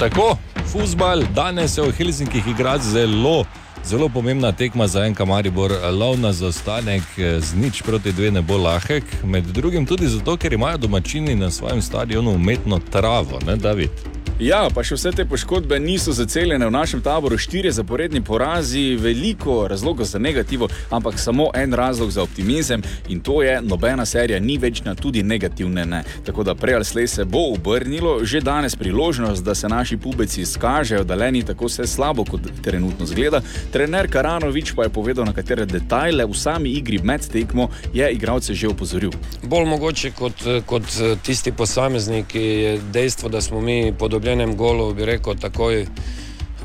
Tako, 0.00 0.38
futbal, 0.72 1.22
danes 1.34 1.74
se 1.74 1.82
v 1.82 1.92
Helsinkih 1.92 2.48
igra 2.54 2.78
zelo, 2.78 3.44
zelo 3.86 4.08
pomembna 4.08 4.52
tekma 4.52 4.86
za 4.86 5.06
enka 5.06 5.24
Maribor. 5.24 5.72
Lov 5.92 6.18
na 6.20 6.32
zaostanek 6.32 7.02
eh, 7.18 7.40
z 7.40 7.54
nič 7.54 7.82
proti 7.82 8.12
dve 8.12 8.30
ne 8.30 8.42
bo 8.42 8.58
lahek, 8.58 9.04
med 9.24 9.44
drugim 9.44 9.86
tudi 9.86 10.08
zato, 10.08 10.36
ker 10.36 10.52
imajo 10.52 10.78
domačini 10.78 11.34
na 11.34 11.50
svojem 11.50 11.82
stadionu 11.82 12.34
umetno 12.34 12.80
travo, 12.90 13.38
ne 13.46 13.56
David? 13.56 13.90
Ja, 14.36 14.66
pa 14.68 14.82
še 14.84 14.98
vse 14.98 15.14
te 15.16 15.24
poškodbe 15.24 15.78
niso 15.80 16.12
zaceljene 16.12 16.66
v 16.68 16.72
našem 16.74 17.00
taboru, 17.00 17.38
štiri 17.40 17.70
zaporedni 17.72 18.20
porazi, 18.20 18.92
veliko 19.00 19.62
razlogov 19.64 20.04
za 20.04 20.18
negativo, 20.20 20.68
ampak 20.92 21.16
samo 21.16 21.46
en 21.56 21.72
razlog 21.72 22.10
za 22.12 22.20
optimizem 22.22 22.82
in 23.08 23.22
to 23.24 23.38
je, 23.42 23.54
nobena 23.64 24.04
serija 24.04 24.36
ni 24.40 24.58
več 24.60 24.82
na 24.84 24.92
tudi 24.94 25.22
negativne. 25.22 25.86
Ne. 25.88 26.02
Tako 26.26 26.44
da 26.44 26.54
prej 26.54 26.76
ali 26.76 26.84
slej 26.84 27.08
se 27.08 27.24
bo 27.24 27.46
obrnilo, 27.54 28.18
že 28.28 28.42
danes 28.44 28.76
priložnost, 28.76 29.44
da 29.44 29.54
se 29.54 29.70
naši 29.72 29.96
pubeci 29.96 30.42
izkažejo, 30.44 31.04
da 31.08 31.16
le 31.16 31.30
ni 31.32 31.42
tako 31.42 31.72
vse 31.72 31.86
slabo, 31.88 32.28
kot 32.28 32.44
trenutno 32.60 33.08
zgleda. 33.08 33.40
Trener 33.72 34.10
Karanovič 34.12 34.74
pa 34.76 34.84
je 34.84 34.92
povedal, 34.92 35.24
na 35.24 35.32
katere 35.32 35.64
detajle 35.64 36.28
v 36.28 36.36
sami 36.36 36.74
igri 36.76 37.00
med 37.00 37.24
tekmo 37.24 37.70
je 37.94 38.12
igralce 38.12 38.52
že 38.52 38.68
opozoril. 38.68 39.16
Bolj 39.48 39.64
mogoče 39.72 40.12
kot, 40.12 40.44
kot 40.68 40.92
tisti 41.24 41.56
posamezniki 41.56 42.46
je 42.46 42.78
dejstvo, 42.92 43.32
da 43.32 43.40
smo 43.40 43.64
mi 43.64 43.96
po 43.98 44.12
dobljenem 44.26 44.56
golu, 44.56 44.94
bi 44.94 45.04
rekel, 45.06 45.36
takoj 45.38 45.84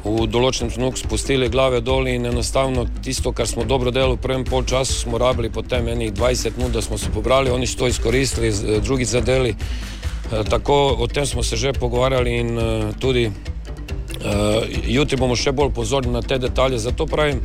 v 0.02 0.24
določenem 0.34 0.72
trenutku 0.74 0.98
spustili 0.98 1.46
glave 1.54 1.78
dol 1.86 2.08
in 2.10 2.26
enostavno 2.26 2.88
tisto, 3.06 3.30
kar 3.38 3.46
smo 3.46 3.68
dobro 3.70 3.92
delali 3.94 4.18
v 4.18 4.24
prvem 4.24 4.46
polčasu, 4.50 4.96
smo 4.98 5.20
rabili 5.22 5.52
potem 5.54 5.86
enih 5.94 6.10
20 6.18 6.58
minut, 6.58 6.74
da 6.74 6.82
smo 6.82 6.98
se 6.98 7.12
pobrali, 7.14 7.54
oni 7.54 7.68
so 7.70 7.84
to 7.84 7.88
izkoristili, 7.88 8.50
z- 8.52 8.80
drugi 8.82 9.06
zadeli. 9.06 9.54
Eh, 9.54 10.42
Tako 10.50 10.98
o 10.98 11.08
tem 11.08 11.26
smo 11.26 11.44
se 11.44 11.56
že 11.56 11.74
pogovarjali 11.74 12.38
in 12.38 12.58
eh, 12.58 12.94
tudi 13.00 13.32
Uh, 14.22 14.62
jutri 14.86 15.18
bomo 15.18 15.34
še 15.34 15.50
bolj 15.50 15.72
pozorni 15.74 16.12
na 16.14 16.22
te 16.22 16.38
detalje. 16.38 16.78
Zato 16.78 17.08
pravim, 17.10 17.40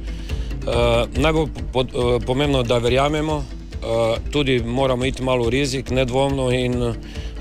uh, 0.69 1.09
najbolj 1.17 1.47
po, 1.73 1.87
uh, 1.89 2.19
pomembno 2.21 2.61
je, 2.61 2.69
da 2.69 2.77
verjamemo, 2.79 3.37
uh, 3.41 4.19
tudi 4.29 4.59
moramo 4.61 5.09
iti 5.09 5.25
malo 5.25 5.49
v 5.49 5.55
rizik, 5.57 5.89
nedvomno, 5.89 6.51
in, 6.53 6.77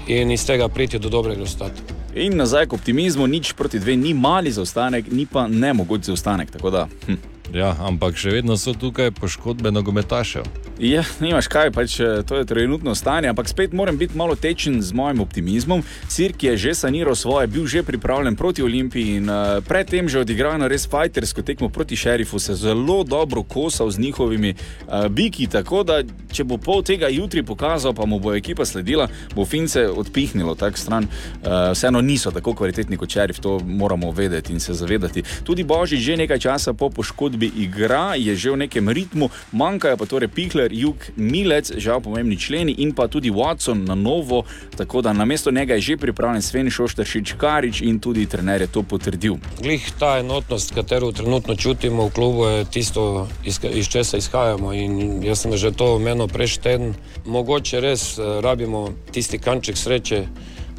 in 0.07 0.31
iz 0.31 0.47
tega 0.47 0.69
priti 0.71 1.03
do 1.03 1.11
dobrega 1.11 1.43
rezultata. 1.43 2.04
In 2.15 2.37
nazaj 2.37 2.69
k 2.71 2.73
optimizmu, 2.73 3.27
nič 3.27 3.51
proti 3.53 3.79
dve, 3.79 3.95
ni 3.99 4.13
mali 4.13 4.51
zaostanek, 4.51 5.11
ni 5.11 5.25
pa 5.27 5.47
nemogoč 5.51 6.07
zaostanek. 6.07 6.51
Tako 6.51 6.69
da, 6.71 6.87
hm. 7.07 7.34
Ja, 7.53 7.75
ampak 7.85 8.17
še 8.17 8.33
vedno 8.33 8.57
so 8.57 8.73
tukaj 8.73 9.11
poškodbe 9.13 9.69
nogometašev. 9.69 10.47
Ja, 10.81 11.05
nimaš 11.23 11.47
kaj, 11.47 11.69
pač 11.71 11.93
eh, 12.03 12.19
to 12.27 12.35
je 12.41 12.45
trenutno 12.45 12.95
stanje, 12.99 13.29
ampak 13.31 13.47
spet 13.47 13.71
moram 13.71 13.95
biti 13.95 14.17
malo 14.17 14.35
tečen 14.35 14.81
z 14.83 14.91
mojim 14.91 15.21
optimizmom. 15.23 15.83
Sirk 16.11 16.43
je 16.43 16.57
že 16.57 16.73
saniral 16.75 17.15
svoje, 17.15 17.47
bil 17.47 17.63
že 17.63 17.83
pripravljen 17.83 18.35
proti 18.35 18.63
Olimpiji 18.63 19.21
in 19.21 19.29
uh, 19.29 19.63
predtem 19.63 20.09
že 20.11 20.19
odigral 20.19 20.57
na 20.59 20.67
res 20.67 20.83
fajtersko 20.83 21.45
tekmo 21.47 21.69
proti 21.69 21.95
šerifu, 21.95 22.39
se 22.39 22.55
zelo 22.59 23.03
dobro 23.07 23.43
kosal 23.43 23.87
z 23.87 24.03
njihovimi 24.03 24.51
uh, 24.51 25.07
biki. 25.07 25.47
Tako 25.47 25.83
da, 25.87 26.01
če 26.33 26.43
bo 26.43 26.57
pol 26.57 26.83
tega 26.83 27.07
jutri 27.07 27.45
pokazal, 27.45 27.95
pa 27.95 28.03
mu 28.03 28.19
bo 28.19 28.35
ekipa 28.35 28.65
sledila, 28.65 29.07
bo 29.31 29.45
Fince 29.45 29.87
odpihnilo 29.87 30.57
tak 30.59 30.75
stran. 30.77 31.07
Uh, 31.39 31.71
vseeno 31.71 32.01
niso 32.01 32.35
tako 32.35 32.51
kvalitetni 32.51 32.99
kot 32.99 33.15
šerif, 33.15 33.39
to 33.39 33.61
moramo 33.63 34.11
vedeti 34.11 34.51
in 34.51 34.59
se 34.59 34.75
zavedati. 34.75 35.23
Tudi 35.47 35.63
Božič 35.63 36.03
že 36.03 36.19
nekaj 36.19 36.39
časa 36.39 36.75
po 36.75 36.89
poškodbi 36.89 37.34
igra, 37.43 38.15
je 38.15 38.35
že 38.35 38.51
v 38.51 38.57
nekem 38.57 38.89
ritmu, 38.89 39.29
manjkajo 39.51 39.97
pa 39.97 40.05
torej 40.05 40.27
Pihler, 40.27 40.71
Juk, 40.71 41.11
Milec, 41.15 41.71
žal 41.77 42.01
pomembni 42.01 42.37
členi 42.37 42.75
in 42.77 42.93
pa 42.95 43.07
tudi 43.07 43.31
Watson 43.31 43.83
na 43.83 43.95
novo, 43.95 44.43
tako 44.77 45.01
da 45.01 45.13
namesto 45.13 45.51
njega 45.51 45.73
je 45.73 45.81
že 45.81 45.97
pripravljen 45.97 46.41
Sven 46.41 46.69
Šoštršič, 46.69 47.33
Karič 47.37 47.81
in 47.81 47.99
tudi 47.99 48.25
trener 48.25 48.61
je 48.61 48.67
to 48.67 48.83
potrdil. 48.83 49.35
Glih 49.61 49.91
ta 49.99 50.19
enotnost, 50.19 50.73
katero 50.73 51.11
trenutno 51.11 51.55
čutimo 51.55 52.07
v 52.07 52.11
klubu, 52.11 52.45
je 52.45 52.65
tisto, 52.65 53.27
iz, 53.43 53.59
iz 53.73 53.87
česa 53.87 54.17
izhajamo. 54.17 54.73
In 54.73 55.23
jaz 55.23 55.41
sem 55.41 55.57
že 55.57 55.71
to 55.71 55.95
omenil 55.95 56.27
prejšnji 56.27 56.63
teden. 56.63 56.93
Mogoče 57.25 57.81
res 57.81 58.17
eh, 58.17 58.41
rabimo 58.41 58.89
tisti 59.11 59.39
kanček 59.39 59.77
sreče, 59.77 60.25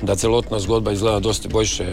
da 0.02 0.14
celotna 0.14 0.60
zgodba 0.60 0.92
izgleda 0.92 1.20
dosti 1.20 1.48
boljše. 1.48 1.86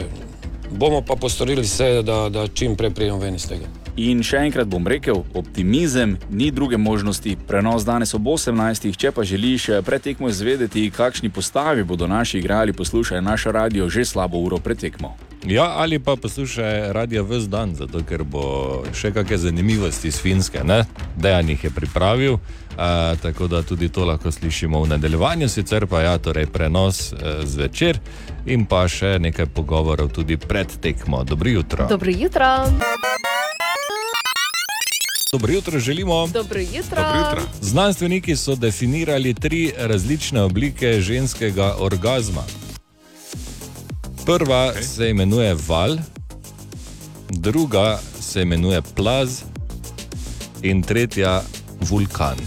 Bomo 0.72 1.02
pa 1.02 1.15
postorili 1.15 1.61
vse, 1.61 2.02
da, 2.02 2.30
da 2.30 2.48
čim 2.48 2.76
prej 2.76 2.94
prijemo 2.94 3.19
ven 3.19 3.35
iz 3.35 3.48
tega. 3.48 3.82
In 3.94 4.24
še 4.26 4.40
enkrat 4.48 4.65
bom 4.65 4.88
rekel, 4.90 5.20
optimizem, 5.38 6.15
ni 6.34 6.49
druge 6.52 6.80
možnosti. 6.82 7.36
Prenos 7.48 7.86
danes 7.86 8.15
ob 8.18 8.26
18. 8.26 8.90
Če 8.98 9.11
pa 9.14 9.22
želiš 9.22 9.70
eh, 9.70 9.82
pred 9.86 10.02
tekmo 10.02 10.32
izvedeti, 10.34 10.90
kakšni 10.90 11.30
postavi 11.30 11.84
bodo 11.84 12.07
naši 12.10 12.40
igrali, 12.41 12.74
poslušaj 12.74 13.22
naš 13.22 13.45
radio 13.53 13.90
že 13.90 14.06
slabo 14.06 14.41
uro 14.41 14.57
pred 14.57 14.80
tekmo. 14.82 15.14
Ja, 15.45 15.76
ali 15.78 15.99
pa 15.99 16.15
poslušaj 16.15 16.94
radio 16.94 17.24
vse 17.24 17.48
dan, 17.52 17.76
zato 17.76 18.02
ker 18.02 18.24
bo 18.24 18.82
še 18.95 19.11
kakšne 19.14 19.38
zanimivosti 19.38 20.07
iz 20.07 20.18
Finske. 20.18 20.64
ne? 20.64 20.86
Dejan 21.15 21.49
jih 21.49 21.64
je 21.64 21.70
pripravil, 21.70 22.40
a, 22.78 23.14
tako 23.22 23.48
da 23.48 23.61
tudi 23.61 23.90
to 23.90 24.06
lahko 24.06 24.32
slišimo 24.32 24.82
v 24.84 24.95
nadaljevanju, 24.95 25.49
sicer 25.49 25.86
pa 25.86 26.02
ja, 26.02 26.18
torej 26.18 26.48
prenos 26.48 27.11
e, 27.14 27.45
zvečer 27.45 27.99
in 28.45 28.65
pa 28.65 28.88
še 28.88 29.20
nekaj 29.20 29.52
pogovorov 29.53 30.15
tudi 30.15 30.38
pred 30.38 30.72
tekmo. 30.82 31.24
Dobro 31.24 31.49
jutro. 31.49 31.88
Dobro 31.91 32.11
jutro. 32.11 32.48
Dobro 35.34 35.53
jutro 35.53 35.80
želimo. 35.80 36.27
Dobro 36.27 36.60
jutro. 36.60 37.41
Znanstveniki 37.61 38.35
so 38.35 38.55
definirali 38.55 39.34
tri 39.34 39.73
različne 39.77 40.41
oblike 40.41 41.01
ženskega 41.01 41.76
orgazma. 41.80 42.43
Prva 44.26 44.73
okay. 44.73 44.81
se 44.81 45.10
imenuje 45.10 45.55
val, 45.68 45.97
druga 47.30 47.99
se 48.19 48.41
imenuje 48.41 48.81
plaz 48.95 49.41
in 50.61 50.84
tretja 50.84 51.41
vulkan. 51.80 52.38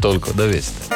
Toliko, 0.00 0.32
da 0.32 0.44
veste. 0.44 0.94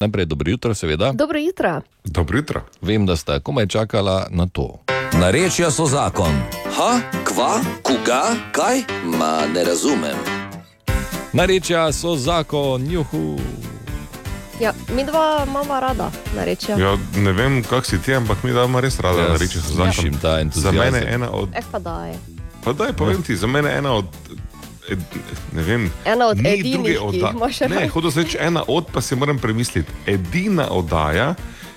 Najprej 0.00 0.24
dobro 0.24 0.50
jutro, 0.50 0.74
seveda. 0.74 1.12
Dobro 1.12 1.38
jutro. 1.38 1.80
Dobro 2.04 2.38
jutro. 2.38 2.62
Vem, 2.82 3.06
da 3.06 3.16
sta 3.16 3.40
komaj 3.40 3.66
čakala 3.66 4.26
na 4.30 4.46
to. 4.46 4.85
Narečja 5.12 5.70
so 5.70 5.86
zakon. 5.86 6.32
Ha, 6.68 6.90
kva, 7.24 7.60
koga, 7.80 8.22
kaj? 8.52 8.82
Ma 9.06 9.46
ne 9.46 9.64
razumem. 9.64 10.16
Narečja 11.32 11.92
so 11.92 12.16
zakon, 12.16 12.86
juhu. 12.86 13.38
Ja, 14.60 14.72
mi 14.88 15.04
dva 15.04 15.44
imamo 15.46 15.80
rada, 15.80 16.10
narečja. 16.32 16.76
Ja, 16.76 16.96
ne 17.14 17.32
vem, 17.32 17.62
kak 17.62 17.86
si 17.86 17.98
ti, 17.98 18.14
ampak 18.14 18.42
mi 18.42 18.52
damo 18.52 18.80
res 18.80 18.98
rada, 18.98 19.22
da 19.24 19.36
reče 19.36 19.60
so 19.60 19.74
zakon. 19.74 19.92
slišim 19.92 20.14
ta 20.16 20.40
Za 20.50 20.72
mene 20.72 20.98
je 20.98 21.14
ena 21.14 21.30
od. 21.30 21.48
Eh, 21.54 21.62
pa 21.72 21.78
daj. 21.78 22.12
Pa 22.64 22.72
daj, 22.72 22.92
povem 22.92 23.22
ti, 23.22 23.36
za 23.36 23.46
mene 23.46 23.70
je 23.70 23.78
ena 23.78 23.92
od. 23.92 24.06
ed- 24.88 25.00
Ne 25.52 25.62
vem, 25.62 25.90
Ena 26.04 26.26
od 26.26 26.36
ni 26.36 26.48
edinih, 26.50 26.72
druge 26.72 26.90
ki 27.10 27.16
jih 27.16 27.32
imaš 27.32 27.60
Ne, 27.60 27.68
rad. 27.70 27.88
hodo 27.90 28.10
se 28.10 28.22
reči 28.22 28.36
ena 28.40 28.62
od, 28.68 28.86
pa 28.86 29.00
si 29.00 29.16
moram 29.16 29.38
premisliti. 29.38 29.92
Edina 30.06 30.68
oddaja, 30.70 31.34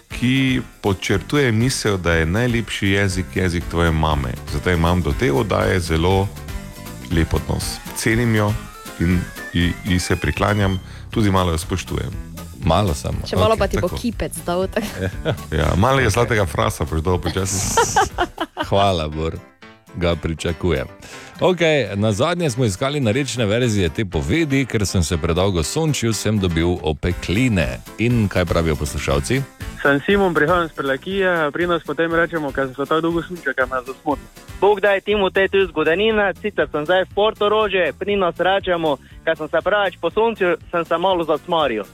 ki 0.10 0.34
podčrtuje 0.82 1.52
misel, 1.52 1.98
da 1.98 2.14
je 2.14 2.26
najlepši 2.28 2.88
jezik 2.90 3.36
jezik 3.36 3.64
tvoje 3.66 3.92
mame. 3.92 4.34
Zato 4.50 4.72
imam 4.72 5.02
do 5.02 5.14
te 5.14 5.32
oddaje 5.32 5.80
zelo 5.80 6.28
lep 7.10 7.34
odnos. 7.34 7.64
Cenim 7.96 8.36
jo 8.36 8.54
in 9.00 9.22
ji- 9.54 9.74
ji 9.86 10.00
se 10.00 10.16
priklanjam, 10.16 10.80
tudi 11.10 11.32
malo 11.32 11.52
jo 11.52 11.58
spoštujem. 11.58 12.12
Malo 12.60 12.94
samo. 12.94 13.24
Še 13.24 13.36
malo 13.36 13.56
pa 13.56 13.68
ti 13.68 13.78
bo 13.78 13.88
kipec 13.90 14.36
dal. 14.46 14.68
tako. 14.68 14.88
Ja, 15.52 15.74
malo 15.76 16.00
je 16.00 16.10
zlatega 16.10 16.46
frasa, 16.46 16.84
boš 16.84 17.02
dol 17.02 17.18
počasi. 17.18 17.80
Hvala, 18.66 19.08
Bor, 19.08 19.38
ga 19.96 20.16
pričakujem. 20.16 20.88
Okay, 21.42 21.88
na 21.96 22.12
zadnje 22.12 22.50
smo 22.50 22.66
iskali 22.66 23.00
narečne 23.00 23.46
verzije 23.46 23.90
te 23.90 24.06
povedi, 24.06 24.66
ker 24.66 24.86
sem 24.86 25.04
se 25.04 25.18
predolgo 25.18 25.64
sončil, 25.64 26.14
sem 26.14 26.40
dobil 26.40 26.68
opekline. 26.84 27.80
In 27.98 28.28
kaj 28.28 28.46
pravijo 28.46 28.76
poslušalci? 28.76 29.42
Sem 29.82 30.02
Simon, 30.06 30.34
prihajam 30.34 30.66
iz 30.66 30.72
Prelekije, 30.72 31.52
pri 31.52 31.68
nas 31.68 31.84
potem 31.84 32.14
rečemo, 32.14 32.52
ker 32.52 32.66
sem 32.66 32.76
se 32.76 32.86
tako 32.90 33.02
dolgo 33.02 33.22
sunčal, 33.22 33.54
ker 33.54 33.68
me 33.72 33.80
zasmoti. 33.88 34.22
Bog 34.62 34.82
da 34.82 34.92
je 34.92 35.02
timu 35.02 35.30
te 35.30 35.48
tu 35.48 35.64
zgodovina, 35.68 36.34
sicer 36.42 36.68
sem 36.72 36.86
zdaj 36.86 37.04
v 37.04 37.16
Portorože, 37.16 37.86
pri 38.00 38.16
nas 38.16 38.36
rečemo, 38.40 38.98
ker 39.24 39.38
sem 39.38 39.48
se 39.48 39.62
preveč 39.64 39.96
posunčil, 40.02 40.58
sem 40.72 40.86
se 40.86 40.98
malo 40.98 41.24
zasmaril. 41.24 41.88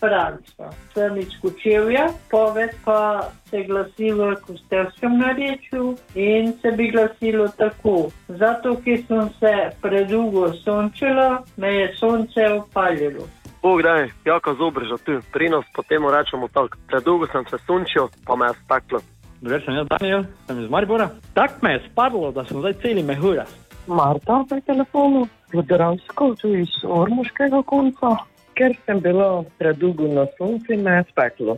Franca, 0.00 0.70
Srnič 0.92 1.36
Kučevja, 1.42 2.08
poved 2.30 2.70
pa 2.84 3.30
se 3.50 3.62
glasi 3.68 4.12
v 4.12 4.34
kostelskem 4.46 5.18
narečju 5.18 5.96
in 6.14 6.52
se 6.62 6.72
bi 6.76 6.90
glasilo 6.90 7.48
tako. 7.48 8.10
Zato, 8.28 8.76
ker 8.84 9.02
sem 9.06 9.28
se 9.40 9.54
predolgo 9.82 10.52
sončila, 10.64 11.44
me 11.56 11.74
je 11.74 11.92
sonce 11.96 12.48
opalilo. 12.52 13.28
Bog 13.62 13.82
da 13.82 13.88
je, 13.88 14.10
jaka 14.24 14.54
zobreža 14.54 14.96
tu, 15.04 15.20
pri 15.32 15.48
nas 15.48 15.64
potem 15.74 16.08
rečemo 16.08 16.48
tako. 16.48 16.78
Predolgo 16.86 17.26
sem 17.26 17.44
se 17.50 17.58
sunčil, 17.66 18.08
pa 18.26 18.36
me 18.36 18.46
je 18.46 18.54
staklo. 18.64 19.00
Dober 19.40 19.62
sem 19.64 19.74
jaz 19.74 19.86
Daniel, 19.88 20.24
sem 20.46 20.64
iz 20.64 20.70
Maribora. 20.70 21.10
Tak 21.34 21.62
me 21.62 21.72
je 21.72 21.82
spadlo, 21.90 22.32
da 22.32 22.44
sem 22.44 22.60
zdaj 22.60 22.74
celi 22.82 23.02
mehuras. 23.02 23.52
Marta 23.86 24.44
pri 24.48 24.60
telefonu, 24.60 25.28
Vodoravsko, 25.52 26.34
tu 26.40 26.54
iz 26.54 26.68
Ormoškega 26.84 27.62
konca, 27.66 28.16
ker 28.60 28.76
sem 28.84 29.00
bila 29.00 29.40
predolgo 29.58 30.04
na 30.04 30.28
soncu 30.36 30.72
in 30.72 30.82
me 30.84 30.92
je 30.98 31.04
speklo. 31.10 31.56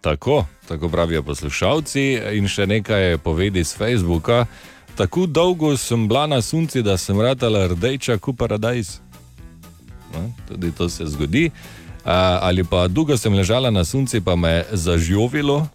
Tako, 0.00 0.44
tako 0.68 0.88
pravijo 0.88 1.22
poslušalci. 1.22 2.18
In 2.34 2.50
še 2.50 2.66
nekaj 2.66 3.18
povedi 3.22 3.62
z 3.64 3.78
Facebooka. 3.78 4.46
Tako 4.98 5.26
dolgo 5.26 5.76
sem 5.76 6.08
bila 6.08 6.26
na 6.26 6.42
suncu, 6.42 6.82
da 6.82 6.96
sem 6.98 7.20
ratala 7.20 7.66
rdeča, 7.70 8.18
kot 8.18 8.38
paradajz. 8.38 8.98
No, 10.14 10.32
tudi 10.48 10.72
to 10.74 10.88
se 10.88 11.06
zgodi. 11.06 11.50
A, 12.04 12.38
ali 12.48 12.64
pa 12.64 12.86
dolgo 12.88 13.16
sem 13.16 13.34
ležala 13.34 13.70
na 13.70 13.84
suncu, 13.84 14.18
pa 14.24 14.34
me 14.36 14.50
je 14.50 14.64
zažjovilo. 14.72 15.66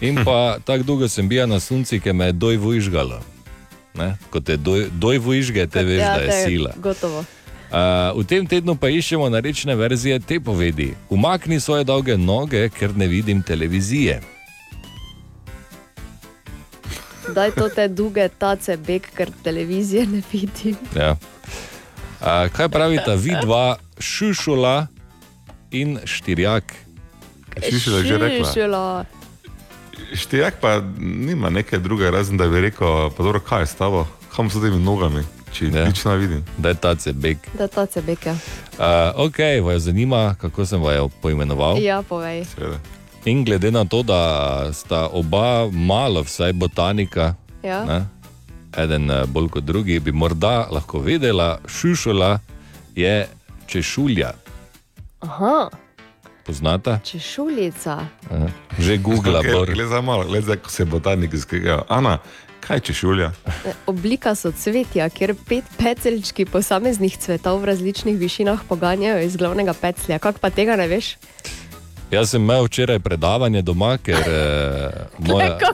In 0.00 0.20
pa 0.26 0.58
tako 0.62 0.82
dolgo 0.82 1.08
sem 1.08 1.28
bila 1.28 1.46
na 1.46 1.60
suncu, 1.60 1.98
ki 1.98 2.12
me 2.12 2.30
je 2.30 2.38
dojvo 2.38 2.74
izžgalo. 2.74 3.22
Ne? 3.94 4.14
Ko 4.30 4.42
te 4.42 4.56
doj, 4.56 4.90
dojvo 4.90 5.34
izžge, 5.34 5.66
te 5.66 5.82
veš, 5.82 6.02
da 6.02 6.20
je 6.22 6.44
sila. 6.44 6.74
Gotovo. 6.82 7.24
Uh, 7.74 8.14
v 8.14 8.22
tem 8.22 8.44
tednu 8.46 8.76
pa 8.78 8.86
iščemo 8.86 9.26
narečne 9.34 9.74
verzije 9.74 10.20
te 10.22 10.38
povedi. 10.38 10.92
Umakni 11.10 11.58
svoje 11.58 11.82
dolge 11.82 12.14
noge, 12.14 12.68
ker 12.70 12.94
ne 12.94 13.08
vidim 13.10 13.42
televizije. 13.42 14.20
Daj 17.34 17.50
to 17.58 17.66
te 17.74 17.88
duge 17.90 18.28
tace 18.38 18.76
beg, 18.78 19.10
ker 19.16 19.32
televizije 19.42 20.06
ne 20.06 20.22
vidim. 20.30 20.78
Ja. 20.94 21.16
Uh, 22.22 22.46
kaj 22.54 22.70
pravita 22.70 23.18
vidva, 23.18 23.80
šušula 23.98 24.86
in 25.74 25.98
štirjak? 26.06 26.70
Šušula 27.58 27.98
je 27.98 28.04
že 28.06 28.18
rekla. 28.22 28.46
Šušula. 28.54 29.04
Štejak 30.14 30.62
pa 30.62 30.78
nima 31.02 31.50
nekaj 31.50 31.82
drugega, 31.82 32.14
razen 32.14 32.38
da 32.38 32.46
bi 32.46 32.62
rekel, 32.70 33.10
pa 33.10 33.22
dobro, 33.22 33.42
kaj 33.42 33.66
je 33.66 33.66
s 33.66 33.82
tabo, 33.82 34.06
kam 34.30 34.46
so 34.46 34.62
temi 34.62 34.78
nogami, 34.78 35.26
če 35.54 35.70
ja. 35.70 35.84
nič 35.86 36.04
ne 36.04 36.16
vidim. 36.16 36.42
Da 36.58 36.68
je 36.68 36.74
tace 36.74 37.12
beg. 37.12 37.38
Da 37.58 37.68
tace 37.68 38.02
beg, 38.02 38.18
ja. 38.26 38.34
Uh, 38.74 39.26
ok, 39.26 39.38
vas 39.62 39.82
zanima, 39.82 40.34
kako 40.34 40.66
sem 40.66 40.82
vaju 40.82 41.08
poimenoval. 41.22 41.78
Ja, 41.78 42.02
povej. 42.02 42.44
Seveda. 42.44 42.78
In 43.24 43.44
glede 43.44 43.70
na 43.70 43.84
to, 43.84 44.02
da 44.02 44.18
sta 44.72 45.06
oba 45.08 45.70
malo, 45.70 46.22
vsaj 46.22 46.52
botanika, 46.52 47.34
Ja. 47.62 47.84
ne, 47.84 48.04
eden 48.76 49.10
eh, 49.10 49.22
bolj 49.26 49.48
kot 49.48 49.64
drugi, 49.64 49.96
bi 50.00 50.12
morda 50.12 50.66
lahko 50.70 50.98
vedela, 51.00 51.58
šušula 51.66 52.38
je 52.94 53.28
češulja. 53.66 54.32
Aha, 55.20 55.70
Poznata? 56.44 57.00
češuljica. 57.04 58.04
Aha. 58.30 58.48
Že 58.78 58.98
Google, 58.98 59.40
bor. 59.52 59.66
Glede 59.72 59.88
za 59.88 60.00
malo, 60.00 60.24
glede 60.24 60.46
za 60.46 60.56
se 60.68 60.84
botaniki 60.84 61.38
skrigajo. 61.38 61.82
Ana, 61.88 62.18
kaj 62.64 62.80
če 62.88 62.96
šulja? 62.96 63.30
Oblika 63.90 64.34
so 64.38 64.52
cvetja, 64.52 65.08
kjer 65.12 65.34
pet 65.48 65.68
pecelčki 65.78 66.46
posameznih 66.48 67.16
cvetov 67.20 67.60
v 67.62 67.72
različnih 67.72 68.16
višinah 68.18 68.64
poganjajo 68.68 69.20
iz 69.24 69.36
glavnega 69.36 69.74
peclja. 69.76 70.18
Kako 70.18 70.40
pa 70.40 70.50
tega 70.50 70.76
ne 70.80 70.88
veš? 70.88 71.14
Jaz 72.12 72.30
sem 72.30 72.42
imel 72.42 72.64
včeraj 72.68 72.98
predavanje 73.02 73.62
doma, 73.62 73.96
ker 73.98 74.28
eh, 74.28 75.06
moja, 75.18 75.72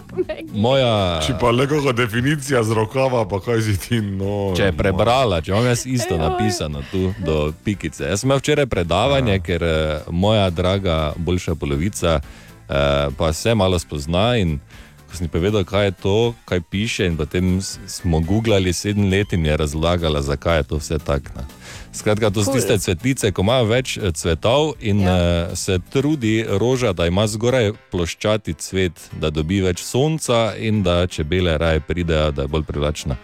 moja. 0.53 0.93
Če 1.27 1.37
pa 1.41 1.51
le 1.53 1.67
kakšna 1.69 1.93
definicija 1.93 2.62
z 2.65 2.77
rokava, 2.79 3.25
pa 3.29 3.43
kaj 3.45 3.62
si 3.67 3.77
ti 3.81 4.01
no. 4.01 4.53
Če 4.57 4.71
je 4.71 4.77
prebrala, 4.77 5.43
če 5.45 5.53
imam 5.53 5.69
jaz 5.69 5.85
isto 5.87 6.19
napisano 6.19 6.85
tu 6.91 7.11
do 7.27 7.51
pikice. 7.65 8.09
Jaz 8.09 8.23
sem 8.23 8.31
imel 8.31 8.41
včeraj 8.43 8.71
predavanje, 8.73 9.37
ja. 9.37 9.45
ker 9.45 9.67
eh, 9.67 10.11
moja 10.11 10.49
draga 10.51 11.01
boljša 11.19 11.59
polovica 11.61 12.21
eh, 12.21 13.11
pa 13.19 13.33
se 13.33 13.55
malo 13.55 13.79
spozna 13.79 14.37
in 14.41 14.59
ko 14.61 14.90
sem 15.16 15.28
povedal, 15.28 15.65
kaj 15.65 15.85
je 15.85 15.93
to, 16.03 16.35
kaj 16.45 16.61
piše 16.61 17.07
in 17.07 17.16
potem 17.16 17.62
smo 17.87 18.20
googlali 18.20 18.73
sedem 18.73 19.11
let 19.11 19.32
in 19.32 19.47
je 19.47 19.57
razlagala, 19.57 20.23
zakaj 20.23 20.59
je 20.59 20.62
to 20.62 20.77
vse 20.77 20.99
tako. 20.99 21.31
ne. 21.37 21.45
Skratka, 21.93 22.31
to 22.31 22.41
so 22.41 22.45
Cool. 22.45 22.55
tiste 22.55 22.78
cvetlice, 22.78 23.32
ko 23.32 23.43
imajo 23.43 23.65
več 23.65 23.97
eh, 23.97 24.12
cvetov 24.12 24.74
in 24.81 25.01
ja. 25.01 25.15
uh, 25.15 25.57
se 25.59 25.78
trudi 25.91 26.45
roža, 26.49 26.93
da 26.93 27.07
ima 27.07 27.27
zgoraj 27.27 27.73
ploščati 27.91 28.55
cvet, 28.55 29.11
da 29.12 29.31
dobi 29.31 29.61
več 29.61 29.82
sonca 29.82 30.55
in 30.59 30.82
da 30.82 31.07
čebele 31.07 31.59
raje 31.59 31.81
pridejo, 31.81 32.31
da 32.31 32.43
je 32.43 32.49
bolj 32.49 32.62
privlačna. 32.62 33.16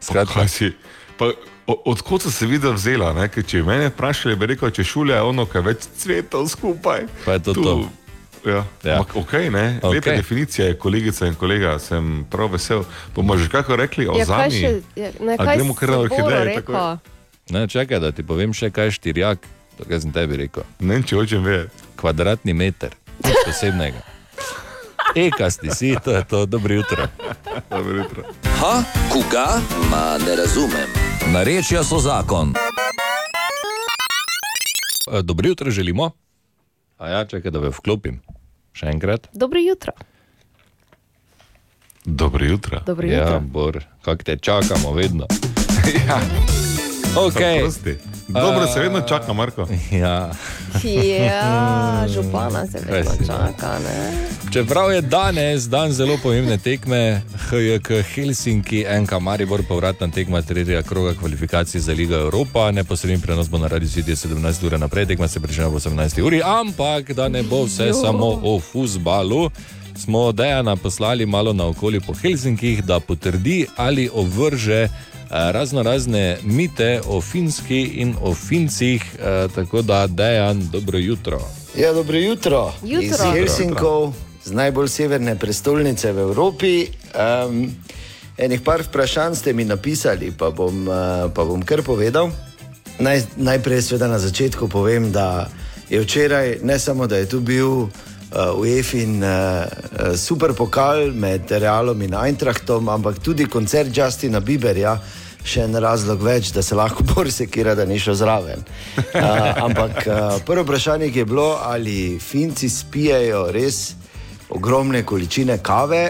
Skratka, 0.00 0.48
si. 0.48 0.72
Pa, 1.18 1.32
Odkot 1.66 2.22
so 2.22 2.30
se 2.30 2.46
videla 2.46 2.74
vzela? 2.74 3.12
Ne? 3.16 3.28
Ker 3.32 3.44
Če 3.44 3.62
me 3.64 3.88
vprašali, 3.88 4.36
bi 4.36 4.46
rekel, 4.52 4.68
če 4.70 4.84
šulja 4.84 5.16
je 5.16 5.22
ono, 5.22 5.46
kaj 5.48 5.62
več 5.64 5.86
cvetov 5.96 6.48
skupaj. 6.52 7.06
Pa 7.24 7.38
je 7.38 7.40
to 7.40 7.54
to. 7.56 7.76
Ja, 8.44 8.64
Ja. 8.84 8.90
ja. 8.90 9.00
ok, 9.00 9.32
ne. 9.32 9.80
Okej. 9.82 9.90
Lepa 9.94 10.10
definicija 10.10 10.66
je, 10.68 10.78
kolegica 10.78 11.26
in 11.26 11.34
kolega, 11.34 11.78
sem 11.78 12.26
prav 12.30 12.52
vesel. 12.52 12.84
Bomo 13.14 13.36
že 13.36 13.48
kako 13.48 13.76
rekli 13.76 14.08
o 14.08 14.16
Ja, 14.18 14.26
še, 14.50 14.80
ja, 14.96 15.10
gremo 15.56 15.74
kar 15.74 15.88
na 15.90 15.98
orhideje? 15.98 16.62
Ne, 17.50 17.68
čakaj, 17.68 18.00
da 18.00 18.12
ti 18.12 18.22
povem 18.22 18.52
še 18.52 18.70
kaj 18.70 18.90
štirjak, 18.90 19.38
to 19.76 19.84
kaj 19.84 20.00
sem 20.00 20.12
tebi 20.12 20.36
rekel. 20.36 20.64
Ne, 20.80 21.02
če 21.02 21.16
hočem 21.16 21.44
vedeti. 21.44 21.72
Kvadratni 21.96 22.52
meter, 22.52 22.96
nič 23.24 23.36
posebnega. 23.44 24.00
Ekasti 25.14 25.70
si, 25.70 25.94
to 26.04 26.10
je 26.10 26.24
to, 26.24 26.46
dobro 26.46 26.74
jutro. 26.74 27.06
Dobro 27.70 27.96
jutro. 27.96 28.22
Ha, 28.60 28.82
koga? 29.08 29.60
Ma 29.90 30.18
ne 30.18 30.36
razumem. 30.36 30.88
Narečja 31.32 31.84
so 31.84 31.98
zakon. 31.98 32.54
E, 35.12 35.22
Dobro 35.22 35.48
jutro 35.48 35.70
želimo. 35.70 36.10
A 36.98 37.08
ja, 37.08 37.24
čakaj, 37.24 37.50
da 37.50 37.60
me 37.60 37.70
vklopim. 37.74 38.20
Še 38.74 38.86
enkrat. 38.86 39.28
Dobro 39.32 39.60
jutro. 39.60 39.92
Dobro 42.04 42.44
jutro. 42.44 42.80
Dobro 42.86 43.08
Ja, 43.08 43.20
jutro. 43.20 43.40
Bor, 43.40 43.84
kak 44.02 44.24
te 44.24 44.36
čakamo 44.36 44.92
vedno. 44.92 45.26
ja. 46.08 46.20
Okay. 47.16 47.64
Dobro 48.28 48.66
se 48.66 48.80
vedno 48.80 49.00
čaka, 49.00 49.32
Marko. 49.32 49.66
Ja. 49.92 50.30
Ja, 51.24 52.06
župana 52.14 52.66
se 52.66 52.78
vedno 52.90 53.10
Kaj 53.10 53.26
čaka. 53.26 53.78
Ne? 53.78 54.12
Čeprav 54.52 54.92
je 54.92 55.00
danes 55.00 55.68
dan 55.68 55.92
zelo 55.92 56.18
pomembne 56.22 56.58
tekme, 56.58 57.22
HJK 57.50 57.90
Helsinki, 58.14 58.86
NK 59.00 59.12
Maribor, 59.20 59.62
povratna 59.68 60.08
tekma 60.08 60.42
tretjega 60.42 60.82
kroga 60.82 61.14
kvalifikacij 61.14 61.80
za 61.80 61.92
Ligo 61.92 62.14
Evropa, 62.14 62.70
neposredni 62.70 63.20
prenos 63.20 63.50
bo 63.50 63.58
na 63.58 63.66
radiju 63.66 63.88
City 63.88 64.28
17 64.28 64.66
ur 64.66 64.80
naprej, 64.80 65.06
tekma 65.06 65.28
se 65.28 65.40
prične 65.40 65.64
ob 65.66 65.74
18 65.74 66.22
uri, 66.22 66.42
ampak 66.44 67.12
da 67.12 67.28
ne 67.28 67.42
bo 67.42 67.64
vse 67.64 67.86
Jo. 67.86 67.94
samo 67.94 68.40
o 68.42 68.60
futbalu. 68.60 69.50
Smo 69.96 70.32
Dejana 70.32 70.76
poslali 70.76 71.26
malo 71.26 71.52
naokoli 71.52 72.00
po 72.00 72.14
Helsinkih, 72.14 72.84
da 72.84 73.00
potrdi 73.00 73.66
ali 73.76 74.10
ovrže 74.14 74.88
razno 75.34 75.82
razne 75.82 76.38
mite 76.42 77.00
o 77.06 77.20
finski 77.20 77.82
in 77.82 78.14
o 78.20 78.34
fincih, 78.34 79.02
eh, 79.18 79.48
tako 79.54 79.82
da 79.82 80.06
Dejan, 80.06 80.68
dobro 80.72 80.98
jutro. 80.98 81.40
Ja, 81.76 81.92
dobro 81.92 82.16
jutro. 82.16 82.72
Jutro. 82.82 83.06
Iz 83.06 83.20
Helsinkov, 83.34 84.12
z 84.44 84.52
najbolj 84.52 84.88
severne 84.88 85.38
prestolnice 85.38 86.12
v 86.12 86.18
Evropi. 86.18 86.86
Um, 87.46 87.70
enih 88.38 88.60
par 88.60 88.82
vprašanj 88.82 89.34
ste 89.34 89.52
mi 89.52 89.64
napisali, 89.64 90.32
pa 90.38 90.50
bom, 90.50 90.88
uh, 90.88 90.94
pa 91.34 91.44
bom 91.44 91.62
kar 91.62 91.82
povedal. 91.82 92.30
Naj, 92.98 93.22
najprej, 93.36 93.82
seveda, 93.82 94.08
na 94.08 94.18
začetku 94.18 94.68
povem, 94.68 95.12
da 95.12 95.48
je 95.90 96.00
včeraj 96.00 96.58
ne 96.62 96.78
samo, 96.78 97.06
da 97.06 97.16
je 97.16 97.28
tu 97.28 97.40
bil 97.40 97.68
uh, 97.68 97.90
UEFIN 98.58 99.22
uh, 99.22 99.30
super 100.16 100.54
pokal 100.54 101.10
med 101.12 101.50
Realom 101.50 102.02
in 102.02 102.14
Eintrachtom, 102.14 102.88
ampak 102.88 103.18
tudi 103.18 103.50
koncert 103.50 103.96
Justina 103.96 104.40
Bieberja. 104.40 105.00
Še 105.44 105.66
en 105.66 105.76
razlog 105.76 106.22
več, 106.24 106.52
da 106.56 106.62
se 106.64 106.76
lahko 106.76 107.04
borsekira, 107.14 107.74
da 107.74 107.84
ni 107.84 107.98
šel 108.00 108.16
zraven. 108.20 108.64
Uh, 108.96 109.20
ampak 109.66 110.06
uh, 110.06 110.38
prvo 110.46 110.64
vprašanje 110.64 111.10
je 111.12 111.24
bilo, 111.24 111.58
ali 111.62 112.18
Finci 112.20 112.68
spijajo 112.68 113.50
res 113.52 113.94
ogromne 114.48 115.04
količine 115.04 115.58
kave. 115.62 116.06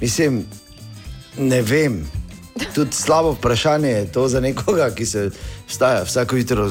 Mislim, 0.00 0.44
ne 1.36 1.60
vem, 1.62 2.00
Tudi 2.74 2.92
slabo 2.92 3.32
vprašanje 3.32 3.88
je 3.88 4.12
to 4.12 4.28
za 4.28 4.40
nekoga, 4.40 4.90
ki 4.90 5.06
se 5.06 5.30
vstaja 5.68 6.02
vsako 6.02 6.36
jutro 6.36 6.70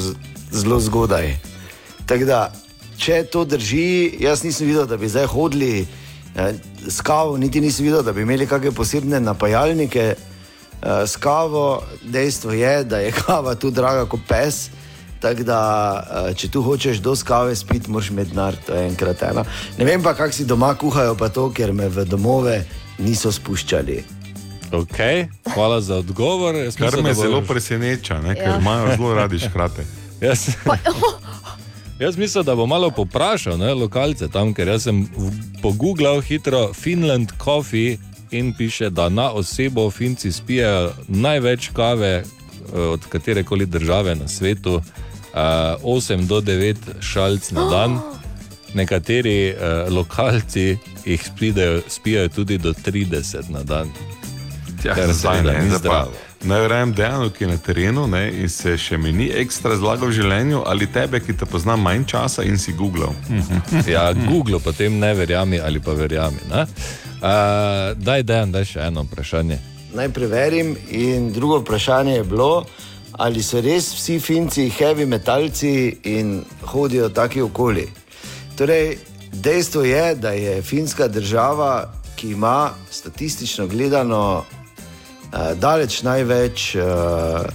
zelo 0.52 0.80
zgodaj. 0.80 1.38
Da, 2.08 2.52
če 2.98 3.24
to 3.24 3.46
drži, 3.46 4.16
jaz 4.20 4.44
nisem 4.44 4.68
videl, 4.68 4.86
da 4.86 4.98
bi 4.98 5.10
zdaj 5.10 5.26
hodili 5.26 5.86
eh, 6.36 6.54
s 6.88 7.02
kavo, 7.02 7.38
niti 7.38 7.62
nisem 7.62 7.86
videl, 7.86 8.04
da 8.04 8.14
bi 8.14 8.22
imeli 8.22 8.48
kakšne 8.48 8.72
posebne 8.72 9.20
napajalnike 9.20 10.16
s 10.82 11.16
kavo. 11.16 11.84
Dejstvo 12.04 12.52
je, 12.52 12.84
da 12.84 12.98
je 12.98 13.12
kava 13.12 13.56
tu 13.56 13.72
draga 13.72 14.06
kot 14.06 14.20
pes. 14.28 14.70
Tako 15.20 15.44
da, 15.44 15.60
eh, 16.30 16.34
če 16.34 16.48
tu 16.48 16.62
hočeš 16.62 16.98
do 16.98 17.16
kave 17.24 17.56
spiti, 17.56 17.92
moraš 17.92 18.10
imeti 18.10 18.30
denar, 18.30 18.56
to 18.66 18.74
je 18.74 18.88
enkrat 18.88 19.22
ena. 19.24 19.44
Ne 19.78 19.86
vem 19.86 20.04
pa, 20.04 20.14
kako 20.14 20.32
si 20.32 20.46
doma 20.46 20.76
kuhajo, 20.76 21.16
pa 21.16 21.30
to, 21.30 21.50
ker 21.52 21.74
me 21.74 21.90
v 21.90 22.06
domove 22.06 22.64
niso 22.98 23.32
spuščali. 23.32 24.04
Okay, 24.72 25.28
hvala 25.54 25.82
za 25.82 25.96
odgovor. 25.96 26.56
Jaz 26.56 26.76
Kar 26.76 26.86
mislim, 26.86 27.04
me 27.04 27.14
bo- 27.14 27.22
zelo 27.22 27.42
preseneča, 27.42 28.22
ne, 28.22 28.36
ker 28.36 28.48
Ja. 28.48 28.58
imajo 28.58 28.96
zelo 28.96 29.14
radi 29.14 29.40
škrate. 29.40 29.86
Jaz, 30.22 30.48
jaz 32.00 32.18
mislim, 32.18 32.44
da 32.46 32.56
bo 32.56 32.66
malo 32.66 32.92
poprašal 32.92 33.58
ne, 33.58 33.74
lokalce 33.74 34.28
tam, 34.28 34.54
ker 34.54 34.68
jaz 34.68 34.84
sem 34.84 35.08
pogooglal 35.62 36.22
hitro 36.22 36.74
Finland 36.74 37.32
Coffee 37.44 37.98
in 38.32 38.54
piše, 38.54 38.90
da 38.90 39.10
na 39.10 39.32
osebo 39.32 39.92
Finci 39.92 40.32
spijajo 40.32 40.92
največ 41.08 41.70
kave 41.74 42.08
eh, 42.08 42.24
od 42.80 43.06
katere 43.10 43.44
koli 43.44 43.66
države 43.66 44.16
na 44.16 44.28
svetu, 44.28 44.76
uh, 44.76 44.82
8 45.84 46.26
do 46.26 46.42
9 46.42 46.76
šalc 47.00 47.52
na 47.52 47.70
dan. 47.70 48.00
Nekateri 48.74 49.54
uh, 49.54 49.94
lokalci 49.94 50.78
jih 51.06 51.24
spidejo, 51.26 51.82
spijajo 51.88 52.30
tudi 52.30 52.58
do 52.58 52.74
30 52.74 53.50
na 53.50 53.64
dan. 53.64 53.90
Ja, 54.84 54.96
Kar 54.96 55.14
zdaj 55.14 55.44
ne, 55.44 55.78
zdravo. 55.78 56.12
Naj 56.42 56.62
verjamem 56.62 56.94
dejanu, 56.96 57.30
ki 57.30 57.44
je 57.44 57.48
na 57.50 57.58
terenu 57.58 58.08
ne, 58.08 58.22
in 58.32 58.50
se 58.50 58.78
še 58.80 58.98
mi 58.98 59.12
ni 59.12 59.26
ekstra 59.42 59.76
zlagal 59.76 60.08
v 60.08 60.16
življenju, 60.22 60.62
ali 60.72 60.88
tebe, 60.88 61.20
ki 61.20 61.36
te 61.36 61.46
pozna 61.46 61.76
manj 61.76 62.06
časa 62.14 62.46
in 62.48 62.58
si 62.58 62.72
googlal. 62.74 63.12
Ja, 63.94 64.14
Google 64.14 64.60
potem 64.64 65.00
ne 65.00 65.12
verjami 65.14 65.60
ali 65.60 65.80
pa 65.84 65.94
verjami. 65.94 66.40
ne. 66.50 66.64
Uh, 67.20 67.92
daj, 68.00 68.24
dejan, 68.24 68.52
daj 68.56 68.66
še 68.66 68.86
eno 68.88 69.04
vprašanje. 69.04 69.60
Naj 69.94 70.10
preverim. 70.16 70.78
In 70.96 71.32
drugo 71.36 71.60
vprašanje 71.60 72.14
je 72.16 72.24
bilo, 72.24 72.66
ali 73.20 73.44
so 73.44 73.60
res 73.62 73.92
vsi 73.98 74.20
Finci 74.20 74.70
heavy 74.70 75.06
metalci 75.06 75.98
in 76.04 76.40
hodijo 76.72 77.10
taki 77.10 77.42
okoli. 77.42 77.88
Torej, 78.56 78.96
dejstvo 79.34 79.84
je, 79.84 80.16
da 80.16 80.32
je 80.32 80.62
finska 80.62 81.08
država, 81.08 81.92
ki 82.16 82.32
ima 82.32 82.72
statistično 82.92 83.68
gledano 83.68 84.46
daleč 85.56 86.02
največ 86.02 86.76
uh, 86.76 87.46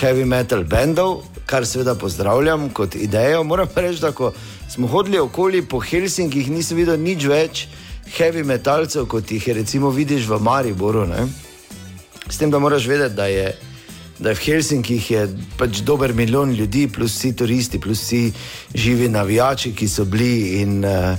heavy 0.00 0.24
metal 0.24 0.64
bendov, 0.64 1.24
kar 1.46 1.66
seveda 1.66 1.94
pozdravljam 1.94 2.68
kot 2.70 2.94
idejo. 2.94 3.44
Moram 3.44 3.68
reči, 3.76 4.00
da 4.00 4.12
ko 4.12 4.32
smo 4.68 4.86
hodili 4.86 5.18
okoli 5.18 5.62
po 5.62 5.80
Helsinkih, 5.80 6.50
nisem 6.50 6.76
videl 6.76 7.00
nič 7.00 7.26
več 7.26 7.66
heavy 8.16 8.44
metalcev, 8.44 9.06
kot 9.06 9.30
jih 9.30 9.48
recimo 9.56 9.90
vidiš 9.90 10.28
v 10.28 10.38
Mariboru. 10.40 11.06
Ne? 11.06 11.26
S 12.30 12.38
tem, 12.38 12.50
da 12.50 12.58
moraš 12.58 12.86
vedeti, 12.86 13.14
da 13.14 13.26
je, 13.26 13.54
da 14.18 14.30
je 14.30 14.34
v 14.34 14.44
Helsinkih 14.44 15.10
je 15.10 15.24
pač 15.58 15.82
dober 15.82 16.14
milijon 16.14 16.52
ljudi, 16.54 16.86
plus 16.88 17.16
vsi 17.16 17.34
turisti, 17.36 17.80
plus 17.80 18.02
vsi 18.02 18.32
živi 18.74 19.08
navijači, 19.08 19.74
ki 19.74 19.88
so 19.88 20.04
bili 20.04 20.60
in 20.60 20.84
uh, 20.84 21.16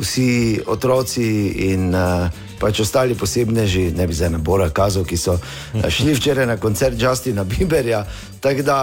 vsi 0.00 0.60
otroci 0.66 1.28
in 1.70 1.94
uh, 1.94 2.30
pač 2.60 2.80
ostali 2.80 3.14
posebneži, 3.14 3.90
ne 3.96 4.06
bi 4.06 4.14
zdaj 4.14 4.30
na 4.30 4.38
Bora 4.38 4.70
kazal, 4.70 5.04
ki 5.04 5.16
so 5.16 5.36
uh, 5.38 5.88
šli 5.88 6.14
včeraj 6.14 6.46
na 6.46 6.56
koncert 6.56 7.00
Justina 7.02 7.44
Bieberja. 7.44 8.04
Tako 8.40 8.62
da 8.62 8.78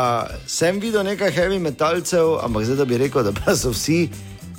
sem 0.48 0.80
videl 0.80 1.04
nekaj 1.04 1.32
heavy 1.32 1.60
metalcev, 1.60 2.40
ampak 2.44 2.66
zdaj 2.66 2.84
da 2.84 2.86
bi 2.86 2.98
rekel, 2.98 3.24
da 3.24 3.36
pa 3.36 3.56
so 3.56 3.72
vsi 3.76 4.10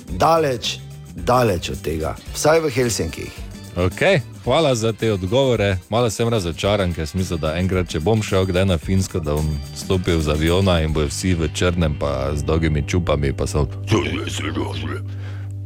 daleč, 0.09 0.77
daleč 1.15 1.69
od 1.69 1.81
tega, 1.81 2.15
vsaj 2.33 2.65
v 2.65 2.73
Helsinkih. 2.73 3.43
Okay, 3.77 4.21
hvala 4.43 4.75
za 4.75 4.93
te 4.93 5.13
odgovore. 5.13 5.77
Malo 5.89 6.09
sem 6.09 6.29
razočaran, 6.29 6.93
ker 6.93 7.05
sem 7.07 7.19
mislil, 7.21 7.37
da 7.37 7.53
enkrat, 7.61 7.85
če 7.93 7.99
bom 8.01 8.23
šel 8.25 8.47
kdaj 8.49 8.65
na 8.65 8.77
Finsko, 8.81 9.21
da 9.21 9.35
bom 9.37 9.51
stopil 9.77 10.17
z 10.21 10.33
aviona 10.33 10.79
in 10.81 10.93
bojo 10.93 11.11
vsi 11.11 11.35
v 11.37 11.51
črnem, 11.53 11.93
pa 11.99 12.33
z 12.33 12.41
dolgimi 12.41 12.81
čupami, 12.81 13.33
pa 13.37 13.45
so. 13.45 13.67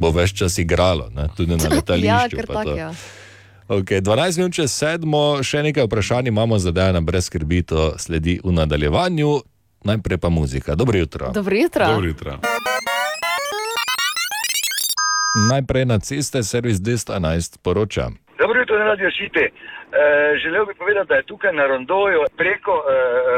Bo 0.02 0.10
več 0.10 0.34
čas 0.34 0.58
igralo, 0.58 1.06
ne? 1.14 1.28
tudi 1.36 1.54
na 1.54 1.70
letališču. 1.76 2.10
Ja, 2.10 2.26
ker 2.26 2.50
pa 2.50 2.62
tak, 2.62 2.66
to. 2.66 2.76
ja. 2.76 2.90
Okay, 3.72 4.02
12 4.02 4.42
minut 4.42 4.52
čez 4.58 4.74
sedmo, 4.74 5.38
še 5.46 5.62
nekaj 5.62 5.86
vprašanj 5.86 6.28
imamo 6.28 6.58
za 6.58 6.74
Dejana, 6.74 7.00
brez 7.00 7.30
skrbi, 7.30 7.62
to 7.62 7.94
sledi 8.02 8.40
v 8.42 8.52
nadaljevanju. 8.52 9.30
Najprej 9.86 10.18
pa 10.18 10.28
muzika. 10.28 10.74
Dobro 10.74 10.98
jutro. 10.98 11.30
Dobro 11.34 11.56
jutro. 11.56 11.86
Dobro 11.86 12.06
jutro. 12.06 12.38
Najprej 15.48 15.86
na 15.86 15.98
ceste, 15.98 16.42
servis 16.42 16.82
211 16.82 17.58
poroča. 17.62 18.10
Dobro 18.72 18.84
jutro, 18.84 18.90
radio 18.90 19.10
Šite. 19.10 19.44
E, 19.44 19.50
želel 20.42 20.66
bi 20.66 20.74
povedati, 20.74 21.08
da 21.08 21.14
je 21.14 21.22
tukaj 21.22 21.52
na 21.52 21.66
Rondoju 21.66 22.20
preko 22.36 22.72
e, 22.72 22.92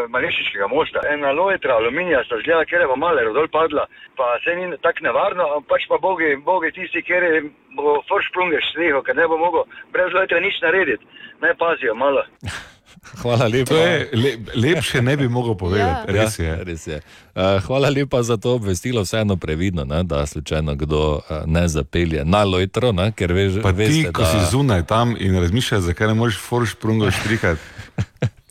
Malešiškega 0.09 0.67
mosta 0.67 1.01
ena 1.15 1.31
lojtra 1.33 1.75
aluminija, 1.75 2.25
sta 2.25 2.37
zgleda, 2.39 2.65
ker 2.65 2.81
je 2.81 2.87
bo 2.87 2.97
malo 2.97 3.33
dol 3.33 3.49
padla, 3.49 3.87
pa 4.17 4.39
se 4.45 4.55
ni 4.57 4.77
tako 4.79 5.01
nevarno, 5.01 5.45
pač 5.69 5.83
pa 5.89 5.99
bogi, 5.99 6.37
bogi 6.37 6.71
tisti, 6.73 7.03
ker 7.03 7.23
je 7.23 7.43
bo 7.77 8.03
foršprungeš 8.09 8.73
sneho, 8.75 9.03
ker 9.03 9.17
ne 9.17 9.27
bo 9.27 9.39
mogel 9.39 9.65
brez 9.93 10.15
lojtra 10.15 10.41
nič 10.41 10.61
narediti. 10.63 11.05
Naj 11.41 11.55
pazijo 11.59 11.95
malo. 11.95 12.23
Hvala 13.23 13.47
lepa. 13.47 13.75
To 13.75 13.77
je 13.77 14.09
le, 14.13 14.31
lepše 14.55 15.03
ne 15.03 15.17
bi 15.17 15.29
mogel 15.29 15.55
povedati, 15.55 16.13
Ja, 16.17 16.23
res 16.23 16.39
je. 16.39 16.65
Res 16.65 16.87
je. 16.87 17.01
Uh, 17.35 17.63
hvala 17.67 17.89
lepa 17.89 18.23
za 18.23 18.37
to 18.37 18.55
obvestilo, 18.55 19.03
vseeno 19.03 19.37
previdno, 19.37 19.85
ne, 19.85 20.03
da 20.03 20.27
slučajno 20.27 20.75
kdo 20.75 21.15
uh, 21.15 21.43
ne 21.47 21.69
zapelje 21.69 22.25
na 22.25 22.45
lojtro, 22.45 22.93
ne, 22.93 23.13
ker 23.13 23.33
veš, 23.33 23.63
Pa 23.63 23.73
ti, 23.73 23.77
veste, 23.77 24.13
ko 24.13 24.23
da... 24.23 24.31
si 24.31 24.51
zunaj 24.51 24.87
tam 24.87 25.17
in 25.19 25.41
razmišljaš, 25.41 25.83
zakaj 25.83 26.07
ne 26.07 26.15
moreš 26.15 26.39
foršprungo 26.39 27.11
štrikati. 27.21 27.61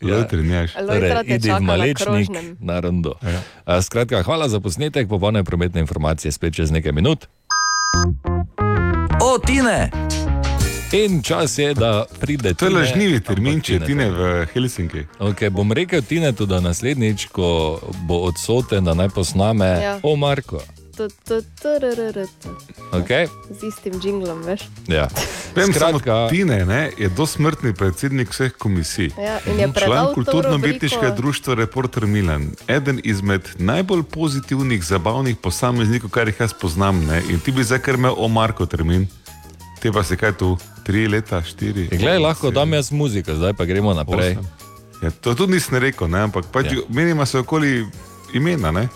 Ja, 0.01 0.27
trenjaš. 0.27 0.73
Torej, 0.73 1.11
idi 1.25 1.51
v 1.51 1.59
Malečnik 1.63 2.29
na 2.59 2.79
rondo. 2.79 3.15
Ja. 3.23 3.39
Uh, 3.65 3.79
skratka, 3.83 4.23
hvala 4.23 4.49
za 4.49 4.59
posnetek, 4.59 5.07
popolne 5.07 5.43
prometne 5.43 5.79
informacije 5.79 6.31
spet 6.31 6.55
čez 6.55 6.71
nekaj 6.71 6.91
minut. 6.91 7.27
O, 9.23 9.39
Tine! 9.39 9.91
In 10.93 11.21
čas 11.21 11.57
je, 11.57 11.73
da 11.73 12.05
pride 12.19 12.53
To 12.53 12.65
je 12.65 12.69
Tine, 12.69 12.79
lažnivi 12.79 13.19
termin, 13.19 13.61
če 13.61 13.73
Tine 13.73 13.85
Tine 13.85 14.05
to- 14.05 14.13
v 14.13 14.45
Helsinki. 14.53 15.05
Okay, 15.19 15.49
bom 15.49 15.71
rekel 15.71 16.01
Tine 16.01 16.31
tudi 16.33 16.61
naslednjič, 16.61 17.25
ko 17.33 17.79
bo 18.05 18.19
odsoten, 18.29 18.83
da 18.85 18.93
naj 18.93 19.09
posname 19.09 19.65
Ja. 19.65 19.99
o 20.03 20.15
Marko. 20.15 20.61
Tu, 20.97 21.07
tu, 21.25 21.41
turururu, 21.61 22.27
tu. 22.41 22.49
Okay? 22.91 23.25
Z 23.49 23.63
istim 23.63 23.97
jinglom, 24.03 24.43
veš. 24.45 24.61
Ja. 24.87 25.07
Vem, 25.55 25.73
samo 25.73 25.97
Skratka, 25.99 26.29
Tine 26.29 26.65
ne, 26.65 26.91
je 26.97 27.09
dosmrtni 27.09 27.73
predsednik 27.73 28.29
vseh 28.29 28.53
komisij. 28.53 29.09
Ja, 29.17 29.41
je 29.49 29.73
Član 29.73 30.05
to 30.05 30.13
kulturno-umetniškega 30.13 31.15
društva 31.15 31.53
Reporter 31.55 32.05
Milan, 32.05 32.51
eden 32.67 33.01
izmed 33.03 33.49
najbolj 33.57 34.03
pozitivnih, 34.03 34.85
zabavnih 34.85 35.37
posameznikov, 35.41 36.09
kar 36.09 36.27
jih 36.27 36.39
jaz 36.39 36.53
poznam. 36.53 37.01
Ne? 37.05 37.23
In 37.29 37.39
ti 37.39 37.51
bi 37.51 37.63
zdaj 37.63 37.79
kar 37.79 37.95
imel 37.95 38.13
o 38.17 38.27
Marko 38.27 38.65
termin. 38.65 39.07
Te 39.81 39.91
pa 39.91 40.03
si 40.03 40.15
kaj 40.17 40.37
tu, 40.37 40.57
tri 40.83 41.07
leta, 41.07 41.41
štiri. 41.43 41.87
Glej, 41.87 42.19
lahko 42.19 42.51
dam 42.51 42.73
jaz 42.73 42.91
muziko, 42.91 43.35
zdaj 43.35 43.53
pa 43.53 43.65
gremo 43.65 43.93
naprej. 43.93 44.37
Osem. 44.37 44.47
Ja, 45.03 45.11
to 45.11 45.35
tudi 45.35 45.53
nisem 45.53 45.77
rekel, 45.77 46.07
ne? 46.07 46.19
ampak 46.19 46.45
pač 46.51 46.71
ja. 46.71 46.83
menima 46.89 47.25
se 47.25 47.39
okoli 47.39 47.85
imena. 48.33 48.71
Ne? 48.71 48.87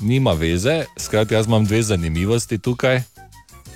Nima 0.00 0.32
veze, 0.32 0.84
skratka, 0.98 1.34
jaz 1.34 1.46
imam 1.46 1.64
dve 1.64 1.82
zanimivosti 1.82 2.58
tukaj. 2.58 3.02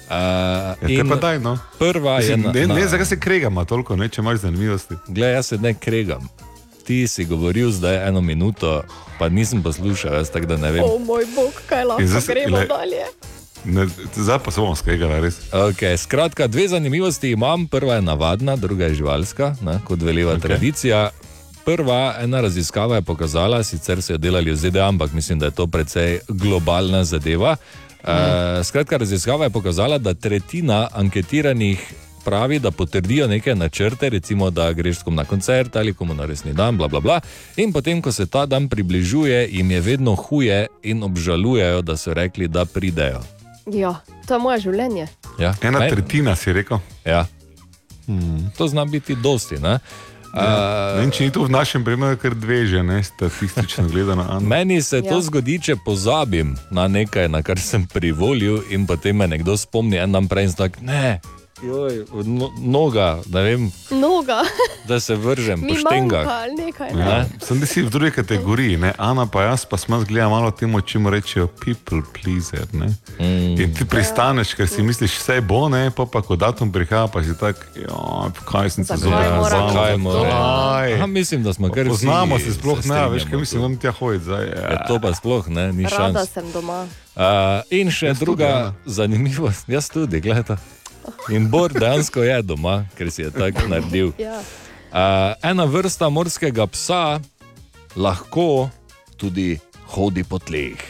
Uh, 0.07 0.91
Ja, 0.91 1.05
pa 1.09 1.17
daj, 1.17 1.39
no. 1.39 1.59
Prva 1.79 2.19
Mislim, 2.19 2.41
je. 2.41 2.47
Na, 2.47 2.53
ne, 2.53 2.67
na, 2.67 2.75
ne, 2.75 2.89
zakaj 2.89 3.07
se 3.07 3.21
kregamo 3.21 3.65
toliko, 3.65 3.97
ne, 3.97 4.09
če 4.09 4.21
imaš 4.21 4.39
zanimivosti. 4.39 4.95
Glej, 5.09 5.33
jaz 5.33 5.47
se 5.47 5.59
ne 5.59 5.75
kregam. 5.75 6.29
Ti 6.87 7.09
si 7.09 7.25
govoril 7.25 7.71
zdaj 7.71 8.09
eno 8.09 8.21
minuto, 8.21 8.83
pa 9.19 9.29
nisem 9.29 9.63
poslušal, 9.63 10.15
jaz 10.15 10.31
tako 10.31 10.47
da 10.47 10.57
ne 10.57 10.71
vem. 10.73 10.85
O 10.85 10.99
moj 10.99 11.27
bog, 11.35 11.51
kaj 11.67 11.85
lahko 11.85 12.03
In 12.03 12.09
zdaj 12.09 12.23
gremo 12.27 12.57
le- 12.57 12.67
dalje. 12.67 13.03
Ne, 13.67 13.87
zdaj 14.15 14.39
pa 14.45 14.51
se 14.51 14.61
bomo 14.61 14.75
skregali, 14.75 15.21
res. 15.21 15.39
Okay, 15.53 15.97
skratka, 15.97 16.47
dve 16.47 16.69
zanimivosti 16.69 17.31
imam. 17.31 17.67
Prva 17.67 17.95
je 17.95 18.03
navadna, 18.03 18.57
druga 18.57 18.85
je 18.85 18.95
živalska, 18.95 19.55
ne, 19.63 19.79
kot 19.85 20.03
veleva 20.03 20.37
okay. 20.37 20.43
tradicija. 20.43 21.11
Prva 21.65 22.15
ena 22.23 22.41
raziskava 22.41 22.97
je 22.97 23.03
pokazala, 23.03 23.63
sicer 23.65 24.03
so 24.03 24.15
jo 24.15 24.19
delali 24.19 24.53
v 24.55 24.57
ZDA, 24.57 24.87
ampak 24.89 25.13
mislim, 25.13 25.39
da 25.39 25.51
je 25.51 25.59
to 25.59 25.67
precej 25.67 26.21
globalna 26.29 27.05
zadeva. 27.05 27.57
Mm. 28.07 28.11
Uh, 28.11 28.65
skratka, 28.65 28.97
raziskava 28.97 29.45
je 29.45 29.51
pokazala, 29.51 29.99
da 29.99 30.15
tretjina 30.15 30.89
anketiranih 30.93 31.93
pravi, 32.25 32.59
da 32.59 32.71
potrdijo 32.71 33.27
neke 33.27 33.55
načrte, 33.55 34.09
recimo, 34.11 34.51
da 34.51 34.73
greš 34.73 34.99
s 34.99 35.03
kom 35.03 35.15
na 35.15 35.25
koncert 35.25 35.77
ali 35.77 35.95
komu 35.95 36.15
na 36.15 36.27
resni 36.27 36.53
dan, 36.53 36.77
bla, 36.77 36.89
bla, 36.89 37.01
bla. 37.01 37.21
In 37.57 37.73
potem, 37.73 38.03
ko 38.03 38.13
se 38.13 38.27
ta 38.27 38.47
dan 38.47 38.69
približuje, 38.69 39.49
jim 39.51 39.71
je 39.71 39.81
vedno 39.81 40.15
huje 40.15 40.67
in 40.83 41.03
obžalujejo, 41.03 41.83
da 41.83 41.97
so 41.97 42.15
rekli, 42.15 42.49
da 42.49 42.65
pridejo. 42.65 43.23
Ja, 43.67 43.95
to 44.27 44.35
je 44.35 44.41
moje 44.41 44.61
življenje. 44.61 45.09
Ja, 45.39 45.55
Ena 45.61 45.79
kaj? 45.79 45.91
tretjina 45.91 46.37
si 46.37 46.53
rekel. 46.53 46.79
Ja. 47.05 47.27
Hmm. 48.07 48.51
To 48.57 48.69
zna 48.69 48.85
biti 48.85 49.15
dosti. 49.15 49.57
Ne? 49.57 49.79
Ja. 50.33 50.43
Ne 50.93 51.01
vem, 51.01 51.11
če 51.11 51.25
ni 51.25 51.31
to 51.31 51.43
v 51.43 51.51
našem 51.51 51.81
primeru 51.81 52.17
kar 52.17 52.35
dve 52.35 52.67
že, 52.67 52.83
ne, 52.83 53.01
statistično 53.01 53.89
gledano. 53.93 54.41
Meni 54.41 54.83
se 54.83 55.01
to 55.01 55.09
Ja. 55.11 55.21
zgodi, 55.21 55.59
če 55.59 55.77
pozabim 55.79 56.57
na 56.71 56.87
nekaj, 56.87 57.29
na 57.29 57.43
kar 57.43 57.59
sem 57.59 57.87
privolil, 57.87 58.61
in 58.71 58.87
potem 58.87 59.17
me 59.17 59.27
nekdo 59.27 59.57
spomni 59.57 59.97
en 59.97 60.13
dan 60.13 60.29
prej 60.29 60.45
in 60.45 60.53
tako, 60.53 60.79
ne, 60.83 61.21
joj, 61.63 62.05
no, 62.25 62.51
noga, 62.59 63.19
ne 63.27 63.43
vem, 63.43 63.73
Noga. 63.91 64.43
da 64.89 65.01
se 65.01 65.15
vržem 65.17 65.61
po 65.61 65.67
Mi 65.67 65.77
štengah. 65.79 66.25
manjka 66.27 66.39
ali 66.43 66.55
nekaj. 66.55 66.93
Ne? 66.93 67.01
Ja. 67.01 67.25
Sem 67.41 67.67
si 67.67 67.83
v 67.83 67.91
drugi 67.91 68.11
kategoriji, 68.11 68.77
ne? 68.77 68.93
Ana 68.99 69.27
pa 69.27 69.43
jaz 69.43 69.65
pa 69.65 69.77
smo 69.77 70.01
zgledali 70.01 70.31
malo 70.31 70.51
temu, 70.51 70.81
čemu 70.81 71.11
rečejo 71.11 71.47
people 71.47 72.03
pleaser. 72.13 72.67
Ne? 72.73 72.87
Mm. 73.21 73.61
In 73.61 73.75
ti 73.75 73.85
pristaneš, 73.85 74.55
ker 74.55 74.69
si 74.69 74.83
misliš, 74.83 75.17
vse 75.19 75.41
bo, 75.41 75.69
ne? 75.69 75.91
pa, 75.91 76.07
pa 76.07 76.23
ko 76.23 76.37
datum 76.37 76.73
prihaja, 76.73 77.07
pa 77.09 77.23
si 77.25 77.33
tak, 77.41 77.57
ja, 77.77 78.31
kaj 78.45 78.71
sem 78.71 78.85
se 78.85 78.97
zgodil. 78.97 79.45
Zakaj 79.45 79.97
moram? 79.97 81.13
Mislim, 81.13 81.43
da 81.43 81.53
smo 81.53 81.71
kar 81.73 81.89
Poznamo 81.89 82.39
se 82.39 82.53
sploh, 82.55 82.83
se 82.83 82.89
ne, 82.89 83.09
veš, 83.09 83.25
kaj 83.25 83.39
mislim, 83.39 83.63
vam 83.63 83.77
tja 83.77 83.93
hoditi 83.93 84.25
zdaj. 84.25 84.45
Ja, 84.47 84.85
to 84.89 85.01
pa 85.01 85.15
sploh 85.15 85.49
ne, 85.49 85.73
ni 85.73 85.85
Rada 85.85 85.97
šans. 86.21 86.31
sem 86.31 86.53
doma. 86.53 86.87
Uh, 87.17 87.65
in 87.73 87.89
še 87.91 88.07
Jaz 88.07 88.19
tudi, 88.19 88.25
druga 88.27 88.47
Ana. 88.47 88.75
zanimivost, 88.85 89.69
jaz 89.69 89.89
tudi, 89.89 90.21
gledaj. 90.21 90.61
In 91.31 91.51
Bor 91.51 91.73
dejansko 91.73 92.23
je 92.23 92.43
doma, 92.43 92.85
ker 92.99 93.11
si 93.11 93.23
je 93.23 93.31
tako 93.31 93.69
naredil. 93.69 94.13
Ja. 94.19 94.41
Uh, 94.97 95.35
ena 95.43 95.65
vrsta 95.65 96.09
morskega 96.09 96.67
psa 96.67 97.21
lahko 97.97 98.71
tudi 99.17 99.59
hodi 99.93 100.25
po 100.25 100.39
tleh. 100.39 100.81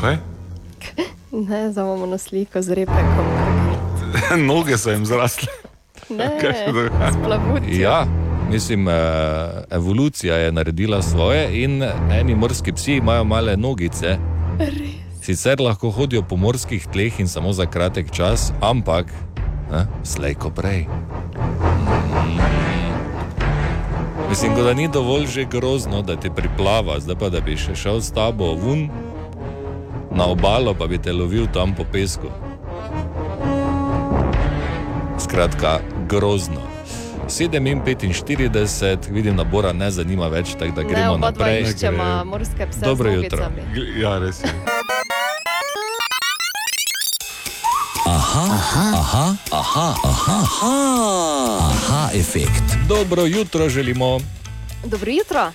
Kaj? 0.00 0.18
Ne, 1.32 1.72
zdaj 1.72 1.84
imamo 1.84 2.06
na 2.06 2.18
sliko 2.18 2.62
z 2.62 2.74
repekom. 2.74 3.26
Noge 4.48 4.78
so 4.78 4.90
jim 4.90 5.06
zrasle. 5.06 5.52
Ne. 6.10 6.30
Ja, 7.82 8.06
mislim, 8.50 8.88
uh, 8.88 8.94
evolucija 9.70 10.36
je 10.36 10.52
naredila 10.52 11.02
svoje 11.02 11.62
in 11.62 11.82
eni 12.12 12.34
morski 12.34 12.72
psi 12.72 12.92
imajo 12.92 13.24
male 13.24 13.56
nogice. 13.56 14.18
Sicer 15.20 15.60
lahko 15.60 15.90
hodijo 15.90 16.22
po 16.22 16.36
morskih 16.36 16.86
tleh 16.92 17.20
in 17.20 17.28
samo 17.28 17.52
za 17.52 17.66
kratek 17.66 18.10
čas, 18.10 18.52
ampak 18.60 19.06
ne, 19.72 19.86
slej 20.04 20.34
ko 20.34 20.50
prej. 20.50 20.86
Mm. 20.86 22.60
Mislim, 24.30 24.54
da 24.54 24.74
ni 24.74 24.88
dovolj 24.88 25.26
že 25.26 25.44
grozno, 25.44 26.02
da 26.02 26.16
te 26.16 26.30
priplava, 26.30 27.00
zdaj 27.00 27.16
pa 27.18 27.28
da 27.28 27.40
bi 27.40 27.56
še 27.56 27.74
šel 27.74 27.98
s 28.00 28.12
tabo 28.14 28.54
ven 28.54 28.88
na 30.14 30.26
obalo, 30.30 30.74
pa 30.74 30.86
bi 30.86 30.98
te 30.98 31.12
lovil 31.12 31.46
tam 31.52 31.74
po 31.74 31.84
pesku. 31.92 32.30
Skratka, 35.18 35.80
grozno. 36.08 36.62
7:45, 37.28 39.10
vidim, 39.10 39.36
da 39.36 39.44
Bora 39.44 39.72
ne 39.72 39.90
zanima 39.90 40.28
več, 40.28 40.54
tako 40.58 40.74
da 40.74 40.82
Ne, 40.82 40.88
gremo 40.88 41.18
dva 41.18 41.30
naprej. 41.30 41.62
iščeva 41.62 42.24
morske 42.24 42.66
pse 42.70 42.84
Dobro 42.84 43.10
jutro. 43.10 43.50
Ja, 43.98 44.18
res 44.18 44.42
je. 44.44 44.79
Aha, 48.10 48.42
aha, 48.50 48.86
aha, 48.94 49.36
aha, 49.52 49.94
aha, 50.04 50.38
aha, 50.42 50.74
aha 51.70 52.10
efekt. 52.14 52.62
Dobro 52.88 53.22
jutro 53.22 53.68
želimo. 53.68 54.20
Dobro 54.84 55.10
jutro. 55.10 55.52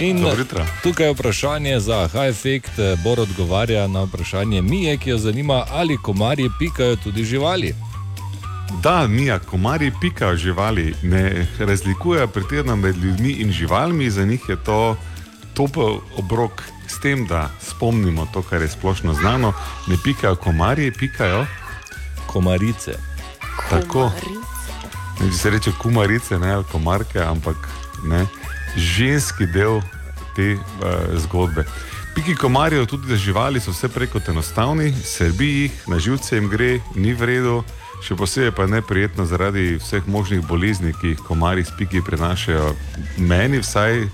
In 0.00 0.20
Dobro 0.22 0.38
jutro. 0.38 0.66
tukaj 0.82 1.06
je 1.06 1.12
vprašanje 1.12 1.80
za 1.80 1.98
aha 2.04 2.26
efekt. 2.26 2.70
Bor 3.04 3.20
odgovarja 3.20 3.86
na 3.86 4.02
vprašanje 4.02 4.62
Mije, 4.62 4.96
ki 4.96 5.10
jo 5.10 5.18
zanima, 5.18 5.64
ali 5.70 5.98
komarji 6.02 6.50
pikajo 6.58 6.96
tudi 6.96 7.24
živali. 7.24 7.74
Da, 8.82 9.06
Mija, 9.06 9.38
komarji 9.38 9.92
pikajo 10.00 10.36
živali, 10.36 10.94
ne 11.02 11.46
razlikujejo 11.58 12.28
pretirano 12.28 12.76
med 12.76 12.96
ljudmi 12.96 13.30
in 13.30 13.52
živalmi, 13.52 14.10
za 14.10 14.24
njih 14.24 14.40
je 14.48 14.56
to 14.64 14.96
topel 15.54 15.96
obrok. 16.16 16.62
S 16.88 17.00
tem, 17.00 17.26
da 17.26 17.50
spomnimo 17.60 18.26
to, 18.32 18.42
kar 18.42 18.62
je 18.62 18.68
splošno 18.68 19.14
znano, 19.14 19.52
ne 19.86 19.96
pikajo 20.04 20.36
komarji, 20.36 20.92
pikajo 20.92 21.46
komarice. 22.26 22.96
Tako. 23.70 24.10
Ne, 25.20 25.30
če 25.30 25.36
se 25.36 25.50
reče 25.50 25.72
kumarice, 25.78 26.38
ne 26.38 26.52
ali 26.52 26.64
komarke, 26.72 27.20
ampak 27.20 27.68
ne, 28.04 28.26
ženski 28.76 29.46
del 29.46 29.80
te 30.36 30.54
uh, 30.54 31.18
zgodbe. 31.18 31.64
Piki 32.14 32.34
komarjev, 32.34 32.86
tudi 32.86 33.08
za 33.08 33.16
živali, 33.16 33.60
so 33.60 33.70
vse 33.70 33.88
preko 33.88 34.20
enostavni, 34.28 34.92
srbi 35.04 35.48
jih, 35.48 35.82
na 35.86 35.98
živce 35.98 36.36
jim 36.36 36.48
gre, 36.48 36.80
ni 36.94 37.12
v 37.14 37.28
redu, 37.30 37.58
še 38.02 38.16
posebej 38.18 38.54
pa 38.54 38.66
je 38.66 38.74
neprijetno 38.78 39.26
zaradi 39.26 39.76
vseh 39.78 40.06
možnih 40.06 40.42
bolezni, 40.46 40.92
ki 41.00 41.14
jih 41.14 41.22
komarji 41.26 41.64
s 41.64 41.74
piki 41.78 42.02
prenašajo. 42.02 42.74
Meni 43.18 43.62
vsaj 43.62 44.06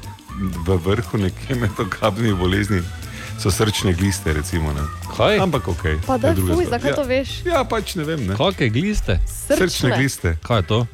v 0.66 0.76
vrhu 0.84 1.18
nekje 1.18 1.56
med 1.62 1.70
ogabnimi 1.78 2.34
bolezni 2.34 2.82
so 3.40 3.50
srčne 3.50 3.92
gliste, 3.92 4.32
recimo. 4.32 4.72
Ne. 4.72 4.82
Kaj? 5.16 5.38
Ampak 5.38 5.68
ok. 5.68 5.82
Pa 6.06 6.18
da, 6.18 6.34
fuj, 6.34 6.66
zakaj 6.70 6.90
Ja. 6.90 6.96
to 6.96 7.04
veš? 7.04 7.30
Ja, 7.46 7.64
pač 7.64 7.94
ne 7.94 8.04
vem. 8.04 8.26
Ne. 8.26 8.36
Kakšne 8.36 8.68
gliste? 8.68 9.20
Srčne 9.26 9.96
gliste. 9.96 10.36
Kaj 10.42 10.58
je 10.58 10.66
to? 10.66 10.86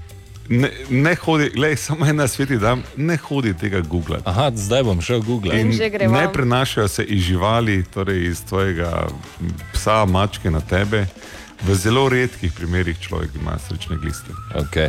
Ne, 0.51 0.71
ne 0.91 1.15
hodi, 1.15 1.51
glej, 1.55 1.77
samo 1.77 2.07
ena 2.07 2.27
sveti 2.29 2.59
dan, 2.59 2.83
ne 2.97 3.17
hodi 3.17 3.55
tega 3.55 3.81
Google. 3.81 4.19
Aha, 4.25 4.51
zdaj 4.55 4.83
bom 4.83 4.99
šel 5.01 5.23
Google. 5.23 5.55
Ne 6.09 6.33
prenašajo 6.33 6.89
se 6.89 7.05
iz 7.05 7.23
živali, 7.23 7.85
torej 7.95 8.25
iz 8.27 8.43
tvojega 8.49 9.07
psa, 9.73 10.05
mačke 10.05 10.51
na 10.51 10.61
tebe. 10.61 11.07
V 11.63 11.75
zelo 11.75 12.09
redkih 12.09 12.53
primerih 12.53 12.99
človek 12.99 13.31
ima 13.37 13.59
srčne 13.69 13.97
gliste. 13.97 14.33
Okay. 14.55 14.89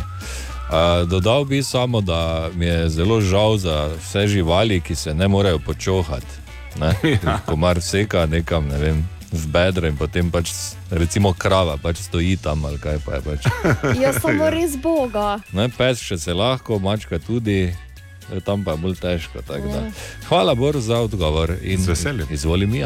Dodal 1.06 1.44
bi 1.44 1.62
samo, 1.62 2.00
da 2.00 2.50
mi 2.54 2.66
je 2.66 2.88
zelo 2.88 3.20
žal 3.20 3.56
za 3.56 3.90
vse 3.98 4.26
živali, 4.26 4.80
ki 4.80 4.94
se 4.94 5.14
ne 5.14 5.28
morejo 5.28 5.58
počohati. 5.58 6.42
Ne? 6.80 6.94
Ja. 7.24 7.38
Komar 7.46 7.80
seka 7.82 8.26
nekam, 8.26 8.68
ne 8.68 8.78
vem, 8.78 9.08
v 9.32 9.46
bedre 9.48 9.88
in 9.88 9.96
potem 9.96 10.30
pač, 10.30 10.52
recimo, 10.90 11.32
krava 11.32 11.76
pač 11.80 12.04
stoji 12.04 12.36
tam 12.36 12.64
ali 12.64 12.78
kaj 12.78 13.00
pa 13.04 13.16
je 13.18 13.22
pač. 13.24 13.40
Ja, 14.02 14.12
samo 14.12 14.50
res 14.52 14.76
Boga. 14.76 15.40
Ne, 15.52 15.68
pes 15.72 16.00
še 16.04 16.18
se 16.20 16.36
lahko, 16.36 16.78
mačka 16.78 17.18
tudi, 17.18 17.72
e, 17.72 18.40
tam 18.44 18.64
pa 18.64 18.76
je 18.76 18.82
bolj 18.84 18.96
težko. 19.00 19.44
Ja. 19.48 19.84
Hvala, 20.28 20.54
Bor, 20.54 20.80
za 20.80 21.00
odgovor 21.00 21.56
in 21.62 21.80
Z 21.80 21.96
veseljem. 21.96 22.28
Izvoli 22.30 22.66
mi. 22.66 22.84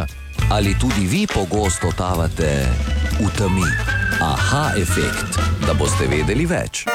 Ali 0.51 0.75
tudi 0.79 1.07
vi 1.07 1.27
pogosto 1.27 1.91
totavate 1.91 2.67
v 3.19 3.31
temi? 3.39 3.67
Aha 4.23 4.73
efekt, 4.79 5.39
da 5.67 5.75
boste 5.75 6.07
vedeli 6.09 6.47
več. 6.47 6.87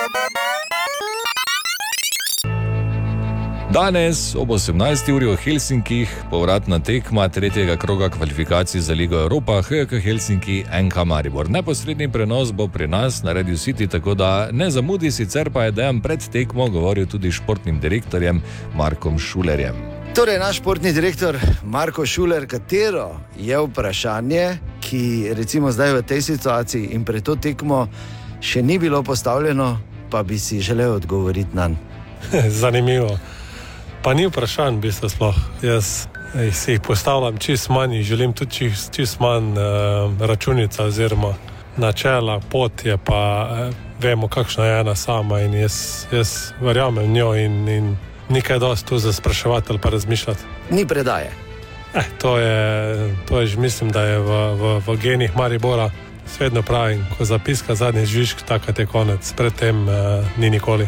Danes 3.71 4.35
ob 4.35 4.49
18. 4.49 5.13
uri 5.15 5.25
v 5.25 5.35
Helsinkih 5.39 6.09
povratna 6.29 6.79
tekma 6.79 7.29
tretjega 7.29 7.77
kroga 7.79 8.09
kvalifikacij 8.09 8.81
za 8.81 8.93
Ligo 8.93 9.15
Evropa, 9.15 9.61
HK 9.61 10.01
Helsinki, 10.03 10.65
NK 10.83 10.95
Maribor. 11.05 11.49
Neposredni 11.49 12.11
prenos 12.11 12.51
bo 12.51 12.67
pri 12.67 12.87
nas 12.87 13.23
na 13.23 13.31
Radio 13.33 13.55
City, 13.55 13.87
tako 13.87 14.13
da 14.13 14.51
ne 14.51 14.69
zamudi, 14.69 15.11
sicer 15.11 15.49
pa 15.49 15.63
je 15.63 15.71
dejan 15.71 16.01
pred 16.01 16.19
tekmo 16.31 16.67
govoril 16.67 17.07
tudi 17.07 17.31
s 17.31 17.39
športnim 17.39 17.79
direktorjem 17.79 18.41
Markom 18.75 19.19
Šulerjem. 19.19 19.75
Torej, 20.15 20.39
naš 20.39 20.57
športni 20.57 20.91
direktor 20.93 21.39
Marko 21.63 22.05
Šuler, 22.05 22.47
katero 22.47 23.15
je 23.39 23.59
vprašanje, 23.59 24.57
ki 24.81 25.31
recimo 25.33 25.71
zdaj 25.71 25.93
v 25.93 26.01
tej 26.03 26.21
situaciji 26.21 26.91
in 26.91 27.05
pred 27.05 27.23
to 27.23 27.35
tekmo 27.35 27.87
še 28.41 28.61
ni 28.61 28.79
bilo 28.79 29.03
postavljeno, 29.03 29.77
pa 30.09 30.23
bi 30.23 30.39
si 30.39 30.59
želel 30.59 30.91
odgovoriti 30.93 31.55
na 31.55 31.67
njo. 31.67 31.77
Zanimivo. 32.61 33.17
Pa 34.03 34.13
ni 34.13 34.25
vprašanj, 34.27 34.75
v 34.75 34.81
bistvu 34.81 35.09
sploh. 35.09 35.35
Jaz 35.61 36.07
eh, 36.33 36.49
si 36.51 36.71
jih 36.71 36.81
postavljam 36.81 37.37
čist 37.37 37.69
manj 37.69 37.95
in 37.95 38.03
želim 38.03 38.33
tudi 38.33 38.51
čist, 38.51 38.95
čist 38.95 39.19
manj 39.19 39.53
uh, 39.53 40.21
računica 40.21 40.83
oziroma 40.83 41.35
načela, 41.77 42.39
pot 42.39 42.85
je 42.85 42.97
pa 42.97 43.49
uh, 43.51 43.75
vemo, 43.99 44.27
kakšna 44.27 44.65
je 44.65 44.79
ena 44.79 44.95
sama 44.95 45.39
in 45.41 45.53
jaz, 45.53 46.05
jaz 46.11 46.53
verjamem 46.61 47.05
v 47.05 47.13
njo 47.13 47.35
in, 47.35 47.69
in 47.69 47.97
nekaj 48.29 48.59
dosti 48.59 48.89
tu 48.89 48.97
za 48.97 49.13
spraševati 49.13 49.67
ali 49.69 49.79
pa 49.79 49.89
razmišljati. 49.89 50.41
Ni 50.69 50.85
predaje. 50.87 51.31
Eh, 51.93 52.05
to, 52.17 52.37
je, 52.37 53.15
to 53.29 53.39
je, 53.39 53.47
že 53.47 53.59
mislim, 53.59 53.91
da 53.91 54.01
je 54.03 54.19
v, 54.19 54.55
v, 54.55 54.81
v 54.87 54.97
genih 54.97 55.35
Maribora. 55.37 55.89
Svedno 56.37 56.61
pravim, 56.61 57.05
ko 57.17 57.25
zapiska 57.25 57.75
zadnji 57.75 58.05
žvižg, 58.05 58.41
takrat 58.47 58.79
je 58.79 58.85
konec, 58.85 59.33
predtem 59.37 59.87
uh, 59.87 59.93
ni 60.37 60.49
nikoli. 60.49 60.87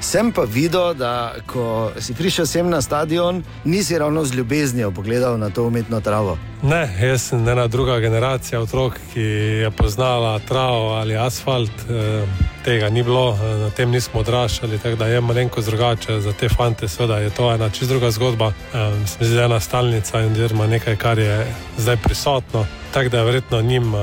Sem 0.00 0.32
pa 0.32 0.42
videl, 0.42 0.94
da 0.94 1.34
ko 1.46 1.92
si 2.00 2.14
prišel 2.14 2.46
sem 2.46 2.70
na 2.70 2.82
stadion, 2.82 3.42
nisi 3.64 3.98
ravno 3.98 4.24
z 4.24 4.34
ljubeznijo 4.34 4.90
pogledal 4.90 5.38
na 5.38 5.50
to 5.50 5.64
umetno 5.64 6.00
travo. 6.00 6.38
Ne, 6.62 6.96
jaz 7.02 7.22
sem 7.22 7.48
ena 7.48 7.66
druga 7.66 7.98
generacija 8.00 8.60
otrok, 8.60 8.94
ki 9.14 9.20
je 9.20 9.70
poznala 9.70 10.38
travo 10.38 10.88
ali 10.88 11.16
asfalt. 11.16 11.70
eh, 11.90 12.26
Tega 12.64 12.88
ni 12.90 13.02
bilo, 13.02 13.34
eh, 13.34 13.56
na 13.58 13.70
tem 13.70 13.90
nismo 13.90 14.20
odraščali, 14.20 14.78
tako 14.78 14.96
da 14.96 15.06
je 15.06 15.20
malenkost 15.20 15.68
drugače. 15.68 16.20
Za 16.20 16.32
te 16.32 16.48
fante 16.48 16.88
seveda 16.88 17.18
je 17.18 17.30
to 17.30 17.52
ena 17.52 17.70
čist 17.70 17.90
druga 17.90 18.10
zgodba. 18.10 18.46
Um, 18.46 19.06
Smo 19.06 19.26
zdaj 19.26 19.44
ena 19.44 19.60
stalnica 19.60 20.20
in 20.20 20.32
oziroma 20.32 20.66
nekaj, 20.66 20.96
kar 20.96 21.18
je 21.18 21.46
zdaj 21.78 21.96
prisotno. 21.96 22.66
Tako 22.92 23.08
da 23.08 23.22
verjetno 23.22 23.62
njim 23.62 23.94
uh, 23.94 24.00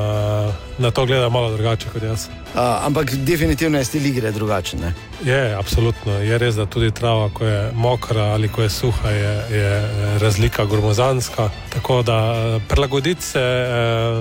na 0.78 0.92
to 0.92 1.06
gleda 1.06 1.30
malo 1.30 1.52
drugače 1.52 1.86
kot 1.94 2.04
jaz. 2.04 2.28
Uh, 2.50 2.86
ampak 2.86 3.12
definitivno 3.14 3.78
je 3.78 3.86
stil 3.86 4.06
igre 4.06 4.32
drugačen. 4.32 4.80
ne? 4.80 4.94
Je, 5.24 5.56
absolutno. 5.56 6.14
Je 6.14 6.38
res, 6.38 6.56
da 6.56 6.66
tudi 6.66 6.92
trava, 6.92 7.30
ko 7.30 7.46
je 7.46 7.72
mokra 7.74 8.24
ali 8.34 8.50
ko 8.50 8.62
je 8.62 8.70
suha, 8.70 9.10
je, 9.10 9.34
je 9.52 9.90
razlika 10.20 10.66
gromozanska. 10.66 11.50
Tako 11.70 12.02
da 12.02 12.18
eh, 12.18 12.60
prilagoditi 12.68 13.22
se 13.22 13.68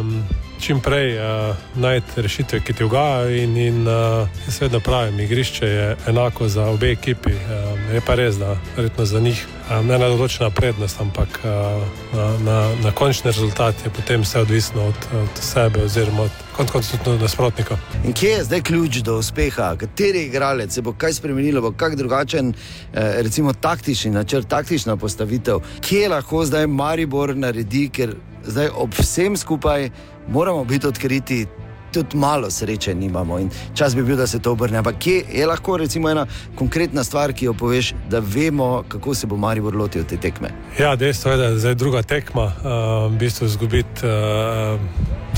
um, 0.01 0.23
čim 0.61 0.81
prej, 0.81 1.19
uh, 1.19 1.57
najti 1.75 2.23
rešitve, 2.23 2.61
ki 2.61 2.73
ti 2.73 2.85
ugajajo. 2.85 3.31
In, 3.37 3.57
in 3.57 3.89
uh, 3.89 4.29
jaz 4.47 4.61
vedno 4.61 4.81
pravim, 4.81 5.21
igrišče 5.21 5.67
je 5.67 5.97
enako 6.07 6.49
za 6.49 6.67
obe 6.67 6.91
ekipi. 6.93 7.33
Um, 7.33 7.95
je 7.95 8.01
pa 8.01 8.15
res, 8.15 8.37
da 8.39 8.57
verjetno 8.77 9.05
za 9.05 9.21
njih 9.21 9.47
um, 9.71 9.91
ena 9.91 10.09
določena 10.09 10.51
prednost, 10.51 11.01
ampak 11.01 11.41
uh, 11.45 11.83
na, 12.15 12.27
na, 12.45 12.59
na 12.85 12.93
končni 12.93 13.31
rezultat 13.31 13.85
je 13.85 13.91
potem 13.91 14.23
vse 14.27 14.41
odvisno 14.41 14.91
od, 14.93 15.09
od 15.23 15.43
sebe 15.43 15.83
oziroma 15.85 16.29
od 16.29 16.45
konc 16.59 16.71
koncev 16.71 16.99
tudi 17.05 17.23
nasprotnika. 17.23 17.77
In 18.05 18.13
kje 18.13 18.31
je 18.31 18.45
zdaj 18.45 18.63
ključ 18.63 18.97
do 19.07 19.19
uspeha? 19.19 19.77
Kateri 19.77 20.25
igralec 20.27 20.75
se 20.75 20.83
bo 20.83 20.93
kaj 20.93 21.13
spremenilo, 21.13 21.61
bo 21.61 21.73
kak 21.73 21.95
drugačen, 21.97 22.51
eh, 22.93 23.23
recimo 23.23 23.53
taktični 23.53 24.11
načrt, 24.11 24.49
taktična 24.49 24.97
postavitev, 24.97 25.61
kje 25.81 26.09
lahko 26.09 26.45
zdaj 26.45 26.67
Maribor 26.67 27.37
naredi, 27.37 27.89
ker 27.89 28.15
zdaj 28.49 28.69
ob 28.75 28.95
vsem 28.99 29.37
skupaj 29.37 29.91
moramo 30.29 30.65
biti 30.65 30.87
odkriti. 30.87 31.47
Tudi 31.93 32.17
malo 32.17 32.51
sreče 32.51 32.95
nimamo 32.95 33.39
in 33.39 33.51
čas 33.75 33.95
bi 33.97 34.03
bil, 34.03 34.17
da 34.17 34.27
se 34.27 34.39
to 34.39 34.53
obrne. 34.53 34.79
Ampak 34.79 34.99
kje 35.01 35.23
je 35.33 35.47
lahko 35.47 35.77
recimo 35.77 36.11
ena 36.11 36.27
konkretna 36.55 37.05
stvar, 37.05 37.33
ki 37.33 37.47
jo 37.47 37.55
poveš, 37.55 37.95
da 38.11 38.21
vemo, 38.21 38.85
kako 38.89 39.15
se 39.15 39.27
bo 39.27 39.37
Maribor 39.37 39.77
lotil 39.77 40.05
te 40.05 40.17
tekme? 40.17 40.51
Ja, 40.79 40.97
dejstvo 40.97 41.31
je, 41.31 41.37
da 41.37 41.45
je 41.45 41.59
zdaj 41.59 41.75
druga 41.75 42.03
tekma. 42.03 42.45
Uh, 42.45 43.13
v 43.13 43.17
bistvu 43.19 43.47
izgubiti 43.47 44.05
uh, 44.05 44.81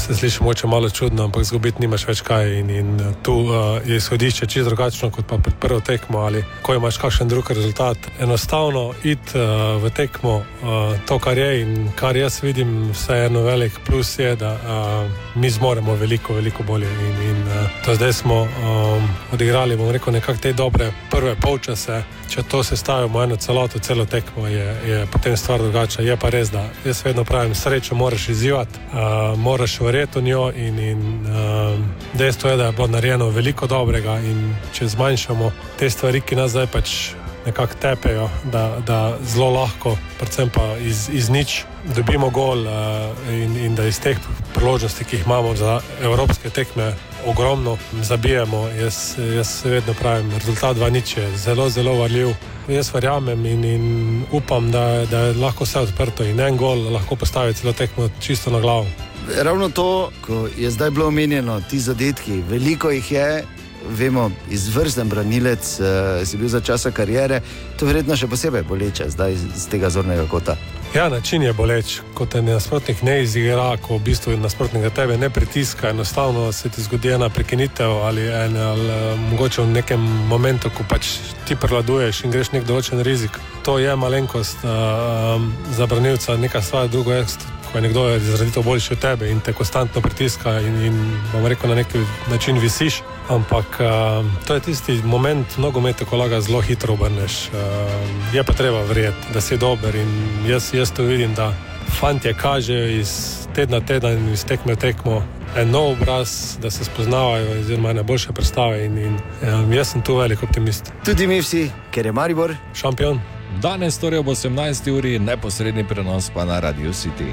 se 0.01 0.15
sliši 0.15 0.43
moče 0.43 0.67
malo 0.67 0.91
čudno, 0.91 1.25
ampak 1.25 1.43
izgubiti 1.43 1.81
nimaš 1.81 2.07
več 2.09 2.21
kaj. 2.25 2.55
In, 2.59 2.71
in 2.71 3.01
tu 3.23 3.35
uh, 3.35 3.55
je 3.87 3.97
izhodišče 3.97 4.47
čisto 4.47 4.69
drugačno 4.69 5.11
kot 5.11 5.27
pa 5.27 5.37
pred 5.39 5.55
prvo 5.61 5.81
tekmo 5.81 6.19
ali 6.19 6.45
ko 6.63 6.75
imaš 6.75 6.97
kakšen 6.97 7.29
drug 7.29 7.51
rezultat. 7.51 7.97
Enostavno 8.21 8.93
iti 9.05 9.39
uh, 9.39 9.83
v 9.83 9.91
tekmo, 9.91 10.37
uh, 10.39 10.97
to, 11.07 11.19
kar 11.19 11.39
je 11.39 11.61
in 11.61 11.91
kar 11.97 12.17
jaz 12.17 12.43
vidim, 12.43 12.91
vseeno 12.93 13.43
velik 13.43 13.73
plus 13.87 14.19
je, 14.19 14.37
da 14.37 14.55
uh, 14.55 15.11
mi 15.35 15.51
zmoremo 15.51 15.95
veliko, 15.95 16.35
veliko 16.35 16.63
bolje. 16.63 16.89
In, 16.89 17.23
in 17.31 17.43
uh, 17.43 17.69
do 17.87 17.95
zdaj 17.95 18.13
smo 18.13 18.41
um, 18.43 19.09
odigrali, 19.33 19.77
bom 19.77 19.91
rekel, 19.91 20.13
nekako 20.13 20.39
te 20.39 20.53
dobre 20.53 20.93
prve 21.11 21.37
polčase. 21.37 22.03
Če 22.31 22.43
to 22.43 22.63
sestavimo 22.63 23.23
eno 23.23 23.37
celoto, 23.37 23.79
celo 23.79 24.05
tekmo, 24.07 24.47
je, 24.47 24.67
je 24.87 25.07
potem 25.13 25.37
stvar 25.37 25.63
drugačna. 25.63 26.05
Je 26.05 26.17
pa 26.17 26.31
res, 26.31 26.51
da 26.51 26.63
jaz 26.85 27.05
vedno 27.05 27.25
pravim, 27.25 27.55
srečo 27.55 27.95
moraš 27.95 28.29
izzivati, 28.29 28.79
uh, 28.93 29.39
moraš 29.39 29.81
verjeti 29.81 29.90
v 29.91 30.23
njo. 30.23 30.51
In, 30.57 30.79
in 30.79 31.01
uh, 31.27 31.79
dejstvo 32.15 32.51
je, 32.51 32.57
da 32.57 32.65
je 32.65 32.73
bilo 32.73 32.87
narejeno 32.87 33.29
veliko 33.31 33.67
dobrega. 33.67 34.19
In 34.19 34.55
če 34.73 34.89
zmanjšamo 34.89 35.53
te 35.79 35.91
stvari, 35.91 36.21
ki 36.21 36.37
nas 36.37 36.51
zdaj 36.51 36.67
pač 36.67 37.15
nekako 37.47 37.75
tepejo, 37.81 38.29
da, 38.53 38.79
da 38.87 39.17
zelo 39.25 39.51
lahko, 39.51 39.97
predvsem 40.19 40.51
pa 40.53 40.77
iz, 40.79 41.09
iz 41.13 41.31
nič, 41.31 41.65
dobimo 41.97 42.31
gol 42.31 42.67
uh, 42.67 43.33
in, 43.33 43.57
in 43.57 43.75
da 43.75 43.87
iz 43.89 44.01
teh 44.01 44.19
priložnosti, 44.55 45.05
ki 45.05 45.17
jih 45.17 45.27
imamo 45.27 45.55
za 45.57 45.81
evropske 46.03 46.51
tekme, 46.51 46.93
ogromno 47.27 47.77
zabijemo. 48.03 48.69
Jaz, 48.69 49.17
jaz 49.37 49.65
vedno 49.65 49.95
pravim, 49.95 50.31
rezultat 50.33 50.77
2-0 50.77 51.19
je 51.19 51.37
zelo, 51.37 51.69
zelo 51.69 51.95
varljiv. 51.95 52.35
Jaz 52.69 52.95
verjamem 52.95 53.47
in, 53.47 53.65
in 53.65 54.25
upam, 54.33 54.71
da, 54.71 55.07
da 55.11 55.19
je 55.19 55.35
lahko 55.35 55.65
vse 55.65 55.81
odprto 55.81 56.25
in 56.25 56.41
en 56.41 56.57
gol 56.57 56.93
lahko 56.93 57.17
postavi 57.17 57.55
celo 57.55 57.73
tekmo 57.73 58.09
čisto 58.21 58.51
na 58.51 58.61
glavo. 58.61 58.87
Ravno 59.37 59.69
to, 59.69 60.11
ko 60.27 60.49
je 60.59 60.71
zdaj 60.71 60.91
bilo 60.91 61.07
omenjeno, 61.07 61.61
ti 61.71 61.79
zadetki, 61.81 62.43
veliko 62.49 62.91
jih 62.91 63.13
je. 63.13 63.45
Vemo, 63.91 64.31
izvrsten 64.51 65.09
branilec, 65.09 65.81
uh, 65.81 66.27
si 66.29 66.37
bil 66.37 66.49
za 66.49 66.61
časa 66.61 66.91
karijere, 66.91 67.41
to 67.79 67.87
je 67.87 67.89
verjetno 67.89 68.17
še 68.17 68.29
posebej 68.29 68.63
boleče 68.69 69.07
zdaj 69.09 69.37
z 69.57 69.69
tega 69.73 69.89
zornega 69.91 70.27
kota. 70.29 70.57
Ja, 70.95 71.09
način 71.09 71.43
je 71.43 71.53
boleč, 71.53 72.01
ko 72.15 72.27
te 72.27 72.43
nasprotnik 72.43 73.03
ne 73.03 73.23
izigra, 73.23 73.77
ko 73.81 73.97
v 73.97 74.03
bistvu 74.11 74.37
nasprotnik 74.37 74.93
tebe 74.95 75.17
ne 75.17 75.31
pritiska, 75.31 75.91
enostavno 75.91 76.53
se 76.53 76.69
ti 76.69 76.83
zgodi 76.83 77.09
ena 77.09 77.29
prekinitev 77.29 77.91
ali, 77.91 78.27
en, 78.29 78.57
ali 78.57 78.89
uh, 78.89 79.21
mogoče 79.31 79.63
v 79.63 79.73
nekem 79.73 80.01
momentu, 80.29 80.71
ko 80.77 80.85
pač 80.89 81.17
ti 81.49 81.57
prevladuješ 81.57 82.25
in 82.25 82.37
greš 82.37 82.53
nek 82.53 82.69
določen 82.69 83.01
rizik. 83.01 83.41
To 83.65 83.79
je 83.79 83.97
malenkost 83.97 84.61
uh, 84.65 85.41
za 85.73 85.87
branilca, 85.87 86.37
neka 86.37 86.63
stvar, 86.63 86.89
drugo 86.89 87.17
je, 87.17 87.25
ko 87.73 87.79
je 87.79 87.83
nekdo 87.83 88.17
izrazito 88.17 88.63
boljši 88.63 88.93
od 88.93 88.99
tebe 88.99 89.31
in 89.31 89.41
te 89.41 89.53
konstantno 89.53 90.01
pritiska 90.01 90.61
in, 90.61 90.83
in 90.83 90.99
bom 91.33 91.47
rekel, 91.47 91.71
na 91.71 91.77
nek 91.77 91.87
način 92.31 92.59
visiš. 92.59 93.03
Ampak 93.29 93.67
uh, 93.81 94.27
to 94.47 94.55
je 94.55 94.61
tisti 94.61 95.01
moment 95.05 95.47
v 95.57 95.61
nogometu, 95.61 96.05
ko 96.05 96.17
lahko 96.17 96.41
zelo 96.41 96.61
hitro 96.61 96.95
obrneš. 96.95 97.49
Uh, 97.49 98.35
je 98.35 98.45
pa 98.45 98.53
treba 98.53 98.83
verjeti, 98.83 99.33
da 99.35 99.41
si 99.41 99.57
dober 99.57 99.95
in 99.95 100.11
jaz, 100.47 100.75
jaz 100.75 100.93
to 100.93 101.03
vidim, 101.03 101.35
da 101.35 101.53
fantje 102.01 102.35
kažejo 102.35 102.87
iz 103.01 103.11
tedna 103.55 103.79
v 103.79 103.87
teden, 103.87 104.33
iz 104.33 104.45
tekme 104.45 104.75
v 104.75 104.79
tekmo. 104.79 105.23
En 105.57 105.71
nov 105.71 105.93
obraz, 105.93 106.57
da 106.63 106.71
se 106.71 106.85
spoznavajo, 106.85 107.61
oziroma 107.61 107.91
ene 107.91 108.03
boljše 108.03 108.33
predstave. 108.33 108.85
In, 108.85 108.99
in, 108.99 109.19
um, 109.43 109.73
jaz 109.73 109.93
sem 109.93 110.03
tu 110.03 110.17
velik 110.17 110.43
optimist. 110.43 110.93
Tudi 111.05 111.27
mi 111.27 111.41
vsi, 111.43 111.71
ker 111.91 112.07
je 112.07 112.13
Maribor 112.13 112.55
šampion. 112.75 113.21
Danes, 113.59 113.99
torej 113.99 114.19
ob 114.19 114.27
18. 114.29 114.91
uri, 114.91 115.19
neposredni 115.19 115.85
prenos 115.89 116.31
pa 116.35 116.45
na 116.45 116.61
Radio 116.61 116.93
City. 116.93 117.27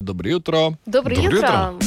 Dobro 0.00 0.28
jutro. 0.28 0.72
Dobro 0.86 1.14
Dobro 1.14 1.24
jutro. 1.24 1.36
jutro. 1.36 1.78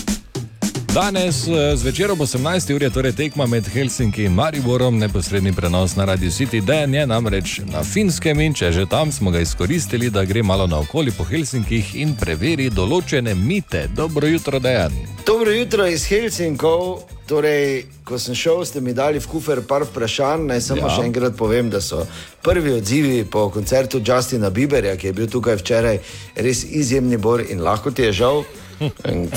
Danes 0.94 1.48
eh, 1.48 1.76
zvečer 1.76 2.12
ob 2.12 2.20
18. 2.20 2.76
uri 2.76 2.86
je 2.86 2.90
torej 2.90 3.12
tekma 3.12 3.46
med 3.46 3.68
Helsinki 3.68 4.24
in 4.24 4.34
Mariborom, 4.34 4.98
neposredni 5.00 5.54
prenos 5.54 5.96
na 5.96 6.06
Radio 6.06 6.30
City. 6.30 6.62
Dan 6.66 6.94
je 6.94 7.08
namreč 7.08 7.60
na 7.72 7.84
finskem 7.84 8.40
in 8.40 8.54
če 8.54 8.72
že 8.72 8.86
tam 8.86 9.12
smo 9.12 9.32
ga 9.32 9.40
izkoristili, 9.40 10.10
da 10.10 10.26
gre 10.26 10.44
malo 10.44 10.68
naokoli 10.68 11.12
po 11.12 11.24
Helsinkih 11.24 11.96
in 11.96 12.16
preveri 12.16 12.70
določene 12.70 13.36
mite. 13.36 13.88
Dobro 13.96 14.28
jutro, 14.28 14.60
Dejan. 14.60 14.92
Dobro 15.26 15.52
jutro 15.52 15.88
iz 15.88 16.06
Helsinkov. 16.06 17.00
Torej, 17.32 17.86
ko 18.04 18.20
sem 18.20 18.36
šel, 18.36 18.66
ste 18.68 18.82
mi 18.84 18.92
dali 18.92 19.20
v 19.20 19.28
kufer 19.32 19.62
par 19.64 19.86
vprašanj. 19.88 20.50
Naj 20.52 20.62
samo 20.62 20.88
Ja. 20.88 20.90
še 20.92 21.06
enkrat 21.08 21.38
povem, 21.40 21.70
da 21.72 21.80
so 21.82 22.04
prvi 22.44 22.74
odzivi 22.76 23.24
po 23.24 23.48
koncertu 23.50 24.02
Justina 24.04 24.50
Bieberja, 24.52 24.98
ki 25.00 25.08
je 25.08 25.14
bil 25.16 25.30
tukaj 25.32 25.56
včeraj, 25.62 26.00
res 26.36 26.66
izjemni 26.68 27.16
bor 27.18 27.40
in 27.40 27.64
lahko 27.64 27.92
ti 27.96 28.04
je 28.04 28.12
žal, 28.12 28.44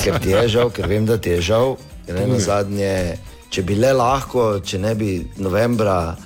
ker 0.02 0.18
ti 0.18 0.34
je 0.34 0.48
žal, 0.48 0.70
ker 0.74 0.90
vem, 0.90 1.06
da 1.06 1.18
ti 1.22 1.30
je 1.36 1.40
žal. 1.54 1.76
In 2.10 2.18
eno 2.18 2.40
zadnje, 2.42 3.14
če 3.54 3.62
bi 3.62 3.78
le 3.78 3.92
lahko, 3.94 4.58
če 4.58 4.78
ne 4.82 4.94
bi 4.98 5.22
novembra. 5.38 6.16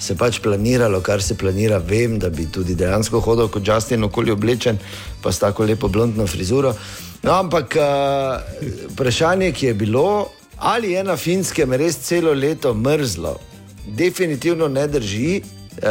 Se 0.00 0.14
pač 0.16 0.38
planiralo, 0.40 1.02
kar 1.02 1.20
se 1.20 1.34
planira, 1.34 1.76
vem, 1.82 2.16
da 2.22 2.30
bi 2.30 2.46
tudi 2.46 2.72
dejansko 2.78 3.20
hodil 3.20 3.48
kot 3.50 3.66
Justin, 3.66 4.04
okoli 4.06 4.30
oblečen, 4.30 4.78
pa 5.20 5.28
s 5.34 5.42
tako 5.42 5.66
lepo 5.66 5.88
blondno 5.92 6.24
frizuro. 6.26 6.72
No, 7.22 7.32
ampak 7.34 7.74
uh, 7.76 8.38
vprašanje, 8.94 9.52
ki 9.52 9.66
je 9.66 9.74
bilo, 9.74 10.30
ali 10.58 10.92
je 10.92 11.04
na 11.04 11.16
finskem 11.16 11.72
res 11.72 11.98
celo 11.98 12.32
leto 12.32 12.74
mrzlo, 12.74 13.38
definitivno 13.86 14.68
ne 14.68 14.86
drži. 14.86 15.42
Uh, 15.78 15.84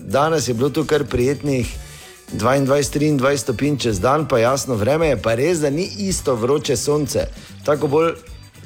danes 0.00 0.48
je 0.48 0.54
bilo 0.54 0.70
tu 0.70 0.84
kar 0.84 1.04
prijetnih 1.04 1.76
22-23 2.32 3.36
stopinj 3.36 3.76
čez 3.78 4.00
dan, 4.00 4.28
pa 4.28 4.38
jasno 4.38 4.74
vreme 4.74 5.08
je, 5.08 5.16
pa 5.22 5.34
res, 5.34 5.60
da 5.60 5.70
ni 5.70 5.84
isto 5.98 6.34
vroče 6.34 6.76
sonce. 6.76 7.26
Tako 7.64 7.86
bolj, 7.86 8.12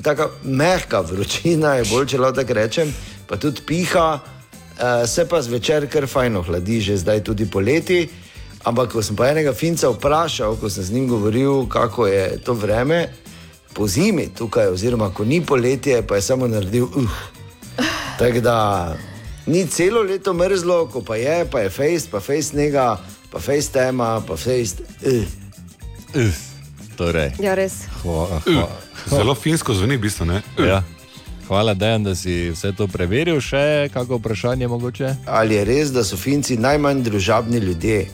tako 0.02 0.30
mehka 0.42 1.00
vročina 1.00 1.74
je 1.74 1.84
bolj, 1.90 2.06
če 2.06 2.18
lahko 2.18 2.40
tako 2.40 2.54
rečem, 2.54 2.94
pa 3.26 3.36
tudi 3.36 3.66
piha, 3.66 4.08
uh, 4.14 5.02
se 5.06 5.26
pa 5.28 5.42
zvečer 5.42 5.88
kar 5.90 6.06
fajno 6.06 6.42
hladi, 6.42 6.80
že 6.80 6.96
zdaj 6.96 7.24
tudi 7.24 7.50
poleti. 7.50 8.08
Ampak, 8.64 8.92
ko 8.92 9.02
sem 9.02 9.16
pa 9.16 9.30
enega 9.32 9.54
finca 9.56 9.88
vprašal, 9.88 10.58
ko 10.60 10.70
sem 10.70 10.84
z 10.84 10.92
njim 10.92 11.08
govoril, 11.08 11.66
kako 11.68 12.06
je 12.06 12.38
to 12.44 12.54
vreme, 12.54 13.08
po 13.72 13.86
zimi 13.86 14.28
tukaj, 14.38 14.66
oziroma 14.66 15.10
ko 15.10 15.24
ni 15.24 15.40
poletje, 15.40 16.02
pa 16.02 16.16
je 16.16 16.22
samo 16.22 16.48
naredil 16.48 16.84
uh. 16.84 17.10
Tako 18.18 18.40
da 18.40 18.96
ni 19.46 19.66
celo 19.66 20.02
leto 20.02 20.34
mrzlo, 20.34 20.86
ko 20.86 21.02
pa 21.02 21.16
je, 21.16 21.44
pa 21.50 21.60
je 21.60 21.70
fejst, 21.70 22.10
pa 22.10 22.20
fejst 22.20 22.50
snega, 22.50 23.00
pa 23.30 23.40
fejst 23.40 23.72
tema, 23.72 24.20
pa 24.26 24.36
fejst. 24.36 24.82
Uh. 25.06 25.24
Uh. 26.14 26.34
Torej. 26.96 27.32
Ja, 27.40 27.54
res. 27.56 27.86
Hva, 28.02 28.40
Zelo 29.08 29.34
finsko 29.34 29.72
zveni, 29.74 29.96
v 29.96 30.04
bistvu. 30.04 30.26
Ne? 30.28 30.42
Ja. 30.58 30.82
Hvala, 31.48 31.72
Dejan, 31.74 32.04
da 32.04 32.12
si 32.14 32.50
vse 32.52 32.74
to 32.76 32.84
preveril. 32.86 33.40
Še 33.40 33.88
kako 33.94 34.20
vprašanje 34.20 34.68
mogoče? 34.68 35.14
Ali 35.26 35.56
je 35.56 35.64
res, 35.64 35.94
da 35.96 36.04
so 36.04 36.20
Finci 36.20 36.58
najmanj 36.60 37.00
družabni 37.08 37.58
ljudje? 37.58 38.04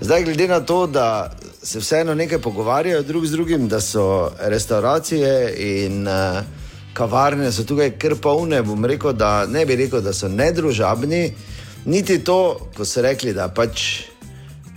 Zdaj, 0.00 0.26
glede 0.26 0.48
na 0.50 0.58
to, 0.60 0.82
da 0.90 1.30
se 1.66 1.78
vseeno 1.78 2.14
nekaj 2.14 2.38
pogovarjajo 2.38 3.02
drug 3.02 3.26
z 3.26 3.30
drugim, 3.30 3.68
da 3.68 3.80
so 3.80 4.30
restauracije 4.38 5.54
in 5.58 6.08
uh, 6.08 6.44
kavarne 6.94 7.50
so 7.52 7.64
tukaj 7.64 7.90
kar 7.98 8.14
polne, 8.22 8.62
bom 8.62 8.84
rekel, 8.84 9.12
da 9.12 9.46
ne 9.46 9.66
bi 9.66 9.76
rekel, 9.76 10.00
da 10.00 10.12
so 10.12 10.28
nedružabni, 10.28 11.32
niti 11.84 12.20
to, 12.24 12.70
ko 12.76 12.86
so 12.86 13.02
rekli, 13.02 13.34
da 13.34 13.48
pač 13.48 13.82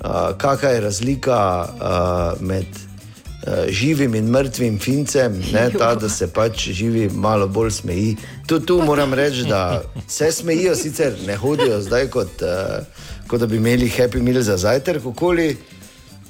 uh, 0.01 0.33
kakšna 0.37 0.69
je 0.69 0.81
razlika 0.81 1.39
uh, 1.69 2.41
med 2.41 2.65
uh, 2.73 3.69
živim 3.69 4.15
in 4.15 4.33
mrtvim 4.33 4.79
fincem, 4.79 5.37
ne, 5.53 5.69
ta, 5.77 5.93
da 5.95 6.09
se 6.09 6.27
pač 6.33 6.71
živi 6.73 7.09
malo 7.13 7.47
bolj 7.47 7.71
smeji. 7.83 8.15
Tu, 8.47 8.59
tu 8.59 8.81
moram 8.81 9.13
reči, 9.13 9.45
da 9.45 9.83
se 10.07 10.31
smejijo, 10.31 10.75
sicer 10.75 11.21
ne 11.27 11.37
hodijo 11.37 11.81
zdaj 11.81 12.09
kot, 12.09 12.41
uh, 12.41 13.03
kot 13.27 13.39
da 13.39 13.47
bi 13.47 13.61
imeli 13.61 13.93
happy 13.97 14.25
meal 14.25 14.41
za 14.41 14.57
zajtrk, 14.57 15.05
okoli. 15.05 15.53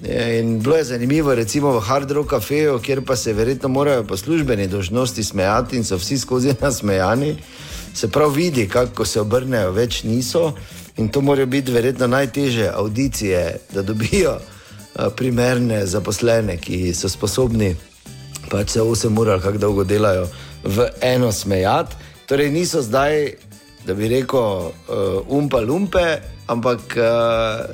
In 0.03 0.59
bilo 0.59 0.77
je 0.77 0.83
zanimivo, 0.83 1.35
recimo 1.35 1.71
v 1.71 1.81
Hard 1.83 2.11
Rock 2.11 2.29
kafeju, 2.29 2.79
kjer 2.79 3.01
pa 3.05 3.15
se 3.15 3.33
verjetno 3.33 3.69
morajo 3.69 4.03
po 4.03 4.17
službeni 4.17 4.67
dožnosti 4.67 5.23
smejati 5.23 5.77
in 5.77 5.83
so 5.83 5.97
vsi 5.97 6.17
skozi 6.17 6.53
nasmejani. 6.61 7.35
Se 7.93 8.07
prav 8.07 8.31
vidi, 8.31 8.67
kako 8.67 9.05
se 9.05 9.21
obrnejo, 9.21 9.71
več 9.71 10.03
niso. 10.03 10.53
In 10.97 11.09
to 11.09 11.21
morajo 11.21 11.45
biti 11.45 11.71
verjetno 11.71 12.07
najtežje 12.07 12.71
audicije, 12.73 13.59
da 13.73 13.81
dobijo 13.81 14.39
primerne 15.15 15.85
zaposlene, 15.85 16.57
ki 16.57 16.93
so 16.93 17.09
sposobni 17.09 17.75
pač 18.49 18.69
se 18.69 18.81
8 18.81 19.19
ur 19.19 19.29
ali 19.29 19.41
kako 19.41 19.57
dolgo 19.57 19.83
delajo 19.83 20.27
v 20.63 20.89
eno 21.01 21.31
smejati. 21.31 21.95
Torej 22.25 22.51
niso 22.51 22.81
zdaj, 22.81 23.33
da 23.85 23.93
bi 23.93 24.07
rekel, 24.07 24.39
uh, 24.39 25.21
umpa 25.27 25.61
lumpe, 25.61 26.19
ampak 26.47 26.97
uh, 26.97 27.05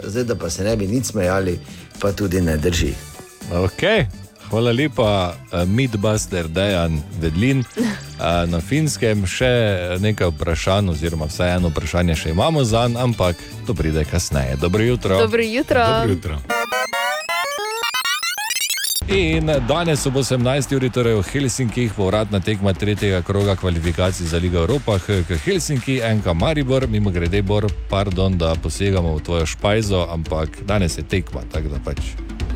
zdaj, 0.03 0.23
da 0.23 0.35
pa 0.35 0.49
se 0.49 0.63
ne 0.63 0.75
bi 0.75 0.87
nič 0.87 1.11
smejali, 1.11 1.59
pa 1.99 2.11
tudi 2.11 2.41
ne 2.41 2.57
drži. 2.57 2.93
Okay. 3.51 4.05
Hvala 4.49 4.71
lepa, 4.71 5.33
uh, 5.33 5.65
Midbuster, 5.69 6.47
Dejan 6.47 7.01
Vedlin. 7.19 7.59
Uh, 7.59 8.45
na 8.47 8.61
finskem 8.61 9.25
še 9.25 9.49
nekaj 9.99 10.29
vprašanj, 10.31 10.93
oziroma 10.93 11.25
vsaj 11.25 11.57
eno 11.57 11.73
vprašanje 11.73 12.15
še 12.15 12.29
imamo 12.29 12.63
za 12.63 12.87
njim, 12.87 12.97
ampak 12.97 13.41
to 13.67 13.73
pride 13.73 14.05
kasneje. 14.05 14.55
Dobro 14.61 14.83
jutro. 14.83 15.17
Dobro 15.17 15.43
jutro. 15.43 15.85
Dobro 15.85 16.13
jutro. 16.13 16.54
In 19.07 19.45
danes 19.67 20.05
ob 20.05 20.15
18. 20.15 20.75
uri, 20.75 20.89
torej 20.89 21.13
v 21.13 21.21
Helsinkih, 21.21 21.93
povratna 21.93 22.39
tekma 22.39 22.73
tretjega 22.73 23.21
kroga 23.21 23.55
kvalifikacij 23.55 24.27
za 24.27 24.37
Ligo 24.37 24.57
Evropa, 24.57 24.97
HK 24.97 25.37
Helsinki, 25.45 26.01
NK 26.01 26.33
Maribor, 26.33 26.87
mimo 26.87 27.09
grede, 27.09 27.41
Bor, 27.41 27.69
pardon, 27.89 28.37
da 28.37 28.55
posegamo 28.55 29.15
v 29.15 29.21
tvojo 29.21 29.45
špajzo, 29.45 30.07
ampak 30.09 30.49
danes 30.65 30.97
je 30.97 31.03
tekma, 31.03 31.41
tako 31.51 31.69
da 31.69 31.79
pač. 31.85 31.99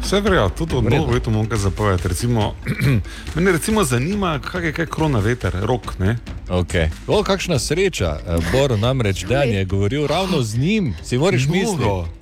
Vse 0.01 0.21
verja, 0.21 0.49
tudi 0.49 0.75
od 0.75 0.83
mnogo 0.83 1.11
vetu 1.11 1.31
mogo 1.31 1.57
zapovedati. 1.57 2.07
Recimo, 2.07 2.55
mene 3.35 3.51
recimo 3.51 3.83
zanima, 3.83 4.39
kak 4.39 4.63
je 4.63 4.73
kaj 4.73 4.85
krona 4.85 5.19
veter, 5.19 5.53
rok, 5.61 5.99
ne? 5.99 6.17
Okay. 6.49 6.89
O, 7.07 7.23
kakšna 7.23 7.59
sreča, 7.59 8.17
Eh, 8.27 8.37
Bor 8.51 8.79
namreč 8.79 9.23
Dan 9.23 9.49
je 9.49 9.65
govoril 9.65 10.07
ravno 10.07 10.41
z 10.41 10.57
njim, 10.57 10.95
si 11.03 11.17
moraš 11.17 11.47
misliti. 11.47 12.18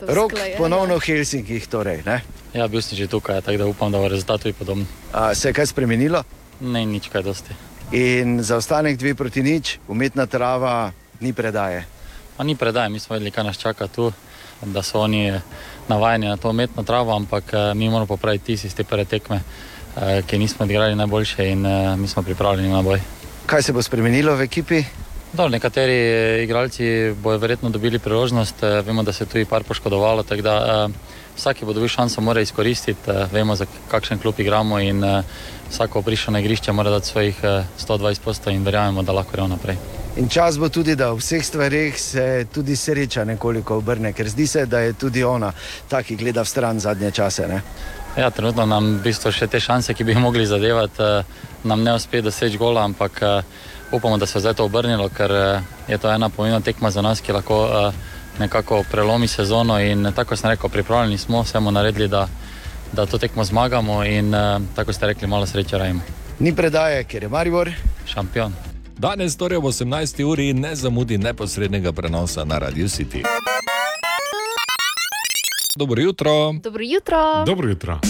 Rok 0.00 0.32
ponovno 0.58 0.98
v 0.98 1.04
Helsinkih, 1.04 1.68
torej. 1.68 2.04
Ne? 2.04 2.20
Ja, 2.52 2.68
bil 2.68 2.84
sem 2.84 2.98
že 2.98 3.08
tukaj, 3.08 3.40
tako 3.40 3.58
da 3.58 3.66
upam, 3.66 3.92
da 3.92 3.98
bo 3.98 4.08
rezultat 4.08 4.44
tudi 4.44 4.52
podoben. 4.52 4.84
A, 5.12 5.34
se 5.34 5.48
je 5.48 5.56
kaj 5.56 5.72
spremenilo? 5.72 6.20
Ne, 6.60 6.84
nič 6.84 7.08
kaj 7.08 7.22
dosti. 7.24 7.56
In 7.96 8.42
za 8.42 8.56
ostanek 8.56 8.98
dve 8.98 9.14
proti 9.14 9.42
nič, 9.42 9.78
umetna 9.88 10.26
trava 10.26 10.92
ni 11.20 11.32
predaje. 11.32 11.86
Pa 12.36 12.44
ni 12.44 12.56
predaj, 12.56 12.90
mi 12.92 13.00
smo 13.00 13.16
vedeli, 13.16 13.32
kaj 13.32 13.44
nas 13.44 13.56
čaka 13.56 13.88
tu, 13.88 14.12
da 14.62 14.82
so 14.82 15.00
oni 15.00 15.32
navajeni 15.88 16.28
na 16.28 16.36
to 16.36 16.50
umetno 16.50 16.82
travo, 16.82 17.16
ampak 17.16 17.44
eh, 17.52 17.74
mi 17.74 17.88
moramo 17.88 18.06
popraviti 18.06 18.52
tisti 18.52 18.66
iz 18.66 18.74
te 18.74 18.84
prve 18.84 19.04
tekme, 19.04 19.40
eh, 19.96 20.22
ki 20.26 20.38
nismo 20.38 20.64
odigrali 20.64 20.94
najboljše 20.94 21.48
in 21.48 21.66
eh, 21.66 21.96
mi 21.96 22.08
smo 22.08 22.22
pripravljeni 22.22 22.72
na 22.72 22.82
boj. 22.82 23.00
Kaj 23.46 23.62
se 23.62 23.72
bo 23.72 23.82
spremenilo 23.82 24.36
v 24.36 24.42
ekipi? 24.42 24.84
Dobro, 25.36 25.50
nekateri 25.52 25.92
eh, 25.92 26.42
igralci 26.44 27.12
bodo 27.22 27.38
verjetno 27.38 27.68
dobili 27.70 27.98
priložnost, 27.98 28.62
eh, 28.62 28.80
vemo, 28.86 29.02
da 29.02 29.12
se 29.12 29.24
je 29.24 29.28
tudi 29.28 29.44
par 29.44 29.64
poškodovalo, 29.64 30.22
tako 30.22 30.42
da 30.42 30.54
eh, 30.88 30.92
vsak, 31.36 31.56
ki 31.56 31.64
bo 31.68 31.74
dobil 31.76 31.88
šanso, 31.88 32.20
mora 32.20 32.40
izkoristiti, 32.40 33.10
eh, 33.10 33.26
vemo, 33.32 33.56
za 33.56 33.66
kakšen 33.90 34.18
klub 34.18 34.40
igramo 34.40 34.80
in 34.80 35.04
eh, 35.04 35.22
vsako 35.70 36.02
prišel 36.02 36.32
na 36.32 36.40
igrišče 36.40 36.72
mora 36.72 36.90
dati 36.90 37.06
svojih 37.06 37.36
eh, 37.42 37.64
120 37.78 38.20
postov 38.24 38.52
in 38.52 38.64
verjamemo, 38.64 39.02
da 39.02 39.12
lahko 39.12 39.32
gremo 39.32 39.48
naprej. 39.48 39.76
In 40.16 40.28
čas 40.28 40.58
bo 40.58 40.68
tudi, 40.68 40.96
da 40.96 41.10
v 41.12 41.20
vseh 41.20 41.44
stvarih 41.44 42.00
se 42.00 42.46
tudi 42.54 42.76
sreča 42.76 43.24
nekoliko 43.24 43.76
obrne, 43.76 44.12
ker 44.12 44.28
zdi 44.28 44.46
se, 44.46 44.66
da 44.66 44.80
je 44.80 44.92
tudi 44.92 45.24
ona 45.24 45.52
ta, 45.88 46.02
ki 46.02 46.16
gleda 46.16 46.40
v 46.40 46.48
stran 46.48 46.80
zadnje 46.80 47.10
čase. 47.10 47.48
Ne? 47.48 47.60
Ja, 48.16 48.30
trenutno 48.30 48.64
nam 48.66 48.94
v 48.96 49.02
bistvu 49.04 49.28
še 49.28 49.44
te 49.46 49.60
šanse, 49.60 49.92
ki 49.92 50.04
bi 50.04 50.14
jih 50.14 50.22
mogli 50.24 50.46
zadevati, 50.48 51.02
eh, 51.02 51.24
nam 51.68 51.82
ne 51.84 51.92
uspe 52.00 52.22
doseči 52.24 52.56
gola, 52.56 52.84
ampak 52.88 53.20
eh, 53.20 53.42
upamo, 53.92 54.16
da 54.18 54.26
se 54.26 54.38
je 54.38 54.40
zdaj 54.40 54.54
to 54.54 54.64
obrnilo, 54.64 55.08
ker 55.08 55.32
eh, 55.32 55.60
je 55.88 55.98
to 55.98 56.12
ena 56.12 56.28
pomembna 56.28 56.60
tekma 56.60 56.90
za 56.90 57.02
nas, 57.02 57.20
ki 57.20 57.32
lahko 57.32 57.66
eh, 57.66 57.92
nekako 58.38 58.84
prelomi 58.90 59.28
sezono. 59.28 59.80
In 59.80 60.12
tako 60.16 60.28
kot 60.28 60.38
sem 60.38 60.50
rekel, 60.50 60.70
pripravljeni 60.70 61.18
smo, 61.18 61.42
vse 61.42 61.58
bomo 61.58 61.70
naredili, 61.70 62.08
da, 62.08 62.28
da 62.92 63.06
to 63.06 63.18
tekmo 63.18 63.44
zmagamo 63.44 64.04
in 64.04 64.34
eh, 64.34 64.58
tako 64.76 64.92
ste 64.92 65.06
rekli, 65.06 65.28
malo 65.28 65.46
sreče 65.46 65.78
rajmo. 65.78 66.00
Ni 66.38 66.54
predaje, 66.54 67.04
ker 67.04 67.22
je 67.22 67.28
Maribor. 67.28 67.70
Šampion. 68.06 68.52
Danes, 68.98 69.36
torej 69.36 69.58
ob 69.58 69.64
18. 69.64 70.24
uri, 70.24 70.52
ne 70.52 70.74
zamudi 70.76 71.18
neposrednega 71.18 71.92
prenosa 71.92 72.44
na 72.44 72.58
Radio 72.58 72.86
City. 72.86 73.22
Dobro 75.76 76.02
jutro. 76.02 76.52
Dobro 76.62 76.82
jutro. 76.82 77.44
Dobro 77.46 77.68
jutro. 77.68 78.00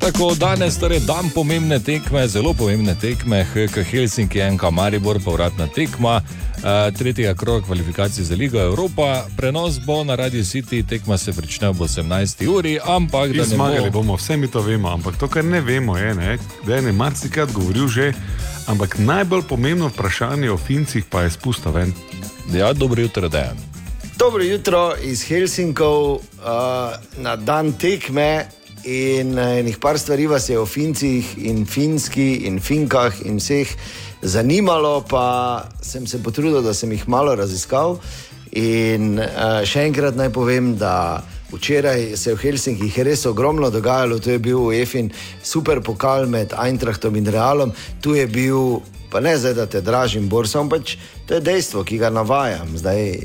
Tako 0.00 0.34
danes, 0.34 0.78
torej 0.78 1.00
dan 1.00 1.28
pomembne 1.34 1.76
tekme, 1.78 2.28
zelo 2.28 2.54
pomembne 2.54 2.94
tekme, 3.00 3.44
HK 3.44 3.84
Helsinki, 3.84 4.40
NK 4.50 4.70
Maribor, 4.72 5.18
povratna 5.24 5.66
tekma, 5.66 6.22
uh, 6.24 6.96
tretjega 6.98 7.34
kroga 7.34 7.66
kvalifikacij 7.66 8.24
za 8.24 8.34
Ligo 8.34 8.60
Evropa. 8.60 9.26
Prenos 9.36 9.76
bo 9.86 10.04
na 10.04 10.14
Radio 10.14 10.44
City, 10.44 10.88
tekma 10.88 11.18
se 11.18 11.32
prične 11.32 11.68
ob 11.68 11.76
18. 11.76 12.48
uri, 12.48 12.78
ampak 12.84 13.32
da 13.32 13.42
ne 13.42 13.44
zmagali 13.44 13.90
bo. 13.90 14.00
bomo, 14.00 14.16
vse 14.16 14.36
mi 14.36 14.48
to 14.48 14.60
vemo, 14.60 14.88
ampak 14.88 15.16
to, 15.16 15.28
kar 15.28 15.44
ne 15.44 15.60
vemo, 15.60 15.98
je, 15.98 16.14
ne, 16.14 16.38
da 16.66 16.76
je 16.76 16.82
ne 16.82 16.92
marsikrat 16.92 17.52
govoril 17.52 17.88
že, 17.88 18.12
ampak 18.66 18.98
najbolj 18.98 19.42
pomembno 19.42 19.88
vprašanje 19.88 20.50
o 20.50 20.56
Fincih 20.56 21.04
pa 21.04 21.22
je 21.22 21.30
spustil 21.30 21.72
ven. 21.72 21.92
Ja, 22.52 22.72
dobro 22.72 23.02
jutro, 23.02 23.28
Dejan. 23.28 23.56
Dobro 24.16 24.42
jutro 24.42 24.94
iz 25.02 25.22
Helsinkov 25.28 26.12
uh, 26.12 26.20
na 27.16 27.36
dan 27.36 27.72
tekme. 27.72 28.59
In 28.84 29.36
uh, 29.36 29.58
enih 29.60 29.76
par 29.78 29.98
stvari 29.98 30.26
vas 30.26 30.48
je 30.48 30.58
o 30.58 30.66
Fincih 30.66 31.34
in 31.44 31.66
Finski 31.66 32.46
in 32.48 32.60
Finkah 32.60 33.12
in 33.24 33.36
vseh 33.36 33.68
zanimalo, 34.22 35.04
pa 35.08 35.68
sem 35.82 36.06
se 36.06 36.22
potrudil, 36.22 36.62
da 36.62 36.74
sem 36.74 36.92
jih 36.92 37.08
malo 37.08 37.34
raziskal. 37.36 37.98
In 38.56 39.18
uh, 39.20 39.60
še 39.68 39.84
enkrat 39.90 40.16
naj 40.16 40.30
povem, 40.32 40.72
da 40.80 41.20
včeraj 41.52 42.16
se 42.16 42.30
je 42.30 42.38
v 42.38 42.42
Helsinkih 42.46 42.96
res 43.04 43.26
ogromno 43.28 43.68
dogajalo, 43.70 44.18
to 44.18 44.32
je 44.32 44.38
bil 44.38 44.72
EFIN 44.72 45.10
super 45.42 45.82
pokal 45.84 46.24
med 46.26 46.54
Eintrachtom 46.56 47.18
in 47.20 47.28
Realom, 47.28 47.74
tu 48.00 48.14
je 48.16 48.24
bil, 48.26 48.80
pa 49.12 49.20
ne 49.20 49.36
zdaj, 49.36 49.54
da 49.58 49.66
te 49.66 49.84
dražim, 49.84 50.28
Borsom, 50.28 50.72
pač 50.72 50.96
to 51.28 51.36
je 51.36 51.44
dejstvo, 51.44 51.84
ki 51.84 52.00
ga 52.00 52.10
navajam. 52.14 52.78
Zdaj, 52.80 53.20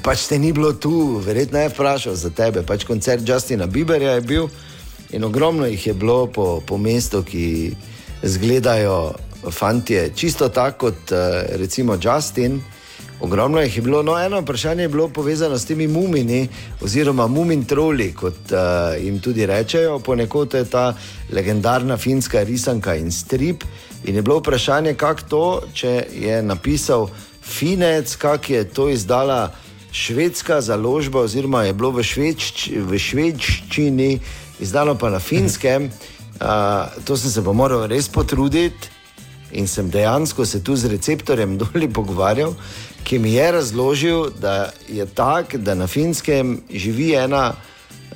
Pač 0.00 0.22
te 0.30 0.38
ni 0.40 0.48
bilo 0.52 0.72
tu, 0.72 1.20
verjetno 1.20 1.60
je 1.60 1.68
vprašal 1.68 2.14
za 2.16 2.30
tebe. 2.32 2.62
Pač 2.64 2.86
koncert 2.88 3.20
Justina 3.28 3.66
Bieberja 3.68 4.14
je 4.16 4.22
bil 4.24 4.46
in 5.14 5.24
ogromno 5.24 5.66
jih 5.66 5.86
je 5.86 5.94
bilo 5.94 6.26
po, 6.26 6.60
po 6.66 6.78
mestu, 6.78 7.22
ki 7.22 7.72
izgledajo 8.22 9.14
fantje, 9.50 10.10
čisto 10.16 10.48
tako 10.48 10.78
kot 10.78 11.12
eh, 11.12 11.56
recimo 11.56 11.98
Justin. 12.02 12.60
Ogromno 13.20 13.60
jih 13.60 13.76
je 13.76 13.82
bilo. 13.82 14.02
No, 14.02 14.18
eno 14.18 14.40
vprašanje 14.40 14.82
je 14.82 14.88
bilo 14.88 15.08
povezano 15.08 15.58
s 15.58 15.64
temi 15.64 15.86
mumini, 15.88 16.48
oziroma 16.82 17.26
mumin 17.26 17.64
troli, 17.64 18.12
kot 18.12 18.52
uh, 18.52 19.04
jim 19.04 19.20
tudi 19.20 19.46
rečejo. 19.46 19.98
Ponekod 19.98 20.54
je 20.54 20.64
ta 20.64 20.94
legendarna 21.32 21.96
finska 21.96 22.42
risanka 22.42 22.94
in 22.94 23.12
strip. 23.12 23.64
In 24.04 24.16
je 24.16 24.22
bilo 24.22 24.38
vprašanje, 24.38 24.94
kako 24.94 25.28
to, 25.28 25.62
če 25.72 26.04
je 26.12 26.42
napisal 26.42 27.08
Finec, 27.42 28.16
kako 28.16 28.52
je 28.52 28.64
to 28.68 28.88
izdala 28.88 29.52
švedska 29.92 30.60
založba, 30.60 31.20
oziroma 31.20 31.62
je 31.64 31.72
bilo 31.72 31.90
v, 31.90 32.02
švedč, 32.02 32.68
v 32.74 32.98
švedščini, 32.98 34.18
izdano 34.60 34.98
pa 34.98 35.10
na 35.10 35.18
finskem. 35.18 35.90
Uh, 36.34 37.04
to 37.04 37.16
sem 37.16 37.30
se 37.30 37.42
pa 37.46 37.52
moral 37.54 37.86
res 37.86 38.08
potruditi 38.10 38.90
in 39.52 39.68
sem 39.70 39.86
dejansko 39.90 40.42
se 40.42 40.58
tu 40.64 40.74
z 40.76 40.90
receptorjem 40.90 41.54
dolje 41.58 41.86
pogovarjal, 41.94 42.56
ki 43.06 43.18
mi 43.18 43.32
je 43.32 43.52
razložil, 43.52 44.30
da 44.40 44.72
je 44.88 45.06
tako, 45.06 45.58
da 45.62 45.74
na 45.78 45.86
finskem 45.86 46.58
živi 46.70 47.12
ena 47.14 47.54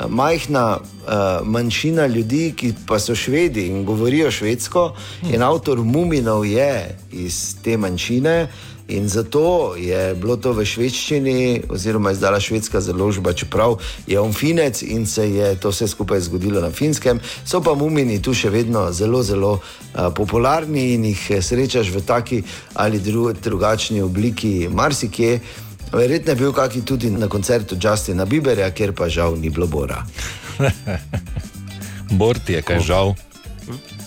majhna 0.09 0.79
uh, 0.79 1.47
manjšina 1.47 2.07
ljudi, 2.07 2.53
ki 2.57 2.73
pa 2.87 2.99
so 2.99 3.15
švedi 3.15 3.67
in 3.67 3.85
govorijo 3.85 4.31
švedsko, 4.31 4.95
in 5.31 5.43
avtor 5.43 5.79
Muminov 5.79 6.47
je 6.47 6.99
iz 7.13 7.57
te 7.63 7.77
manjšine. 7.77 8.49
In 8.89 9.09
zato 9.09 9.75
je 9.77 10.15
bilo 10.15 10.37
to 10.37 10.55
v 10.57 10.65
švedščini, 10.65 11.69
oziroma 11.69 12.15
izdala 12.17 12.41
švedska 12.41 12.81
založba, 12.81 13.35
čeprav 13.37 13.77
je 14.07 14.17
on 14.21 14.33
finec 14.33 14.81
in 14.83 15.07
se 15.07 15.27
je 15.29 15.49
to 15.61 15.69
vse 15.69 15.89
skupaj 15.89 16.21
zgodilo 16.25 16.61
na 16.61 16.71
finskem. 16.71 17.21
So 17.45 17.61
pa 17.61 17.75
mumini 17.75 18.17
tu 18.23 18.33
še 18.35 18.49
vedno 18.51 18.87
zelo, 18.93 19.21
zelo 19.23 19.53
uh, 19.61 20.09
popularni 20.17 20.95
in 20.95 21.05
jih 21.05 21.27
eh, 21.37 21.43
srečaš 21.45 21.93
v 21.93 22.01
taki 22.01 22.43
ali 22.75 23.01
dru 23.01 23.33
drugačni 23.33 24.01
obliki, 24.01 24.69
marsikje. 24.73 25.41
Verjetno 25.93 26.33
je 26.33 26.37
bil 26.41 26.53
kakšen 26.53 26.85
tudi 26.89 27.11
na 27.11 27.29
koncertu 27.29 27.77
Justina 27.77 28.25
Bieberja, 28.25 28.71
kjer 28.71 28.95
pa 28.97 29.09
žal 29.09 29.37
ni 29.37 29.51
bilo 29.51 29.67
bora. 29.67 30.01
Bort 32.11 32.49
je 32.49 32.63
kaj 32.63 32.81
žal. 32.81 33.15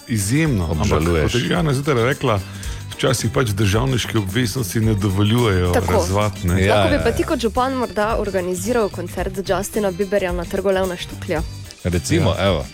Izjemno. 0.07 0.71
Obžaluješ. 0.73 1.31
Kot 1.31 1.41
je 1.41 1.53
Jana 1.53 1.73
zjutraj 1.73 2.03
rekla, 2.03 2.39
včasih 2.91 3.31
pač 3.31 3.49
državniške 3.49 4.17
obveznosti 4.17 4.79
ne 4.79 4.93
dovoljujejo 4.93 5.71
Tako. 5.71 5.93
razvatne. 5.93 6.61
Ja, 6.61 6.75
Lahko 6.75 6.89
bi 6.89 7.03
pa 7.03 7.11
ti 7.11 7.23
kot 7.23 7.39
župan 7.39 7.73
morda 7.73 8.17
organiziral 8.17 8.89
koncert 8.89 9.39
Justina 9.41 9.91
Bieberja 9.91 10.31
na 10.31 10.45
trgu 10.45 10.69
Levna 10.69 10.95
Štuklja. 10.95 11.41
Recimo, 11.83 12.29
Ja. 12.31 12.47
evo. 12.47 12.65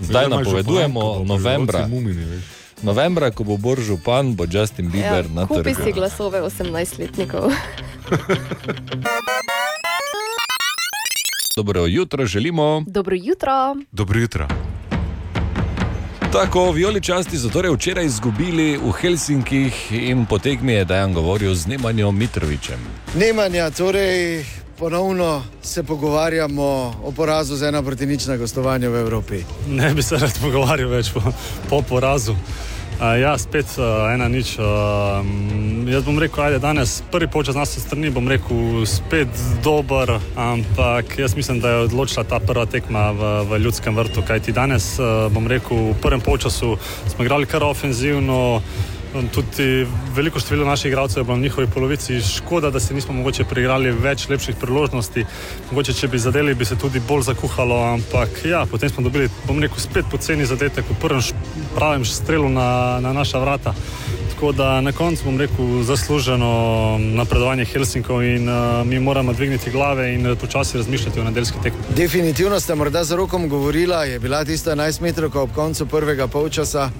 Zdaj 0.00 0.24
Oziroma 0.24 0.36
napovedujemo 0.36 1.00
župan, 1.02 1.26
novembra. 1.26 1.86
Mumini. 1.86 2.40
Novembra, 2.82 3.30
ko 3.30 3.44
bo 3.44 3.56
Bor 3.56 3.78
župan, 3.78 4.34
bo 4.34 4.44
Justin 4.44 4.88
Bieber 4.88 5.24
Ja, 5.24 5.32
na 5.34 5.46
kupi 5.46 5.74
trgu. 5.74 5.84
si 5.84 5.92
glasove 5.92 6.40
18-letnikov. 6.40 7.50
Dobro 11.56 11.86
jutro, 11.86 12.26
želimo. 12.26 12.82
Dobro 12.86 13.16
jutro. 13.16 13.76
Dobro 13.92 14.20
jutro. 14.20 14.48
Tako, 16.32 16.70
vijoličasti 16.72 17.38
so 17.38 17.48
torej 17.48 17.72
včeraj 17.74 18.04
izgubili 18.04 18.78
v 18.78 18.92
Helsinkih 18.92 19.92
in 19.92 20.26
potek 20.26 20.60
mi 20.62 20.72
je 20.72 20.84
Dajan 20.84 21.14
govoril 21.14 21.54
z 21.54 21.66
Nemanjo 21.66 22.12
Mitrovičem. 22.12 22.78
Nemanja, 23.14 23.70
torej 23.70 24.44
ponovno 24.78 25.42
se 25.62 25.82
pogovarjamo 25.82 26.94
o 27.04 27.12
porazu 27.16 27.56
z 27.56 27.62
ena 27.62 27.82
proti 27.82 28.06
nič 28.06 28.26
na 28.26 28.36
gostovanju 28.36 28.90
v 28.90 29.00
Evropi. 29.00 29.42
Ne 29.68 29.94
bi 29.94 30.02
se 30.02 30.16
rad 30.16 30.38
pogovarjal 30.42 30.90
več 30.90 31.10
po, 31.10 31.20
po 31.68 31.82
porazu. 31.82 32.36
Ja, 33.00 33.32
spet 33.40 33.64
uh, 33.80 34.12
ena 34.12 34.28
nič. 34.28 34.58
Uh, 34.60 35.24
jaz 35.88 36.04
bom 36.04 36.18
rekel, 36.20 36.44
ajde, 36.44 36.58
danes 36.60 36.98
prvi 37.08 37.30
polčas 37.32 37.56
nas 37.56 37.72
strani, 37.72 38.10
bom 38.12 38.28
rekel, 38.28 38.84
spet 38.84 39.32
dober, 39.64 40.18
ampak 40.36 41.16
jaz 41.16 41.32
mislim, 41.32 41.62
da 41.64 41.70
je 41.70 41.86
odločila 41.88 42.26
ta 42.28 42.36
prva 42.44 42.66
tekma 42.68 43.08
v, 43.16 43.30
v 43.48 43.60
ljudskem 43.64 43.96
vrtu. 43.96 44.20
Kajti 44.20 44.52
danes, 44.52 44.98
uh, 45.00 45.32
bom 45.32 45.48
rekel, 45.48 45.94
v 45.94 45.96
prvem 45.96 46.20
polčasu 46.20 46.76
smo 47.08 47.24
igrali 47.24 47.48
kar 47.48 47.64
ofenzivno. 47.64 48.60
Tudi 49.10 49.86
veliko 50.14 50.40
število 50.40 50.66
naših 50.66 50.88
igralcev 50.88 51.20
je 51.20 51.24
bilo 51.24 51.36
v 51.36 51.40
njihovi 51.40 51.66
polovici. 51.66 52.20
Škoda, 52.20 52.70
da 52.70 52.80
se 52.80 52.94
nismo 52.94 53.14
mogoče 53.14 53.44
priigrali 53.44 53.90
več 53.90 54.28
lepših 54.28 54.56
priložnosti. 54.60 55.24
Mogoče, 55.70 55.94
če 55.98 56.08
bi 56.08 56.18
zadeli, 56.18 56.54
bi 56.54 56.64
se 56.64 56.78
tudi 56.78 57.02
bolj 57.08 57.26
zakuhalo, 57.32 57.80
ampak 57.94 58.44
ja, 58.46 58.62
potem 58.70 58.88
smo 58.88 59.02
dobili, 59.02 59.26
bom 59.48 59.58
rekel, 59.58 59.82
spet 59.82 60.06
poceni 60.10 60.46
zadetek 60.46 60.86
v 60.90 60.98
prvem 61.02 61.26
pravem 61.74 62.04
strelu 62.06 62.48
na, 62.48 63.00
na 63.02 63.12
naša 63.12 63.42
vrata. 63.42 63.74
Tako 64.40 64.52
da 64.52 64.80
na 64.80 64.92
koncu 64.92 65.24
bom 65.24 65.38
rekel 65.38 65.82
zasluženo 65.82 66.98
napredovanje 66.98 67.64
Helsinkov 67.64 68.22
in 68.24 68.48
uh, 68.48 68.86
mi 68.86 69.00
moramo 69.00 69.32
dvigniti 69.32 69.70
glave 69.70 70.14
in 70.14 70.26
uh, 70.26 70.38
počasi 70.38 70.76
razmišljati 70.76 71.20
o 71.20 71.24
nedeljski 71.24 71.56
tekmi. 71.62 71.80
Definitivno 71.96 72.60
ste 72.60 72.74
morda 72.74 73.04
z 73.04 73.16
rokom 73.16 73.48
govorila, 73.48 74.04
je 74.04 74.18
bila 74.18 74.44
tista 74.44 74.74
11 74.74 75.02
metrov 75.02 75.36
ob 75.36 75.50
koncu 75.54 75.86
prvega 75.86 76.26
polčasa. 76.26 76.90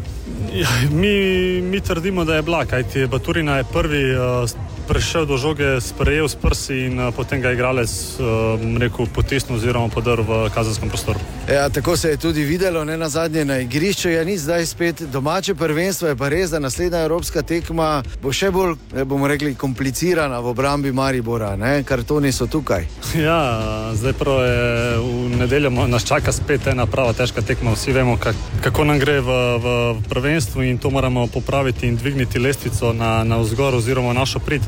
Ja, 0.55 0.69
mi, 0.93 1.61
mi 1.61 1.81
trdimo, 1.81 2.25
da 2.25 2.35
je 2.35 2.43
bila, 2.43 2.65
kajti 2.65 3.07
Baturina 3.07 3.57
je 3.57 3.65
prvi 3.73 4.17
uh, 4.17 4.51
prišel 4.91 5.23
do 5.23 5.39
žoge, 5.39 5.79
sprejel 5.79 6.27
s 6.27 6.35
prsi 6.35 6.91
in 6.91 6.99
uh, 6.99 7.15
potem 7.15 7.39
ga 7.39 7.49
je 7.49 7.55
igralec 7.55 7.93
uh, 8.19 8.59
rekel, 8.83 9.07
potisnil 9.15 9.63
oziroma 9.63 9.87
podrl 9.87 10.27
v 10.27 10.51
kazenskem 10.51 10.91
prostoru. 10.91 11.23
Ja, 11.47 11.71
tako 11.71 11.95
se 11.97 12.11
je 12.11 12.17
tudi 12.17 12.43
videlo, 12.43 12.83
ne 12.85 12.97
na 12.99 13.09
zadnje 13.09 13.45
na 13.45 13.59
igrišču. 13.63 14.09
Je 14.11 14.25
ni 14.25 14.39
zdaj 14.39 14.67
spet 14.67 15.03
domače 15.03 15.55
prvenstvo, 15.55 16.09
je 16.09 16.17
pa 16.17 16.29
res, 16.29 16.51
da 16.51 16.59
naslednja 16.59 17.05
evropska 17.07 17.43
tekma 17.43 18.03
bo 18.23 18.33
še 18.35 18.51
bolj, 18.51 18.75
eh, 18.95 19.05
bomo 19.05 19.31
rekli, 19.31 19.55
komplicirana 19.55 20.41
v 20.41 20.51
obrambi 20.51 20.93
Maribora. 20.93 21.55
Ne? 21.57 21.83
Kartoni 21.87 22.33
so 22.33 22.51
tukaj. 22.51 22.87
Ja, 23.21 23.93
zdaj 23.95 24.13
prvo 24.13 24.41
je 24.43 24.99
v 24.99 25.37
nedeljo 25.39 25.71
nas 25.71 26.05
čaka 26.07 26.33
spet 26.33 26.67
ena 26.67 26.87
prava 26.87 27.13
težka 27.13 27.43
tekma. 27.43 27.75
Vsi 27.75 27.93
vemo, 27.93 28.17
kak, 28.17 28.35
kako 28.65 28.85
nam 28.85 28.99
gre 28.99 29.21
v, 29.21 29.31
v 29.61 29.67
prvenstvu 30.09 30.63
in 30.67 30.79
to 30.79 30.91
moramo 30.91 31.27
popraviti 31.27 31.87
in 31.87 31.97
dvigniti 31.97 32.39
lestvico 32.39 32.93
na, 32.93 33.25
na 33.25 33.39
vzgor 33.43 33.75
oziroma 33.75 34.13
našo 34.17 34.39
prid. 34.39 34.63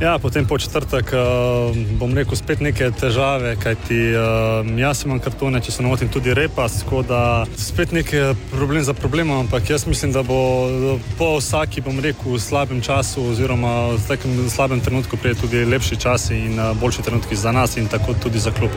Ja, 0.00 0.18
potem 0.18 0.46
po 0.46 0.58
četrtek 0.58 1.10
uh, 1.12 1.76
bom 1.98 2.14
rekel 2.14 2.36
spet 2.38 2.60
neke 2.60 2.90
težave, 3.00 3.56
kajti 3.58 3.96
uh, 4.14 4.78
jaz 4.78 5.02
imam 5.04 5.18
kartone, 5.18 5.58
če 5.60 5.72
se 5.74 5.82
ne 5.82 5.88
motim, 5.90 6.08
tudi 6.08 6.34
repas, 6.34 6.76
tako 6.84 7.02
da 7.02 7.22
spet 7.58 7.90
nekaj 7.92 8.34
problem 8.52 8.84
za 8.86 8.94
problemom, 8.94 9.40
ampak 9.42 9.70
jaz 9.70 9.86
mislim, 9.90 10.12
da 10.14 10.22
bo 10.22 10.38
eh, 10.68 11.02
po 11.18 11.32
vsaki, 11.40 11.82
bom 11.82 11.98
rekel, 12.00 12.38
slabem 12.38 12.78
času 12.80 13.26
oziroma 13.32 13.88
v 13.96 13.98
takem 14.08 14.38
slabem 14.50 14.80
trenutku 14.80 15.16
prije 15.16 15.34
tudi 15.42 15.64
lepši 15.64 15.98
časi 15.98 16.38
in 16.46 16.60
uh, 16.60 16.70
boljši 16.78 17.02
trenutki 17.02 17.36
za 17.36 17.52
nas 17.52 17.76
in 17.76 17.90
tako 17.90 18.14
tudi 18.22 18.38
za 18.38 18.54
klub. 18.54 18.70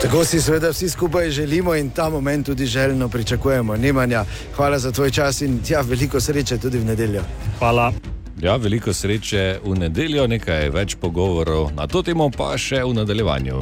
Tako 0.00 0.24
si 0.24 0.40
seveda 0.40 0.72
vsi 0.72 0.88
skupaj 0.88 1.30
želimo 1.30 1.74
in 1.74 1.90
ta 1.90 2.08
moment 2.08 2.46
tudi 2.46 2.66
željno 2.66 3.08
pričakujemo. 3.08 3.76
Nemanja, 3.76 4.24
hvala 4.56 4.78
za 4.78 4.92
tvoj 4.92 5.10
čas 5.10 5.40
in 5.40 5.60
tja 5.62 5.80
veliko 5.80 6.20
sreče 6.20 6.58
tudi 6.58 6.78
v 6.78 6.84
nedeljo. 6.84 7.22
Hvala. 7.58 8.13
Ja, 8.42 8.56
veliko 8.56 8.92
sreče 8.92 9.58
v 9.64 9.74
nedeljo, 9.78 10.26
nekaj 10.26 10.70
več 10.74 10.96
pogovorov 11.00 11.70
na 11.76 11.86
to 11.86 12.02
temo 12.02 12.26
pa 12.34 12.56
še 12.58 12.82
v 12.82 12.94
nadaljevanju. 12.96 13.60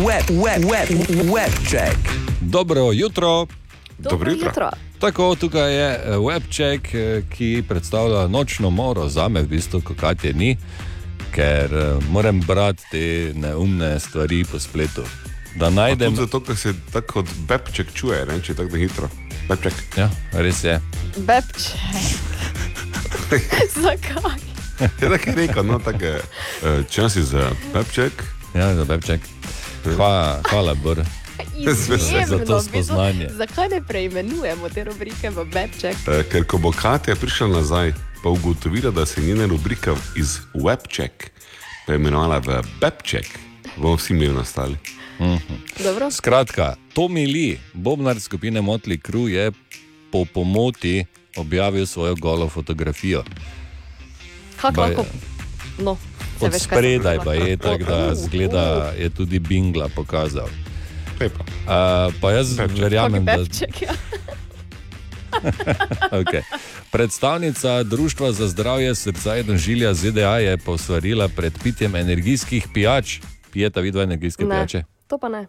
Web, 0.00 0.30
web, 0.30 0.64
web, 0.64 0.88
web 1.28 1.58
check. 1.68 2.14
Dobro 2.40 2.92
jutro. 2.92 3.46
Dobro 3.98 4.30
jutro. 4.32 4.48
jutro. 4.48 4.70
Tako, 5.00 5.34
tukaj 5.36 5.74
je 5.74 5.88
eh, 5.90 6.16
webček, 6.16 6.94
eh, 6.94 7.22
ki 7.30 7.64
predstavlja 7.68 8.26
nočno 8.28 8.70
moro 8.70 9.08
za 9.08 9.28
me, 9.28 9.42
v 9.42 9.48
bistvu, 9.48 9.80
ko 9.80 9.94
Katje 9.94 10.32
ni, 10.32 10.56
ker 11.34 11.74
eh, 11.74 12.06
moram 12.10 12.40
brati 12.40 12.84
te 12.90 13.32
neumne 13.34 14.00
stvari 14.00 14.44
po 14.44 14.58
spletu. 14.58 15.04
Da 15.56 15.70
najdem. 15.70 16.16
Zato, 16.16 16.40
ker 16.40 16.56
se 16.56 16.74
tako 16.92 17.20
kot 17.20 17.34
bebček 17.48 17.92
čuje, 17.92 18.24
ne, 18.26 18.40
če 18.40 18.52
je 18.52 18.56
tako 18.56 18.76
hitro. 18.76 19.12
Bebček. 19.48 19.84
Ja, 19.96 20.10
res 20.32 20.64
je. 20.64 20.80
Bebče. 21.16 21.74
Zakaj? 23.76 24.40
Je 24.80 25.08
tako 25.08 25.30
je 25.30 25.36
rekel, 25.36 25.64
no, 25.64 25.78
tako 25.78 26.04
je. 26.04 26.20
eh, 26.62 26.82
Čas 26.90 27.16
je 27.16 27.22
za 27.22 27.50
bebček. 27.74 28.12
Ja, 28.54 28.74
za 28.74 28.84
bebček. 28.84 29.20
Hvala, 29.86 30.40
hvala 30.44 30.74
Bor. 30.74 31.00
Izjemno, 31.56 32.26
za 32.26 32.38
to 32.38 32.62
spoznanje. 32.62 33.28
Zakaj 33.30 33.68
ne 33.68 33.82
preimenujemo 33.82 34.68
te 34.68 34.84
rubrike 34.84 35.30
v 35.30 35.44
Bebček? 35.44 35.96
Eh, 36.08 36.22
Ker 36.22 36.44
ko 36.44 36.58
bo 36.58 36.72
Katja 36.72 37.16
prišla 37.16 37.48
nazaj, 37.48 37.92
pa 38.22 38.28
ugotovila, 38.28 38.90
da 38.90 39.06
se 39.06 39.20
je 39.20 39.26
njena 39.26 39.46
rubrika 39.46 39.94
iz 40.16 40.38
Webček 40.54 41.10
preimenovala 41.86 42.38
v 42.38 42.48
Bebček, 42.80 43.26
bomo 43.76 43.96
vsi 43.96 44.14
mi 44.14 44.28
nastali. 44.28 44.76
Dobro. 45.78 46.10
Skratka, 46.10 46.76
Tomi 46.92 47.26
Lee, 47.26 47.58
bobnar 47.74 48.20
skupine 48.20 48.60
Motli 48.60 48.98
Crew, 48.98 49.26
je 49.26 49.52
po 50.12 50.24
pomoti 50.24 51.04
objavil 51.36 51.86
svojo 51.86 52.14
golo 52.14 52.48
fotografijo. 52.48 53.24
Kako 54.60 54.80
lahko? 54.80 55.04
No, 55.78 55.96
Od 56.40 56.52
veš, 56.52 56.62
spredaj 56.62 57.18
pa 57.24 57.34
je 57.34 57.56
tako, 57.56 57.84
da 57.84 58.06
Uh, 58.06 58.14
zgleda, 58.14 58.92
je 58.98 59.10
tudi 59.10 59.38
Bingla 59.38 59.88
pokazal. 59.88 60.48
Lepo. 61.20 61.40
Uh, 61.40 62.14
pa 62.20 62.30
jaz 62.30 62.58
verjamem, 62.58 63.24
da. 63.24 63.36
Bebček, 63.36 63.82
ja. 63.82 63.92
Okay. 66.10 66.42
Predstavnica 66.90 67.82
Društva 67.82 68.32
za 68.32 68.48
zdravje 68.48 68.94
srca 68.94 69.36
in 69.36 69.56
žilja 69.56 69.94
ZDA 69.94 70.38
je 70.38 70.56
posvarila 70.56 71.28
pred 71.28 71.52
pitjem 71.62 71.96
energijskih 71.96 72.66
pijač. 72.74 73.20
Pijeta 73.52 73.80
vidva 73.80 74.02
energijske 74.02 74.44
Ne, 74.44 74.50
pijače? 74.50 74.84
to 75.06 75.18
pa 75.18 75.28
ne. 75.28 75.46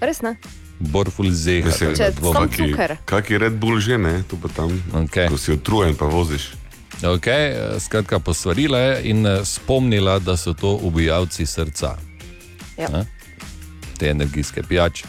Res 0.00 0.22
ne. 0.22 0.36
Borful 0.80 1.30
zeha. 1.30 1.66
Mislim, 1.66 1.96
Če 1.96 2.12
sam 2.12 2.48
kaki- 2.48 2.70
cuker. 2.70 2.96
Kaki 3.04 3.38
Red 3.38 3.52
Bull 3.52 3.80
že 3.80 3.98
ne, 3.98 4.22
tu 4.22 4.36
pa 4.36 4.48
tam. 4.48 4.82
Okay. 4.92 5.28
Ko 5.28 5.38
si 5.38 5.52
utrujen, 5.52 5.94
pa 5.94 6.04
voziš. 6.04 6.52
Okay, 7.02 7.52
eh, 7.52 7.80
skratka, 7.80 8.18
posvarila 8.18 8.78
je 8.78 9.10
in 9.10 9.26
eh, 9.26 9.44
spomnila, 9.44 10.18
da 10.18 10.36
so 10.36 10.52
to 10.54 10.78
ubijalci 10.82 11.46
srca. 11.46 11.96
Ja. 12.78 12.88
Ne? 12.88 13.06
Te 13.98 14.08
energijske 14.08 14.62
pijače. 14.62 15.04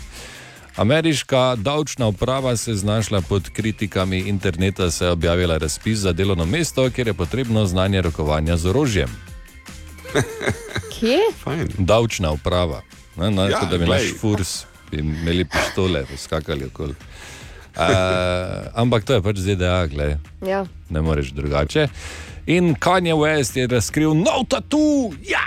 Ameriška 0.75 1.55
davčna 1.55 2.07
uprava 2.07 2.57
se 2.57 2.71
je 2.71 2.75
znašla 2.75 3.21
pod 3.21 3.49
kritikami 3.49 4.19
interneta, 4.19 4.91
saj 4.91 5.07
je 5.07 5.11
objavila 5.11 5.57
razpis 5.57 5.99
za 5.99 6.13
delovno 6.13 6.45
mesto, 6.45 6.89
kjer 6.89 7.07
je 7.07 7.13
potrebno 7.13 7.65
znanje 7.65 8.01
rokovanja 8.01 8.57
z 8.57 8.65
orožjem. 8.65 9.09
Kje? 10.91 11.17
Fajn. 11.43 11.67
Davčna 11.77 12.31
uprava. 12.31 12.81
Ne, 13.15 13.31
ne, 13.31 13.49
Ja, 13.49 13.65
da 13.71 13.77
bi 13.77 13.85
naš 13.85 14.01
furs, 14.21 14.65
bi 14.91 14.97
imeli 14.97 15.45
pištole, 15.45 16.05
skakali 16.17 16.65
okoli. 16.65 16.93
Uh, 17.75 17.83
ampak 18.73 19.03
to 19.03 19.13
je 19.13 19.21
pač 19.21 19.37
ZDA, 19.37 19.85
gledaj 19.85 20.17
Ja. 20.41 20.65
ne 20.89 21.01
moreš 21.01 21.29
drugače. 21.29 21.87
In 22.47 22.75
Kanye 22.75 23.13
West 23.13 23.55
je 23.55 23.67
razkril 23.67 24.13
nov 24.13 24.47
tatu. 24.49 25.13
Ja! 25.21 25.45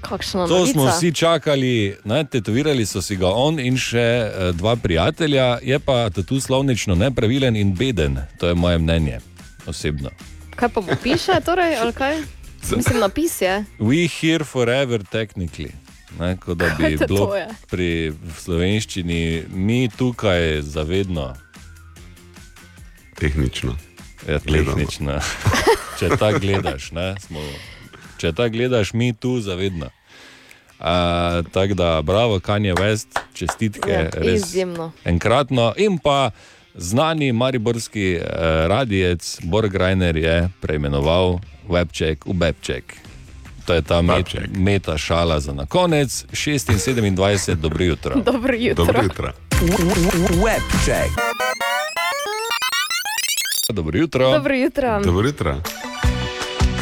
Kakšna 0.00 0.46
To 0.46 0.58
novica? 0.58 0.72
smo 0.72 0.86
vsi 0.86 1.12
čakali, 1.12 1.96
ne, 2.04 2.24
tetovirali 2.24 2.86
so 2.86 3.02
si 3.02 3.16
ga 3.16 3.26
on 3.28 3.58
in 3.58 3.76
še 3.76 3.98
eh, 3.98 4.52
dva 4.52 4.76
prijatelja, 4.76 5.58
je 5.62 5.78
pa 5.78 6.10
tatu 6.10 6.40
slovnično 6.40 6.94
nepravilen 6.94 7.56
in 7.56 7.74
beden. 7.74 8.18
To 8.38 8.46
je 8.46 8.54
moje 8.54 8.78
mnenje, 8.78 9.18
osebno. 9.66 10.10
Kaj 10.56 10.68
pa 10.68 10.80
piše, 11.02 11.40
torej, 11.44 11.76
ali 11.76 11.92
kaj? 11.92 12.16
Mislim, 12.76 13.00
napis 13.00 13.40
je. 13.40 13.64
We 13.78 14.08
here 14.10 14.44
forever, 14.44 15.00
technically. 15.02 15.72
Ne, 16.18 16.36
kot 16.36 16.58
da 16.58 16.74
bi 16.78 16.96
bilo 16.98 17.34
je? 17.36 17.46
pri 17.70 17.90
slovenščini, 18.36 19.20
mi 19.48 19.88
tukaj 19.88 20.62
zavedno. 20.62 21.34
Tehnično. 23.14 23.76
Ja, 24.28 24.38
tehnično. 24.38 25.20
če 25.98 26.08
tako 26.16 26.38
gledaš, 26.38 26.90
ne, 26.92 27.14
smo, 27.20 27.40
če 28.18 28.32
tako 28.32 28.50
gledaš, 28.50 28.92
mi 28.92 29.12
tu 29.12 29.40
zavedno. 29.40 29.90
Uh, 30.80 30.86
Tako 31.52 31.74
da, 31.74 32.02
bravo, 32.02 32.38
Kanye 32.40 32.72
West, 32.72 33.18
čestitke, 33.34 33.90
Ja, 33.90 34.08
res 34.14 34.46
izjemno. 34.46 34.92
enkratno. 35.04 35.74
In 35.76 35.98
pa 35.98 36.30
znani 36.74 37.32
mariborski 37.32 38.16
uh, 38.16 38.24
radijec 38.66 39.38
Borg 39.42 39.74
Reiner 39.74 40.16
je 40.16 40.48
preimenoval 40.60 41.36
Webček 41.68 42.24
v 42.24 42.32
Webček. 42.32 42.96
To 43.70 43.74
je 43.74 43.82
ta 43.82 44.02
met, 44.02 44.26
meta 44.56 44.98
šala 44.98 45.40
za 45.40 45.52
na 45.52 45.66
konec, 45.66 46.24
6 46.32 47.06
in 47.06 47.16
27, 47.16 47.54
dobro 47.54 47.84
jutro. 47.84 48.14
Dobro 48.32 48.54
jutro. 48.54 48.84
Dobro 48.84 49.02
jutro. 49.02 49.32
Webček. 50.42 51.10
Dobro 53.72 53.98
jutro. 53.98 54.30
Dobro 54.30 54.54
jutro. 54.54 55.00
Dobro 55.04 55.28
jutro. 55.28 55.62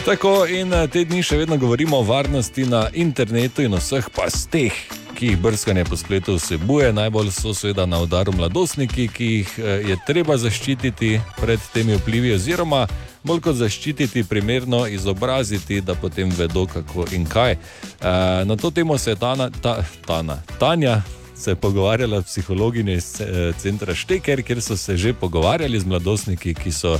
Tako 0.04 0.46
in 0.46 0.72
eh, 0.72 0.86
te 0.88 1.04
dni 1.04 1.22
še 1.22 1.36
vedno 1.36 1.56
govorimo 1.56 1.98
o 1.98 2.02
varnosti 2.02 2.64
na 2.64 2.86
internetu 2.92 3.62
in 3.62 3.74
vseh 3.74 4.08
pasteh, 4.16 4.72
ki 5.14 5.26
jih 5.26 5.38
brskanje 5.38 5.84
po 5.84 5.96
spletu 5.96 6.38
vsebuje. 6.38 6.92
Najbolj 6.92 7.30
so 7.30 7.52
seveda 7.54 7.86
na 7.86 8.00
udaru 8.00 8.32
mladostniki, 8.32 9.08
ki 9.08 9.24
jih 9.24 9.58
eh, 9.58 9.84
je 9.92 9.98
treba 10.06 10.36
zaščititi 10.40 11.20
pred 11.36 11.60
temi 11.74 12.00
vplivi, 12.00 12.32
oziroma 12.32 12.86
bolj 13.24 13.40
kot 13.40 13.56
zaščititi, 13.56 14.24
primerno 14.24 14.86
izobraziti, 14.86 15.80
da 15.80 15.94
potem 15.94 16.30
vedo, 16.38 16.66
kako 16.66 17.06
in 17.12 17.26
kaj. 17.26 17.52
Eh, 17.52 18.44
Na 18.44 18.56
to 18.56 18.70
temo 18.70 18.98
se 18.98 19.10
je 19.10 19.16
Tana, 19.16 19.50
ta, 19.50 19.84
Tana, 20.06 20.42
Tanja. 20.58 21.02
Se 21.38 21.50
je 21.50 21.54
pogovarjala 21.54 22.22
s 22.22 22.24
psihologinjo 22.24 22.94
iz 22.94 23.20
eh, 23.20 23.52
centra 23.58 23.94
Šteker, 23.94 24.42
kjer 24.42 24.62
so 24.62 24.76
se 24.76 24.96
že 24.96 25.12
pogovarjali 25.12 25.80
z 25.80 25.86
mladostniki, 25.86 26.54
ki 26.54 26.72
so 26.72 26.98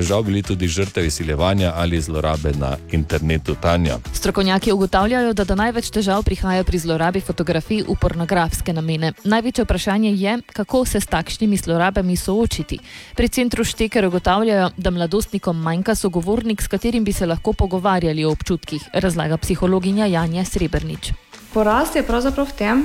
žal 0.00 0.22
bili 0.22 0.42
tudi 0.42 0.68
žrtve 0.68 1.06
izsiljevanja 1.06 1.72
ali 1.76 2.00
zlorabe 2.00 2.52
na 2.58 2.76
internetu. 2.92 3.54
Tanja. 3.54 3.98
Strokovnjaki 4.12 4.72
ugotavljajo, 4.72 5.32
da 5.32 5.44
do 5.44 5.54
največ 5.54 5.90
težav 5.90 6.22
prihaja 6.22 6.64
pri 6.64 6.78
zlorabi 6.78 7.20
fotografij 7.20 7.82
v 7.88 7.96
pornografske 8.00 8.72
namene. 8.72 9.12
Največje 9.24 9.64
vprašanje 9.64 10.12
je, 10.14 10.38
kako 10.52 10.84
se 10.84 11.00
s 11.00 11.06
takšnimi 11.06 11.56
zlorabami 11.56 12.16
soočiti. 12.16 12.78
Pri 13.16 13.28
centru 13.28 13.64
Šteker 13.64 14.06
ugotavljajo, 14.06 14.70
da 14.76 14.90
mladostnikom 14.90 15.56
manjka 15.62 15.94
sogovornik, 15.94 16.62
s 16.62 16.68
katerim 16.68 17.04
bi 17.04 17.12
se 17.12 17.26
lahko 17.26 17.52
pogovarjali 17.52 18.24
o 18.24 18.30
občutkih, 18.30 18.82
razlaga 18.92 19.36
psihologinja 19.36 20.06
Janja 20.06 20.44
Srebrnič. 20.44 21.12
Porast 21.54 21.96
je 21.96 22.02
pravzaprav 22.02 22.46
v 22.50 22.58
tem, 22.58 22.84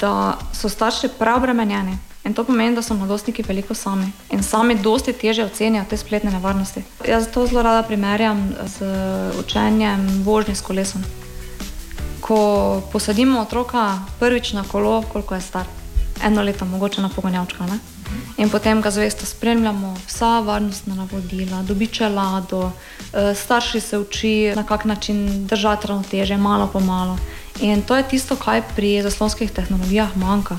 da 0.00 0.38
so 0.52 0.68
starši 0.68 1.08
preobremenjeni. 1.18 2.13
In 2.24 2.34
to 2.34 2.44
pomeni, 2.44 2.74
da 2.74 2.82
so 2.82 2.94
mladostniki 2.94 3.42
veliko 3.42 3.74
sami 3.74 4.06
in 4.32 4.42
sami 4.42 4.74
dosti 4.74 5.12
teže 5.12 5.44
ocenijo 5.44 5.84
te 5.90 5.96
spletne 5.96 6.30
nevarnosti. 6.32 6.82
Jaz 7.08 7.28
to 7.34 7.46
zelo 7.46 7.62
rada 7.62 7.82
primerjam 7.82 8.54
z 8.66 8.86
učenjem 9.40 10.22
vožnje 10.24 10.54
s 10.54 10.60
kolesom. 10.60 11.04
Ko 12.20 12.82
posadimo 12.92 13.40
otroka 13.40 13.98
prvič 14.20 14.52
na 14.52 14.64
kolo, 14.64 15.02
koliko 15.12 15.34
je 15.34 15.40
star, 15.40 15.66
eno 16.24 16.42
leto, 16.42 16.64
mogoče 16.64 17.02
na 17.02 17.08
pogonjavčka. 17.08 17.66
Ne? 17.66 17.78
In 18.36 18.50
potem 18.50 18.80
ga 18.80 18.90
zvesto 18.90 19.26
spremljamo, 19.26 19.96
vsa 20.06 20.40
varnostna 20.40 20.94
navodila, 20.94 21.62
dobi 21.62 21.86
čelado, 21.86 22.70
eh, 23.12 23.34
starši 23.34 23.80
se 23.80 23.98
uči, 23.98 24.52
na 24.56 24.66
kak 24.66 24.84
način 24.84 25.46
držati 25.46 25.86
ravnoteže, 25.86 26.36
malo 26.36 26.66
po 26.72 26.80
malo. 26.80 27.18
In 27.60 27.82
to 27.82 27.96
je 27.96 28.08
tisto, 28.08 28.36
kar 28.36 28.62
pri 28.76 29.02
zaslonskih 29.02 29.50
tehnologijah 29.50 30.16
manjka. 30.16 30.56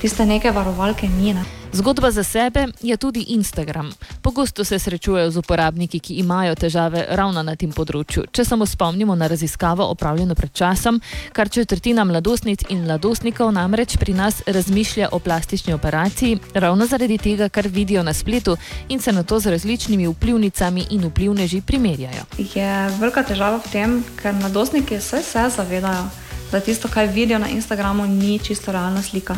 Tiste 0.00 0.24
neke 0.26 0.50
varovalke 0.50 1.08
ni. 1.08 1.34
Ne? 1.36 1.44
Zgodba 1.72 2.10
za 2.10 2.22
sebe 2.24 2.66
je 2.82 2.96
tudi 2.96 3.20
Instagram. 3.20 3.90
Pogosto 4.22 4.64
se 4.64 4.78
srečujejo 4.78 5.30
z 5.30 5.36
uporabniki, 5.36 6.00
ki 6.00 6.14
imajo 6.14 6.54
težave 6.54 7.04
ravno 7.10 7.42
na 7.42 7.52
tem 7.56 7.68
področju. 7.72 8.24
Če 8.32 8.44
samo 8.44 8.66
spomnimo 8.66 9.12
na 9.14 9.28
raziskavo 9.28 9.84
opravljeno 9.92 10.34
pred 10.34 10.54
časom, 10.56 11.02
kar 11.36 11.52
četrtina 11.52 12.04
mladostnic 12.04 12.64
in 12.72 12.86
mladostnikov 12.88 13.52
namreč 13.52 13.98
pri 14.00 14.16
nas 14.16 14.40
razmišlja 14.46 15.10
o 15.12 15.18
plastični 15.20 15.76
operaciji, 15.76 16.38
ravno 16.54 16.86
zaradi 16.88 17.18
tega, 17.18 17.50
kar 17.52 17.68
vidijo 17.68 18.02
na 18.02 18.16
spletu 18.16 18.56
in 18.88 19.04
se 19.04 19.12
na 19.12 19.22
to 19.22 19.36
z 19.40 19.52
različnimi 19.52 20.08
vplivnicami 20.08 20.86
in 20.96 21.04
vplivneži 21.10 21.60
primerjajo. 21.60 22.24
Je 22.38 22.72
velika 22.96 23.22
težava 23.22 23.60
v 23.60 23.68
tem, 23.68 24.00
ker 24.16 24.32
mladostniki 24.32 24.96
vse 24.96 25.20
se 25.22 25.44
zavedajo, 25.56 26.08
da 26.50 26.60
tisto, 26.60 26.88
kar 26.88 27.06
vidijo 27.06 27.38
na 27.38 27.52
Instagramu, 27.52 28.08
ni 28.08 28.38
čisto 28.38 28.72
realna 28.72 29.02
slika. 29.02 29.36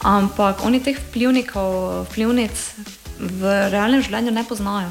Ampak 0.00 0.64
oni 0.64 0.80
teh 0.80 0.96
vplivnikov, 0.96 2.06
vplivnic 2.08 2.56
v 3.20 3.68
realnem 3.68 4.00
življenju 4.00 4.32
ne 4.32 4.44
poznajo. 4.48 4.88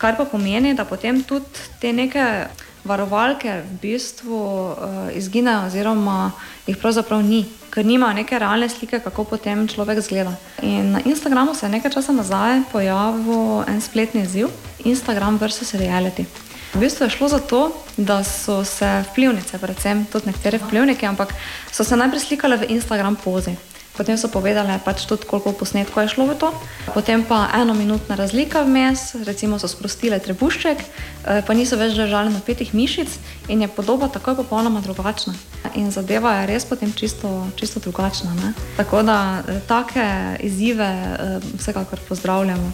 Kar 0.00 0.16
pa 0.16 0.24
pomeni, 0.26 0.74
da 0.74 0.86
potem 0.88 1.20
tudi 1.22 1.68
te 1.78 1.92
neke 1.92 2.48
varovalke 2.88 3.60
v 3.60 3.78
bistvu 3.82 4.36
uh, 4.40 5.08
izginejo, 5.14 5.68
oziroma 5.68 6.32
jih 6.66 6.78
pravzaprav 6.80 7.20
ni, 7.22 7.44
ker 7.70 7.84
nimajo 7.86 8.16
neke 8.16 8.38
realne 8.40 8.68
slike, 8.72 9.02
kako 9.04 9.26
potem 9.36 9.66
človek 9.68 10.00
zgleda. 10.00 10.32
In 10.64 10.96
na 10.96 11.04
Instagramu 11.04 11.54
se 11.54 11.66
je 11.66 11.74
nekaj 11.76 11.92
časa 11.98 12.16
nazaj 12.16 12.64
pojavil 12.72 13.62
en 13.68 13.80
spletni 13.84 14.24
izziv: 14.24 14.48
Instagram 14.84 15.38
versus 15.38 15.74
reality. 15.76 16.26
V 16.72 16.80
bistvu 16.80 17.06
je 17.06 17.10
šlo 17.10 17.28
za 17.28 17.38
to, 17.38 17.62
da 17.96 18.22
so 18.24 18.64
se 18.64 18.88
vplivnice, 19.10 19.58
predvsem 19.58 20.06
tudi 20.06 20.30
nekatere 20.30 20.58
vplivnike, 20.58 21.06
ampak 21.06 21.34
so 21.72 21.84
se 21.84 21.96
najprej 21.96 22.20
slikale 22.20 22.56
v 22.56 22.70
Instagram 22.78 23.16
pozi. 23.16 23.56
Potem 24.00 24.16
so 24.16 24.32
povedali, 24.32 24.72
pač 24.80 25.04
tudi 25.04 25.28
koliko 25.28 25.52
posnetkov 25.52 26.08
je 26.08 26.16
šlo 26.16 26.32
v 26.32 26.34
to, 26.40 26.48
potem 26.96 27.20
pa 27.20 27.52
eno 27.52 27.76
minutna 27.76 28.16
razlika 28.16 28.64
vmes, 28.64 29.12
recimo 29.28 29.60
so 29.60 29.68
sprostile 29.68 30.16
trebušček, 30.16 30.78
eh, 30.80 31.44
pa 31.44 31.52
niso 31.52 31.76
več 31.76 32.00
držali 32.00 32.32
napetih 32.32 32.72
mišic 32.72 33.12
in 33.52 33.60
je 33.60 33.68
podoba 33.68 34.08
takoj 34.08 34.40
popolnoma 34.40 34.80
drugačna. 34.80 35.36
In 35.76 35.92
zadeva 35.92 36.40
je 36.40 36.46
res 36.48 36.64
potem 36.64 36.88
čisto, 36.96 37.44
čisto 37.60 37.76
drugačna. 37.76 38.32
Ne? 38.40 38.56
Tako 38.80 39.04
da 39.04 39.44
eh, 39.44 39.60
take 39.68 40.40
izzive 40.48 40.88
eh, 40.88 41.44
vsekakor 41.60 42.00
pozdravljamo. 42.08 42.72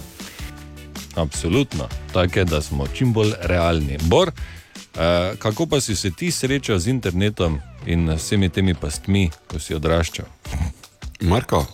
Absolutno, 1.19 1.91
tako 2.15 2.39
je, 2.39 2.45
da 2.45 2.63
smo 2.63 2.87
čim 2.87 3.11
bolj 3.11 3.35
realni. 3.43 3.99
Bor, 4.07 4.31
kako 5.39 5.67
pa 5.67 5.81
si 5.81 5.97
se 5.97 6.11
ti 6.11 6.31
srečal 6.31 6.79
z 6.79 6.89
internetom 6.89 7.59
in 7.87 8.15
vsemi 8.15 8.49
temi 8.49 8.75
pastmi, 8.75 9.31
ko 9.51 9.59
si 9.59 9.75
odraščal? 9.75 10.29
Marko, 11.21 11.67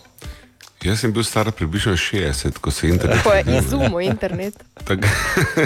jaz 0.83 0.99
sem 0.99 1.11
bil 1.13 1.23
star 1.23 1.51
približno 1.51 1.97
60, 1.97 2.57
ko 2.61 2.71
se 2.71 2.87
internet. 2.89 3.23
Ko 3.23 3.33
je 3.33 3.43
izumil 3.57 4.01
internet. 4.01 4.63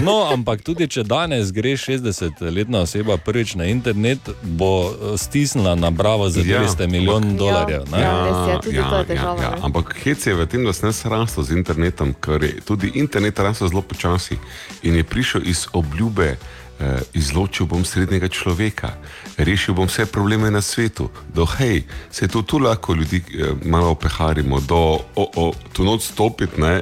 No, 0.01 0.29
ampak 0.33 0.61
tudi 0.61 0.87
če 0.87 1.03
danes 1.03 1.51
greš 1.51 1.87
60-letna 1.89 2.83
oseba 2.85 3.17
prvič 3.17 3.55
na 3.57 3.65
internet, 3.65 4.29
bo 4.43 4.91
eh, 4.91 5.17
stisnila 5.17 5.75
na 5.75 5.89
bravo 5.91 6.29
za 6.29 6.41
200 6.41 6.87
milijonov 6.87 7.37
dolarjev. 7.37 7.89
ne? 7.91 8.01
ja. 8.01 9.53
Ampak 9.61 9.95
hec 10.03 10.27
je 10.27 10.35
v 10.35 10.45
tem, 10.45 10.65
da 10.65 10.73
sem 10.73 10.89
jaz 10.89 11.05
rastel 11.05 11.43
z 11.43 11.57
internetom, 11.57 12.13
ker 12.13 12.43
je 12.43 12.61
tudi 12.61 12.91
internet 12.93 13.39
rastel 13.39 13.73
zelo 13.73 13.81
počasi 13.81 14.37
in 14.83 14.95
je 14.95 15.03
prišel 15.03 15.41
iz 15.45 15.65
obljube. 15.73 16.37
Eh, 16.79 16.99
Izločil 17.13 17.65
bom 17.65 17.85
srednjega 17.85 18.27
človeka, 18.27 18.93
rešil 19.37 19.73
bom 19.73 19.87
vse 19.87 20.05
probleme 20.05 20.51
na 20.51 20.61
svetu, 20.61 21.09
do 21.33 21.45
hej, 21.45 21.83
se 22.11 22.27
tu, 22.27 22.43
tu 22.43 22.59
lahko 22.59 22.93
ljudi 22.93 23.17
eh, 23.17 23.53
malo 23.65 23.89
opeharimo, 23.91 24.59
do 24.59 24.99
o, 25.15 25.31
o, 25.35 25.53
tu 25.73 25.83
noč 25.83 26.01
stopiti, 26.01 26.61
ne, 26.61 26.81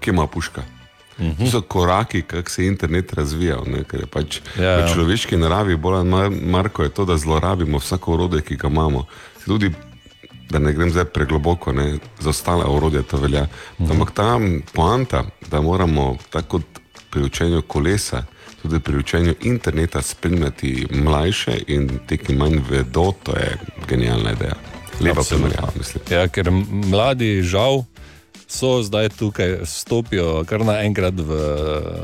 kje 0.00 0.10
ima 0.10 0.26
puška. 0.26 0.62
To 1.38 1.46
so 1.50 1.60
koraki, 1.60 2.22
kako 2.22 2.50
se 2.50 2.64
je 2.64 2.68
internet 2.68 3.12
razvijal. 3.12 3.64
Ne, 3.66 3.84
je 3.92 4.06
pač 4.06 4.40
Ja, 4.56 4.76
v 4.76 4.80
ja. 4.80 4.88
človeški 4.94 5.36
naravi, 5.36 5.76
bolj 5.76 6.04
manj, 6.08 6.40
Marko, 6.48 6.82
je 6.82 6.88
to, 6.88 7.04
da 7.04 7.16
zlorabimo 7.16 7.78
vsako 7.78 8.14
orodje, 8.14 8.40
ki 8.40 8.56
ga 8.56 8.68
imamo. 8.68 9.04
Tudi, 9.44 9.70
da 10.50 10.58
ne 10.58 10.72
grem 10.72 10.90
zdaj 10.90 11.04
pregloboko, 11.04 11.72
ne, 11.72 11.98
za 12.20 12.30
ostale 12.30 12.64
orodje 12.64 13.02
to 13.02 13.20
velja. 13.20 13.46
Mhm. 13.80 13.92
Ampak 13.92 14.10
ta 14.16 14.40
poanta, 14.72 15.24
da 15.50 15.60
moramo, 15.60 16.16
tako 16.30 16.48
kot 16.48 16.80
pri 17.10 17.22
učenju 17.22 17.62
kolesa, 17.62 18.24
tudi 18.62 18.80
pri 18.80 18.96
učenju 18.96 19.34
interneta 19.42 20.02
spremljati 20.02 20.86
mlajše 20.90 21.58
in 21.66 21.90
te, 22.06 22.16
ki 22.16 22.34
manj 22.34 22.60
vedo, 22.70 23.12
to 23.22 23.36
je 23.36 23.58
genialna 23.88 24.32
ideja. 24.32 24.54
Lepa 25.00 25.20
Absolutno. 25.20 25.48
primerjava, 25.48 25.72
mislim. 25.78 26.04
Ja, 26.10 26.28
ker 26.28 26.50
mladi 26.90 27.42
žal 27.42 27.84
so 28.50 28.82
zdaj 28.82 29.08
tukaj, 29.08 29.58
stopijo 29.64 30.44
kar 30.44 30.64
naenkrat 30.66 31.14
v, 31.14 31.36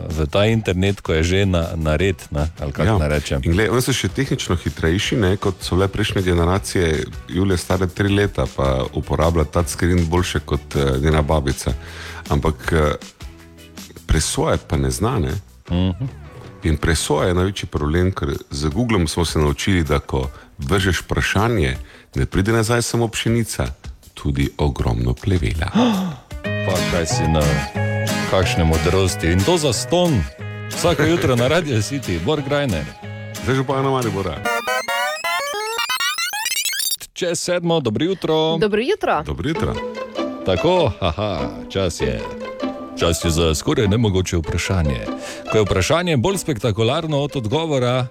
v 0.08 0.26
ta 0.30 0.46
internet, 0.46 1.00
ko 1.00 1.12
je 1.18 1.22
že 1.22 1.40
na, 1.46 1.74
na 1.74 1.96
red. 1.96 2.22
Ne, 2.30 2.46
kako 2.58 2.82
ja. 2.82 3.38
gled, 3.42 3.70
oni 3.70 3.82
so 3.82 3.92
še 3.92 4.08
tehnično 4.14 4.56
hitrejši, 4.62 5.18
ne, 5.18 5.32
kot 5.42 5.58
so 5.66 5.74
bile 5.74 5.88
prejšnje 5.90 6.22
generacije. 6.22 6.92
Julija 7.34 7.58
stare 7.58 7.90
tri 7.90 8.14
leta, 8.14 8.46
pa 8.46 8.86
uporablja 8.94 9.44
ta 9.44 9.64
screen 9.66 10.06
boljše 10.06 10.44
kot 10.46 10.78
uh, 10.78 11.02
njena 11.02 11.22
babica. 11.22 11.74
Ampak 12.30 12.70
uh, 12.72 12.94
presoje 14.06 14.62
pa 14.68 14.78
ne 14.78 14.90
znane. 14.90 15.34
Uh 15.68 15.76
-huh. 15.76 16.25
In 16.62 16.76
presoja 16.76 17.28
je 17.28 17.34
največji 17.34 17.68
problem, 17.68 18.12
ker 18.12 18.32
z 18.50 18.68
Googlom 18.68 19.08
smo 19.08 19.24
se 19.24 19.38
naučili, 19.38 19.84
da 19.84 19.98
ko 19.98 20.30
vržeš 20.58 21.02
vprašanje, 21.02 21.76
ne 22.14 22.26
pride 22.26 22.52
nazaj 22.52 22.82
samo 22.82 23.08
pšenica, 23.08 23.66
tudi 24.14 24.48
ogromno 24.58 25.14
plevela. 25.14 25.70
Pa 26.42 26.74
kaj 26.92 27.06
si 27.06 27.28
na 27.28 27.44
kakšne 28.30 28.64
modrosti 28.64 29.32
in 29.32 29.44
to 29.44 29.58
za 29.58 29.72
ston, 29.72 30.22
vsako 30.70 31.02
jutro 31.02 31.36
na 31.36 31.48
Radio 31.48 31.76
City, 31.76 32.18
Bor 32.24 32.42
Grajner. 32.42 32.84
Zdaj 33.44 33.54
že 33.56 33.64
pa 33.66 33.78
eno 33.78 33.90
mali 33.90 34.10
bora. 34.10 34.40
Čez 37.12 37.40
sedmo, 37.40 37.80
dobro 37.80 38.04
jutro. 38.04 38.58
Dobro 38.58 38.80
jutro. 38.80 39.22
Dobro 39.22 39.48
jutro. 39.48 39.74
Tako, 40.46 40.92
haha, 41.00 41.48
čas 41.70 42.00
je. 42.00 42.45
Čas 42.96 43.24
je 43.24 43.30
za 43.30 43.54
skoraj 43.54 43.88
nemogoče 43.88 44.36
vprašanje. 44.36 45.00
Ko 45.52 45.58
je 45.58 45.62
vprašanje 45.62 46.16
bolj 46.16 46.36
spektakularno 46.38 47.18
od 47.18 47.36
odgovora, 47.36 48.06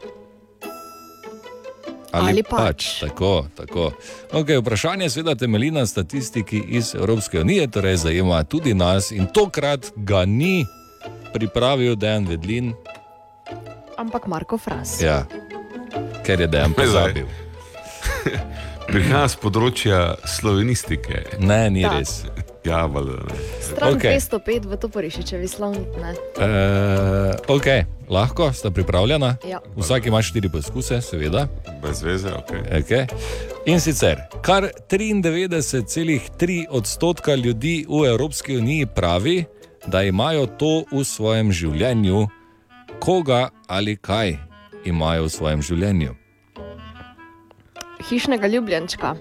Ali 2.13 2.43
pač. 2.43 2.51
pač. 2.51 2.99
Tako, 3.01 3.45
tako. 3.55 3.91
Okay, 4.31 4.55
vprašanje 4.57 5.09
seveda 5.09 5.35
temelji 5.35 5.71
na 5.71 5.85
statistiki 5.85 6.63
iz 6.69 6.95
Evropske 6.95 7.41
unije, 7.41 7.67
torej 7.67 7.95
zajema 7.97 8.43
tudi 8.43 8.73
nas 8.73 9.11
in 9.11 9.25
tokrat 9.25 9.91
ga 9.95 10.25
ni 10.25 10.65
pripravil 11.33 11.95
Dejan 11.95 12.27
Vedlin, 12.27 12.73
Ampak 13.97 14.27
Marko 14.27 14.57
Fras. 14.57 15.01
ja, 15.01 15.25
ker 16.25 16.39
je 16.39 16.47
Dejan 16.47 16.73
pozabil. 16.73 17.25
Prihaja 18.87 19.27
z 19.27 19.35
področja 19.35 19.99
slovenistike. 20.25 21.23
Ne, 21.39 21.69
ni 21.69 21.81
Da. 21.81 21.89
res. 21.89 22.23
Ja, 22.65 22.85
valjda. 22.85 23.13
Stran 23.61 23.93
okay. 23.93 24.17
205 24.17 24.65
v 24.65 24.77
to 24.77 24.89
porišičevi 24.89 25.47
slovnik. 25.47 25.87
Ne? 26.01 26.11
Uh, 26.11 27.55
ok, 27.55 27.65
lahko, 28.09 28.53
sta 28.53 28.71
pripravljena. 28.71 29.35
Ja. 29.47 29.59
Vsak 29.77 30.05
ima 30.05 30.21
štiri 30.21 30.49
poskuse, 30.49 31.01
seveda. 31.01 31.47
Brez 31.81 32.01
veze, 32.03 32.33
ok. 32.33 32.51
Okay. 32.81 33.05
In 33.65 33.79
sicer, 33.79 34.17
kar 34.41 34.69
93,3 34.89 36.65
odstotka 36.69 37.35
ljudi 37.35 37.85
v 37.89 38.05
Evropski 38.09 38.57
uniji 38.57 38.85
pravi, 38.85 39.45
da 39.87 40.01
imajo 40.03 40.45
to 40.45 40.83
v 40.91 41.03
svojem 41.05 41.51
življenju, 41.51 42.27
koga 42.99 43.49
ali 43.67 43.97
kaj 43.97 44.37
imajo 44.85 45.23
v 45.23 45.29
svojem 45.29 45.61
življenju. 45.61 46.15
Hišnega 48.09 48.47
ljubljenčka. 48.47 49.15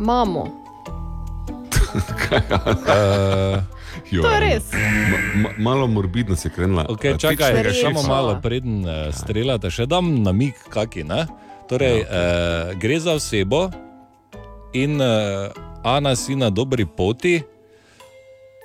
Mamo. 0.00 0.48
Uh, 2.80 3.60
Jo, 4.10 4.22
To 4.22 4.30
je 4.30 4.40
res. 4.40 4.66
Ma, 4.72 5.18
ma, 5.36 5.48
malo 5.60 5.86
morbidno 5.86 6.36
se 6.36 6.48
je 6.48 6.52
krenila. 6.52 6.86
Okay, 6.88 7.14
čakaj, 7.14 7.52
čakaj, 7.52 7.74
samo 7.74 8.02
še- 8.02 8.08
malo 8.08 8.38
preden 8.42 8.82
uh, 8.82 9.14
streljate, 9.14 9.70
še 9.70 9.86
dam 9.86 10.22
namig, 10.22 10.54
kaki. 10.68 11.04
Ne? 11.04 11.26
Torej, 11.68 12.02
uh, 12.02 12.08
gre 12.74 12.98
za 12.98 13.14
osebo 13.14 13.68
in 14.72 14.98
uh, 14.98 15.50
Ana 15.82 16.16
si 16.16 16.34
na 16.34 16.50
dobri 16.50 16.86
poti, 16.86 17.42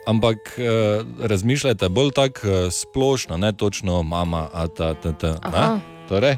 ampak 0.06 0.38
uh, 0.56 1.06
razmišljate 1.22 1.90
bolj 1.90 2.12
tako 2.12 2.42
uh, 2.44 2.56
splošno, 2.70 3.38
ne 3.38 3.54
točno 3.54 4.04
mama, 4.04 4.50
a 4.52 4.68
ta, 4.68 4.94
ta, 4.94 5.14
ta. 5.14 5.80
Torej, 6.10 6.38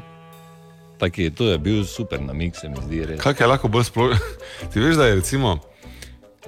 taki, 0.98 1.30
to 1.30 1.50
je 1.52 1.58
bil 1.58 1.84
super 1.86 2.20
namig, 2.20 2.56
se 2.56 2.68
mi 2.68 2.76
zdi. 2.86 3.04
Res. 3.12 3.20
Kaj 3.22 3.38
je 3.40 3.46
lahko 3.46 3.68
bolj 3.68 3.88
splošno? 3.88 4.18
Ti 4.72 4.80
veš, 4.82 4.96
da 4.98 5.06
je 5.06 5.14
recimo 5.20 5.58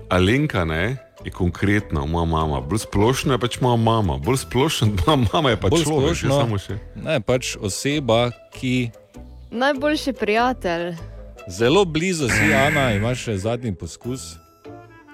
Alenka, 0.09 0.65
ne? 0.65 0.97
Je 1.25 1.31
konkretna, 1.31 2.07
moja 2.09 2.25
mama, 2.25 2.61
bolj 2.65 2.79
splošno 2.87 3.35
je 3.37 3.39
pač 3.43 3.59
moja 3.61 3.77
mama, 3.77 4.17
bolj 4.19 4.39
splošno 4.47 4.89
moja 5.03 5.17
mama 5.33 5.51
je 5.53 5.59
pač 5.61 5.75
Bolj 5.75 5.85
človek, 5.85 6.09
je 6.09 6.17
splošno, 6.17 6.41
samo 6.41 6.59
še. 6.59 6.79
ne, 6.97 7.21
pač 7.21 7.57
oseba, 7.61 8.31
ki 8.57 8.91
Najboljši 9.51 10.13
prijatelj. 10.13 10.95
Zelo 11.51 11.85
blizu 11.85 12.29
si, 12.31 12.53
Ana, 12.55 12.93
imaš 12.95 13.25
še 13.27 13.35
zadnji 13.43 13.73
poskus, 13.75 14.37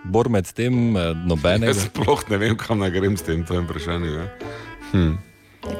bor 0.05 0.29
med 0.29 0.47
tem 0.55 0.93
eh, 0.97 1.15
nobenega. 1.27 1.71
Jaz 1.73 1.89
sploh 1.89 2.21
ne 2.31 2.39
vem, 2.39 2.55
kam 2.61 2.79
naj 2.85 2.93
grem 2.95 3.17
s 3.17 3.25
tem 3.27 3.41
tvojim 3.49 3.65
vprašanjem. 3.67 4.13
ja. 4.15 4.27
Hm. 4.93 5.15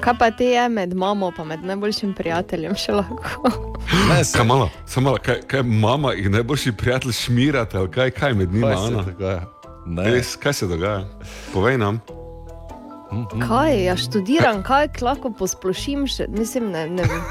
Kaj 0.01 0.15
pa 0.19 0.31
te 0.31 0.45
je 0.45 0.69
med 0.69 0.95
mamo 0.95 1.33
in 1.39 1.47
med 1.47 1.65
najboljšim 1.65 2.15
prijateljem 2.15 2.75
še 2.75 2.93
lahko? 2.93 3.51
Ne, 4.09 4.23
Kaj, 4.33 4.45
malo, 4.45 4.71
samo 4.87 5.05
malo, 5.05 5.19
kaj, 5.23 5.41
kaj 5.47 5.63
mama 5.63 6.15
in 6.15 6.33
najboljši 6.33 6.73
prijatelj 6.73 7.13
šmirate, 7.13 7.79
ali 7.79 7.91
kaj, 7.91 8.11
kaj 8.11 8.35
med 8.35 8.53
njima, 8.53 8.75
Kaj 8.75 8.77
se 8.77 9.11
dogaja? 9.11 9.43
Res, 10.05 10.37
kaj 10.37 10.53
se 10.53 10.67
dogaja? 10.67 11.05
Povej 11.53 11.79
nam. 11.79 12.01
Kaj, 13.49 13.85
ja 13.85 13.97
študiram, 13.97 14.63
kaj 14.67 14.89
lahko 15.01 15.31
posplošim 15.31 16.07
še, 16.11 16.27
mislim, 16.29 16.73
ne, 16.75 16.87
ne 16.91 17.07
vem. 17.07 17.23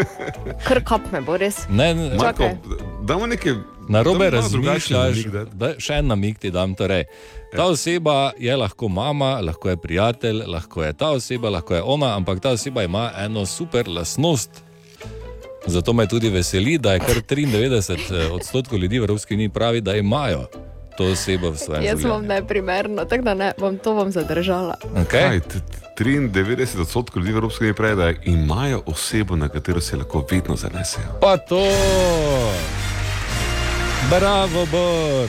Kar 0.68 0.80
kap 0.84 1.12
me 1.12 1.20
bo 1.20 1.36
res. 1.36 1.66
Ne, 1.68 1.92
ne, 1.94 2.16
Čakaj. 2.18 2.56
Damo 3.04 3.28
nekaj. 3.28 3.58
Na 3.90 4.02
robe 4.02 4.30
razmišljaš. 4.30 5.24
Da, 5.52 5.72
še 5.76 5.98
en 5.98 6.06
namig 6.06 6.38
ti 6.38 6.50
dam. 6.50 6.74
Torej, 6.74 7.04
ta 7.50 7.66
oseba 7.66 8.30
je 8.38 8.54
lahko 8.56 8.88
mama, 8.88 9.40
lahko 9.40 9.68
je 9.68 9.76
prijatelj, 9.76 10.44
lahko 10.46 10.84
je 10.84 10.92
ta 10.92 11.10
oseba, 11.10 11.50
lahko 11.50 11.74
je 11.74 11.82
ona, 11.82 12.14
ampak 12.16 12.40
ta 12.40 12.50
oseba 12.50 12.82
ima 12.82 13.10
eno 13.18 13.42
super 13.46 13.88
lasnost. 13.88 14.62
Zato 15.66 15.92
me 15.92 16.06
tudi 16.06 16.30
veseli, 16.30 16.78
da 16.78 16.92
je 16.92 17.00
kar 17.00 17.18
93 17.26 18.30
odstotkov 18.30 18.78
ljudi 18.78 18.98
v 18.98 19.02
Evropski 19.02 19.34
uniji 19.34 19.48
pravi, 19.48 19.80
da 19.80 19.96
imajo 19.96 20.46
to 20.96 21.04
osebo 21.06 21.50
v 21.50 21.56
svojem 21.56 21.84
Jaz 21.84 21.98
življenju. 21.98 22.14
bom 22.14 22.26
neprimerno, 22.26 23.04
tako 23.04 23.24
da 23.24 23.34
ne, 23.34 23.52
bom 23.58 23.78
to 23.78 23.94
bom 23.94 24.12
zadržala. 24.12 24.78
Okay. 24.94 25.04
Kaj, 25.06 25.40
t- 25.40 25.60
t- 25.60 26.04
93 26.04 26.80
odstotkov 26.80 27.20
ljudi 27.20 27.32
v 27.32 27.36
Evropski 27.36 27.64
uniji 27.64 27.74
pravi, 27.74 27.96
da 27.96 28.12
imajo 28.24 28.82
osebo, 28.86 29.36
na 29.36 29.48
katero 29.48 29.80
se 29.80 29.96
lahko 29.96 30.24
vedno 30.30 30.56
zanesejo. 30.56 31.18
Pa 31.20 31.36
to! 31.36 31.60
Bravo, 34.08 34.66
Bor! 34.66 35.28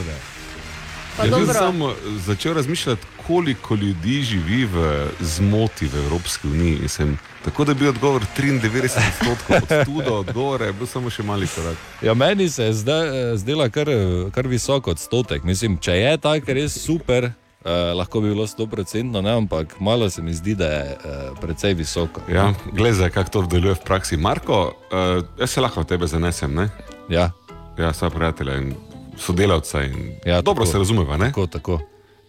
Jaz 1.18 1.57
sem 1.57 1.81
začel 2.18 2.53
razmišljati, 2.53 3.02
koliko 3.27 3.76
ljudi 3.76 4.22
živi 4.22 4.65
v 4.65 5.07
zmoti 5.19 5.85
v 5.85 5.98
Evropski 6.06 6.48
uniji. 6.48 6.80
In 6.81 6.89
sem, 6.89 7.18
tako 7.45 7.65
da 7.65 7.73
bi 7.73 7.88
odgovor 7.88 8.22
93 8.38 8.84
odstotkov, 8.84 9.56
od 9.56 9.85
tu 9.85 10.02
do 10.10 10.15
odgovora 10.15 10.65
je 10.65 10.73
bil 10.73 10.88
samo 10.88 11.10
še 11.10 11.23
mali 11.23 11.48
korak. 11.48 11.77
Ja, 12.02 12.14
meni 12.14 12.49
se 12.49 12.64
je 12.64 12.73
zdaj, 12.73 13.38
zdela 13.38 13.69
kar, 13.69 13.88
kar 14.31 14.48
visok 14.48 14.88
odstotek. 14.88 15.43
Mislim, 15.43 15.77
če 15.77 15.91
je 15.91 16.18
tako 16.18 16.53
res 16.53 16.77
super, 16.85 17.23
eh, 17.65 17.69
lahko 17.95 18.22
bi 18.22 18.31
bilo 18.34 18.48
100%, 18.48 19.22
ne, 19.22 19.31
ampak 19.31 19.76
malo 19.80 20.10
se 20.10 20.22
mi 20.22 20.34
zdi, 20.34 20.56
da 20.56 20.65
je 20.65 20.95
eh, 20.95 21.19
precej 21.41 21.73
visoko. 21.73 22.22
Ja, 22.31 22.53
Glede, 22.72 23.10
kako 23.10 23.30
to 23.30 23.41
deluje 23.41 23.76
v 23.76 23.84
praksi. 23.85 24.18
Marko, 24.18 24.73
uh, 24.91 25.23
jaz 25.39 25.49
se 25.49 25.61
lahko 25.61 25.81
v 25.81 25.85
tebe 25.85 26.07
zanesem. 26.07 26.56
Ne? 26.56 26.69
Ja. 27.10 27.31
Ja, 27.77 27.93
sva 27.93 28.10
prijatelja 28.10 28.56
in 28.56 28.76
sodelavca. 29.18 29.84
In 29.84 30.15
Ja, 30.26 30.41
dobro 30.41 30.64
tako. 30.64 30.72
se 30.72 30.77
razumeva. 30.77 31.18
Ne? 31.18 31.26
Tako, 31.26 31.48
tako. 31.48 31.80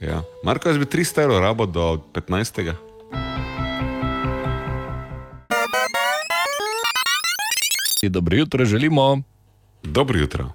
Ja. 0.01 0.23
Marko, 0.45 0.69
jaz 0.69 0.79
bi 0.79 0.85
300 0.85 1.23
evrov 1.23 1.41
rabo 1.41 1.67
do 1.67 2.01
15. 2.15 2.73
Dobro 8.03 8.37
jutro 8.37 8.65
želimo. 8.65 9.23
Dobro 9.83 10.19
jutro. 10.19 10.51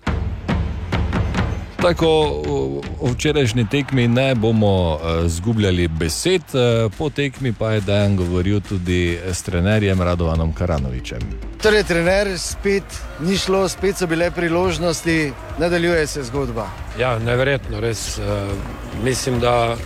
Tako 1.81 2.41
v- 3.01 3.11
včerajšnji 3.11 3.67
tekmi 3.71 4.07
ne 4.07 4.35
bomo 4.35 4.95
uh, 4.95 4.99
zgubljali 5.27 5.87
besed, 5.87 6.41
uh, 6.53 6.91
po 6.97 7.09
tekmi 7.09 7.53
pa 7.53 7.71
je 7.71 7.81
Dejan 7.81 8.15
govoril 8.17 8.59
tudi 8.61 9.19
s 9.33 9.43
trenerjem 9.43 10.01
Radovanom 10.01 10.53
Karanovičem. 10.53 11.19
Torej, 11.61 11.83
trener, 11.83 12.39
spet 12.39 12.83
ni 13.19 13.37
šlo, 13.37 13.67
spet 13.69 13.97
so 13.97 14.07
bile 14.07 14.31
priložnosti, 14.31 15.31
nadaljuje 15.59 16.07
se 16.07 16.23
zgodba. 16.23 16.67
Ja, 16.99 17.19
neverjetno, 17.19 17.79
res. 17.79 18.17
Uh, 18.17 18.23
mislim, 19.03 19.39
da 19.39 19.77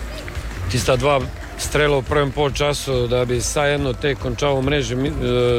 tista 0.71 0.95
dva 0.95 1.19
strela 1.57 1.99
v 1.99 2.03
prvem 2.09 2.31
polčasu, 2.31 3.07
da 3.07 3.25
bi 3.25 3.37
vsaj 3.37 3.75
eno 3.75 3.93
te 3.93 4.15
končal 4.15 4.55
v 4.57 4.61
mreži, 4.65 4.95
eh, 4.95 5.11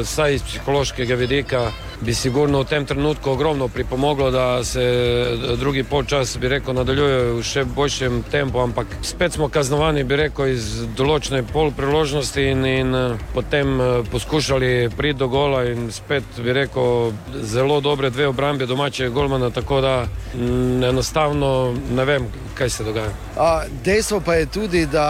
vsaj 0.03 0.35
iz 0.35 0.41
psihološkega 0.43 1.15
vidika, 1.15 1.71
bi 2.03 2.13
sigurno 2.13 2.59
v 2.59 2.67
tem 2.67 2.85
trenutku 2.85 3.31
ogromno 3.31 3.67
pripomoglo, 3.67 4.31
da 4.31 4.63
se 4.63 4.81
eh, 4.83 5.55
drugi 5.57 5.83
polčas, 5.83 6.37
bi 6.37 6.47
rekel, 6.47 6.75
nadaljuje 6.75 7.31
v 7.33 7.43
še 7.43 7.63
boljšem 7.65 8.23
tempu, 8.31 8.59
ampak 8.59 8.87
spet 9.01 9.33
smo 9.33 9.47
kaznovani, 9.49 10.03
bi 10.03 10.17
rekel, 10.19 10.51
iz 10.51 10.83
določene 10.97 11.43
pol 11.47 11.71
priložnosti 11.71 12.43
in, 12.43 12.65
in 12.65 12.95
eh, 12.95 13.15
potem 13.33 13.79
eh, 13.79 13.93
poskušali 14.11 14.89
priti 14.97 15.19
do 15.19 15.27
gola 15.31 15.63
in 15.71 15.91
spet, 15.91 16.27
bi 16.43 16.53
rekel, 16.53 17.13
zelo 17.41 17.79
dobre 17.81 18.09
dve 18.09 18.27
obrambe 18.27 18.67
domačega 18.67 19.13
golmana, 19.13 19.49
tako 19.49 19.81
da 19.81 19.95
mm, 20.35 20.83
enostavno 20.91 21.73
ne 21.95 22.05
vem, 22.05 22.27
kaj 22.57 22.69
se 22.69 22.83
dogaja. 22.83 23.15
A, 23.37 23.63
dejstvo 23.83 24.19
pa 24.19 24.35
je 24.41 24.45
tudi, 24.45 24.85
da 24.85 25.07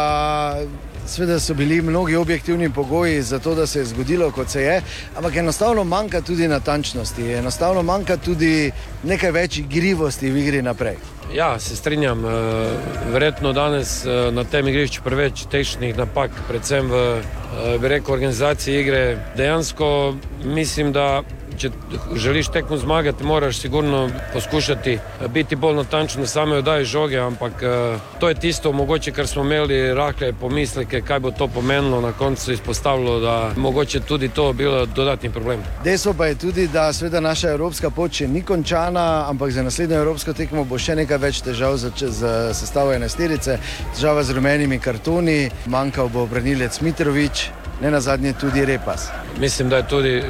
sveda 1.08 1.40
so 1.40 1.54
bili 1.54 1.82
mnogi 1.82 2.16
objektivni 2.16 2.70
pogoji 2.70 3.22
za 3.22 3.40
to, 3.40 3.56
da 3.56 3.68
se 3.68 3.80
je 3.80 3.86
zgodilo, 3.86 4.32
kot 4.32 4.50
se 4.50 4.62
je, 4.62 4.82
ampak 5.16 5.36
enostavno 5.36 5.84
manjka 5.84 6.22
tudi 6.22 6.48
natančnosti, 6.48 7.32
enostavno 7.34 7.84
manjka 7.84 8.18
tudi 8.18 8.72
nekaj 9.04 9.32
več 9.32 9.58
igrivosti 9.58 10.32
v 10.32 10.38
igri 10.38 10.62
naprej. 10.62 10.98
Ja, 11.34 11.60
se 11.60 11.76
strinjam. 11.76 12.26
eh, 12.26 12.30
Verjetno 13.12 13.54
danes 13.54 14.06
eh, 14.06 14.32
na 14.32 14.44
tem 14.44 14.68
igrišču 14.68 15.02
preveč 15.04 15.46
tehničnih 15.52 15.98
napak, 15.98 16.32
predvsem 16.48 16.90
v 16.92 16.98
eh, 16.98 17.88
rekel, 17.88 18.14
organizaciji 18.14 18.80
igre. 18.80 19.18
Dejansko 19.38 20.16
mislim, 20.44 20.92
da 20.94 21.24
če 21.54 21.70
želiš 22.16 22.48
tekmo 22.48 22.78
zmagati, 22.78 23.24
moraš 23.24 23.58
sigurno 23.58 24.10
poskušati 24.34 24.94
eh, 24.94 25.28
biti 25.28 25.56
bolj 25.56 25.76
natančen 25.76 26.22
na 26.22 26.28
same 26.28 26.58
oddaje 26.58 26.86
žoge, 26.86 27.18
ampak 27.20 27.64
eh, 27.64 28.00
to 28.20 28.30
je 28.30 28.36
tisto, 28.36 28.72
mogoče, 28.72 29.12
kar 29.12 29.28
smo 29.28 29.44
imeli 29.44 29.94
rahle 29.94 30.34
pomisleke, 30.34 31.02
kaj 31.02 31.20
bo 31.20 31.32
to 31.32 31.48
pomenilo. 31.48 32.02
Na 32.02 32.12
koncu 32.12 32.46
se 32.46 32.54
izpostavilo, 32.54 33.20
da 33.20 33.52
mogoče 33.58 34.00
tudi 34.00 34.30
to 34.30 34.54
bilo 34.54 34.86
dodatni 34.86 35.30
problem. 35.30 35.64
Dejstvo 35.84 36.14
pa 36.14 36.26
je 36.26 36.36
tudi, 36.36 36.68
da 36.68 36.94
seveda 36.94 37.20
naša 37.20 37.50
evropska 37.50 37.90
pot 37.90 38.12
še 38.12 38.28
ni 38.28 38.42
končana, 38.42 39.26
ampak 39.30 39.52
za 39.52 39.64
naslednjo 39.64 39.98
evropsko 39.98 40.34
tekmo 40.34 40.64
bo 40.66 40.78
še 40.78 40.96
nekaj 40.96 41.18
več 41.18 41.42
težav 41.42 41.78
za, 41.78 41.92
za 41.96 42.54
sestavo 42.54 42.94
enajsterice, 42.94 43.60
težava 43.96 44.24
z 44.24 44.36
rumenimi 44.38 44.80
kartoni, 44.80 45.50
manjkal 45.66 46.10
bo 46.10 46.26
branilec 46.28 46.82
Mitrovič, 46.82 47.50
ne 47.82 47.92
na 47.92 48.00
zadnje 48.02 48.34
tudi 48.34 48.66
Repas. 48.66 49.08
Mislim, 49.40 49.70
da 49.70 49.78
je 49.78 49.88
tudi 49.88 50.10
eh, 50.18 50.24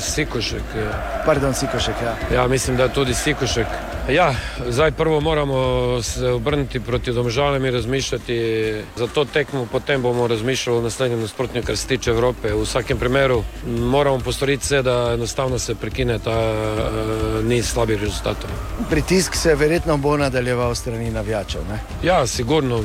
Sikošek. 0.00 0.62
eh, 0.76 1.24
Pardon, 1.26 1.54
Sikošek, 1.54 1.94
ja. 2.02 2.36
Ja, 2.36 2.48
mislim, 2.48 2.76
da 2.76 2.82
je 2.82 2.92
tudi 2.92 3.14
Sikošek. 3.14 3.66
Ja, 4.10 4.34
zdaj 4.68 4.90
prvo 4.90 5.20
moramo 5.20 6.02
se 6.02 6.28
obrniti 6.28 6.80
proti 6.80 7.12
domžalam 7.12 7.64
in 7.64 7.72
razmišljati 7.74 8.74
za 8.96 9.06
to 9.06 9.24
tekmo, 9.24 9.66
potem 9.72 10.02
bomo 10.02 10.26
razmišljali 10.26 10.78
o 10.78 10.82
naslednjem 10.82 11.20
nasprotniku, 11.20 11.66
kar 11.66 11.76
se 11.76 11.86
tiče 11.86 12.10
Evrope. 12.10 12.52
V 12.52 12.62
vsakem 12.62 12.98
primeru 12.98 13.42
moramo 13.66 14.18
postoriti 14.18 14.64
vse, 14.64 14.82
da 14.82 15.12
enostavno 15.14 15.58
se 15.58 15.74
prekine 15.74 16.18
ta 16.18 16.52
uh, 16.52 17.44
niz 17.44 17.68
slabih 17.72 18.00
rezultatov. 18.00 18.50
Pritisk 18.90 19.34
se 19.34 19.54
verjetno 19.54 19.96
bo 19.96 20.16
nadaljeval 20.16 20.74
strani 20.74 21.10
navijačev. 21.10 21.60
Ne? 21.70 21.78
Ja, 22.02 22.26
sigurno 22.26 22.82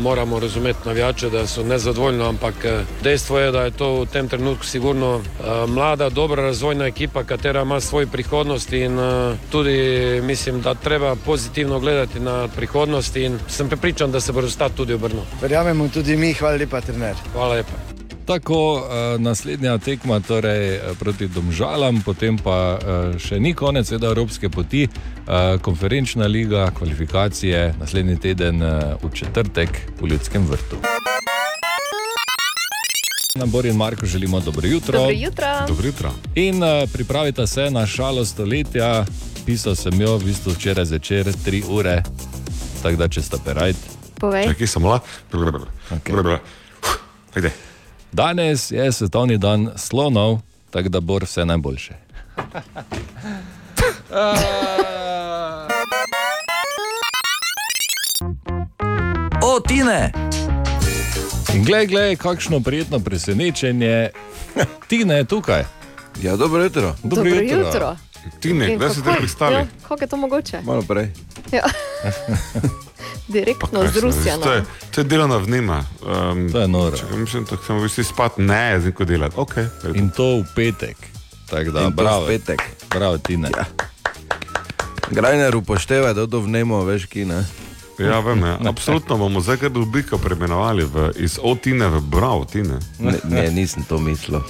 moramo 0.00 0.40
razumeti 0.40 0.78
navijače, 0.84 1.30
da 1.30 1.46
so 1.46 1.62
nezadovoljni, 1.64 2.24
ampak 2.24 2.54
eh, 2.64 2.80
dejstvo 3.10 3.38
je, 3.38 3.52
da 3.52 3.62
je 3.66 3.70
to 3.70 3.86
v 4.00 4.06
tem 4.06 4.28
trenutku 4.28 4.64
sigurno 4.64 5.16
uh, 5.16 5.24
mlada, 5.68 6.08
dobra 6.08 6.42
razvojna 6.42 6.86
ekipa, 6.86 7.24
katera 7.24 7.62
ima 7.62 7.80
svojo 7.80 8.06
prihodnost 8.06 8.72
in 8.72 8.98
uh, 8.98 9.34
tudi 9.50 10.20
mislim, 10.22 10.60
da 10.60 10.74
treba 10.74 11.16
pozitivno 11.16 11.80
gledati 11.80 12.20
na 12.20 12.48
prihodnost 12.48 13.16
in 13.16 13.38
sem 13.48 13.68
prepričan, 13.68 14.12
da 14.12 14.20
se 14.20 14.32
bo 14.32 14.40
rezultat 14.40 14.72
tudi 14.76 14.94
obrnil. 14.94 15.22
Verjamemo 15.42 15.88
tudi 15.88 16.16
mi, 16.16 16.32
hvala 16.32 16.56
lepa, 16.56 16.80
trener. 16.80 17.16
Hvala 17.32 17.54
lepa. 17.54 17.74
Tako 18.26 18.74
uh, 18.74 19.20
naslednja 19.20 19.78
tekma 19.78 20.20
torej, 20.20 20.74
eh, 20.74 20.80
proti 20.98 21.28
Domžalam, 21.28 22.02
potem 22.04 22.38
pa 22.38 22.78
še 23.18 23.40
ni 23.40 23.54
konec 23.54 23.90
seveda, 23.90 24.14
Evropske 24.14 24.48
poti, 24.48 24.86
konferenčna 25.62 26.26
liga, 26.26 26.70
kvalifikacije 26.78 27.74
naslednji 27.80 28.16
teden 28.16 28.62
v 29.02 29.14
četrtek 29.14 29.86
v 30.00 30.14
Ljudskem 30.14 30.46
vrtu. 30.46 30.99
Na 33.34 33.46
Bor 33.46 33.66
in 33.66 33.76
Marko 33.76 34.06
želimo 34.06 34.40
dobro 34.40 34.66
jutro. 34.66 34.98
Dobro 34.98 35.14
jutro. 35.14 35.46
Dobro 35.68 35.86
jutro. 35.86 36.12
In 36.34 36.62
uh, 36.62 36.90
pripravite 36.92 37.46
se 37.46 37.70
na 37.70 37.86
šalo 37.86 38.24
stoletja. 38.24 39.04
Pisal 39.46 39.74
sem 39.74 40.00
jo 40.00 40.16
v 40.16 40.24
bistvu 40.24 40.52
včeraj 40.52 40.84
zvečer, 40.84 41.32
tri 41.44 41.62
ure, 41.68 42.02
tako 42.82 42.96
da 42.96 43.08
če 43.08 43.22
ste 43.22 43.36
perajt. 43.44 43.76
Povej. 44.20 44.46
Čakaj, 44.46 44.66
samo 44.66 44.88
la. 44.88 45.00
Okay. 47.34 47.50
Danes 48.12 48.70
je 48.70 48.92
svetovni 48.92 49.38
dan 49.38 49.70
slonov, 49.76 50.40
tako 50.70 50.88
da 50.88 51.00
bo 51.00 51.18
vse 51.18 51.44
najboljše. 51.44 51.94
O, 59.42 59.60
Tine! 59.68 60.29
In 61.50 61.64
glej, 61.64 61.86
glej, 61.86 62.16
kakšno 62.16 62.60
prijetno 62.60 63.00
presenečenje. 63.00 64.10
Tine 64.86 65.14
je 65.14 65.24
tukaj. 65.24 65.64
Ja, 66.22 66.36
dobro 66.36 66.62
jutro. 66.62 66.94
Dobro 67.02 67.24
Dobro 67.24 67.34
jutro. 67.36 67.58
jutro. 67.58 67.96
Tine, 68.40 68.68
In 68.68 68.76
kdaj 68.76 68.90
si 68.90 68.96
kako- 68.96 69.12
te 69.12 69.18
pristali? 69.18 69.54
Ja, 69.54 69.66
kako 69.82 70.04
je 70.04 70.08
to 70.08 70.16
mogoče? 70.16 70.60
Malo 70.62 70.82
prej. 70.82 71.10
Ja. 71.52 71.64
Direktno 73.28 73.86
z 73.86 73.96
Rusijo. 73.96 74.36
To 74.36 74.52
je, 74.52 74.64
to 74.90 75.00
je 75.00 75.04
delovna 75.04 75.36
vnema. 75.36 75.84
Um, 76.02 76.52
to 76.52 76.60
je 76.60 76.68
noro. 76.68 76.96
Če, 76.96 77.04
mislim, 77.14 77.44
da 77.44 77.56
samo 77.58 77.84
vsi 77.84 78.04
spati, 78.04 78.42
ne, 78.42 78.80
zdaj 78.80 78.92
ko 78.92 79.04
delati. 79.04 79.36
Okay, 79.36 79.66
In 79.94 80.10
to 80.10 80.36
v 80.36 80.44
petek. 80.56 80.96
Tako 81.46 81.70
da, 81.70 81.80
In 81.80 81.86
to 81.86 81.90
bravo. 81.92 82.24
v 82.24 82.28
petek. 82.28 82.62
Bravo, 82.90 83.18
Tine. 83.18 83.48
Ja. 83.50 83.64
Grajner 85.10 85.56
upošteva, 85.56 86.12
da 86.12 86.26
to 86.26 86.40
vnemo, 86.40 86.84
veš, 86.84 87.06
ki 87.06 87.24
ne. 87.24 87.44
Ja, 88.00 88.20
vem, 88.20 88.40
ja. 88.40 88.58
Absolutno 88.64 89.16
bomo 89.16 89.40
zdaj 89.40 89.56
kar 89.58 89.70
rubriko 89.72 90.18
preimenovali 90.18 90.84
v- 90.84 91.12
iz 91.16 91.38
Otine 91.38 91.88
v 91.88 92.00
Bravo, 92.02 92.44
Tine. 92.44 92.78
Ne, 92.98 93.18
ne, 93.24 93.50
nisem 93.50 93.82
to 93.82 93.98
mislil. 93.98 94.40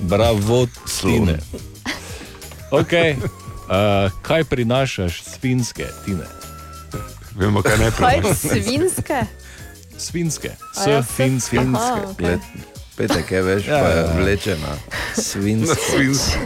Bravo, 0.00 0.66
Tine. 0.94 1.38
Okay. 2.70 3.16
Uh, 3.64 4.12
kaj 4.20 4.44
prinašaš 4.44 5.22
s 5.22 5.38
finske, 5.38 5.86
Tine? 6.04 6.26
Vemo, 7.34 7.62
kaj 7.62 7.78
ne 7.78 7.90
Kaj 7.90 8.20
svinske? 8.34 9.26
Svinske, 9.96 10.50
s 10.72 10.86
ja, 10.86 11.02
s- 11.02 11.10
finske. 11.10 11.58
Aha, 11.58 11.98
okej. 12.08 12.38
Petek 12.94 13.26
je 13.28 13.42
veš, 13.42 13.62
Ja, 13.64 13.74
pa 13.74 13.88
je 13.88 13.96
ja, 13.96 14.02
ja. 14.02 14.12
vlečena. 14.14 14.72
Svinsko. 15.14 15.74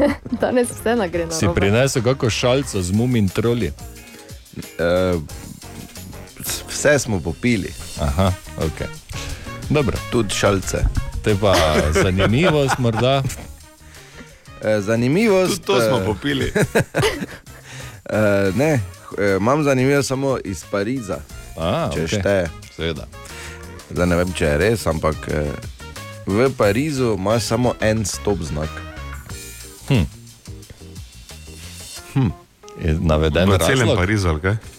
Danes 0.41 0.69
vse 0.71 0.97
nagre 0.97 1.27
na 1.27 1.33
Si 1.33 1.45
prinesel 1.47 2.03
kako 2.03 2.31
šalico 2.31 2.83
z 2.83 2.91
mumin 2.91 3.29
troli? 3.29 3.73
Uh, 4.75 5.21
vse 6.69 6.99
smo 6.99 7.21
popili. 7.21 7.73
Aha, 8.01 8.33
ok. 8.57 8.89
Dobro. 9.71 9.97
Tudi 10.11 10.35
šalce. 10.35 10.85
Te 11.25 11.37
pa 11.41 11.55
zanimivost 12.03 12.79
morda. 12.79 13.23
Eh, 14.63 14.81
Zanimivost. 14.81 15.53
Tudi 15.53 15.67
to 15.67 15.89
smo 15.89 15.99
eh, 15.99 16.05
popili. 16.05 16.53
eh, 18.11 18.53
ne, 18.55 18.81
eh, 19.19 19.37
imam 19.37 19.65
zanimivo 19.65 20.03
samo 20.03 20.39
iz 20.45 20.65
Pariza. 20.71 21.19
A, 21.57 21.91
če 21.95 22.05
okej. 22.05 22.19
šteje. 22.19 22.49
Seveda. 22.77 23.07
Zdaj 23.91 24.07
ne 24.07 24.17
vem, 24.17 24.33
če 24.33 24.45
je 24.45 24.59
res, 24.59 24.87
ampak 24.87 25.29
eh, 25.29 25.53
v 26.27 26.51
Parizu 26.57 27.15
imaš 27.19 27.43
samo 27.43 27.75
en 27.81 28.05
stop 28.05 28.43
znak. 28.43 28.71
Hm. 29.89 30.05
Hm. 32.15 32.31
Je 32.85 32.95
naveden 33.01 33.51
V 33.51 33.59
celem? 33.59 33.97
Parizu, 33.97 34.29
ali 34.29 34.41
kaj? 34.41 34.78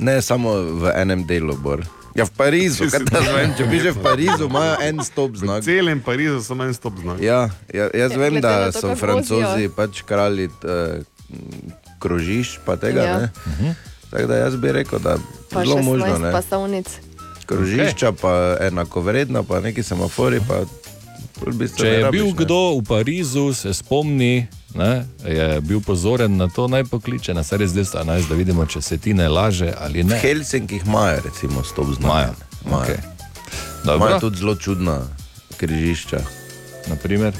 Ne 0.00 0.18
samo 0.18 0.50
v 0.74 0.92
enem 0.94 1.22
delu, 1.22 1.52
bor. 1.54 1.84
Ja, 2.10 2.24
v 2.24 2.32
Parizu, 2.32 2.88
kaj 2.88 3.04
te 3.04 3.20
vem, 3.22 3.52
če 3.54 3.64
bi 3.64 3.78
že 3.78 3.92
v 3.92 4.00
Parizu, 4.00 4.48
imajo 4.48 4.80
en 4.82 4.98
stop 5.00 5.36
znak. 5.36 5.60
V 5.60 5.68
celem 5.68 6.00
Parizu 6.00 6.40
samo 6.40 6.64
en 6.64 6.72
stop 6.72 6.96
znak. 6.96 7.20
Ja, 7.20 7.46
ja, 7.68 7.86
jaz 7.86 8.10
Ja, 8.10 8.18
vem, 8.18 8.34
glede 8.34 8.42
da 8.42 8.70
to, 8.70 8.80
so 8.80 8.88
francozi 8.94 9.46
vozijo. 9.62 9.70
pač 9.70 10.02
kralji 10.02 10.48
uh, 10.48 10.98
krožišč, 11.98 12.58
pa 12.64 12.74
tega 12.76 13.00
Ja. 13.00 13.14
ne. 13.20 13.26
Tako 14.10 14.26
da 14.26 14.34
jaz 14.38 14.56
bi 14.56 14.72
rekel, 14.72 14.98
da 14.98 15.18
Pa 15.48 15.62
zelo 15.62 15.78
možno 15.78 16.06
16 16.08 16.18
ne. 16.18 16.32
pasovnic. 16.32 16.88
Krožišča, 17.46 18.12
pa 18.12 18.32
enakovredna, 18.60 19.42
pa 19.42 19.60
neki 19.60 19.82
semafori, 19.82 20.40
pa 20.40 20.66
v 21.40 21.52
bistvu 21.52 21.78
Če 21.78 21.88
je 21.88 22.00
rabiš, 22.00 22.10
bil 22.12 22.26
ne. 22.26 22.36
kdo 22.36 22.58
v 22.72 22.82
Parizu, 22.84 23.52
se 23.52 23.70
spomni, 23.72 24.46
ne, 24.74 25.04
je 25.26 25.60
bil 25.60 25.80
pozoren 25.80 26.36
na 26.36 26.48
to, 26.48 26.68
naj 26.68 26.84
pokliče 26.84 27.34
na 27.34 27.42
sredi 27.42 27.72
211, 27.72 28.28
da 28.28 28.34
vidimo, 28.34 28.66
če 28.66 28.82
se 28.82 28.98
ti 28.98 29.14
ne 29.14 29.28
laže 29.28 29.72
ali 29.78 30.02
V 30.02 30.06
ne. 30.06 30.18
Helsinkih 30.18 30.82
imajo, 30.86 31.20
recimo, 31.24 31.64
stop 31.64 31.86
znak. 31.94 32.36
Imajo. 32.66 32.84
Okay. 33.84 34.20
Tudi 34.20 34.38
zelo 34.38 34.54
čudna 34.56 35.00
križišča. 35.56 36.20
Naprimer? 36.86 37.34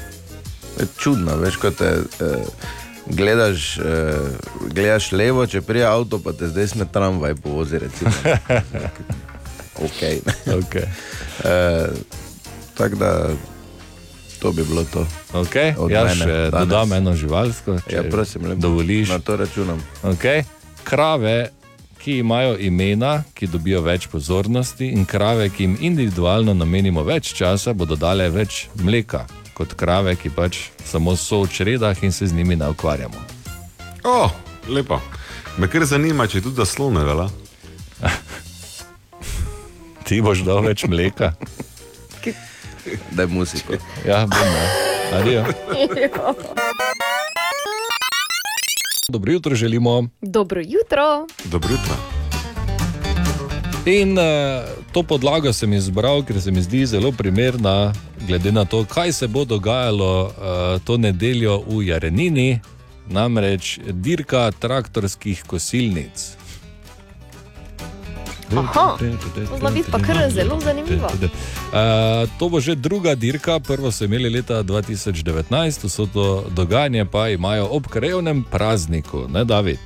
Čudna, 0.99 1.35
veš, 1.35 1.57
kot 1.57 1.77
te. 1.77 2.03
Eh, 2.21 2.45
Gledaš, 3.11 3.79
eh, 3.79 3.83
gledaš 4.71 5.13
levo, 5.13 5.47
če 5.47 5.61
prije 5.61 5.87
avto, 5.87 6.21
pa 6.23 6.33
te 6.33 6.47
zdaj 6.49 6.69
sme 6.69 6.85
tramvaj 6.93 7.35
povozi. 7.35 7.79
recimo. 7.79 8.11
okay. 9.87 10.21
Okay. 10.47 10.87
Eh, 11.45 11.89
Tako 12.81 12.97
da 12.97 13.29
to 14.41 14.53
bi 14.53 14.65
bilo 14.65 14.85
to. 14.85 15.07
Okay. 15.33 15.75
Od 15.79 15.91
Jaz 15.91 16.05
mene 16.09 16.25
še 16.25 16.51
danes. 16.51 16.69
dodam 16.69 16.93
eno 16.93 17.15
živalsko, 17.15 17.79
če 17.85 17.97
Ja, 17.97 18.03
prosim, 18.03 18.43
lepo. 18.45 18.61
dovoliš. 18.61 19.09
Na 19.09 19.19
to 19.19 19.37
računam. 19.37 19.79
Okay. 20.03 20.45
Krave, 20.85 21.51
ki 21.99 22.19
imajo 22.19 22.57
imena, 22.59 23.23
ki 23.35 23.47
dobijo 23.47 23.83
več 23.83 24.07
pozornosti, 24.09 24.89
in 24.89 25.05
krave, 25.05 25.51
ki 25.51 25.63
jim 25.63 25.77
individualno 25.81 26.55
namenimo 26.55 27.03
več 27.05 27.35
časa, 27.35 27.73
bodo 27.73 27.97
dale 27.97 28.31
več 28.31 28.69
mleka 28.75 29.27
kot 29.55 29.75
krave, 29.77 30.17
ki 30.17 30.31
pač 30.31 30.57
samo 30.85 31.13
so 31.17 31.43
v 31.45 31.53
čredah 31.53 31.93
in 32.03 32.13
se 32.13 32.27
z 32.27 32.33
njimi 32.33 32.57
ne 32.57 32.69
ukvarjamo. 32.73 33.21
O, 34.09 34.31
lepo. 34.69 34.97
Me 35.59 35.69
kar 35.69 35.85
zanima, 35.85 36.25
če 36.27 36.41
tudi 36.41 36.57
za 36.57 36.65
slone, 36.65 37.05
vela. 37.05 37.29
Ti 40.09 40.21
boš 40.25 40.41
dal 40.49 40.65
več 40.65 40.87
mleka. 40.89 41.35
Da 43.11 43.23
je 43.23 43.29
muziko. 43.29 43.73
Ja, 44.07 44.27
bom, 44.27 44.49
ne. 44.49 44.91
Adijo. 45.19 45.45
Dobro 49.09 49.33
jutro 49.33 49.55
želimo. 49.55 50.09
Dobro 50.23 50.61
jutro. 50.61 51.27
Dobro 51.45 51.69
jutro. 51.71 51.95
In 53.87 54.19
uh, 54.19 54.25
to 54.93 55.03
podlago 55.03 55.53
sem 55.53 55.73
izbral, 55.73 56.23
ker 56.25 56.41
se 56.41 56.51
mi 56.51 56.63
zdi 56.63 56.87
zelo 56.87 57.13
primerna, 57.13 57.93
glede 58.27 58.53
na 58.53 58.65
to, 58.65 58.85
kaj 58.85 59.13
se 59.13 59.27
bo 59.27 59.45
dogajalo 59.45 60.25
uh, 60.25 60.33
to 60.85 60.97
nedeljo 60.97 61.63
v 61.67 61.87
Jarenini, 61.87 62.61
namreč 63.07 63.79
dirka 63.91 64.51
traktorskih 64.51 65.43
kosilnic. 65.47 66.40
Aha, 68.57 68.97
to 69.35 69.59
zna 69.59 69.71
biti 69.71 69.91
pa 69.91 69.99
kar 69.99 70.31
zelo 70.31 70.61
zanimivo. 70.61 71.07
Uh, 71.07 72.29
to 72.39 72.49
bo 72.49 72.61
že 72.61 72.75
druga 72.75 73.15
dirka, 73.15 73.61
prvo 73.61 73.93
so 73.93 74.05
imeli 74.05 74.31
leta 74.31 74.63
2019, 74.63 75.87
vso 75.87 76.07
to 76.07 76.45
dogajanje 76.51 77.05
pa 77.05 77.29
imajo 77.29 77.69
ob 77.71 77.87
krajevnem 77.87 78.45
prazniku, 78.51 79.29
ne 79.29 79.45
David. 79.45 79.79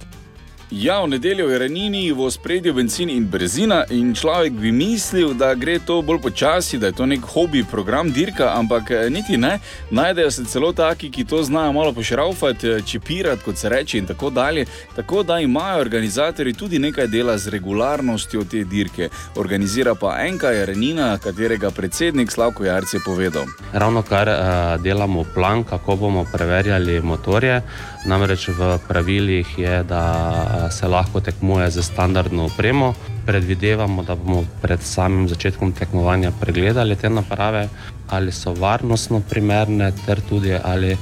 Ja, 0.71 1.03
v 1.03 1.09
nedeljo 1.09 1.51
je 1.51 1.59
Renini 1.59 2.13
v 2.13 2.31
spredju 2.31 2.73
benzin 2.75 3.11
in 3.11 3.27
brezina, 3.31 3.85
in 3.91 4.15
človek 4.15 4.53
bi 4.53 4.73
mislil, 4.73 5.35
da 5.35 5.55
gre 5.55 5.79
to 5.79 6.01
bolj 6.03 6.23
počasi, 6.25 6.79
da 6.79 6.87
je 6.87 6.97
to 6.97 7.07
nek 7.07 7.21
hobi 7.21 7.65
program 7.71 8.13
dirka, 8.13 8.55
ampak 8.57 8.91
eh, 8.91 9.11
niti 9.11 9.37
ne. 9.37 9.59
Najdejo 9.91 10.31
se 10.31 10.45
celo 10.45 10.73
taki, 10.73 11.11
ki 11.11 11.25
to 11.25 11.43
znajo 11.43 11.73
malo 11.73 11.93
pošraufati, 11.93 12.69
eh, 12.69 12.81
čipirati, 12.81 13.43
kot 13.45 13.57
se 13.57 13.69
reče, 13.69 13.99
in 13.99 14.07
tako 14.07 14.31
dalje. 14.31 14.65
Tako 14.97 15.23
da 15.23 15.39
imajo 15.41 15.81
organizatori 15.81 16.53
tudi 16.53 16.79
nekaj 16.79 17.07
dela 17.07 17.39
z 17.39 17.51
regularnostjo 17.51 18.45
te 18.45 18.65
dirke. 18.65 19.09
Organizira 19.37 19.95
pa 19.95 20.17
enka 20.27 20.49
je 20.49 20.67
Renina, 20.67 21.19
katerega 21.19 21.71
predsednik 21.71 22.33
Slavko 22.33 22.65
Jarc 22.65 22.95
je 22.95 23.01
povedal. 23.05 23.45
Ravno 23.73 24.03
kar 24.03 24.29
uh, 24.29 24.83
delamo 24.83 25.25
plan, 25.35 25.65
kako 25.65 25.97
bomo 25.97 26.25
preverjali 26.33 27.01
motorje. 27.01 27.63
Namreč 28.07 28.49
v 28.49 28.79
pravilih 28.89 29.59
je, 29.59 29.83
da 29.83 30.05
se 30.71 30.89
lahko 30.89 31.21
tekmuje 31.21 31.71
z 31.71 31.83
standardno 31.83 32.45
opremo. 32.45 32.95
Predvidevamo, 33.27 34.03
da 34.03 34.15
bomo 34.15 34.45
pred 34.63 34.83
samim 34.83 35.29
začetkom 35.29 35.73
tekmovanja 35.73 36.33
pregledali 36.41 36.97
te 36.97 37.11
naprave, 37.11 37.69
ali 38.09 38.33
so 38.33 38.53
varnostno 38.53 39.21
primerne, 39.31 39.93
ter 40.07 40.21
tudi 40.29 40.57
ali 40.65 40.97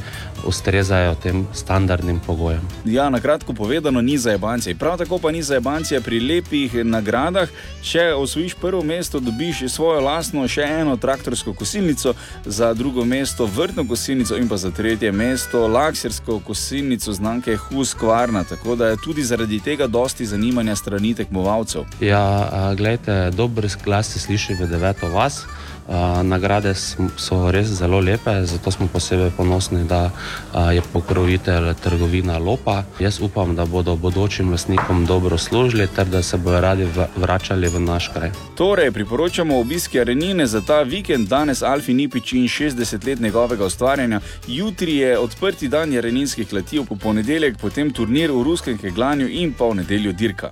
ustrezajo 0.47 1.15
tem 1.15 1.47
standardnim 1.55 2.21
pogojem. 2.27 2.61
Ja, 2.85 3.11
na 3.11 3.21
kratko 3.21 3.53
povedano, 3.53 4.01
ni 4.01 4.19
za 4.19 4.31
jebancije. 4.31 4.75
Prav 4.75 4.99
tako 4.99 5.19
pa 5.19 5.31
ni 5.31 5.43
za 5.43 5.55
jebancije 5.55 6.01
pri 6.01 6.21
lepih 6.21 6.75
nagradah. 6.85 7.49
Če 7.83 8.13
osvojiš 8.15 8.55
prvo 8.55 8.83
mesto, 8.83 9.21
dobiš 9.21 9.63
svojo 9.69 10.01
lastno 10.01 10.49
še 10.49 10.63
eno 10.63 10.97
traktorsko 10.97 11.55
kosilnico, 11.55 12.15
za 12.45 12.75
drugo 12.75 13.05
mesto 13.05 13.47
vrtno 13.47 13.87
kosilnico 13.89 14.37
in 14.37 14.49
pa 14.49 14.57
za 14.57 14.71
tretje 14.71 15.13
mesto 15.13 15.69
laksersko 15.69 16.41
kosilnico 16.41 17.13
znamke 17.13 17.57
Husqvarna. 17.57 18.45
Tako 18.45 18.77
da 18.77 18.87
je 18.87 18.97
tudi 19.05 19.25
zaradi 19.25 19.61
tega 19.61 19.87
dosti 19.87 20.27
zanimanja 20.27 20.77
strani 20.77 21.15
tekmovalcev. 21.15 21.83
Ja, 22.01 22.75
gledajte, 22.77 23.31
dober 23.31 23.69
glas 23.85 24.13
se 24.13 24.19
sliši 24.19 24.55
v 24.55 24.67
deveto 24.67 25.09
vas. 25.09 25.45
Uh, 25.89 26.23
nagrade 26.23 26.75
so 26.75 27.51
res 27.51 27.67
zelo 27.67 28.01
lepe, 28.01 28.45
zato 28.47 28.71
smo 28.71 28.87
posebej 28.87 29.31
ponosni, 29.37 29.85
da 29.85 30.11
uh, 30.11 30.75
je 30.75 30.83
pokrovitelj 30.93 31.75
trgovina 31.83 32.39
Lopa. 32.39 32.83
Jaz 33.01 33.21
upam, 33.21 33.57
da 33.57 33.65
bodo 33.65 33.97
bodočim 33.97 34.51
lastnikom 34.51 35.07
dobro 35.07 35.39
služili 35.39 35.87
ter 35.87 36.07
da 36.07 36.23
se 36.23 36.37
bodo 36.37 36.61
radi 36.61 36.89
vračali 37.17 37.69
v 37.69 37.81
naš 37.81 38.09
kraj. 38.15 38.31
Torej, 38.57 38.93
priporočamo 38.93 39.59
obiske 39.61 40.01
Arenine 40.01 40.47
za 40.47 40.61
ta 40.61 40.83
vikend, 40.83 41.29
danes 41.29 41.63
Alfi 41.63 41.95
Nipič 41.95 42.33
in 42.33 42.49
60 42.49 43.07
let 43.07 43.21
njegovega 43.21 43.67
ustvarjanja. 43.67 44.21
Jutri 44.47 44.97
je 44.97 45.19
odprti 45.19 45.69
dan 45.69 45.97
Areninskih 45.97 46.53
letiv, 46.53 46.85
po 46.89 46.97
ponedeljek 46.97 47.59
potem 47.59 47.91
turnir 47.91 48.31
v 48.31 48.43
ruskem 48.43 48.79
keglanju 48.79 49.29
in 49.29 49.53
pa 49.53 49.65
v 49.65 49.75
nedeljo 49.75 50.13
dirka. 50.13 50.51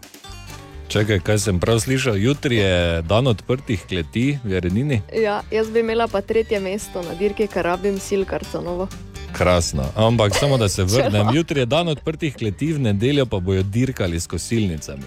Čakaj, 0.91 1.21
kaj 1.23 1.39
sem 1.39 1.61
prav 1.61 1.79
slišal, 1.81 2.17
jutri 2.17 2.57
je 2.57 3.03
dan 3.03 3.27
odprtih 3.31 3.83
kleti 3.89 4.39
v 4.45 4.53
Jarenini. 4.53 5.03
Ja, 5.15 5.43
jaz 5.51 5.71
bi 5.71 5.85
imela 5.85 6.09
pa 6.11 6.19
tretje 6.21 6.59
mesto 6.61 7.03
na 7.03 7.15
dirki, 7.15 7.47
kar 7.47 7.65
rabim 7.65 7.99
silkarconovo. 7.99 8.89
Krasno, 9.33 9.85
ampak 9.95 10.35
samo 10.35 10.59
da 10.59 10.69
se 10.69 10.85
vrnem. 10.91 11.31
Jutri 11.35 11.61
je 11.61 11.67
dan 11.67 11.89
odprtih 11.89 12.35
kleti, 12.35 12.73
v 12.73 12.81
nedeljo 12.81 13.27
pa 13.27 13.39
bojo 13.39 13.63
dirkali 13.63 14.21
s 14.21 14.27
kosilnicami. 14.27 15.07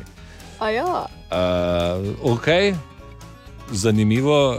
A 0.60 0.70
ja. 0.70 1.06
Uh, 1.28 2.32
ok, 2.32 2.48
zanimivo, 3.72 4.50
uh, 4.50 4.58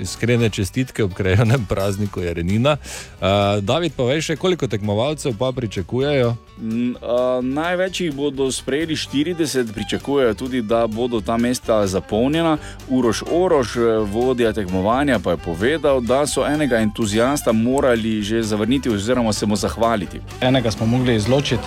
iskrene 0.00 0.50
čestitke 0.50 1.04
ob 1.04 1.12
krajovnem 1.14 1.66
prazniku 1.68 2.20
Jarenina. 2.20 2.76
Uh, 2.76 3.26
David, 3.60 3.92
pa 3.96 4.02
veš, 4.02 4.28
koliko 4.38 4.66
tekmovalcev 4.66 5.32
pa 5.38 5.52
pričakujejo? 5.52 6.36
Mm, 6.58 6.90
uh, 6.90 7.44
največ 7.44 8.00
jih 8.00 8.14
bodo 8.14 8.52
sprejeli 8.52 8.96
40, 8.96 9.72
pričakujejo 9.72 10.34
tudi, 10.34 10.62
da 10.62 10.86
bodo 10.86 11.20
ta 11.20 11.36
mesta 11.36 11.86
zapolnjena. 11.86 12.58
Uroš 12.88 13.22
Oroš, 13.30 13.76
vodja 14.12 14.52
tekmovanja, 14.52 15.18
pa 15.18 15.30
je 15.30 15.36
povedal, 15.36 16.00
da 16.00 16.26
so 16.26 16.46
enega 16.46 16.78
entuzijasta 16.78 17.52
morali 17.52 18.22
že 18.22 18.42
zavrniti 18.42 18.90
oziroma 18.90 19.32
se 19.32 19.46
mu 19.46 19.56
zahvaliti. 19.56 20.20
Enega 20.40 20.70
smo 20.70 20.86
mogli 20.86 21.14
izločiti 21.14 21.64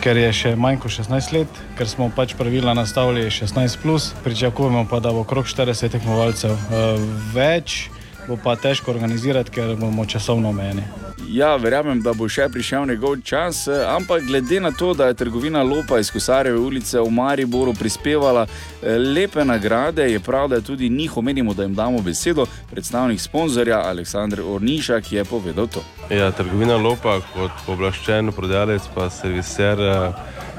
ker 0.00 0.16
je 0.16 0.30
še 0.32 0.50
manj 0.56 0.78
kot 0.80 0.92
16 0.94 1.32
let, 1.34 1.58
ker 1.76 1.88
smo 1.88 2.08
pač 2.16 2.32
pravila 2.38 2.72
nastavili 2.76 3.26
16, 3.32 3.80
plus, 3.82 4.10
pričakujemo 4.24 4.86
pa, 4.88 5.00
da 5.04 5.12
bo 5.12 5.24
okrog 5.26 5.48
40 5.48 5.89
tekmovalcev. 5.92 6.50
Eh, 6.50 7.08
več 7.34 7.90
bo 8.28 8.36
pa 8.44 8.56
težko 8.56 8.90
organizirati, 8.90 9.50
ker 9.50 9.76
bomo 9.76 10.06
časovno 10.06 10.48
omejeni. 10.48 10.82
Ja, 11.30 11.56
verjamem, 11.56 12.00
da 12.02 12.10
bo 12.16 12.26
še 12.28 12.48
prišel 12.50 12.88
njegov 12.90 13.20
čas, 13.22 13.62
eh, 13.68 13.84
ampak 13.86 14.24
glede 14.26 14.60
na 14.60 14.72
to, 14.74 14.94
da 14.94 15.06
je 15.06 15.14
trgovina 15.14 15.62
Lopa 15.62 15.98
iz 15.98 16.10
Kosarjeve 16.10 16.58
ulice 16.58 16.98
v 17.00 17.10
Mariboru 17.10 17.74
prispevala 17.74 18.46
eh, 18.46 18.98
lepe 18.98 19.44
nagrade, 19.44 20.08
je 20.10 20.20
prav, 20.20 20.48
da 20.50 20.60
tudi 20.60 20.88
njih 20.88 21.16
omenimo, 21.16 21.54
da 21.54 21.62
jim 21.62 21.74
damo 21.74 22.02
besedo. 22.02 22.46
Predstavnik 22.70 23.20
sponzorja 23.20 23.82
Aleksandr 23.86 24.42
Ornišak 24.42 25.12
je 25.12 25.24
povedal 25.24 25.66
to. 25.66 25.84
Ja, 26.10 26.30
trgovina 26.30 26.76
Lopa 26.76 27.20
kot 27.34 27.62
povlaščen 27.66 28.32
prodajalec 28.32 28.90
pa 28.94 29.10
serviser 29.10 29.80
eh, 29.80 30.12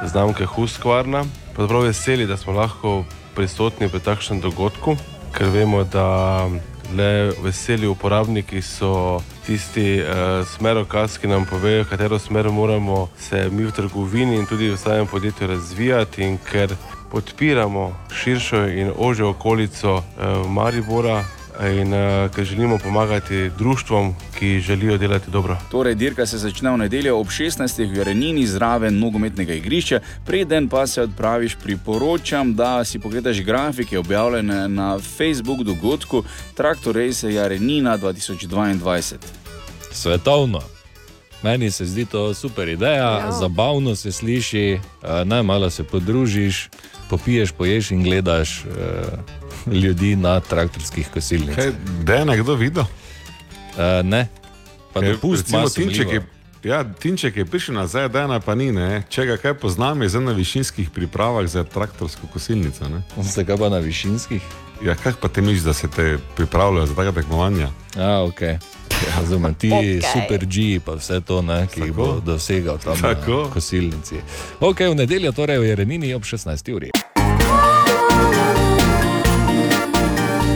znamke 0.07 0.45
Husqvarna. 0.45 1.25
Prav 1.55 1.83
veseli, 1.83 2.27
da 2.27 2.37
smo 2.37 2.53
lahko 2.55 3.03
prisotni 3.35 3.89
pri 3.89 3.99
takšnem 3.99 4.39
dogodku, 4.41 4.95
ker 5.33 5.49
vemo, 5.49 5.83
da 5.83 6.49
le 6.95 7.31
veseli 7.43 7.87
uporabniki 7.87 8.61
so 8.61 9.21
tisti 9.45 10.01
uh, 10.01 10.47
smerokaz, 10.47 11.17
ki 11.17 11.27
nam 11.27 11.45
povejo, 11.45 11.85
katero 11.89 12.19
smer 12.19 12.49
moramo 12.49 13.09
se 13.17 13.49
mi 13.49 13.63
v 13.63 13.71
trgovini 13.71 14.35
in 14.35 14.45
tudi 14.45 14.69
v 14.69 14.77
samem 14.77 15.07
podjetju 15.07 15.47
razvijati. 15.47 16.23
In 16.23 16.37
ker 16.51 16.75
podpiramo 17.11 17.95
širšo 18.13 18.67
in 18.67 18.91
ožjo 18.97 19.29
okolico 19.29 19.95
uh, 19.95 20.03
Maribora, 20.47 21.23
in 21.59 21.93
uh, 21.93 22.31
ker 22.35 22.45
želimo 22.45 22.77
pomagati 22.77 23.49
društvom, 23.57 24.15
ki 24.39 24.59
želijo 24.59 24.97
delati 24.97 25.31
dobro. 25.31 25.57
Torej, 25.71 25.95
dirka 25.95 26.25
se 26.25 26.37
začne 26.37 26.71
v 26.71 26.77
nedeljo 26.77 27.17
ob 27.17 27.27
16. 27.27 27.95
v 27.95 28.03
Renini 28.03 28.47
zraven 28.47 28.99
nogometnega 28.99 29.53
igrišča, 29.53 29.99
preden 30.25 30.69
pa 30.69 30.87
se 30.87 31.01
odpraviš, 31.01 31.55
priporočam, 31.55 32.55
da 32.55 32.83
si 32.83 32.99
pogledaš 32.99 33.41
grafike 33.41 33.99
objavljene 33.99 34.69
na 34.69 34.99
Facebook 35.17 35.63
dogodku 35.63 36.23
Traktor 36.53 36.95
Race 36.95 37.33
Jarenina 37.33 37.97
2022. 37.97 39.15
Svetovno. 39.91 40.59
Meni 41.43 41.71
se 41.71 41.85
zdi 41.85 42.05
to 42.05 42.33
super 42.33 42.67
ideja, 42.67 43.17
ja. 43.17 43.31
zabavno 43.31 43.95
se 43.95 44.11
sliši, 44.11 44.79
najmalo 45.25 45.69
se 45.69 45.83
podružiš, 45.83 46.69
popiješ, 47.09 47.51
poješ 47.51 47.91
in 47.91 48.03
gledaš. 48.03 48.65
Uh, 48.65 49.40
ljudi 49.67 50.15
na 50.15 50.39
traktorskih 50.39 51.09
kosilnicah. 51.13 51.73
Da 52.03 52.13
je 52.13 52.25
nekdo 52.25 52.55
videl? 52.55 52.83
Uh, 52.83 54.03
ne, 54.03 54.27
pa 54.93 55.01
ne 55.01 55.17
pustimo 55.17 55.69
tinček. 55.69 56.21
Ja, 56.63 56.83
Tinček 56.85 57.37
je 57.37 57.45
prišel 57.45 57.75
nazaj, 57.75 58.09
da 58.09 58.21
ena 58.21 58.39
pa 58.39 58.55
ni, 58.55 58.71
ne. 58.71 59.03
če 59.09 59.25
ga 59.25 59.37
kaj 59.41 59.53
poznam, 59.57 60.01
je 60.01 60.09
zdaj 60.13 60.21
na 60.21 60.31
višinskih 60.37 60.89
pripravah 60.93 61.47
za 61.49 61.63
traktorsko 61.63 62.29
kosilnico. 62.33 62.85
Zakaj 63.17 63.57
pa 63.57 63.69
na 63.69 63.79
višinskih? 63.81 64.41
Ja, 64.85 64.95
kaj 64.95 65.17
pa 65.21 65.27
ti 65.27 65.41
misliš, 65.41 65.63
da 65.63 65.73
se 65.73 65.87
te 65.87 66.17
pripravljajo 66.35 66.85
za 66.85 66.95
taka 66.95 67.11
tekmovanja? 67.11 67.69
Ja, 67.97 68.21
ok. 68.23 68.41
Razumem, 69.17 69.53
ti 69.53 69.69
okay. 69.69 70.01
super 70.13 70.45
G, 70.45 70.79
pa 70.85 70.93
vse 70.93 71.21
to, 71.21 71.41
ne, 71.41 71.67
ki 71.73 71.81
jih 71.81 71.93
bo 71.93 72.19
dosegal 72.25 72.77
tam 72.77 73.01
Tako. 73.01 73.43
na 73.47 73.53
kosilnici. 73.53 74.21
Ok, 74.59 74.79
v 74.79 74.95
nedeljo 74.95 75.31
torej 75.31 75.57
v 75.57 75.73
Jerenini 75.73 76.13
ob 76.13 76.21
16. 76.21 76.73
uri. 76.73 76.91